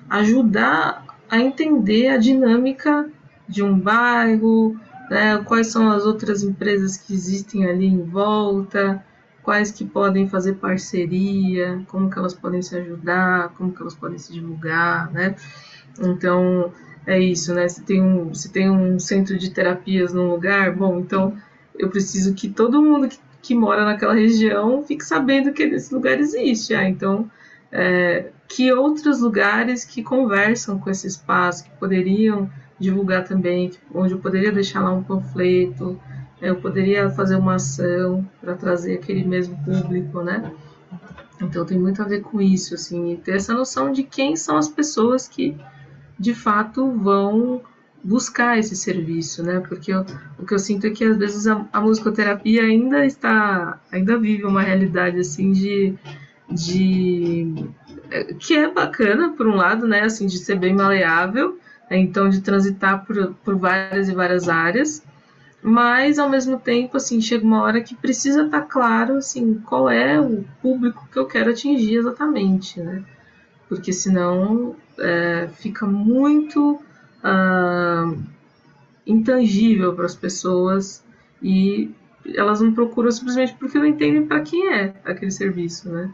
ajudar 0.09 1.05
a 1.29 1.39
entender 1.39 2.09
a 2.09 2.17
dinâmica 2.17 3.09
de 3.47 3.63
um 3.63 3.79
bairro, 3.79 4.77
né, 5.09 5.37
quais 5.45 5.67
são 5.67 5.91
as 5.91 6.05
outras 6.05 6.43
empresas 6.43 6.97
que 6.97 7.13
existem 7.13 7.65
ali 7.65 7.85
em 7.85 8.03
volta, 8.03 9.03
quais 9.43 9.71
que 9.71 9.85
podem 9.85 10.27
fazer 10.27 10.53
parceria, 10.53 11.81
como 11.87 12.09
que 12.09 12.17
elas 12.17 12.33
podem 12.33 12.61
se 12.61 12.75
ajudar, 12.75 13.49
como 13.49 13.71
que 13.71 13.81
elas 13.81 13.95
podem 13.95 14.17
se 14.17 14.33
divulgar, 14.33 15.11
né? 15.11 15.35
Então, 15.99 16.73
é 17.05 17.19
isso, 17.19 17.53
né? 17.53 17.67
Se 17.67 17.83
tem 17.83 18.01
um, 18.01 18.33
se 18.33 18.51
tem 18.51 18.69
um 18.69 18.99
centro 18.99 19.37
de 19.37 19.51
terapias 19.51 20.11
num 20.13 20.29
lugar, 20.29 20.75
bom, 20.75 20.99
então 20.99 21.37
eu 21.77 21.89
preciso 21.89 22.33
que 22.33 22.49
todo 22.49 22.81
mundo 22.81 23.07
que, 23.07 23.19
que 23.41 23.55
mora 23.55 23.85
naquela 23.85 24.15
região 24.15 24.81
fique 24.83 25.03
sabendo 25.03 25.53
que 25.53 25.63
esse 25.63 25.93
lugar 25.93 26.19
existe. 26.19 26.73
Ah, 26.73 26.89
então, 26.89 27.29
é, 27.71 28.31
que 28.47 28.71
outros 28.73 29.21
lugares 29.21 29.85
que 29.85 30.01
conversam 30.01 30.79
com 30.79 30.89
esse 30.89 31.07
espaço, 31.07 31.65
que 31.65 31.69
poderiam 31.71 32.49
divulgar 32.79 33.23
também, 33.23 33.71
onde 33.93 34.13
eu 34.13 34.19
poderia 34.19 34.51
deixar 34.51 34.81
lá 34.81 34.91
um 34.91 35.03
panfleto, 35.03 35.99
é, 36.41 36.49
eu 36.49 36.57
poderia 36.57 37.09
fazer 37.09 37.35
uma 37.35 37.55
ação 37.55 38.27
para 38.41 38.55
trazer 38.55 38.95
aquele 38.95 39.23
mesmo 39.23 39.57
público, 39.63 40.21
né? 40.21 40.51
Então 41.41 41.65
tem 41.65 41.77
muito 41.77 42.01
a 42.01 42.05
ver 42.05 42.21
com 42.21 42.41
isso, 42.41 42.75
assim, 42.75 43.19
ter 43.23 43.35
essa 43.35 43.53
noção 43.53 43.91
de 43.91 44.03
quem 44.03 44.35
são 44.35 44.57
as 44.57 44.67
pessoas 44.67 45.27
que 45.27 45.55
de 46.17 46.33
fato 46.33 46.91
vão 46.91 47.61
buscar 48.03 48.57
esse 48.57 48.75
serviço, 48.75 49.43
né? 49.43 49.59
Porque 49.59 49.91
eu, 49.91 50.05
o 50.37 50.45
que 50.45 50.53
eu 50.53 50.59
sinto 50.59 50.87
é 50.87 50.91
que 50.91 51.03
às 51.03 51.17
vezes 51.17 51.47
a, 51.47 51.65
a, 51.73 51.81
musicoterapia 51.81 52.63
ainda 52.63 53.05
está, 53.05 53.81
ainda 53.91 54.17
vive 54.17 54.45
uma 54.45 54.61
realidade 54.61 55.19
assim 55.19 55.51
de, 55.51 55.95
de 56.49 57.65
é, 58.11 58.33
que 58.35 58.55
é 58.55 58.71
bacana 58.71 59.31
por 59.31 59.47
um 59.47 59.55
lado, 59.55 59.87
né? 59.87 60.01
Assim 60.01 60.27
de 60.27 60.37
ser 60.37 60.57
bem 60.57 60.73
maleável, 60.73 61.51
né? 61.51 61.64
Então 61.89 62.29
de 62.29 62.41
transitar 62.41 63.05
por, 63.05 63.33
por 63.43 63.55
várias 63.55 64.09
e 64.09 64.13
várias 64.13 64.49
áreas, 64.49 65.03
mas 65.61 66.19
ao 66.19 66.29
mesmo 66.29 66.59
tempo 66.59 66.97
assim 66.97 67.19
chega 67.19 67.43
uma 67.43 67.61
hora 67.61 67.81
que 67.81 67.95
precisa 67.95 68.43
estar 68.43 68.61
tá 68.61 68.65
claro 68.65 69.17
assim 69.17 69.55
qual 69.65 69.89
é 69.89 70.19
o 70.19 70.43
público 70.61 71.07
que 71.11 71.17
eu 71.17 71.25
quero 71.25 71.51
atingir 71.51 71.95
exatamente, 71.95 72.79
né? 72.79 73.03
Porque 73.67 73.91
senão 73.91 74.75
é, 74.99 75.49
fica 75.55 75.85
muito 75.85 76.79
uh, 77.23 78.23
intangível 79.05 79.93
para 79.93 80.05
as 80.05 80.15
pessoas 80.15 81.03
e 81.41 81.91
elas 82.33 82.61
não 82.61 82.73
procuram 82.73 83.11
simplesmente 83.11 83.55
porque 83.55 83.77
não 83.77 83.85
entendem 83.85 84.25
para 84.25 84.41
quem 84.41 84.73
é 84.73 84.93
aquele 85.03 85.31
serviço, 85.31 85.89
né? 85.89 86.11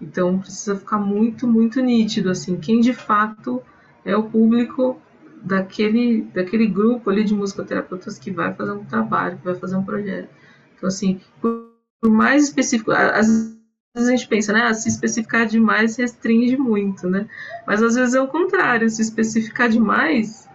Então 0.00 0.38
precisa 0.38 0.74
ficar 0.74 0.98
muito, 0.98 1.46
muito 1.46 1.80
nítido 1.80 2.30
assim, 2.30 2.56
quem 2.56 2.80
de 2.80 2.92
fato 2.92 3.62
é 4.04 4.16
o 4.16 4.24
público 4.24 5.00
daquele, 5.44 6.22
daquele 6.34 6.66
grupo 6.66 7.10
ali 7.10 7.24
de 7.24 7.34
musicoterapeutas 7.34 8.18
que 8.18 8.30
vai 8.30 8.54
fazer 8.54 8.72
um 8.72 8.84
trabalho, 8.84 9.38
que 9.38 9.44
vai 9.44 9.54
fazer 9.54 9.76
um 9.76 9.84
projeto. 9.84 10.28
Então 10.76 10.88
assim, 10.88 11.20
por, 11.40 11.70
por 12.00 12.10
mais 12.10 12.44
específico, 12.44 12.90
as 12.92 13.56
vezes 13.94 14.08
a 14.08 14.16
gente 14.16 14.28
pensa, 14.28 14.52
né? 14.52 14.62
Ah, 14.62 14.74
se 14.74 14.88
especificar 14.88 15.46
demais 15.46 15.96
restringe 15.96 16.56
muito, 16.56 17.08
né? 17.08 17.28
Mas 17.66 17.82
às 17.82 17.94
vezes 17.94 18.14
é 18.14 18.20
o 18.20 18.28
contrário, 18.28 18.88
se 18.88 19.02
especificar 19.02 19.68
demais, 19.68 20.48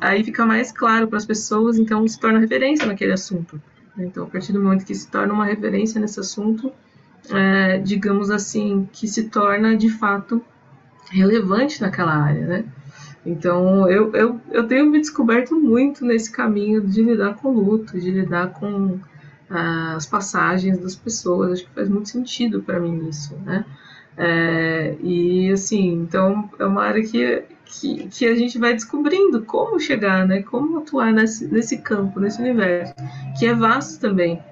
aí 0.00 0.24
fica 0.24 0.46
mais 0.46 0.72
claro 0.72 1.06
para 1.08 1.18
as 1.18 1.26
pessoas, 1.26 1.78
então 1.78 2.06
se 2.06 2.18
torna 2.18 2.38
referência 2.38 2.86
naquele 2.86 3.12
assunto. 3.12 3.60
Então, 3.98 4.24
a 4.24 4.26
partir 4.26 4.52
do 4.52 4.62
momento 4.62 4.84
que 4.84 4.94
se 4.94 5.10
torna 5.10 5.34
uma 5.34 5.44
referência 5.44 6.00
nesse 6.00 6.20
assunto, 6.20 6.72
é, 7.30 7.78
digamos 7.78 8.30
assim, 8.30 8.88
que 8.92 9.08
se 9.08 9.24
torna 9.24 9.76
de 9.76 9.90
fato 9.90 10.42
relevante 11.10 11.80
naquela 11.80 12.14
área, 12.14 12.46
né? 12.46 12.64
Então, 13.26 13.88
eu, 13.88 14.12
eu, 14.14 14.40
eu 14.50 14.66
tenho 14.66 14.90
me 14.90 14.98
descoberto 14.98 15.54
muito 15.54 16.04
nesse 16.04 16.30
caminho 16.30 16.80
de 16.80 17.02
lidar 17.02 17.34
com 17.34 17.50
luto, 17.50 17.98
de 17.98 18.10
lidar 18.10 18.52
com 18.52 18.98
as 19.50 20.06
passagens 20.06 20.78
das 20.78 20.94
pessoas. 20.94 21.52
Acho 21.52 21.64
que 21.64 21.74
faz 21.74 21.88
muito 21.88 22.08
sentido 22.08 22.62
para 22.62 22.80
mim 22.80 23.08
isso, 23.08 23.36
né? 23.44 23.64
É, 24.16 24.96
e 25.00 25.50
assim, 25.52 25.92
então 25.92 26.50
é 26.58 26.64
uma 26.64 26.82
área 26.82 27.02
que, 27.04 27.44
que, 27.64 28.08
que, 28.08 28.26
a 28.26 28.34
gente 28.34 28.58
vai 28.58 28.72
descobrindo 28.72 29.44
como 29.44 29.78
chegar, 29.78 30.26
né? 30.26 30.42
Como 30.42 30.78
atuar 30.78 31.12
nesse, 31.12 31.46
nesse 31.46 31.78
campo, 31.78 32.18
nesse 32.18 32.40
universo, 32.40 32.94
que 33.38 33.46
é 33.46 33.54
vasto 33.54 34.00
também, 34.00 34.42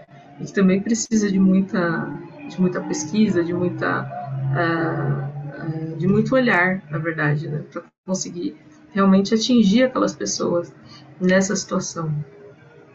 e 0.41 0.45
que 0.45 0.53
também 0.53 0.81
precisa 0.81 1.31
de 1.31 1.39
muita, 1.41 2.09
de 2.49 2.61
muita 2.61 2.81
pesquisa, 2.81 3.43
de 3.43 3.53
muita. 3.53 4.07
Uh, 4.55 5.93
uh, 5.93 5.97
de 5.97 6.07
muito 6.07 6.35
olhar, 6.35 6.81
na 6.89 6.99
verdade, 6.99 7.49
né? 7.49 7.65
Para 7.73 7.83
conseguir 8.07 8.57
realmente 8.93 9.35
atingir 9.35 9.83
aquelas 9.83 10.15
pessoas 10.15 10.73
nessa 11.21 11.55
situação. 11.57 12.25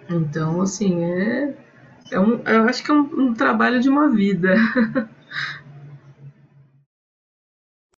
Então, 0.10 0.62
assim, 0.62 1.04
é, 1.04 1.58
é 2.12 2.20
um, 2.20 2.42
eu 2.42 2.64
acho 2.68 2.84
que 2.84 2.92
é 2.92 2.94
um, 2.94 3.30
um 3.30 3.34
trabalho 3.34 3.80
de 3.80 3.90
uma 3.90 4.10
vida. 4.10 4.56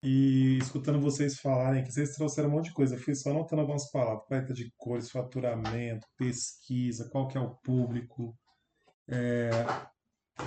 E 0.04 0.58
escutando 0.58 1.00
vocês 1.00 1.38
falarem 1.38 1.84
que 1.84 1.92
vocês 1.92 2.16
trouxeram 2.16 2.48
um 2.48 2.52
monte 2.54 2.64
de 2.64 2.72
coisa, 2.72 2.96
eu 2.96 2.98
fui 2.98 3.14
só 3.14 3.30
anotando 3.30 3.60
algumas 3.60 3.88
palavras, 3.88 4.26
paleta 4.28 4.52
de 4.52 4.68
cores, 4.76 5.12
faturamento, 5.12 6.08
pesquisa, 6.16 7.08
qual 7.08 7.28
que 7.28 7.38
é 7.38 7.40
o 7.40 7.54
público, 7.62 8.36
é, 9.08 9.50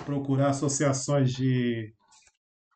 procurar 0.03 0.49
associações 0.49 1.31
de, 1.31 1.95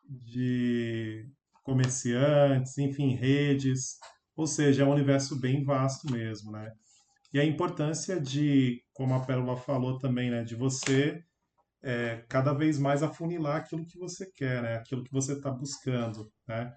de 0.08 1.28
comerciantes, 1.62 2.78
enfim, 2.78 3.14
redes, 3.14 3.98
ou 4.36 4.46
seja, 4.46 4.82
é 4.82 4.86
um 4.86 4.92
universo 4.92 5.38
bem 5.38 5.64
vasto 5.64 6.10
mesmo, 6.10 6.50
né? 6.50 6.72
E 7.32 7.38
a 7.38 7.44
importância 7.44 8.20
de, 8.20 8.82
como 8.92 9.14
a 9.14 9.20
Pérola 9.20 9.56
falou 9.56 9.98
também, 9.98 10.30
né, 10.30 10.42
de 10.42 10.56
você 10.56 11.22
é, 11.82 12.24
cada 12.28 12.52
vez 12.52 12.78
mais 12.78 13.02
afunilar 13.02 13.56
aquilo 13.56 13.86
que 13.86 13.98
você 13.98 14.30
quer, 14.30 14.62
né, 14.62 14.74
aquilo 14.76 15.04
que 15.04 15.12
você 15.12 15.34
está 15.34 15.50
buscando, 15.50 16.30
né. 16.46 16.72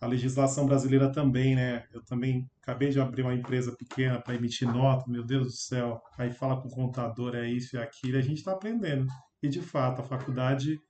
A 0.00 0.06
legislação 0.06 0.64
brasileira 0.64 1.10
também, 1.10 1.56
né, 1.56 1.84
eu 1.92 2.04
também 2.04 2.48
acabei 2.62 2.90
de 2.90 3.00
abrir 3.00 3.22
uma 3.22 3.34
empresa 3.34 3.74
pequena 3.76 4.20
para 4.20 4.36
emitir 4.36 4.72
nota, 4.72 5.10
meu 5.10 5.24
Deus 5.24 5.46
do 5.46 5.52
céu, 5.52 6.00
aí 6.16 6.30
fala 6.30 6.60
com 6.60 6.68
o 6.68 6.72
contador, 6.72 7.34
é 7.34 7.48
isso 7.48 7.74
e 7.74 7.80
aquilo, 7.80 8.16
a 8.16 8.20
gente 8.20 8.38
está 8.38 8.52
aprendendo. 8.52 9.06
E 9.42 9.48
de 9.48 9.60
fato, 9.60 10.00
a 10.00 10.04
faculdade 10.04 10.80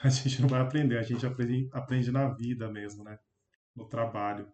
a 0.04 0.08
gente 0.08 0.40
não 0.40 0.48
vai 0.48 0.60
aprender, 0.60 0.98
a 0.98 1.02
gente 1.02 1.24
aprende, 1.26 1.68
aprende 1.72 2.10
na 2.10 2.28
vida 2.28 2.70
mesmo, 2.70 3.04
né, 3.04 3.18
no 3.76 3.86
trabalho. 3.86 4.46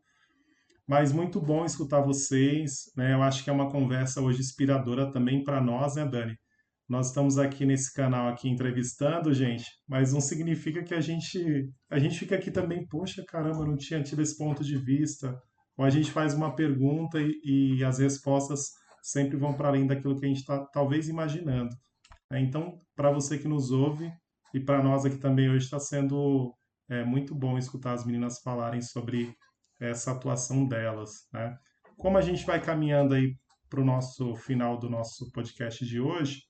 Mas 0.88 1.12
muito 1.12 1.40
bom 1.40 1.64
escutar 1.64 2.00
vocês, 2.00 2.92
né? 2.96 3.12
Eu 3.12 3.22
acho 3.22 3.42
que 3.42 3.50
é 3.50 3.52
uma 3.52 3.68
conversa 3.70 4.20
hoje 4.20 4.40
inspiradora 4.40 5.10
também 5.10 5.42
para 5.42 5.60
nós, 5.60 5.96
né, 5.96 6.04
Dani? 6.04 6.36
Nós 6.88 7.08
estamos 7.08 7.38
aqui 7.38 7.66
nesse 7.66 7.92
canal 7.92 8.28
aqui 8.28 8.48
entrevistando, 8.48 9.34
gente, 9.34 9.64
mas 9.88 10.12
não 10.12 10.20
significa 10.20 10.84
que 10.84 10.94
a 10.94 11.00
gente 11.00 11.68
a 11.90 11.98
gente 11.98 12.16
fica 12.16 12.36
aqui 12.36 12.52
também, 12.52 12.86
poxa, 12.86 13.24
caramba, 13.26 13.66
não 13.66 13.76
tinha 13.76 14.00
tido 14.00 14.22
esse 14.22 14.38
ponto 14.38 14.62
de 14.62 14.76
vista. 14.76 15.36
Ou 15.76 15.84
a 15.84 15.90
gente 15.90 16.10
faz 16.10 16.34
uma 16.34 16.54
pergunta 16.54 17.18
e, 17.20 17.78
e 17.78 17.84
as 17.84 17.98
respostas 17.98 18.70
sempre 19.02 19.36
vão 19.36 19.54
para 19.54 19.68
além 19.68 19.86
daquilo 19.86 20.18
que 20.18 20.24
a 20.24 20.28
gente 20.28 20.40
está 20.40 20.64
talvez 20.66 21.08
imaginando. 21.08 21.74
Né? 22.30 22.40
Então, 22.40 22.80
para 22.94 23.10
você 23.10 23.38
que 23.38 23.48
nos 23.48 23.72
ouve 23.72 24.10
e 24.56 24.60
para 24.60 24.82
nós 24.82 25.04
aqui 25.04 25.18
também 25.18 25.50
hoje 25.50 25.66
está 25.66 25.78
sendo 25.78 26.54
é, 26.88 27.04
muito 27.04 27.34
bom 27.34 27.58
escutar 27.58 27.92
as 27.92 28.06
meninas 28.06 28.40
falarem 28.40 28.80
sobre 28.80 29.36
essa 29.78 30.12
atuação 30.12 30.66
delas, 30.66 31.28
né? 31.30 31.54
Como 31.98 32.16
a 32.16 32.22
gente 32.22 32.46
vai 32.46 32.58
caminhando 32.58 33.14
aí 33.14 33.36
para 33.68 33.82
o 33.82 33.84
nosso 33.84 34.34
final 34.34 34.78
do 34.78 34.88
nosso 34.88 35.30
podcast 35.30 35.84
de 35.84 36.00
hoje, 36.00 36.40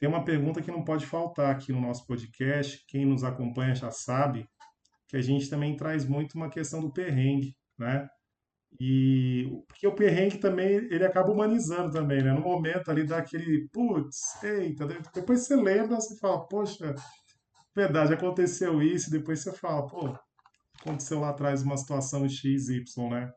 tem 0.00 0.08
uma 0.08 0.24
pergunta 0.24 0.62
que 0.62 0.70
não 0.70 0.82
pode 0.82 1.04
faltar 1.04 1.50
aqui 1.50 1.70
no 1.70 1.82
nosso 1.82 2.06
podcast. 2.06 2.82
Quem 2.88 3.04
nos 3.04 3.22
acompanha 3.22 3.74
já 3.74 3.90
sabe 3.90 4.48
que 5.06 5.16
a 5.18 5.20
gente 5.20 5.50
também 5.50 5.76
traz 5.76 6.08
muito 6.08 6.36
uma 6.36 6.48
questão 6.48 6.80
do 6.80 6.94
perrengue, 6.94 7.54
né? 7.78 8.08
E 8.80 9.50
porque 9.68 9.86
o 9.86 9.94
perrengue 9.94 10.38
também 10.38 10.66
ele 10.66 11.04
acaba 11.04 11.30
humanizando 11.30 11.92
também, 11.92 12.22
né? 12.22 12.32
No 12.32 12.40
momento 12.40 12.90
ali 12.90 13.04
dá 13.04 13.18
aquele 13.18 13.68
putz, 13.70 14.42
eita, 14.42 14.86
depois 15.14 15.40
você 15.40 15.54
lembra, 15.54 15.96
você 15.96 16.18
fala, 16.18 16.48
poxa, 16.48 16.94
verdade, 17.74 18.14
aconteceu 18.14 18.82
isso, 18.82 19.08
e 19.08 19.18
depois 19.18 19.40
você 19.40 19.52
fala, 19.52 19.86
pô, 19.86 20.16
aconteceu 20.80 21.20
lá 21.20 21.30
atrás 21.30 21.62
uma 21.62 21.76
situação 21.76 22.28
X, 22.28 22.68
Y, 22.68 23.10
né? 23.10 23.32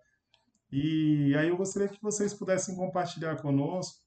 E 0.71 1.33
aí 1.37 1.47
eu 1.47 1.57
gostaria 1.57 1.87
que 1.87 2.01
vocês 2.01 2.33
pudessem 2.33 2.75
compartilhar 2.75 3.37
conosco 3.37 4.01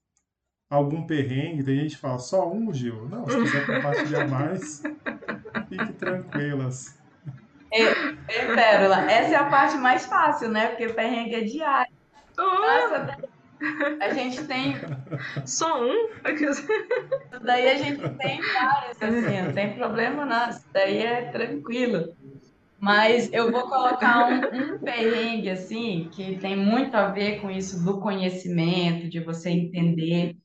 algum 0.69 1.05
perrengue. 1.05 1.63
Tem 1.63 1.77
gente 1.77 1.95
que 1.95 2.01
fala, 2.01 2.19
só 2.19 2.49
um, 2.49 2.71
Gil? 2.73 3.09
Não, 3.09 3.27
se 3.27 3.35
quiser 3.41 3.65
compartilhar 3.65 4.27
mais, 4.27 4.81
fique 5.67 5.93
tranquilas. 5.93 6.97
Ei, 7.73 7.85
ei, 7.85 8.55
Pérola, 8.55 9.09
essa 9.09 9.33
é 9.33 9.35
a 9.35 9.49
parte 9.49 9.75
mais 9.77 10.05
fácil, 10.05 10.49
né? 10.49 10.67
Porque 10.67 10.89
perrengue 10.89 11.35
é 11.35 11.41
diário. 11.41 11.93
Nossa, 12.37 13.17
a 13.99 14.13
gente 14.13 14.43
tem. 14.45 14.75
Só 15.45 15.81
um? 15.81 16.09
Daí 17.43 17.69
a 17.69 17.75
gente 17.75 18.01
tem 18.17 18.41
vários, 18.41 19.01
assim, 19.01 19.41
não 19.41 19.53
tem 19.53 19.73
problema 19.75 20.25
não. 20.25 20.49
Isso 20.49 20.65
daí 20.73 20.97
é 20.97 21.31
tranquilo. 21.31 22.15
Mas 22.79 23.31
eu 23.31 23.51
vou 23.51 23.69
colocar 23.69 24.27
um, 24.27 24.73
um 24.75 24.79
perrengue, 24.79 25.51
assim, 25.51 26.09
que 26.11 26.37
tem 26.39 26.55
muito 26.57 26.95
a 26.95 27.11
ver 27.11 27.39
com 27.39 27.51
isso 27.51 27.83
do 27.83 28.01
conhecimento, 28.01 29.07
de 29.07 29.19
você 29.19 29.51
entender 29.51 30.35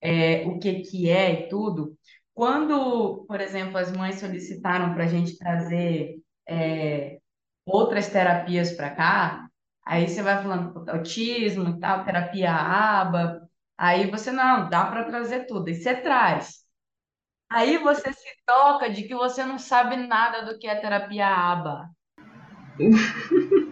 é, 0.00 0.44
o 0.46 0.58
que, 0.58 0.80
que 0.80 1.08
é 1.08 1.32
e 1.44 1.48
tudo. 1.48 1.96
Quando, 2.34 3.24
por 3.28 3.40
exemplo, 3.40 3.78
as 3.78 3.92
mães 3.92 4.16
solicitaram 4.16 4.92
para 4.94 5.04
a 5.04 5.08
gente 5.08 5.38
trazer 5.38 6.16
é, 6.48 7.18
outras 7.64 8.08
terapias 8.08 8.72
para 8.72 8.90
cá, 8.90 9.47
aí 9.88 10.06
você 10.06 10.22
vai 10.22 10.42
falando 10.42 10.84
autismo 10.90 11.70
e 11.70 11.80
tal, 11.80 12.04
terapia 12.04 12.52
ABA, 12.52 13.48
aí 13.76 14.10
você, 14.10 14.30
não, 14.30 14.68
dá 14.68 14.84
para 14.84 15.04
trazer 15.04 15.46
tudo, 15.46 15.70
e 15.70 15.74
você 15.74 15.96
traz. 15.96 16.58
Aí 17.50 17.78
você 17.78 18.12
se 18.12 18.28
toca 18.46 18.90
de 18.90 19.04
que 19.04 19.14
você 19.14 19.46
não 19.46 19.58
sabe 19.58 19.96
nada 19.96 20.44
do 20.44 20.58
que 20.58 20.66
é 20.68 20.74
terapia 20.74 21.26
ABA. 21.26 21.88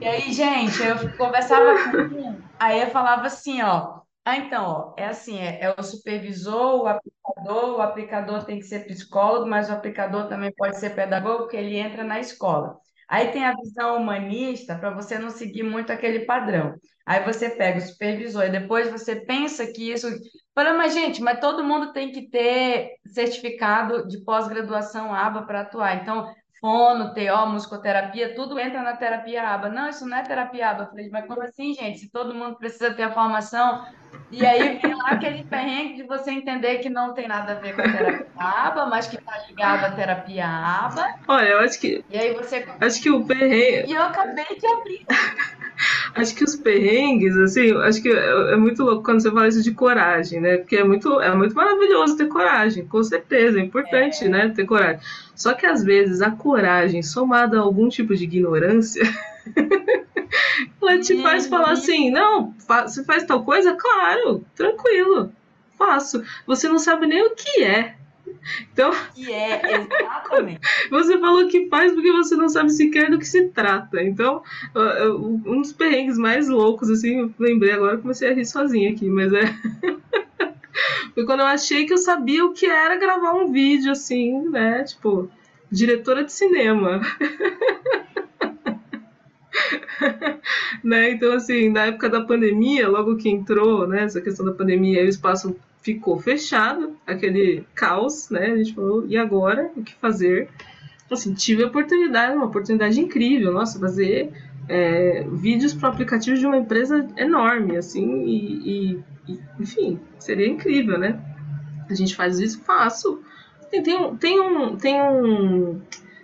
E 0.01 0.07
aí, 0.07 0.33
gente, 0.33 0.83
eu 0.83 0.97
conversava 1.19 1.75
com 1.85 1.99
um, 2.17 2.43
aí 2.59 2.81
eu 2.81 2.91
falava 2.91 3.27
assim, 3.27 3.61
ó, 3.61 4.01
ah, 4.25 4.39
então, 4.39 4.65
ó, 4.65 4.95
é 4.97 5.09
assim, 5.09 5.39
é, 5.39 5.61
é 5.61 5.75
o 5.79 5.83
supervisor, 5.83 6.83
o 6.83 6.87
aplicador, 6.89 7.77
o 7.77 7.83
aplicador 7.83 8.45
tem 8.45 8.59
que 8.59 8.65
ser 8.65 8.87
psicólogo, 8.87 9.47
mas 9.47 9.69
o 9.69 9.75
aplicador 9.75 10.29
também 10.29 10.51
pode 10.51 10.79
ser 10.79 10.95
pedagogo, 10.97 11.41
porque 11.41 11.59
ele 11.59 11.77
entra 11.77 12.03
na 12.03 12.19
escola. 12.19 12.79
Aí 13.09 13.31
tem 13.31 13.45
a 13.45 13.55
visão 13.55 13.97
humanista 13.97 14.77
para 14.77 14.91
você 14.91 15.19
não 15.19 15.31
seguir 15.31 15.62
muito 15.62 15.93
aquele 15.93 16.20
padrão. 16.20 16.74
Aí 17.05 17.24
você 17.24 17.49
pega 17.51 17.78
o 17.78 17.81
supervisor 17.81 18.45
e 18.45 18.51
depois 18.51 18.91
você 18.91 19.16
pensa 19.16 19.66
que 19.66 19.93
isso. 19.93 20.09
Fala, 20.55 20.74
mas 20.74 20.93
gente, 20.95 21.23
mas 21.23 21.39
todo 21.39 21.62
mundo 21.62 21.93
tem 21.93 22.11
que 22.11 22.28
ter 22.28 22.95
certificado 23.07 24.09
de 24.09 24.24
pós-graduação 24.24 25.15
ABA 25.15 25.43
para 25.43 25.61
atuar. 25.61 26.03
Então, 26.03 26.35
fono, 26.61 27.12
TO, 27.15 27.47
musicoterapia, 27.49 28.35
tudo 28.35 28.59
entra 28.59 28.83
na 28.83 28.97
terapia 28.97 29.49
ABA. 29.49 29.69
Não, 29.69 29.89
isso 29.89 30.07
não 30.07 30.16
é 30.16 30.23
terapia 30.23 30.70
ABA. 30.70 30.83
Eu 30.85 30.89
falei, 30.89 31.11
mas 31.11 31.27
como 31.27 31.43
assim, 31.43 31.74
gente? 31.74 31.99
Se 31.99 32.09
todo 32.11 32.35
mundo 32.35 32.57
precisa 32.57 32.93
ter 32.95 33.05
a 33.05 33.12
formação. 33.12 33.85
E 34.31 34.45
aí 34.45 34.78
vem 34.78 34.95
lá 34.95 35.11
aquele 35.11 35.45
perrengue 35.45 35.97
de 35.97 36.03
você 36.05 36.31
entender 36.31 36.78
que 36.78 36.89
não 36.89 37.12
tem 37.12 37.28
nada 37.28 37.53
a 37.53 37.55
ver 37.57 37.74
com 37.74 37.83
a 37.83 37.85
terapia 37.85 38.27
ABA, 38.37 38.87
mas 38.87 39.07
que 39.07 39.16
está 39.16 39.39
ligado 39.47 39.85
à 39.85 39.91
terapia 39.91 40.47
ABA. 40.47 41.15
Olha, 41.28 41.49
eu 41.49 41.61
acho 41.61 41.81
que. 41.81 42.05
E 42.11 42.19
aí 42.19 42.35
você. 42.35 42.66
Acho 42.81 43.03
que 43.03 43.11
o 43.11 43.24
perrengue. 43.24 43.91
E 43.91 43.95
eu 43.95 44.03
acabei 44.03 44.47
de 44.59 44.66
abrir. 44.66 45.07
acho 46.17 46.35
que 46.35 46.45
os 46.45 46.57
perrengues, 46.57 47.37
assim, 47.37 47.73
acho 47.77 48.03
que 48.03 48.09
é, 48.09 48.53
é, 48.53 48.57
muito 48.57 48.83
louco 48.83 49.03
quando 49.03 49.21
você 49.21 49.31
fala 49.31 49.49
isso 49.49 49.63
de 49.63 49.73
coragem, 49.73 50.41
né? 50.41 50.57
Porque 50.57 50.77
é 50.77 50.85
muito, 50.85 51.21
é 51.21 51.35
muito 51.35 51.55
maravilhoso 51.55 52.17
ter 52.17 52.27
coragem, 52.27 52.87
com 52.87 53.03
certeza, 53.03 53.59
é 53.61 53.63
importante, 53.63 54.25
é. 54.25 54.29
né? 54.29 54.49
Ter 54.49 54.65
coragem. 54.65 55.01
Só 55.35 55.53
que 55.53 55.67
às 55.67 55.85
vezes 55.85 56.23
a 56.23 56.31
coragem, 56.31 57.03
somada 57.03 57.59
a 57.59 57.61
algum 57.61 57.89
tipo 57.89 58.17
de 58.17 58.25
ignorância, 58.25 59.03
ela 60.81 60.99
te 60.99 61.21
faz 61.23 61.47
falar 61.47 61.73
assim: 61.73 62.11
não, 62.11 62.55
você 62.59 63.05
faz 63.05 63.25
tal 63.25 63.45
coisa? 63.45 63.75
Claro, 63.75 64.45
tranquilo, 64.55 65.31
faço. 65.79 66.23
Você 66.47 66.69
não 66.69 66.79
sabe 66.79 67.07
nem 67.07 67.23
o 67.27 67.35
que 67.35 67.63
é. 67.63 67.95
Então. 68.73 68.90
Que 69.14 69.32
é, 69.32 69.60
exatamente. 69.74 70.60
você 70.90 71.18
falou 71.18 71.48
que 71.48 71.68
faz 71.68 71.93
porque 71.93 72.12
você 72.12 72.36
não 72.36 72.48
sabe 72.48 72.70
sequer 72.70 73.10
do 73.10 73.18
que 73.18 73.27
se 73.27 73.48
trata. 73.48 74.02
Então, 74.02 74.43
um 75.44 75.60
dos 75.60 75.73
perrengues 75.73 76.18
mais 76.18 76.48
loucos, 76.48 76.90
assim, 76.90 77.20
eu 77.20 77.35
lembrei 77.39 77.73
agora, 77.73 77.98
comecei 77.98 78.31
a 78.31 78.35
rir 78.35 78.44
sozinha 78.44 78.90
aqui, 78.90 79.09
mas 79.09 79.32
é. 79.32 79.43
Foi 81.14 81.24
quando 81.24 81.40
eu 81.40 81.47
achei 81.47 81.86
que 81.86 81.94
eu 81.94 81.98
sabia 81.98 82.44
o 82.44 82.52
que 82.52 82.66
era 82.66 82.97
gravar 82.97 83.32
um 83.32 83.51
vídeo, 83.51 83.93
assim, 83.93 84.47
né? 84.51 84.85
Tipo, 84.85 85.31
diretora 85.70 86.23
de 86.23 86.32
cinema. 86.32 87.01
né? 90.85 91.10
Então, 91.10 91.32
assim, 91.32 91.70
na 91.70 91.86
época 91.86 92.10
da 92.10 92.20
pandemia, 92.20 92.89
logo 92.89 93.16
que 93.16 93.28
entrou, 93.28 93.86
né, 93.86 94.05
essa 94.05 94.20
questão 94.20 94.44
da 94.44 94.52
pandemia, 94.52 95.05
o 95.05 95.09
espaço 95.09 95.56
ficou 95.87 96.19
fechado, 96.19 96.97
aquele 97.07 97.65
caos, 97.73 98.29
né? 98.29 98.47
A 98.47 98.57
gente 98.57 98.75
falou, 98.75 99.07
e 99.07 99.17
agora? 99.17 99.71
O 99.77 99.85
que 99.85 99.95
fazer? 99.95 100.49
Assim, 101.09 101.33
tive 101.33 101.63
a 101.63 101.69
oportunidade, 101.69 102.35
uma 102.35 102.47
oportunidade 102.47 103.01
incrível, 103.01 103.53
nossa, 103.53 103.79
fazer 103.79 104.33
é, 104.69 105.25
vídeos 105.31 105.73
para 105.73 105.91
aplicativos 105.91 106.41
de 106.41 106.47
uma 106.47 106.57
empresa 106.57 107.07
enorme, 107.17 107.77
assim, 107.77 108.25
e, 108.25 108.35
e, 108.69 109.05
e, 109.29 109.41
enfim, 109.61 110.01
seria 110.19 110.49
incrível, 110.49 110.99
né? 110.99 111.21
A 111.89 111.95
gente 111.95 112.17
faz 112.17 112.41
isso, 112.41 112.61
faço. 112.65 113.23
Tem, 113.71 113.81
tem, 113.81 113.97
um, 113.97 114.17
tem 114.17 114.41
um, 114.41 114.77
tem 114.77 115.01
um, 115.01 115.81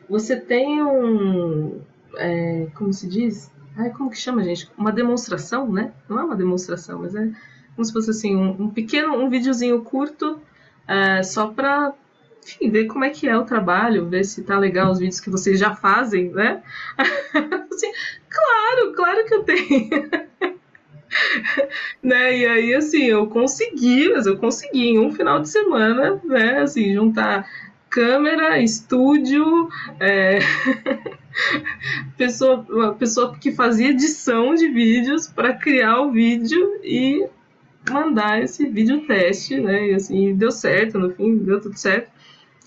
você 0.09 0.35
tem 0.41 0.83
um, 0.83 1.81
é, 2.17 2.67
como 2.75 2.93
se 2.93 3.09
diz? 3.09 3.49
Ai, 3.77 3.91
como 3.91 4.11
que 4.11 4.19
chama, 4.19 4.43
gente? 4.43 4.69
Uma 4.77 4.91
demonstração, 4.91 5.71
né? 5.71 5.93
Não 6.09 6.19
é 6.19 6.25
uma 6.25 6.35
demonstração, 6.35 6.99
mas 6.99 7.15
é 7.15 7.31
como 7.75 7.85
se 7.85 7.93
fosse 7.93 8.11
assim, 8.11 8.37
um, 8.37 8.65
um 8.65 8.71
pequeno, 8.71 9.17
um 9.17 9.29
videozinho 9.29 9.83
curto, 9.83 10.41
é, 10.87 11.23
só 11.23 11.49
para 11.49 11.95
enfim, 12.43 12.71
ver 12.71 12.87
como 12.87 13.05
é 13.05 13.11
que 13.11 13.29
é 13.29 13.37
o 13.37 13.45
trabalho, 13.45 14.09
ver 14.09 14.25
se 14.25 14.43
tá 14.43 14.59
legal 14.59 14.91
os 14.91 14.99
vídeos 14.99 15.21
que 15.21 15.31
vocês 15.31 15.59
já 15.59 15.75
fazem, 15.75 16.31
né? 16.31 16.63
assim, 16.99 17.93
claro, 18.29 18.93
claro 18.95 19.25
que 19.25 19.35
eu 19.35 19.45
tenho. 19.45 19.89
né? 22.03 22.39
E 22.39 22.47
aí, 22.47 22.75
assim, 22.75 23.05
eu 23.05 23.27
consegui, 23.29 24.11
mas 24.13 24.27
eu 24.27 24.37
consegui 24.39 24.89
em 24.89 24.99
um 24.99 25.13
final 25.13 25.41
de 25.41 25.49
semana, 25.49 26.21
né? 26.25 26.59
Assim, 26.61 26.93
juntar 26.93 27.49
câmera, 27.89 28.59
estúdio, 28.59 29.69
é... 30.01 30.39
pessoa, 32.17 32.95
pessoa 32.99 33.37
que 33.39 33.53
fazia 33.53 33.91
edição 33.91 34.55
de 34.55 34.69
vídeos 34.69 35.29
para 35.29 35.55
criar 35.55 36.01
o 36.01 36.11
vídeo 36.11 36.81
e 36.83 37.27
mandar 37.91 38.43
esse 38.43 38.67
vídeo 38.67 39.07
teste, 39.07 39.61
né? 39.61 39.91
E 39.91 39.95
assim, 39.95 40.35
deu 40.35 40.51
certo, 40.51 40.99
no 40.99 41.11
fim, 41.11 41.39
deu 41.39 41.61
tudo 41.61 41.77
certo. 41.77 42.11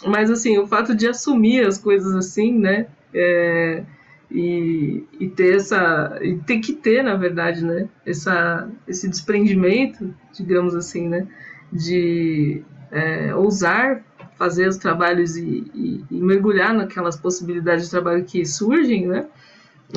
Mas 0.06 0.30
assim, 0.30 0.58
o 0.58 0.68
fato 0.68 0.96
de 0.96 1.08
assumir 1.08 1.66
as 1.66 1.78
coisas 1.78 2.16
assim, 2.16 2.58
né? 2.58 2.88
É, 3.14 3.84
e, 4.30 5.04
e 5.20 5.30
ter 5.30 5.56
essa. 5.56 6.20
E 6.22 6.36
ter 6.40 6.60
que 6.60 6.74
ter, 6.74 7.04
na 7.04 7.16
verdade, 7.16 7.64
né? 7.64 7.88
Essa, 8.06 8.70
esse 8.88 9.08
desprendimento, 9.08 10.14
digamos 10.34 10.76
assim, 10.76 11.08
né? 11.08 11.28
De 11.72 12.62
é, 12.92 13.34
ousar 13.36 14.04
fazer 14.38 14.68
os 14.68 14.78
trabalhos 14.78 15.38
e, 15.38 15.66
e, 15.74 16.04
e, 16.12 16.22
mergulhar 16.22 16.74
naquelas 16.74 17.16
possibilidades 17.16 17.86
de 17.86 17.92
trabalho 17.92 18.26
que 18.26 18.46
surgem, 18.46 19.08
né? 19.08 19.26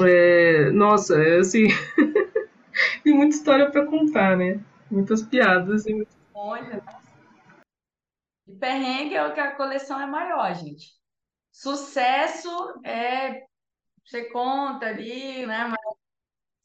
É, 0.00 0.70
nossa, 0.70 1.20
é 1.20 1.38
assim. 1.38 1.68
tem 3.02 3.14
muita 3.14 3.34
história 3.34 3.70
para 3.70 3.84
contar, 3.84 4.36
né? 4.36 4.60
Muitas 4.90 5.22
piadas 5.22 5.86
e. 5.86 6.06
Olha, 6.34 6.82
e 8.46 8.54
perrengue 8.56 9.14
é 9.14 9.26
o 9.26 9.34
que 9.34 9.40
a 9.40 9.54
coleção 9.54 10.00
é 10.00 10.06
maior, 10.06 10.54
gente. 10.54 10.96
Sucesso 11.52 12.48
é 12.84 13.46
você 14.04 14.24
conta 14.30 14.86
ali, 14.86 15.44
né? 15.44 15.66
Mas 15.66 15.78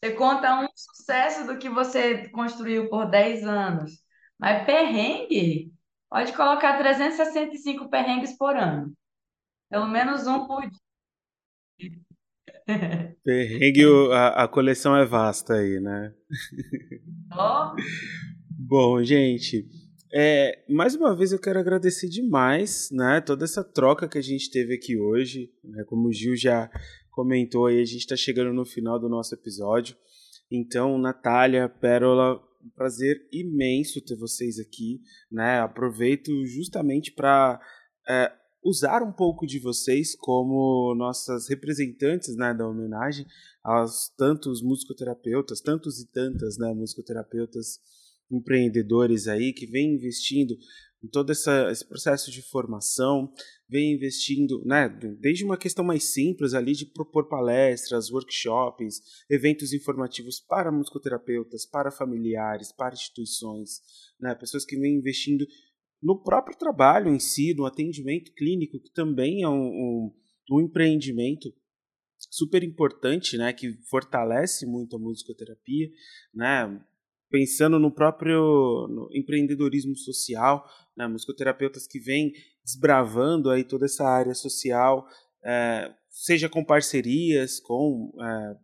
você 0.02 0.14
conta 0.14 0.62
um 0.62 0.68
sucesso 0.74 1.46
do 1.46 1.58
que 1.58 1.70
você 1.70 2.30
construiu 2.30 2.90
por 2.90 3.10
10 3.10 3.46
anos. 3.46 4.02
Mas 4.40 4.66
perrengue, 4.66 5.74
pode 6.10 6.32
colocar 6.34 6.78
365 6.78 7.90
perrengues 7.90 8.38
por 8.38 8.56
ano. 8.56 8.94
Pelo 9.70 9.88
menos 9.88 10.26
um 10.26 10.48
por 10.48 10.62
dia. 11.78 12.00
Perrengue, 13.24 13.86
a, 14.12 14.44
a 14.44 14.48
coleção 14.48 14.96
é 14.96 15.06
vasta 15.06 15.56
aí, 15.56 15.80
né? 15.80 16.14
Oh. 17.32 17.76
Bom, 18.58 19.04
gente, 19.04 19.68
é, 20.14 20.64
mais 20.70 20.96
uma 20.96 21.16
vez 21.16 21.32
eu 21.32 21.40
quero 21.40 21.60
agradecer 21.60 22.08
demais, 22.08 22.90
né, 22.92 23.20
toda 23.20 23.44
essa 23.44 23.64
troca 23.64 24.08
que 24.08 24.18
a 24.18 24.22
gente 24.22 24.52
teve 24.52 24.76
aqui 24.76 24.98
hoje. 24.98 25.52
Né, 25.64 25.84
como 25.86 26.08
o 26.08 26.14
Gil 26.14 26.36
já 26.36 26.70
comentou 27.10 27.66
aí, 27.66 27.82
a 27.82 27.86
gente 27.86 28.02
está 28.02 28.16
chegando 28.16 28.54
no 28.54 28.66
final 28.66 29.00
do 29.00 29.10
nosso 29.10 29.34
episódio. 29.34 29.96
Então, 30.52 30.98
Natália, 31.00 31.68
Pérola, 31.68 32.36
um 32.64 32.70
prazer 32.76 33.18
imenso 33.32 34.02
ter 34.02 34.16
vocês 34.16 34.60
aqui, 34.60 35.02
né? 35.32 35.60
Aproveito 35.60 36.32
justamente 36.46 37.12
para 37.12 37.60
é, 38.08 38.32
usar 38.64 39.04
um 39.04 39.12
pouco 39.12 39.46
de 39.46 39.60
vocês 39.60 40.16
como 40.16 40.96
nossas 40.96 41.48
representantes 41.50 42.36
né, 42.36 42.54
da 42.54 42.68
homenagem 42.68 43.26
aos 43.64 44.10
tantos 44.18 44.62
musicoterapeutas, 44.62 45.62
tantos 45.62 46.00
e 46.00 46.08
tantas 46.12 46.58
né, 46.58 46.74
musicoterapeutas 46.74 47.80
empreendedores 48.32 49.28
aí 49.28 49.54
que 49.54 49.66
vêm 49.66 49.96
investindo 49.96 50.58
em 51.04 51.08
todo 51.08 51.32
essa, 51.32 51.70
esse 51.70 51.86
processo 51.86 52.32
de 52.32 52.42
formação, 52.42 53.30
vem 53.68 53.94
investindo, 53.94 54.64
né, 54.66 54.88
desde 55.20 55.44
uma 55.44 55.58
questão 55.58 55.84
mais 55.84 56.06
simples 56.06 56.54
ali 56.54 56.72
de 56.72 56.86
propor 56.86 57.28
palestras, 57.28 58.10
workshops, 58.10 59.02
eventos 59.30 59.74
informativos 59.74 60.40
para 60.40 60.72
musicoterapeutas, 60.72 61.66
para 61.66 61.92
familiares, 61.92 62.72
para 62.72 62.94
instituições, 62.94 63.82
né, 64.18 64.34
pessoas 64.34 64.64
que 64.64 64.78
vêm 64.78 64.96
investindo 64.96 65.46
no 66.04 66.22
próprio 66.22 66.58
trabalho 66.58 67.08
em 67.08 67.20
si, 67.20 67.54
no 67.54 67.66
atendimento 67.66 68.34
clínico, 68.34 68.80
que 68.80 68.92
também 68.92 69.42
é 69.42 69.48
um, 69.48 69.64
um, 69.64 70.14
um 70.52 70.62
empreendimento 70.62 71.52
super 72.30 72.64
importante, 72.64 73.38
né, 73.38 73.54
que 73.54 73.74
fortalece 73.90 74.66
muito 74.66 74.96
a 74.96 75.00
musicoterapia, 75.00 75.90
né, 76.34 76.82
pensando 77.30 77.80
no 77.80 77.92
próprio 77.92 78.88
no 78.90 79.10
empreendedorismo 79.14 79.96
social, 79.96 80.68
né, 80.96 81.08
musicoterapeutas 81.08 81.88
que 81.88 82.00
vêm 82.00 82.34
desbravando 82.64 83.50
aí 83.50 83.64
toda 83.64 83.86
essa 83.86 84.06
área 84.06 84.34
social, 84.34 85.08
é, 85.44 85.94
seja 86.10 86.50
com 86.50 86.64
parcerias, 86.64 87.60
com 87.60 88.14
é, 88.22 88.58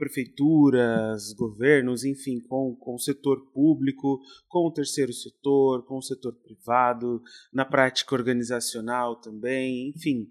prefeituras, 0.00 1.34
governos, 1.34 2.04
enfim, 2.04 2.40
com, 2.40 2.74
com 2.74 2.94
o 2.94 2.98
setor 2.98 3.52
público, 3.52 4.18
com 4.48 4.66
o 4.66 4.72
terceiro 4.72 5.12
setor, 5.12 5.84
com 5.84 5.98
o 5.98 6.02
setor 6.02 6.32
privado, 6.32 7.22
na 7.52 7.66
prática 7.66 8.14
organizacional 8.14 9.16
também, 9.16 9.90
enfim. 9.90 10.26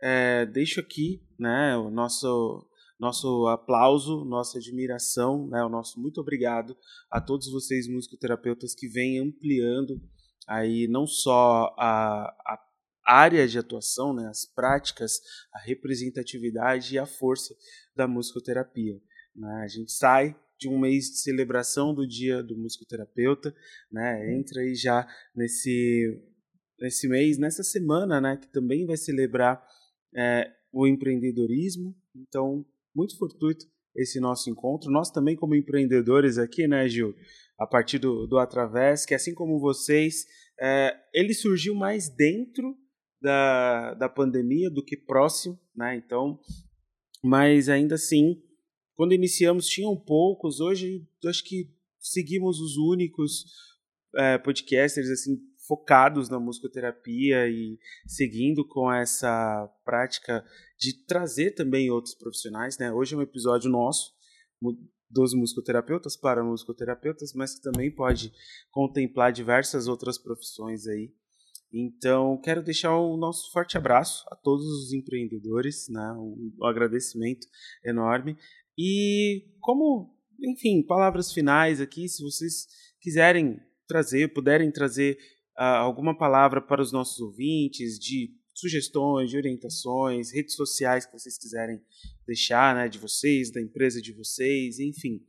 É, 0.00 0.46
deixo 0.46 0.78
aqui 0.78 1.20
né, 1.36 1.76
o 1.76 1.90
nosso 1.90 2.64
nosso 3.00 3.46
aplauso, 3.46 4.24
nossa 4.24 4.58
admiração, 4.58 5.46
né, 5.46 5.62
o 5.62 5.68
nosso 5.68 6.00
muito 6.00 6.20
obrigado 6.20 6.76
a 7.08 7.20
todos 7.20 7.48
vocês 7.48 7.86
musicoterapeutas 7.86 8.74
que 8.74 8.88
vêm 8.88 9.20
ampliando 9.20 10.00
aí 10.48 10.88
não 10.88 11.06
só 11.06 11.74
a, 11.78 12.24
a 12.44 12.67
área 13.08 13.48
de 13.48 13.58
atuação, 13.58 14.12
né, 14.12 14.28
as 14.28 14.44
práticas, 14.44 15.20
a 15.54 15.60
representatividade 15.60 16.94
e 16.94 16.98
a 16.98 17.06
força 17.06 17.54
da 17.96 18.06
musicoterapia. 18.06 19.00
Né? 19.34 19.62
A 19.64 19.68
gente 19.68 19.92
sai 19.92 20.38
de 20.58 20.68
um 20.68 20.78
mês 20.78 21.04
de 21.06 21.20
celebração 21.20 21.94
do 21.94 22.06
Dia 22.06 22.42
do 22.42 22.56
Musicoterapeuta, 22.56 23.54
né? 23.90 24.34
entra 24.36 24.60
aí 24.60 24.74
já 24.74 25.06
nesse, 25.34 26.20
nesse 26.80 27.08
mês, 27.08 27.38
nessa 27.38 27.62
semana, 27.62 28.20
né, 28.20 28.36
que 28.36 28.48
também 28.52 28.84
vai 28.84 28.96
celebrar 28.96 29.64
é, 30.14 30.52
o 30.72 30.86
empreendedorismo. 30.86 31.96
Então, 32.14 32.66
muito 32.94 33.16
fortuito 33.16 33.64
esse 33.96 34.20
nosso 34.20 34.50
encontro. 34.50 34.90
Nós 34.90 35.10
também, 35.10 35.36
como 35.36 35.54
empreendedores 35.54 36.38
aqui, 36.38 36.68
né, 36.68 36.88
Gil? 36.88 37.14
A 37.58 37.66
partir 37.66 37.98
do, 37.98 38.26
do 38.26 38.38
Através, 38.38 39.04
que 39.04 39.14
assim 39.14 39.34
como 39.34 39.58
vocês, 39.58 40.24
é, 40.60 40.94
ele 41.12 41.34
surgiu 41.34 41.74
mais 41.74 42.08
dentro 42.08 42.76
da, 43.20 43.94
da 43.94 44.08
pandemia 44.08 44.70
do 44.70 44.84
que 44.84 44.96
próximo, 44.96 45.58
né? 45.74 45.96
Então, 45.96 46.38
mas 47.22 47.68
ainda 47.68 47.96
assim, 47.96 48.42
quando 48.94 49.12
iniciamos 49.12 49.66
tinham 49.66 49.96
poucos, 49.96 50.60
hoje 50.60 51.06
acho 51.26 51.44
que 51.44 51.70
seguimos 51.98 52.60
os 52.60 52.76
únicos 52.76 53.44
é, 54.16 54.38
podcasters 54.38 55.10
assim 55.10 55.38
focados 55.66 56.30
na 56.30 56.40
musicoterapia 56.40 57.46
e 57.48 57.78
seguindo 58.06 58.66
com 58.66 58.90
essa 58.90 59.68
prática 59.84 60.42
de 60.78 60.94
trazer 61.04 61.50
também 61.50 61.90
outros 61.90 62.14
profissionais, 62.14 62.78
né? 62.78 62.90
Hoje 62.90 63.14
é 63.14 63.18
um 63.18 63.22
episódio 63.22 63.70
nosso 63.70 64.16
dos 65.10 65.34
musicoterapeutas 65.34 66.16
para 66.16 66.42
musicoterapeutas, 66.42 67.32
mas 67.34 67.54
que 67.54 67.62
também 67.62 67.90
pode 67.90 68.32
contemplar 68.70 69.32
diversas 69.32 69.88
outras 69.88 70.18
profissões 70.18 70.86
aí. 70.86 71.12
Então, 71.72 72.40
quero 72.40 72.62
deixar 72.62 72.96
o 72.96 73.16
nosso 73.16 73.50
forte 73.52 73.76
abraço 73.76 74.24
a 74.30 74.36
todos 74.36 74.64
os 74.64 74.92
empreendedores, 74.92 75.88
né? 75.88 76.12
um, 76.12 76.52
agradecimento 76.62 77.46
enorme. 77.84 78.36
E 78.76 79.46
como, 79.60 80.16
enfim, 80.40 80.82
palavras 80.82 81.32
finais 81.32 81.80
aqui, 81.80 82.08
se 82.08 82.22
vocês 82.22 82.66
quiserem 83.00 83.60
trazer, 83.86 84.32
puderem 84.32 84.70
trazer 84.70 85.18
uh, 85.58 85.62
alguma 85.62 86.16
palavra 86.16 86.60
para 86.60 86.80
os 86.80 86.90
nossos 86.90 87.20
ouvintes 87.20 87.98
de 87.98 88.34
sugestões, 88.54 89.30
de 89.30 89.36
orientações, 89.36 90.32
redes 90.32 90.54
sociais 90.54 91.06
que 91.06 91.12
vocês 91.12 91.38
quiserem 91.38 91.80
deixar, 92.26 92.74
né, 92.74 92.88
de 92.88 92.98
vocês, 92.98 93.52
da 93.52 93.60
empresa 93.60 94.00
de 94.02 94.12
vocês, 94.12 94.78
enfim. 94.78 95.20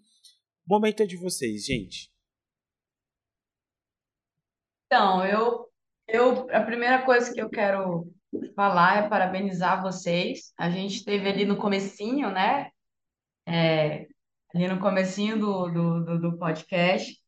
O 0.66 0.74
momento 0.74 1.04
é 1.04 1.06
de 1.06 1.16
vocês, 1.16 1.66
gente. 1.66 2.12
Então, 4.88 5.24
eu, 5.26 5.69
eu, 6.12 6.48
a 6.52 6.62
primeira 6.62 7.04
coisa 7.04 7.34
que 7.34 7.42
eu 7.42 7.50
quero 7.50 8.12
falar 8.56 8.98
é 8.98 9.10
parabenizar 9.10 9.82
vocês. 9.82 10.54
A 10.58 10.70
gente 10.70 11.04
teve 11.04 11.28
ali 11.30 11.46
no 11.46 11.58
comecinho, 11.58 12.30
né, 12.32 12.70
é, 13.48 14.08
ali 14.54 14.68
no 14.68 14.80
comecinho 14.80 15.40
do, 15.40 15.70
do, 15.70 16.06
do, 16.06 16.22
do 16.22 16.38
podcast, 16.38 17.20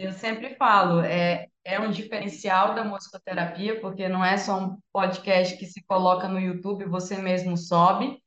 eu 0.00 0.12
sempre 0.12 0.54
falo, 0.56 1.02
é, 1.02 1.46
é 1.62 1.78
um 1.78 1.90
diferencial 1.90 2.74
da 2.74 2.82
musicoterapia, 2.82 3.80
porque 3.82 4.08
não 4.08 4.24
é 4.24 4.38
só 4.38 4.58
um 4.58 4.78
podcast 4.90 5.58
que 5.58 5.66
se 5.66 5.84
coloca 5.84 6.26
no 6.26 6.40
YouTube 6.40 6.86
você 6.86 7.18
mesmo 7.18 7.54
sobe. 7.54 8.18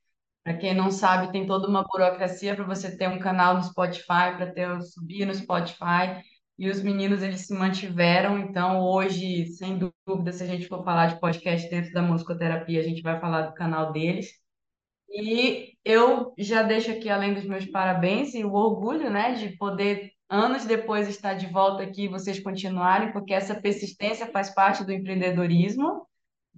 Para 0.44 0.56
quem 0.56 0.76
não 0.76 0.92
sabe, 0.92 1.32
tem 1.32 1.48
toda 1.48 1.68
uma 1.68 1.84
burocracia 1.84 2.56
para 2.56 2.66
você 2.66 2.96
ter 2.96 3.10
um 3.10 3.18
canal 3.18 3.56
no 3.56 3.64
Spotify, 3.64 4.36
para 4.38 4.54
ter 4.54 4.82
subir 4.84 5.26
no 5.26 5.34
Spotify. 5.34 6.22
E 6.58 6.70
os 6.70 6.82
meninos 6.84 7.24
eles 7.24 7.48
se 7.48 7.54
mantiveram, 7.54 8.38
então 8.40 8.80
hoje, 8.82 9.48
sem 9.48 9.78
dúvida, 9.78 10.32
se 10.32 10.44
a 10.44 10.48
gente 10.48 10.68
for 10.68 10.84
falar 10.84 11.08
de 11.08 11.20
podcast 11.20 11.70
dentro 11.70 11.92
da 11.92 12.02
musicoterapia, 12.02 12.80
a 12.80 12.84
gente 12.84 13.02
vai 13.02 13.20
falar 13.20 13.44
do 13.44 13.54
canal 13.54 13.92
deles. 13.92 14.30
E 15.10 15.74
eu 15.86 16.34
já 16.38 16.64
deixo 16.64 16.92
aqui, 16.92 17.10
além 17.10 17.34
dos 17.34 17.46
meus 17.46 17.66
parabéns 17.66 18.34
e 18.34 18.44
o 18.44 18.54
orgulho, 18.54 19.10
né, 19.12 19.34
de 19.34 19.50
poder 19.58 20.12
anos 20.30 20.66
depois 20.66 21.08
estar 21.08 21.36
de 21.36 21.48
volta 21.48 21.84
aqui, 21.84 22.08
vocês 22.08 22.40
continuarem, 22.40 23.12
porque 23.12 23.34
essa 23.34 23.60
persistência 23.60 24.28
faz 24.28 24.50
parte 24.54 24.84
do 24.84 24.92
empreendedorismo, 24.92 26.08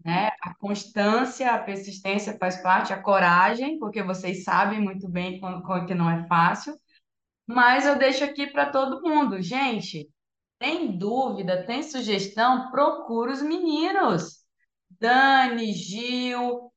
né? 0.04 0.32
A 0.42 0.54
constância, 0.56 1.52
a 1.52 1.60
persistência 1.60 2.38
faz 2.38 2.62
parte, 2.62 2.94
a 2.94 3.02
coragem, 3.02 3.80
porque 3.80 4.04
vocês 4.04 4.44
sabem 4.44 4.80
muito 4.80 5.10
bem 5.10 5.40
quando, 5.40 5.86
que 5.86 5.94
não 5.94 6.10
é 6.10 6.26
fácil. 6.28 6.78
Mas 7.48 7.86
eu 7.86 7.98
deixo 7.98 8.24
aqui 8.24 8.48
para 8.48 8.70
todo 8.72 9.02
mundo, 9.02 9.42
gente. 9.42 10.10
Tem 10.58 10.98
dúvida, 10.98 11.66
tem 11.66 11.84
sugestão? 11.84 12.72
Procura 12.72 13.32
os 13.32 13.42
meninos. 13.42 14.44
Dani, 15.00 15.74
Gil. 15.74 16.72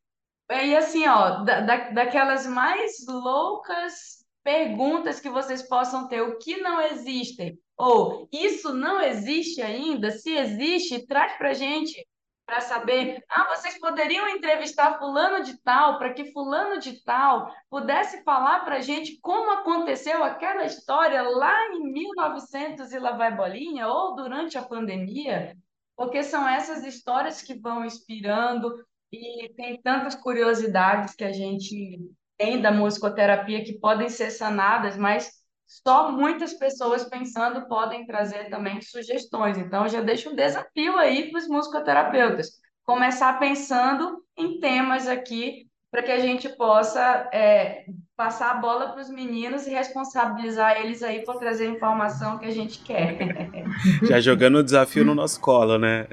E 0.50 0.76
assim, 0.76 1.06
ó, 1.06 1.42
da, 1.44 1.60
daquelas 1.90 2.46
mais 2.46 3.04
loucas 3.06 4.24
perguntas 4.42 5.20
que 5.20 5.28
vocês 5.28 5.62
possam 5.62 6.08
ter, 6.08 6.22
o 6.22 6.38
que 6.38 6.56
não 6.56 6.80
existem, 6.80 7.58
ou 7.76 8.26
isso 8.32 8.72
não 8.72 8.98
existe 8.98 9.60
ainda, 9.60 10.10
se 10.10 10.30
existe, 10.30 11.06
traz 11.06 11.36
para 11.36 11.52
gente 11.52 12.02
para 12.48 12.62
saber, 12.62 13.22
ah, 13.28 13.54
vocês 13.54 13.78
poderiam 13.78 14.26
entrevistar 14.26 14.98
fulano 14.98 15.44
de 15.44 15.60
tal, 15.60 15.98
para 15.98 16.14
que 16.14 16.32
fulano 16.32 16.80
de 16.80 17.04
tal 17.04 17.54
pudesse 17.68 18.24
falar 18.24 18.64
para 18.64 18.76
a 18.76 18.80
gente 18.80 19.18
como 19.20 19.52
aconteceu 19.52 20.24
aquela 20.24 20.64
história 20.64 21.20
lá 21.20 21.54
em 21.74 21.92
1900 21.92 22.90
e 22.90 22.98
lá 22.98 23.12
vai 23.12 23.36
bolinha, 23.36 23.86
ou 23.86 24.16
durante 24.16 24.56
a 24.56 24.62
pandemia, 24.62 25.54
porque 25.94 26.22
são 26.22 26.48
essas 26.48 26.86
histórias 26.86 27.42
que 27.42 27.52
vão 27.52 27.84
inspirando 27.84 28.82
e 29.12 29.52
tem 29.54 29.78
tantas 29.82 30.14
curiosidades 30.14 31.14
que 31.14 31.24
a 31.24 31.32
gente 31.32 32.00
tem 32.38 32.62
da 32.62 32.72
musicoterapia 32.72 33.62
que 33.62 33.78
podem 33.78 34.08
ser 34.08 34.30
sanadas, 34.30 34.96
mas 34.96 35.37
só 35.68 36.10
muitas 36.10 36.54
pessoas 36.54 37.04
pensando 37.04 37.68
podem 37.68 38.06
trazer 38.06 38.48
também 38.48 38.80
sugestões. 38.80 39.58
Então, 39.58 39.86
já 39.86 40.00
deixo 40.00 40.30
um 40.30 40.34
desafio 40.34 40.96
aí 40.96 41.30
para 41.30 41.38
os 41.38 41.46
musicoterapeutas. 41.46 42.52
Começar 42.84 43.38
pensando 43.38 44.24
em 44.34 44.58
temas 44.58 45.06
aqui 45.06 45.68
para 45.90 46.02
que 46.02 46.10
a 46.10 46.18
gente 46.20 46.48
possa 46.50 47.28
é, 47.32 47.84
passar 48.16 48.52
a 48.52 48.54
bola 48.54 48.92
para 48.92 49.00
os 49.00 49.10
meninos 49.10 49.66
e 49.66 49.70
responsabilizar 49.70 50.80
eles 50.80 51.02
aí 51.02 51.22
por 51.24 51.36
trazer 51.36 51.66
a 51.66 51.70
informação 51.70 52.38
que 52.38 52.46
a 52.46 52.50
gente 52.50 52.78
quer. 52.80 53.16
Já 54.08 54.20
jogando 54.20 54.56
o 54.56 54.62
desafio 54.62 55.04
no 55.04 55.14
nosso 55.14 55.40
colo, 55.40 55.78
né? 55.78 56.06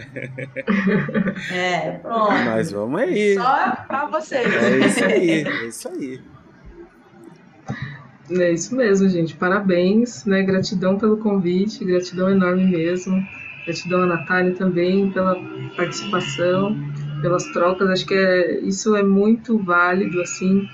É, 1.54 1.92
pronto. 2.00 2.32
Mas 2.32 2.72
vamos 2.72 3.02
aí. 3.02 3.36
Só 3.36 3.76
para 3.88 4.06
vocês. 4.06 4.54
É 4.54 4.78
isso 4.80 5.06
aí, 5.06 5.30
é 5.32 5.66
isso 5.66 5.90
aí. 5.90 6.35
É 8.32 8.52
isso 8.52 8.76
mesmo, 8.76 9.08
gente. 9.08 9.36
Parabéns, 9.36 10.26
né? 10.26 10.42
Gratidão 10.44 10.98
pelo 10.98 11.18
convite, 11.18 11.86
gratidão 11.86 12.30
enorme 12.30 12.66
mesmo. 12.66 13.24
Gratidão 13.66 14.04
a 14.04 14.06
Natália 14.06 14.54
também 14.54 15.12
pela 15.12 15.36
participação 15.76 16.76
pelas 17.22 17.46
trocas. 17.46 17.90
Acho 17.90 18.06
que 18.06 18.14
é, 18.14 18.60
isso 18.62 18.96
é 18.96 19.04
muito 19.04 19.58
válido, 19.58 20.22
assim, 20.22 20.68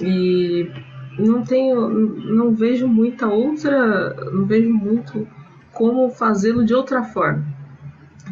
e 0.00 0.70
não 1.18 1.42
tenho, 1.42 1.88
não 1.88 2.54
vejo 2.54 2.88
muita 2.88 3.26
outra, 3.26 4.14
não 4.32 4.46
vejo 4.46 4.72
muito 4.72 5.26
como 5.72 6.08
fazê-lo 6.10 6.64
de 6.64 6.74
outra 6.74 7.02
forma, 7.02 7.44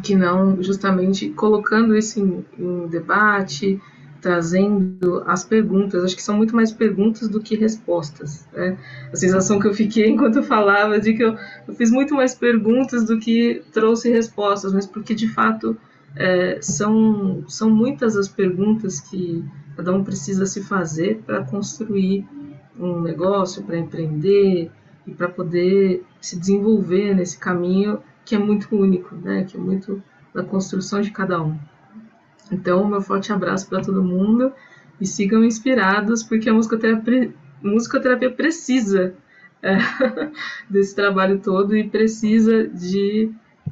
que 0.02 0.14
não 0.14 0.62
justamente 0.62 1.28
colocando 1.30 1.94
isso 1.96 2.18
em, 2.20 2.44
em 2.58 2.86
debate, 2.88 3.80
trazendo 4.26 5.22
as 5.24 5.44
perguntas. 5.44 6.02
Acho 6.02 6.16
que 6.16 6.22
são 6.22 6.36
muito 6.36 6.56
mais 6.56 6.72
perguntas 6.72 7.28
do 7.28 7.40
que 7.40 7.54
respostas. 7.54 8.44
Né? 8.52 8.76
A 9.12 9.14
sensação 9.14 9.60
que 9.60 9.68
eu 9.68 9.72
fiquei 9.72 10.10
enquanto 10.10 10.38
eu 10.38 10.42
falava 10.42 10.98
de 10.98 11.14
que 11.14 11.22
eu, 11.22 11.36
eu 11.68 11.74
fiz 11.74 11.92
muito 11.92 12.12
mais 12.12 12.34
perguntas 12.34 13.04
do 13.04 13.20
que 13.20 13.62
trouxe 13.72 14.10
respostas, 14.10 14.72
mas 14.72 14.84
porque 14.84 15.14
de 15.14 15.28
fato 15.28 15.76
é, 16.16 16.58
são, 16.60 17.44
são 17.46 17.70
muitas 17.70 18.16
as 18.16 18.26
perguntas 18.26 18.98
que 18.98 19.44
cada 19.76 19.94
um 19.94 20.02
precisa 20.02 20.44
se 20.44 20.60
fazer 20.60 21.22
para 21.24 21.44
construir 21.44 22.26
um 22.76 23.00
negócio, 23.02 23.62
para 23.62 23.78
empreender 23.78 24.72
e 25.06 25.14
para 25.14 25.28
poder 25.28 26.04
se 26.20 26.36
desenvolver 26.36 27.14
nesse 27.14 27.38
caminho 27.38 28.00
que 28.24 28.34
é 28.34 28.38
muito 28.40 28.74
único, 28.74 29.14
né? 29.14 29.44
que 29.44 29.56
é 29.56 29.60
muito 29.60 30.02
da 30.34 30.42
construção 30.42 31.00
de 31.00 31.12
cada 31.12 31.40
um. 31.40 31.56
Então, 32.50 32.86
meu 32.86 33.00
forte 33.00 33.32
abraço 33.32 33.68
para 33.68 33.82
todo 33.82 34.02
mundo 34.02 34.52
e 35.00 35.06
sigam 35.06 35.44
inspirados, 35.44 36.22
porque 36.22 36.48
a 36.48 36.54
musicoterapia, 36.54 37.32
musicoterapia 37.62 38.30
precisa 38.30 39.14
é, 39.62 39.76
desse 40.70 40.94
trabalho 40.94 41.38
todo 41.40 41.76
e 41.76 41.88
precisa 41.88 42.66
de 42.68 43.30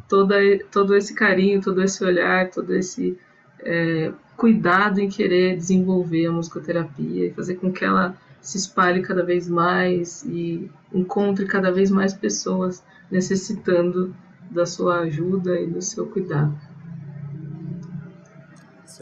toda, 0.09 0.37
todo 0.71 0.95
esse 0.97 1.15
carinho, 1.15 1.61
todo 1.61 1.83
esse 1.83 2.03
olhar, 2.05 2.51
todo 2.51 2.75
esse 2.75 3.17
é, 3.61 4.13
cuidado 4.37 5.01
em 5.01 5.09
querer 5.09 5.57
desenvolver 5.57 6.27
a 6.27 6.33
musicoterapia 6.33 7.27
e 7.27 7.33
fazer 7.33 7.55
com 7.55 7.73
que 7.73 7.85
ela 7.85 8.17
se 8.41 8.59
espalhe 8.59 9.01
cada 9.01 9.25
vez 9.25 9.49
mais 9.49 10.23
e 10.25 10.71
encontre 10.93 11.47
cada 11.47 11.73
vez 11.73 11.91
mais 11.91 12.13
pessoas 12.13 12.85
necessitando 13.11 14.15
da 14.51 14.67
sua 14.67 15.01
ajuda 15.01 15.59
e 15.59 15.67
do 15.67 15.81
seu 15.81 16.07
cuidado. 16.07 16.55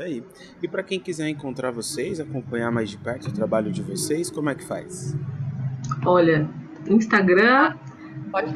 Aí. 0.03 0.23
E 0.63 0.69
para 0.69 0.83
quem 0.83 0.99
quiser 0.99 1.29
encontrar 1.29 1.71
vocês, 1.71 2.19
acompanhar 2.21 2.71
mais 2.71 2.91
de 2.91 2.99
perto 2.99 3.29
o 3.29 3.33
trabalho 3.33 3.71
de 3.71 3.83
vocês, 3.83 4.31
como 4.31 4.51
é 4.51 4.55
que 4.55 4.65
faz? 4.65 5.17
Olha, 6.05 6.49
Instagram 6.89 7.77
Pode 8.31 8.53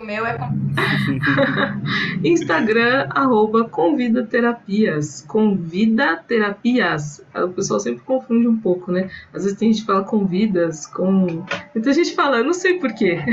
o 0.00 0.04
meu 0.04 0.24
é 0.24 0.38
Instagram, 2.22 3.08
arroba 3.10 3.68
Convida 3.68 4.24
Terapias. 4.24 5.24
Convida 5.26 6.16
Terapias. 6.16 7.24
O 7.34 7.48
pessoal 7.48 7.80
sempre 7.80 8.04
confunde 8.04 8.46
um 8.46 8.56
pouco, 8.56 8.92
né? 8.92 9.10
Às 9.32 9.44
vezes 9.44 9.58
tem 9.58 9.72
gente 9.72 9.80
que 9.80 9.86
fala 9.86 10.04
convidas, 10.04 10.86
com. 10.86 11.44
Muita 11.74 11.92
gente 11.92 12.14
fala, 12.14 12.38
eu 12.38 12.44
não 12.44 12.52
sei 12.52 12.78
porquê. 12.78 13.18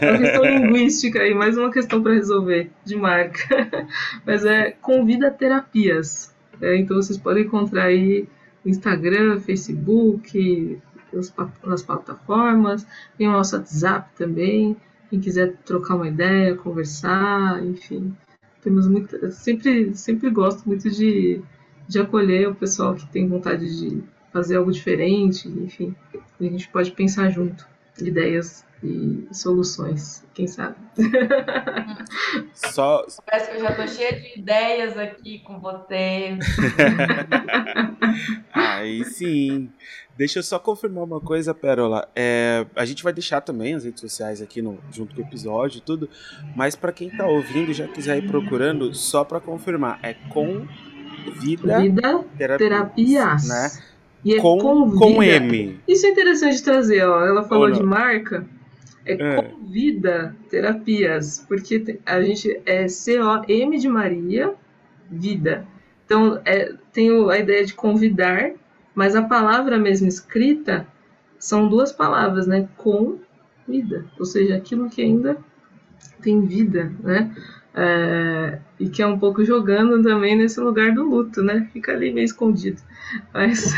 é 0.00 0.10
uma 0.10 0.18
questão 0.18 0.44
linguística 0.44 1.20
aí, 1.20 1.34
mais 1.34 1.56
uma 1.56 1.72
questão 1.72 2.02
para 2.02 2.12
resolver, 2.12 2.70
de 2.84 2.96
marca. 2.96 3.68
Mas 4.26 4.44
é 4.44 4.72
Convida 4.72 5.30
Terapias. 5.30 6.34
É, 6.60 6.76
então 6.76 6.96
vocês 6.96 7.18
podem 7.18 7.44
encontrar 7.44 7.84
aí 7.84 8.28
Instagram, 8.64 9.40
Facebook, 9.40 10.78
nas 11.64 11.82
plataformas, 11.82 12.86
tem 13.16 13.28
o 13.28 13.32
nosso 13.32 13.56
WhatsApp 13.56 14.10
também, 14.16 14.76
quem 15.10 15.20
quiser 15.20 15.56
trocar 15.64 15.96
uma 15.96 16.08
ideia, 16.08 16.54
conversar, 16.54 17.64
enfim. 17.64 18.14
Temos 18.62 18.86
muito, 18.86 19.30
sempre, 19.30 19.94
sempre 19.94 20.30
gosto 20.30 20.66
muito 20.66 20.90
de, 20.90 21.40
de 21.88 21.98
acolher 21.98 22.48
o 22.48 22.54
pessoal 22.54 22.94
que 22.94 23.06
tem 23.08 23.28
vontade 23.28 23.78
de 23.78 24.02
fazer 24.32 24.56
algo 24.56 24.70
diferente, 24.70 25.48
enfim. 25.48 25.94
A 26.40 26.44
gente 26.44 26.68
pode 26.68 26.90
pensar 26.92 27.30
junto 27.30 27.66
ideias 28.00 28.64
e 28.82 29.26
soluções, 29.32 30.24
quem 30.34 30.46
sabe. 30.46 30.76
Só. 32.54 33.04
Parece 33.26 33.50
que 33.50 33.56
eu 33.56 33.60
já 33.60 33.74
tô 33.74 33.86
cheia 33.88 34.20
de 34.20 34.38
ideias 34.38 34.96
aqui 34.96 35.40
com 35.40 35.58
você. 35.58 36.38
Aí 38.52 39.04
sim. 39.04 39.72
Deixa 40.18 40.40
eu 40.40 40.42
só 40.42 40.58
confirmar 40.58 41.04
uma 41.04 41.20
coisa, 41.20 41.54
Pérola. 41.54 42.08
É, 42.16 42.66
a 42.74 42.84
gente 42.84 43.04
vai 43.04 43.12
deixar 43.12 43.40
também 43.40 43.74
as 43.74 43.84
redes 43.84 44.00
sociais 44.00 44.42
aqui 44.42 44.60
no, 44.60 44.76
junto 44.90 45.14
com 45.14 45.22
o 45.22 45.24
episódio 45.24 45.78
e 45.78 45.80
tudo. 45.80 46.10
Mas 46.56 46.74
para 46.74 46.90
quem 46.90 47.08
tá 47.08 47.24
ouvindo 47.24 47.72
já 47.72 47.86
quiser 47.86 48.18
ir 48.18 48.26
procurando, 48.26 48.92
só 48.92 49.22
para 49.22 49.38
confirmar, 49.38 50.00
é 50.02 50.14
com 50.14 50.66
vida, 51.40 51.80
vida 51.80 52.24
terapias, 52.36 52.58
terapias. 52.58 53.48
né? 53.48 53.70
E 54.24 54.34
é 54.34 54.40
com, 54.40 54.90
com 54.90 55.22
M. 55.22 55.78
Isso 55.86 56.04
é 56.04 56.10
interessante 56.10 56.64
trazer, 56.64 57.04
ó. 57.04 57.24
Ela 57.24 57.44
falou 57.44 57.70
de 57.70 57.80
marca. 57.80 58.44
É, 59.06 59.12
é. 59.12 59.42
Convida 59.42 60.36
Terapias, 60.50 61.44
porque 61.48 62.00
a 62.04 62.20
gente 62.20 62.60
é 62.66 62.88
C-O-M 62.88 63.78
de 63.78 63.88
Maria, 63.88 64.52
vida. 65.08 65.64
Então, 66.04 66.40
é, 66.44 66.74
tem 66.92 67.08
a 67.30 67.38
ideia 67.38 67.64
de 67.64 67.72
convidar, 67.72 68.50
mas 68.98 69.14
a 69.14 69.22
palavra 69.22 69.78
mesmo 69.78 70.08
escrita 70.08 70.84
são 71.38 71.68
duas 71.68 71.92
palavras, 71.92 72.48
né? 72.48 72.68
Com 72.76 73.20
vida, 73.64 74.04
ou 74.18 74.24
seja, 74.24 74.56
aquilo 74.56 74.90
que 74.90 75.00
ainda 75.00 75.38
tem 76.20 76.44
vida, 76.44 76.92
né? 77.00 77.32
É, 77.72 78.58
e 78.80 78.88
que 78.88 79.00
é 79.00 79.06
um 79.06 79.16
pouco 79.16 79.44
jogando 79.44 80.02
também 80.02 80.34
nesse 80.36 80.58
lugar 80.58 80.92
do 80.92 81.04
luto, 81.04 81.44
né? 81.44 81.70
Fica 81.72 81.92
ali 81.92 82.12
meio 82.12 82.24
escondido. 82.24 82.82
Mas, 83.32 83.72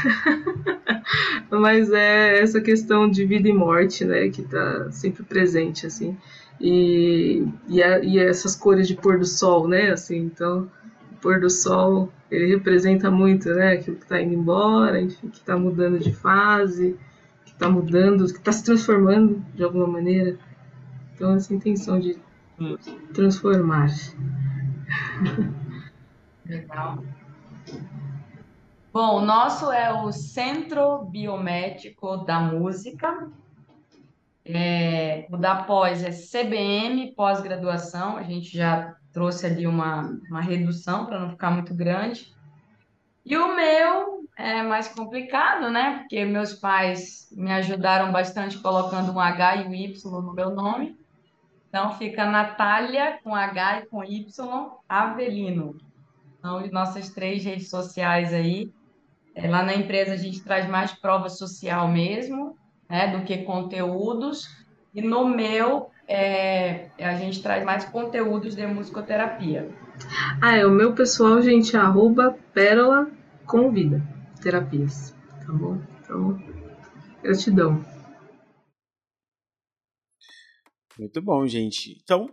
mas 1.52 1.92
é 1.92 2.40
essa 2.40 2.58
questão 2.62 3.06
de 3.06 3.26
vida 3.26 3.46
e 3.46 3.52
morte, 3.52 4.06
né? 4.06 4.30
Que 4.30 4.40
tá 4.40 4.90
sempre 4.90 5.22
presente, 5.22 5.86
assim. 5.86 6.16
E, 6.58 7.46
e, 7.68 7.82
a, 7.82 7.98
e 8.02 8.18
essas 8.18 8.56
cores 8.56 8.88
de 8.88 8.94
pôr 8.94 9.18
do 9.18 9.26
sol, 9.26 9.68
né? 9.68 9.90
Assim, 9.90 10.16
então, 10.16 10.66
pôr 11.20 11.40
do 11.40 11.50
sol, 11.50 12.12
ele 12.30 12.46
representa 12.46 13.10
muito, 13.10 13.48
né? 13.50 13.72
Aquilo 13.72 13.96
que 13.96 14.04
está 14.04 14.20
indo 14.20 14.34
embora, 14.34 15.00
enfim, 15.00 15.28
que 15.28 15.38
está 15.38 15.56
mudando 15.56 15.98
de 15.98 16.12
fase, 16.12 16.98
que 17.44 17.52
está 17.52 17.68
mudando, 17.68 18.24
que 18.26 18.38
está 18.38 18.52
se 18.52 18.64
transformando 18.64 19.44
de 19.54 19.62
alguma 19.62 19.86
maneira. 19.86 20.38
Então, 21.14 21.34
essa 21.34 21.52
intenção 21.52 21.98
de 22.00 22.18
transformar. 23.12 23.88
Legal. 26.46 27.04
Bom, 28.92 29.18
o 29.18 29.24
nosso 29.24 29.70
é 29.70 29.92
o 29.92 30.10
Centro 30.10 31.04
Biomédico 31.04 32.18
da 32.18 32.40
Música. 32.40 33.30
É, 34.44 35.26
o 35.30 35.36
da 35.36 35.62
pós 35.62 36.02
é 36.02 36.10
CBM, 36.10 37.12
pós-graduação. 37.14 38.16
A 38.16 38.22
gente 38.22 38.56
já 38.56 38.96
trouxe 39.12 39.46
ali 39.46 39.66
uma, 39.66 40.18
uma 40.28 40.40
redução 40.40 41.06
para 41.06 41.20
não 41.20 41.30
ficar 41.30 41.50
muito 41.50 41.74
grande. 41.74 42.34
E 43.24 43.36
o 43.36 43.54
meu 43.54 44.24
é 44.36 44.62
mais 44.62 44.88
complicado, 44.88 45.70
né? 45.70 45.98
Porque 45.98 46.24
meus 46.24 46.54
pais 46.54 47.28
me 47.32 47.52
ajudaram 47.52 48.10
bastante 48.10 48.58
colocando 48.58 49.12
um 49.12 49.20
H 49.20 49.56
e 49.56 49.68
um 49.68 49.74
Y 49.74 50.10
no 50.22 50.32
meu 50.32 50.50
nome. 50.50 50.98
Então 51.68 51.92
fica 51.96 52.26
Natália 52.26 53.18
com 53.22 53.34
H 53.34 53.80
e 53.80 53.86
com 53.86 54.02
Y 54.02 54.70
Avelino. 54.88 55.76
São 56.40 56.66
nossas 56.68 57.10
três 57.10 57.44
redes 57.44 57.68
sociais 57.68 58.32
aí. 58.32 58.72
É, 59.34 59.48
lá 59.48 59.62
na 59.62 59.74
empresa 59.74 60.14
a 60.14 60.16
gente 60.16 60.42
traz 60.42 60.68
mais 60.68 60.92
prova 60.92 61.28
social 61.28 61.86
mesmo, 61.86 62.56
né, 62.88 63.16
do 63.16 63.24
que 63.24 63.38
conteúdos. 63.38 64.48
E 64.94 65.00
no 65.00 65.28
meu 65.28 65.89
é, 66.10 66.90
a 66.98 67.14
gente 67.14 67.40
traz 67.40 67.64
mais 67.64 67.84
conteúdos 67.84 68.56
de 68.56 68.66
musicoterapia. 68.66 69.70
Ah, 70.42 70.56
é 70.56 70.66
o 70.66 70.70
meu 70.70 70.92
pessoal, 70.92 71.40
gente, 71.40 71.76
arroba 71.76 72.36
pérola 72.52 73.08
convida 73.46 74.02
terapias. 74.42 75.14
Tá 75.46 75.52
bom? 75.52 75.78
Então, 76.00 76.36
gratidão. 77.22 77.84
Muito 80.98 81.22
bom, 81.22 81.46
gente. 81.46 81.96
Então, 82.02 82.28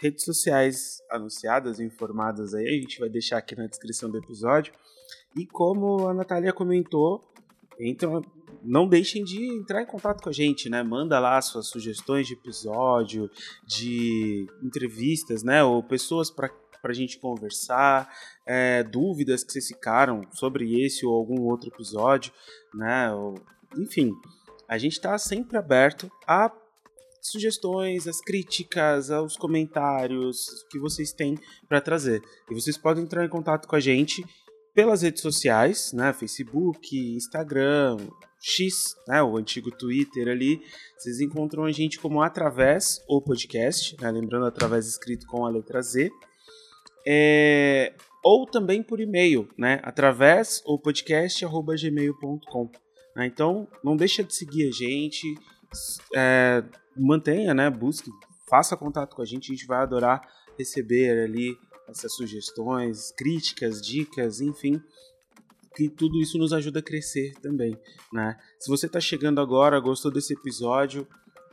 redes 0.00 0.24
sociais 0.24 0.98
anunciadas, 1.10 1.80
informadas 1.80 2.54
aí, 2.54 2.68
a 2.68 2.80
gente 2.80 3.00
vai 3.00 3.08
deixar 3.08 3.38
aqui 3.38 3.56
na 3.56 3.66
descrição 3.66 4.08
do 4.08 4.18
episódio. 4.18 4.72
E 5.36 5.44
como 5.44 6.06
a 6.08 6.14
Natália 6.14 6.52
comentou, 6.52 7.32
então 7.80 8.22
não 8.68 8.88
deixem 8.88 9.24
de 9.24 9.44
entrar 9.56 9.82
em 9.82 9.86
contato 9.86 10.22
com 10.22 10.28
a 10.28 10.32
gente, 10.32 10.68
né? 10.68 10.82
Manda 10.82 11.18
lá 11.18 11.40
suas 11.40 11.68
sugestões 11.68 12.26
de 12.26 12.34
episódio, 12.34 13.30
de 13.66 14.46
entrevistas, 14.62 15.42
né? 15.42 15.64
Ou 15.64 15.82
pessoas 15.82 16.30
para 16.30 16.50
para 16.80 16.92
a 16.92 16.94
gente 16.94 17.18
conversar, 17.18 18.08
é, 18.46 18.82
dúvidas 18.82 19.42
que 19.42 19.52
vocês 19.52 19.66
ficaram 19.66 20.22
sobre 20.32 20.80
esse 20.84 21.04
ou 21.04 21.14
algum 21.14 21.42
outro 21.42 21.68
episódio, 21.68 22.32
né? 22.74 23.12
Ou, 23.12 23.34
enfim, 23.76 24.12
a 24.68 24.78
gente 24.78 24.92
está 24.92 25.16
sempre 25.18 25.56
aberto 25.56 26.10
a 26.26 26.52
sugestões, 27.20 28.06
as 28.06 28.20
críticas, 28.20 29.10
aos 29.10 29.36
comentários 29.36 30.64
que 30.70 30.78
vocês 30.78 31.12
têm 31.12 31.36
para 31.68 31.80
trazer. 31.80 32.22
E 32.50 32.54
vocês 32.54 32.78
podem 32.78 33.04
entrar 33.04 33.24
em 33.24 33.28
contato 33.28 33.66
com 33.66 33.76
a 33.76 33.80
gente 33.80 34.24
pelas 34.74 35.02
redes 35.02 35.22
sociais, 35.22 35.92
né? 35.92 36.12
Facebook, 36.12 36.96
Instagram, 36.96 37.96
X, 38.40 38.96
né? 39.06 39.22
O 39.22 39.36
antigo 39.36 39.70
Twitter 39.70 40.28
ali. 40.28 40.60
Vocês 40.96 41.20
encontram 41.20 41.64
a 41.64 41.72
gente 41.72 41.98
como 41.98 42.22
através 42.22 43.02
o 43.08 43.20
podcast, 43.20 43.96
né? 44.00 44.10
lembrando 44.10 44.46
através 44.46 44.86
escrito 44.86 45.26
com 45.26 45.44
a 45.44 45.50
letra 45.50 45.82
Z. 45.82 46.10
É, 47.06 47.94
ou 48.22 48.46
também 48.46 48.82
por 48.82 49.00
e-mail, 49.00 49.48
né? 49.56 49.80
Através 49.82 50.62
o 50.66 50.78
podcast@gmail.com. 50.78 52.70
Né? 53.16 53.26
Então 53.26 53.68
não 53.82 53.96
deixa 53.96 54.22
de 54.22 54.34
seguir 54.34 54.68
a 54.68 54.72
gente, 54.72 55.26
é, 56.14 56.62
mantenha, 56.96 57.54
né? 57.54 57.70
Busque, 57.70 58.10
faça 58.48 58.76
contato 58.76 59.14
com 59.16 59.22
a 59.22 59.24
gente, 59.24 59.50
a 59.50 59.54
gente 59.54 59.66
vai 59.66 59.82
adorar 59.82 60.20
receber 60.58 61.24
ali 61.24 61.56
essas 61.88 62.14
sugestões, 62.14 63.12
críticas, 63.12 63.80
dicas, 63.80 64.40
enfim, 64.40 64.82
que 65.78 65.88
tudo 65.88 66.20
isso 66.20 66.36
nos 66.36 66.52
ajuda 66.52 66.80
a 66.80 66.82
crescer 66.82 67.34
também, 67.40 67.78
né? 68.12 68.36
Se 68.58 68.68
você 68.68 68.86
está 68.86 68.98
chegando 68.98 69.40
agora, 69.40 69.78
gostou 69.78 70.10
desse 70.10 70.34
episódio, 70.34 71.06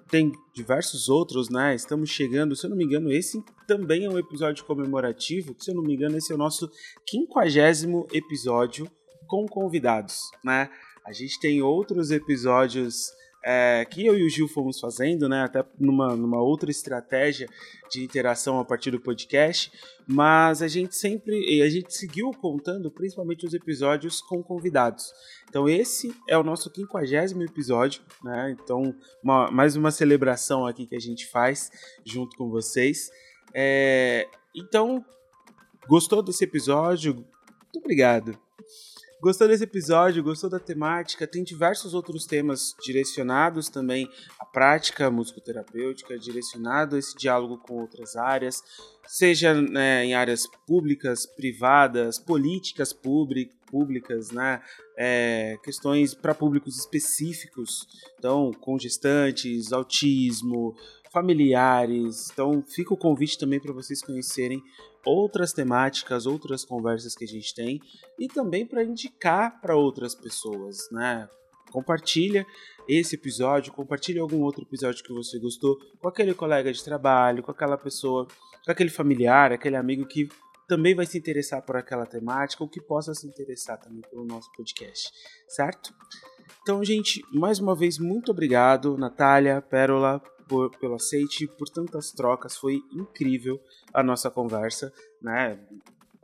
tem 0.10 0.32
diversos 0.52 1.10
outros, 1.10 1.48
né? 1.48 1.76
Estamos 1.76 2.10
chegando, 2.10 2.56
se 2.56 2.66
eu 2.66 2.72
não 2.72 2.78
me 2.78 2.86
engano, 2.86 3.12
esse 3.12 3.44
também 3.68 4.06
é 4.06 4.10
um 4.10 4.18
episódio 4.18 4.66
comemorativo, 4.66 5.56
se 5.60 5.70
eu 5.70 5.76
não 5.76 5.84
me 5.84 5.94
engano, 5.94 6.18
esse 6.18 6.32
é 6.32 6.36
o 6.36 6.40
nosso 6.40 6.68
quinquagésimo 7.06 8.08
episódio 8.12 8.90
com 9.28 9.46
convidados, 9.46 10.18
né? 10.44 10.72
A 11.06 11.14
gente 11.14 11.40
tem 11.40 11.62
outros 11.62 12.10
episódios 12.10 13.12
é, 13.48 13.86
que 13.86 14.04
eu 14.04 14.18
e 14.18 14.26
o 14.26 14.30
Gil 14.30 14.48
fomos 14.48 14.80
fazendo, 14.80 15.30
né, 15.30 15.44
até 15.44 15.64
numa, 15.80 16.16
numa 16.16 16.42
outra 16.42 16.72
estratégia 16.72 17.48
de 17.92 18.04
interação 18.04 18.60
a 18.60 18.66
partir 18.66 18.90
do 18.90 19.00
podcast, 19.00 19.72
mas 20.08 20.64
a 20.64 20.68
gente 20.68 20.96
sempre, 20.96 21.62
a 21.62 21.70
gente 21.70 21.94
seguiu 21.94 22.32
contando 22.32 22.90
principalmente 22.90 23.46
os 23.46 23.54
episódios 23.54 24.20
com 24.20 24.42
convidados. 24.42 25.14
Então 25.48 25.70
esse 25.70 26.12
é 26.28 26.36
o 26.36 26.44
nosso 26.44 26.72
quinquagésimo 26.72 27.44
episódio, 27.44 28.02
né, 28.24 28.56
então 28.60 28.96
uma, 29.24 29.52
mais 29.52 29.76
uma 29.76 29.92
celebração 29.92 30.66
aqui 30.66 30.88
que 30.88 30.96
a 30.96 31.02
gente 31.02 31.28
faz 31.28 31.70
junto 32.04 32.36
com 32.36 32.50
vocês. 32.50 33.12
É, 33.54 34.28
então, 34.56 35.06
gostou 35.88 36.24
desse 36.24 36.44
episódio? 36.44 37.14
Muito 37.14 37.78
obrigado. 37.78 38.45
Gostou 39.26 39.48
desse 39.48 39.64
episódio? 39.64 40.22
Gostou 40.22 40.52
da 40.52 40.60
temática? 40.60 41.26
Tem 41.26 41.44
diversos 41.44 41.96
outros 41.96 42.28
temas 42.28 42.76
direcionados 42.86 43.70
também 43.70 44.08
à 44.40 44.46
prática 44.46 45.10
musicoterapêutica, 45.10 46.16
direcionado 46.20 46.96
a 46.96 47.00
esse 47.00 47.18
diálogo 47.18 47.58
com 47.58 47.82
outras 47.82 48.16
áreas, 48.16 48.62
seja 49.08 49.60
né, 49.60 50.06
em 50.06 50.14
áreas 50.14 50.44
públicas, 50.68 51.26
privadas, 51.26 52.20
políticas 52.20 52.94
públicas, 52.94 54.30
né? 54.30 54.62
É, 54.96 55.58
questões 55.64 56.14
para 56.14 56.36
públicos 56.36 56.78
específicos, 56.78 57.88
então, 58.20 58.52
com 58.62 58.78
gestantes, 58.78 59.74
autismo, 59.74 60.76
familiares. 61.12 62.30
Então, 62.32 62.62
fica 62.62 62.94
o 62.94 62.98
convite 62.98 63.40
também 63.40 63.60
para 63.60 63.74
vocês 63.74 64.04
conhecerem 64.04 64.62
outras 65.06 65.54
temáticas, 65.54 66.26
outras 66.26 66.66
conversas 66.66 67.16
que 67.16 67.24
a 67.24 67.28
gente 67.28 67.54
tem 67.54 67.80
e 68.20 68.28
também 68.28 68.66
para 68.66 68.84
indicar 68.84 69.62
para 69.62 69.76
outras 69.76 70.16
pessoas, 70.16 70.90
né? 70.92 71.28
Compartilha 71.72 72.46
esse 72.88 73.16
episódio, 73.16 73.74
compartilhe 73.74 74.20
algum 74.20 74.42
outro 74.42 74.64
episódio 74.64 75.04
que 75.04 75.14
você 75.14 75.40
gostou 75.40 75.78
com 76.00 76.08
aquele 76.08 76.34
colega 76.34 76.72
de 76.72 76.84
trabalho, 76.84 77.44
com 77.44 77.52
aquela 77.52 77.78
pessoa, 77.78 78.28
com 78.64 78.72
aquele 78.72 78.90
familiar, 78.90 79.52
aquele 79.52 79.76
amigo 79.76 80.06
que 80.06 80.30
também 80.68 80.96
vai 80.96 81.06
se 81.06 81.18
interessar 81.18 81.62
por 81.62 81.76
aquela 81.76 82.06
temática 82.06 82.64
ou 82.64 82.70
que 82.70 82.82
possa 82.82 83.14
se 83.14 83.28
interessar 83.28 83.80
também 83.80 84.02
pelo 84.10 84.26
nosso 84.26 84.52
podcast, 84.54 85.12
certo? 85.48 85.94
Então, 86.62 86.84
gente, 86.84 87.22
mais 87.32 87.60
uma 87.60 87.76
vez, 87.76 88.00
muito 88.00 88.32
obrigado, 88.32 88.98
Natália, 88.98 89.62
Pérola, 89.62 90.22
por, 90.48 90.70
pelo 90.78 90.96
aceite, 90.96 91.48
por 91.48 91.70
tantas 91.70 92.12
trocas. 92.12 92.58
Foi 92.58 92.82
incrível 92.92 93.60
a 93.94 94.04
nossa 94.04 94.30
conversa, 94.30 94.92
né? 95.22 95.60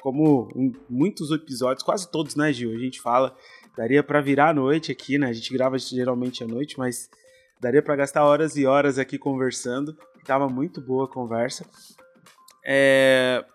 Como 0.02 0.50
em 0.56 0.74
muitos 0.90 1.32
episódios, 1.32 1.84
quase 1.84 2.10
todos, 2.10 2.36
né, 2.36 2.52
Gil? 2.52 2.72
A 2.72 2.80
gente 2.80 3.00
fala, 3.00 3.36
daria 3.78 4.04
para 4.04 4.22
virar 4.22 4.50
a 4.50 4.54
noite 4.54 4.92
aqui, 4.92 5.18
né? 5.18 5.28
A 5.28 5.34
gente 5.34 5.54
grava 5.54 5.78
geralmente 5.78 6.44
à 6.44 6.48
noite, 6.48 6.78
mas 6.78 7.10
daria 7.60 7.82
para 7.82 7.96
gastar 7.96 8.26
horas 8.26 8.56
e 8.58 8.66
horas 8.66 8.98
aqui 8.98 9.18
conversando. 9.18 9.96
Tava 10.26 10.48
muito 10.48 10.82
boa 10.82 11.06
a 11.06 11.08
conversa. 11.08 11.66
É... 12.66 13.46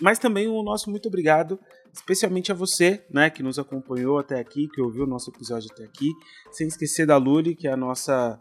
Mas 0.00 0.18
também 0.18 0.48
o 0.48 0.62
nosso 0.62 0.90
muito 0.90 1.06
obrigado, 1.06 1.58
especialmente 1.92 2.50
a 2.50 2.54
você, 2.54 3.04
né, 3.10 3.30
que 3.30 3.42
nos 3.42 3.58
acompanhou 3.58 4.18
até 4.18 4.40
aqui, 4.40 4.68
que 4.68 4.80
ouviu 4.80 5.04
o 5.04 5.06
nosso 5.06 5.30
episódio 5.30 5.70
até 5.72 5.84
aqui. 5.84 6.10
Sem 6.50 6.66
esquecer 6.66 7.06
da 7.06 7.16
Luli, 7.16 7.54
que 7.54 7.68
é 7.68 7.72
a 7.72 7.76
nossa 7.76 8.40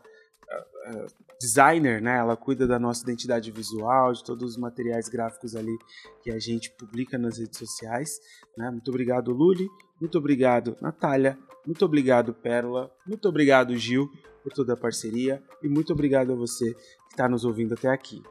designer, 1.41 2.01
né? 2.01 2.17
Ela 2.17 2.37
cuida 2.37 2.67
da 2.67 2.77
nossa 2.77 3.01
identidade 3.03 3.51
visual, 3.51 4.13
de 4.13 4.23
todos 4.23 4.51
os 4.51 4.57
materiais 4.57 5.09
gráficos 5.09 5.55
ali 5.55 5.75
que 6.21 6.31
a 6.31 6.39
gente 6.39 6.71
publica 6.77 7.17
nas 7.17 7.39
redes 7.39 7.57
sociais. 7.57 8.19
Né? 8.55 8.69
Muito 8.69 8.87
obrigado, 8.89 9.31
Luli. 9.31 9.67
Muito 9.99 10.17
obrigado, 10.17 10.77
Natália. 10.79 11.37
Muito 11.65 11.83
obrigado, 11.83 12.33
Pérola. 12.33 12.91
Muito 13.05 13.27
obrigado, 13.27 13.75
Gil, 13.75 14.09
por 14.43 14.53
toda 14.53 14.73
a 14.73 14.77
parceria. 14.77 15.41
E 15.63 15.67
muito 15.67 15.91
obrigado 15.91 16.31
a 16.31 16.35
você 16.35 16.73
que 16.73 17.11
está 17.11 17.27
nos 17.27 17.43
ouvindo 17.43 17.73
até 17.73 17.89
aqui. 17.89 18.21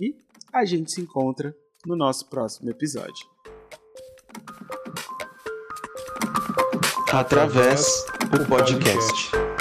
E 0.00 0.14
a 0.52 0.64
gente 0.64 0.92
se 0.92 1.00
encontra 1.00 1.54
no 1.84 1.96
nosso 1.96 2.28
próximo 2.30 2.70
episódio. 2.70 3.26
Através 7.12 8.06
o 8.32 8.48
podcast. 8.48 9.51